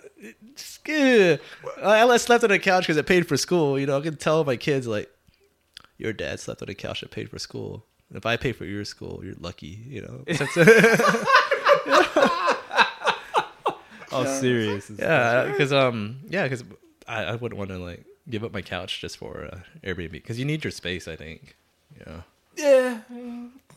just, 0.88 1.40
uh, 1.82 1.88
I 1.88 2.18
slept 2.18 2.44
on 2.44 2.52
a 2.52 2.60
couch 2.60 2.84
because 2.84 2.98
I 2.98 3.02
paid 3.02 3.28
for 3.28 3.38
school. 3.38 3.80
You 3.80 3.86
know, 3.86 3.98
I 3.98 4.02
can 4.02 4.18
tell 4.18 4.44
my 4.44 4.56
kids 4.56 4.88
like, 4.88 5.10
your 5.98 6.14
dad 6.14 6.40
slept 6.40 6.62
on 6.62 6.70
a 6.70 6.76
couch 6.76 7.02
that 7.02 7.12
paid 7.12 7.30
for 7.30 7.40
school. 7.40 7.84
If 8.14 8.26
I 8.26 8.38
pay 8.38 8.54
for 8.54 8.66
your 8.66 8.86
school, 8.86 9.22
you're 9.24 9.36
lucky. 9.40 9.80
You 9.88 10.02
know. 10.02 10.24
Oh, 14.12 14.26
serious. 14.40 14.90
yeah, 14.98 15.46
because 15.46 15.74
um, 15.74 16.20
yeah, 16.30 16.44
because 16.44 16.64
I, 17.08 17.26
I 17.26 17.36
wouldn't 17.36 17.58
want 17.58 17.70
to 17.72 17.78
like 17.78 18.06
give 18.30 18.44
up 18.44 18.54
my 18.54 18.62
couch 18.62 19.02
just 19.02 19.18
for 19.18 19.50
uh, 19.52 19.60
Airbnb 19.84 20.12
because 20.12 20.40
you 20.40 20.46
need 20.46 20.64
your 20.64 20.72
space. 20.72 21.08
I 21.08 21.16
think. 21.16 21.56
Yeah. 22.00 22.22
Yeah, 22.56 23.00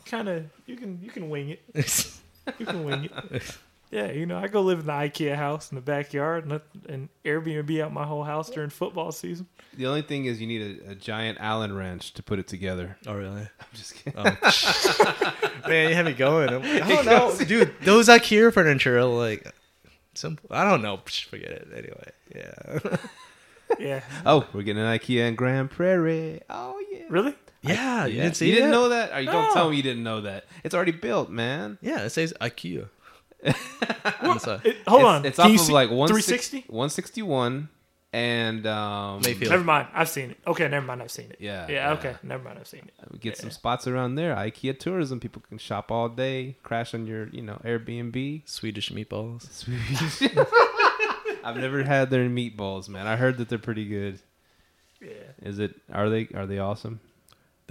kind 0.05 0.27
of. 0.27 0.45
You 0.65 0.77
can 0.77 0.99
you 1.01 1.11
can 1.11 1.29
wing 1.29 1.49
it. 1.49 2.11
You 2.57 2.65
can 2.65 2.83
wing 2.83 3.07
it. 3.31 3.57
Yeah, 3.91 4.09
you 4.09 4.25
know, 4.25 4.37
I 4.37 4.47
go 4.47 4.61
live 4.61 4.79
in 4.79 4.85
the 4.85 4.93
IKEA 4.93 5.35
house 5.35 5.69
in 5.69 5.75
the 5.75 5.81
backyard 5.81 6.43
and, 6.45 6.53
let, 6.53 6.61
and 6.87 7.09
Airbnb 7.25 7.81
out 7.81 7.91
my 7.91 8.05
whole 8.05 8.23
house 8.23 8.49
during 8.49 8.69
football 8.69 9.11
season. 9.11 9.47
The 9.75 9.85
only 9.85 10.01
thing 10.01 10.25
is 10.25 10.39
you 10.39 10.47
need 10.47 10.81
a, 10.85 10.91
a 10.91 10.95
giant 10.95 11.39
Allen 11.41 11.75
wrench 11.75 12.13
to 12.13 12.23
put 12.23 12.39
it 12.39 12.47
together. 12.47 12.97
Oh 13.05 13.13
really? 13.13 13.41
I'm 13.59 13.67
just 13.73 13.95
kidding. 13.95 14.13
Oh. 14.17 15.63
Man, 15.67 15.89
you 15.89 15.95
have 15.95 16.05
me 16.05 16.13
going. 16.13 16.49
I'm- 16.49 16.63
I 16.63 16.87
don't 16.87 17.05
know, 17.05 17.35
dude. 17.45 17.73
Those 17.83 18.07
IKEA 18.07 18.53
furniture 18.53 18.97
are 18.97 19.03
like 19.03 19.45
simple. 20.13 20.47
I 20.51 20.63
don't 20.63 20.81
know. 20.81 20.97
Psh, 20.99 21.25
Forget 21.25 21.49
it. 21.51 21.67
Anyway, 21.73 22.11
yeah, 22.33 22.97
Yeah. 23.77 24.03
Oh, 24.25 24.47
we're 24.53 24.63
getting 24.63 24.83
an 24.83 24.97
IKEA 24.97 25.27
in 25.27 25.35
Grand 25.35 25.69
Prairie. 25.69 26.41
Oh 26.49 26.81
yeah. 26.91 27.03
Really? 27.09 27.35
yeah. 27.61 28.05
You 28.05 28.15
Yeah. 28.15 28.23
didn't 28.23 28.35
see 28.37 28.49
You 28.49 28.55
didn't 28.55 28.71
know 28.71 28.87
that? 28.89 29.11
Or 29.11 29.19
you 29.19 29.29
don't 29.29 29.53
tell 29.53 29.69
me 29.69 29.75
you 29.77 29.83
didn't 29.83 30.03
know 30.03 30.21
that. 30.21 30.45
It's 30.63 30.73
already 30.73 30.91
built, 30.93 31.29
man. 31.29 31.77
Yeah, 31.81 32.03
it 32.03 32.11
says 32.11 32.33
IKEA. 32.39 32.87
On 33.43 34.35
the 34.35 34.39
side. 34.39 34.61
It, 34.65 34.77
hold 34.87 35.01
it's, 35.01 35.07
on. 35.07 35.25
It's 35.25 35.35
Can 35.37 35.45
off 35.47 35.59
of 35.59 35.65
see- 35.67 35.73
like 35.73 35.89
360? 35.89 36.65
161 36.67 37.69
and 38.13 38.67
um 38.67 39.21
Mayfield. 39.23 39.51
Never 39.51 39.63
mind. 39.63 39.87
I've 39.93 40.09
seen 40.09 40.31
it. 40.31 40.37
Okay, 40.45 40.67
never 40.67 40.85
mind. 40.85 41.01
I've 41.01 41.11
seen 41.11 41.29
it. 41.31 41.37
Yeah, 41.39 41.65
Yeah. 41.67 41.73
yeah. 41.73 41.91
Okay. 41.93 42.15
Never 42.23 42.43
mind. 42.43 42.59
I've 42.59 42.67
seen 42.67 42.81
it. 42.81 42.93
we 43.11 43.19
get 43.19 43.37
some 43.37 43.51
spots 43.51 43.87
around 43.87 44.15
there. 44.15 44.35
IKEA 44.35 44.77
tourism. 44.77 45.19
People 45.19 45.41
can 45.47 45.57
shop 45.57 45.91
all 45.91 46.09
day, 46.09 46.57
crash 46.63 46.93
on 46.93 47.07
your, 47.07 47.29
you 47.29 47.41
know, 47.41 47.61
Airbnb. 47.63 48.47
Swedish 48.47 48.91
meatballs. 48.91 49.49
Sweet. 49.51 50.37
I've 51.43 51.57
never 51.57 51.83
had 51.83 52.09
their 52.09 52.29
meatballs, 52.29 52.87
man. 52.89 53.07
I 53.07 53.15
heard 53.15 53.37
that 53.37 53.49
they're 53.49 53.57
pretty 53.57 53.85
good. 53.87 54.19
Yeah. 55.01 55.09
Is 55.41 55.57
it? 55.57 55.75
Are 55.91 56.09
they? 56.09 56.27
Are 56.35 56.45
they 56.45 56.59
awesome? 56.59 56.99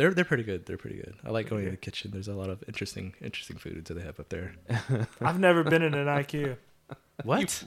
They're 0.00 0.14
they're 0.14 0.24
pretty 0.24 0.44
good. 0.44 0.64
They're 0.64 0.78
pretty 0.78 0.96
good. 0.96 1.12
I 1.26 1.28
like 1.28 1.44
oh, 1.48 1.50
going 1.50 1.66
to 1.66 1.72
the 1.72 1.76
kitchen. 1.76 2.10
There's 2.10 2.26
a 2.26 2.32
lot 2.32 2.48
of 2.48 2.64
interesting 2.66 3.12
interesting 3.20 3.58
foods 3.58 3.88
that 3.88 3.94
they 3.94 4.00
have 4.02 4.18
up 4.18 4.30
there. 4.30 4.54
I've 5.20 5.38
never 5.38 5.62
been 5.62 5.82
in 5.82 5.92
an 5.92 6.06
IKEA. 6.06 6.56
What? 7.22 7.62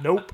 Nope. 0.00 0.32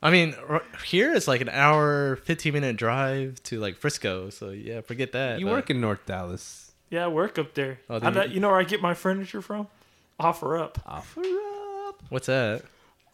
I 0.00 0.12
mean, 0.12 0.36
r- 0.48 0.62
here 0.84 1.12
it's 1.12 1.26
like 1.26 1.40
an 1.40 1.48
hour, 1.48 2.14
fifteen 2.14 2.52
minute 2.52 2.76
drive 2.76 3.42
to 3.44 3.58
like 3.58 3.76
Frisco. 3.76 4.30
So 4.30 4.50
yeah, 4.50 4.82
forget 4.82 5.10
that. 5.12 5.40
You 5.40 5.46
but- 5.46 5.52
work 5.52 5.70
in 5.70 5.80
North 5.80 6.06
Dallas. 6.06 6.70
Yeah, 6.90 7.06
I 7.06 7.08
work 7.08 7.40
up 7.40 7.54
there. 7.54 7.80
Oh, 7.90 7.98
do 7.98 8.06
I 8.06 8.08
you- 8.10 8.14
know- 8.14 8.24
you 8.34 8.40
know 8.40 8.50
where 8.50 8.60
I 8.60 8.62
get 8.62 8.80
my 8.80 8.94
furniture 8.94 9.42
from? 9.42 9.66
Offer 10.20 10.58
up. 10.58 10.78
Offer 10.86 11.22
up. 11.88 12.04
What's 12.08 12.26
that? 12.28 12.62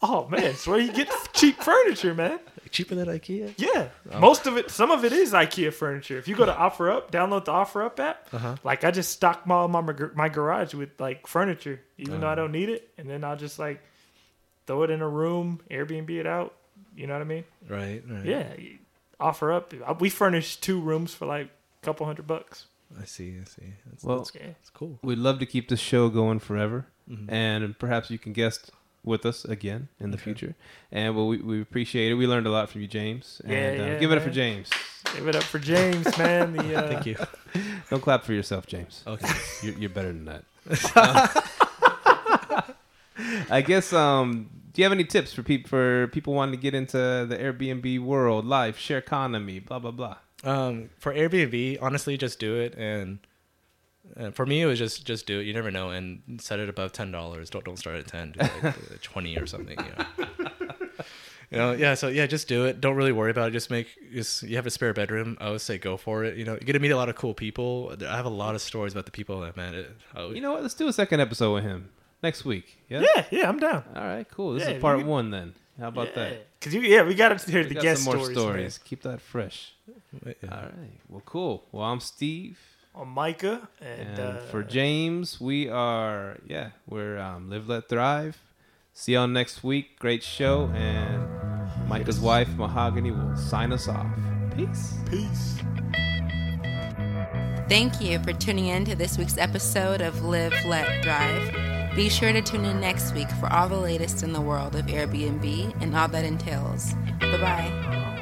Oh 0.03 0.27
man, 0.29 0.43
it's 0.43 0.67
where 0.67 0.77
you 0.79 0.91
get 0.93 1.09
cheap 1.33 1.57
furniture, 1.63 2.13
man. 2.13 2.39
Cheaper 2.71 2.95
than 2.95 3.07
IKEA? 3.07 3.53
Yeah, 3.57 3.89
Oh. 4.11 4.19
most 4.19 4.45
of 4.47 4.57
it, 4.57 4.69
some 4.71 4.91
of 4.91 5.03
it 5.05 5.11
is 5.13 5.33
IKEA 5.33 5.73
furniture. 5.73 6.17
If 6.17 6.27
you 6.27 6.35
go 6.35 6.45
to 6.45 6.55
Offer 6.55 6.91
Up, 6.91 7.11
download 7.11 7.45
the 7.45 7.51
Offer 7.51 7.83
Up 7.83 7.99
app. 7.99 8.27
Uh-huh. 8.33 8.55
Like 8.63 8.83
I 8.83 8.91
just 8.91 9.11
stock 9.11 9.45
my 9.47 9.67
my 9.67 9.81
my 10.15 10.29
garage 10.29 10.73
with 10.73 10.89
like 10.99 11.27
furniture, 11.27 11.81
even 11.97 12.21
though 12.21 12.27
I 12.27 12.33
Oh. 12.33 12.35
don't 12.35 12.51
need 12.51 12.69
it, 12.69 12.89
and 12.97 13.09
then 13.09 13.23
I'll 13.23 13.37
just 13.37 13.59
like 13.59 13.81
throw 14.67 14.83
it 14.83 14.89
in 14.91 15.01
a 15.01 15.09
room, 15.09 15.61
Airbnb 15.71 16.09
it 16.11 16.27
out. 16.27 16.55
You 16.95 17.07
know 17.07 17.13
what 17.13 17.21
I 17.21 17.25
mean? 17.25 17.43
Right. 17.67 18.03
Right. 18.07 18.25
Yeah. 18.25 18.53
you 18.57 18.77
Offer 19.19 19.51
Up. 19.51 19.73
We 19.99 20.09
furnish 20.09 20.57
two 20.57 20.79
rooms 20.79 21.13
for 21.13 21.25
like 21.25 21.47
a 21.47 21.85
couple 21.85 22.05
hundred 22.05 22.27
bucks. 22.27 22.67
I 22.99 23.05
see. 23.05 23.35
I 23.39 23.43
see. 23.45 23.73
That's, 23.85 24.03
Well, 24.03 24.17
that's, 24.19 24.31
Yeah. 24.35 24.47
that's 24.47 24.69
cool. 24.71 24.97
we'd 25.03 25.17
love 25.19 25.39
to 25.39 25.45
keep 25.45 25.69
this 25.69 25.79
show 25.79 26.09
going 26.09 26.39
forever, 26.39 26.87
Mhm. 27.09 27.25
and 27.31 27.77
perhaps 27.77 28.09
you 28.09 28.17
can 28.17 28.33
guest 28.33 28.71
with 29.03 29.25
us 29.25 29.45
again 29.45 29.87
in 29.99 30.11
the 30.11 30.17
Okay. 30.17 30.23
future. 30.25 30.55
And 30.91 31.15
well, 31.15 31.27
we, 31.27 31.37
we 31.37 31.61
appreciate 31.61 32.11
it. 32.11 32.15
We 32.15 32.27
learned 32.27 32.47
a 32.47 32.51
lot 32.51 32.69
from 32.69 32.81
you, 32.81 32.87
James. 32.87 33.41
And, 33.43 33.53
Yeah, 33.53 33.83
uh, 33.83 33.87
yeah, 33.93 33.99
give 33.99 34.11
it 34.11 34.17
up 34.17 34.23
for. 34.23 34.29
James. 34.29 34.69
Give 35.15 35.27
it 35.27 35.35
up 35.35 35.43
for 35.43 35.59
James, 35.59 36.17
man. 36.17 36.53
The 36.53 36.75
uh, 36.83 36.87
Thank 36.87 37.05
you. 37.05 37.15
Don't 37.89 38.01
clap 38.01 38.23
for 38.23 38.33
yourself, 38.33 38.67
James. 38.67 39.03
Okay. 39.07 39.27
You're, 39.63 39.75
you're 39.75 39.89
better 39.89 40.11
than 40.13 40.25
that. 40.25 40.43
I 43.49 43.61
guess. 43.61 43.91
Um, 43.93 44.49
do 44.71 44.81
you 44.81 44.85
have 44.85 44.91
any 44.91 45.03
tips 45.03 45.33
for 45.33 45.43
people 45.43 45.67
for 45.69 46.07
people 46.07 46.33
wanting 46.33 46.55
to 46.55 46.61
get 46.61 46.73
into 46.75 46.97
the 46.97 47.37
Airbnb 47.37 47.99
world, 48.01 48.45
life, 48.45 48.77
share 48.77 48.97
economy, 48.99 49.59
blah 49.59 49.79
blah 49.79 49.91
blah? 49.91 50.17
Um, 50.43 50.89
for 50.99 51.13
Airbnb, 51.13 51.79
honestly, 51.81 52.17
just 52.17 52.39
do 52.39 52.55
it. 52.55 52.75
And 52.77 53.19
uh, 54.17 54.31
for 54.31 54.45
me, 54.45 54.61
it 54.61 54.65
was 54.65 54.79
just 54.79 55.05
just 55.05 55.25
do 55.25 55.39
it. 55.39 55.43
You 55.45 55.53
never 55.53 55.71
know, 55.71 55.89
and 55.89 56.21
set 56.39 56.59
it 56.59 56.69
above 56.69 56.91
ten 56.93 57.11
dollars. 57.11 57.49
Don't 57.49 57.65
don't 57.65 57.77
start 57.77 57.97
at 57.97 58.07
ten. 58.07 58.31
Do 58.31 58.39
like 58.41 58.63
uh, 58.65 58.71
twenty 59.01 59.37
or 59.37 59.45
something. 59.45 59.77
You 59.77 59.91
know. 59.97 60.49
You 61.51 61.57
know, 61.57 61.71
yeah. 61.71 61.95
So 61.95 62.09
yeah, 62.09 62.27
just 62.27 62.47
do 62.47 62.65
it. 62.65 62.79
Don't 62.79 62.95
really 62.95 63.11
worry 63.11 63.31
about 63.31 63.47
it. 63.49 63.51
Just 63.51 63.71
make 63.71 63.87
just 64.13 64.43
you 64.43 64.55
have 64.57 64.67
a 64.67 64.69
spare 64.69 64.93
bedroom. 64.93 65.35
I 65.41 65.49
would 65.49 65.61
say 65.61 65.79
go 65.79 65.97
for 65.97 66.23
it. 66.23 66.37
You 66.37 66.45
know, 66.45 66.53
you 66.53 66.59
get 66.59 66.73
to 66.73 66.79
meet 66.79 66.91
a 66.91 66.95
lot 66.95 67.09
of 67.09 67.15
cool 67.15 67.33
people. 67.33 67.95
I 68.07 68.15
have 68.15 68.25
a 68.25 68.29
lot 68.29 68.53
of 68.53 68.61
stories 68.61 68.93
about 68.93 69.05
the 69.05 69.11
people 69.11 69.39
that 69.41 69.57
met 69.57 69.73
it. 69.73 69.89
Oh, 70.15 70.31
You 70.31 70.41
know 70.41 70.51
what? 70.51 70.61
Let's 70.61 70.75
do 70.75 70.87
a 70.87 70.93
second 70.93 71.21
episode 71.21 71.53
with 71.55 71.63
him 71.63 71.89
next 72.21 72.45
week. 72.45 72.77
Yeah. 72.87 73.03
yeah, 73.15 73.25
yeah, 73.31 73.49
I'm 73.49 73.57
down. 73.57 73.83
All 73.95 74.03
right. 74.03 74.29
Cool. 74.29 74.53
This 74.53 74.63
Yeah, 74.67 74.75
is 74.75 74.81
part 74.81 74.99
you- 74.99 75.05
one 75.05 75.31
then. 75.31 75.55
How 75.79 75.87
about 75.87 76.13
that? 76.15 76.45
Cause 76.59 76.73
you, 76.73 76.81
yeah, 76.81 77.03
we 77.03 77.15
got 77.15 77.39
to 77.39 77.49
hear 77.51 77.63
We 77.63 77.69
the 77.69 77.75
got 77.75 77.83
guest 77.83 78.03
some 78.03 78.13
more 78.17 78.25
stories. 78.25 78.37
stories. 78.37 78.77
Keep 78.83 79.01
that 79.03 79.21
fresh. 79.21 79.73
yeah. 80.25 80.33
All 80.51 80.57
right. 80.63 80.99
Well, 81.07 81.23
cool. 81.25 81.63
Well, 81.71 81.85
I'm 81.85 82.01
Steve. 82.01 82.59
On 82.99 83.07
Micah 83.07 83.69
and, 83.79 84.09
And 84.09 84.19
uh, 84.19 84.41
for 84.51 84.61
James, 84.61 85.39
we 85.39 85.69
are 85.69 86.37
yeah, 86.45 86.71
we're 86.85 87.17
um, 87.17 87.49
live 87.49 87.69
let 87.69 87.87
thrive. 87.87 88.37
See 88.93 89.13
y'all 89.13 89.25
next 89.25 89.63
week. 89.63 89.97
Great 89.99 90.21
show, 90.21 90.69
and 90.75 91.25
Micah's 91.87 92.19
wife 92.19 92.49
Mahogany 92.57 93.11
will 93.11 93.37
sign 93.37 93.71
us 93.71 93.87
off. 93.87 94.05
Peace. 94.53 94.95
peace. 95.09 95.59
Thank 97.69 98.01
you 98.01 98.19
for 98.19 98.33
tuning 98.33 98.65
in 98.65 98.83
to 98.83 98.95
this 98.95 99.17
week's 99.17 99.37
episode 99.37 100.01
of 100.01 100.21
Live, 100.21 100.53
Let, 100.65 101.01
Drive. 101.01 101.95
Be 101.95 102.09
sure 102.09 102.33
to 102.33 102.41
tune 102.41 102.65
in 102.65 102.81
next 102.81 103.13
week 103.13 103.29
for 103.39 103.47
all 103.53 103.69
the 103.69 103.77
latest 103.79 104.23
in 104.23 104.33
the 104.33 104.41
world 104.41 104.75
of 104.75 104.87
Airbnb 104.87 105.81
and 105.81 105.95
all 105.95 106.09
that 106.09 106.25
entails. 106.25 106.93
Bye 107.21 107.37
bye. 107.37 108.18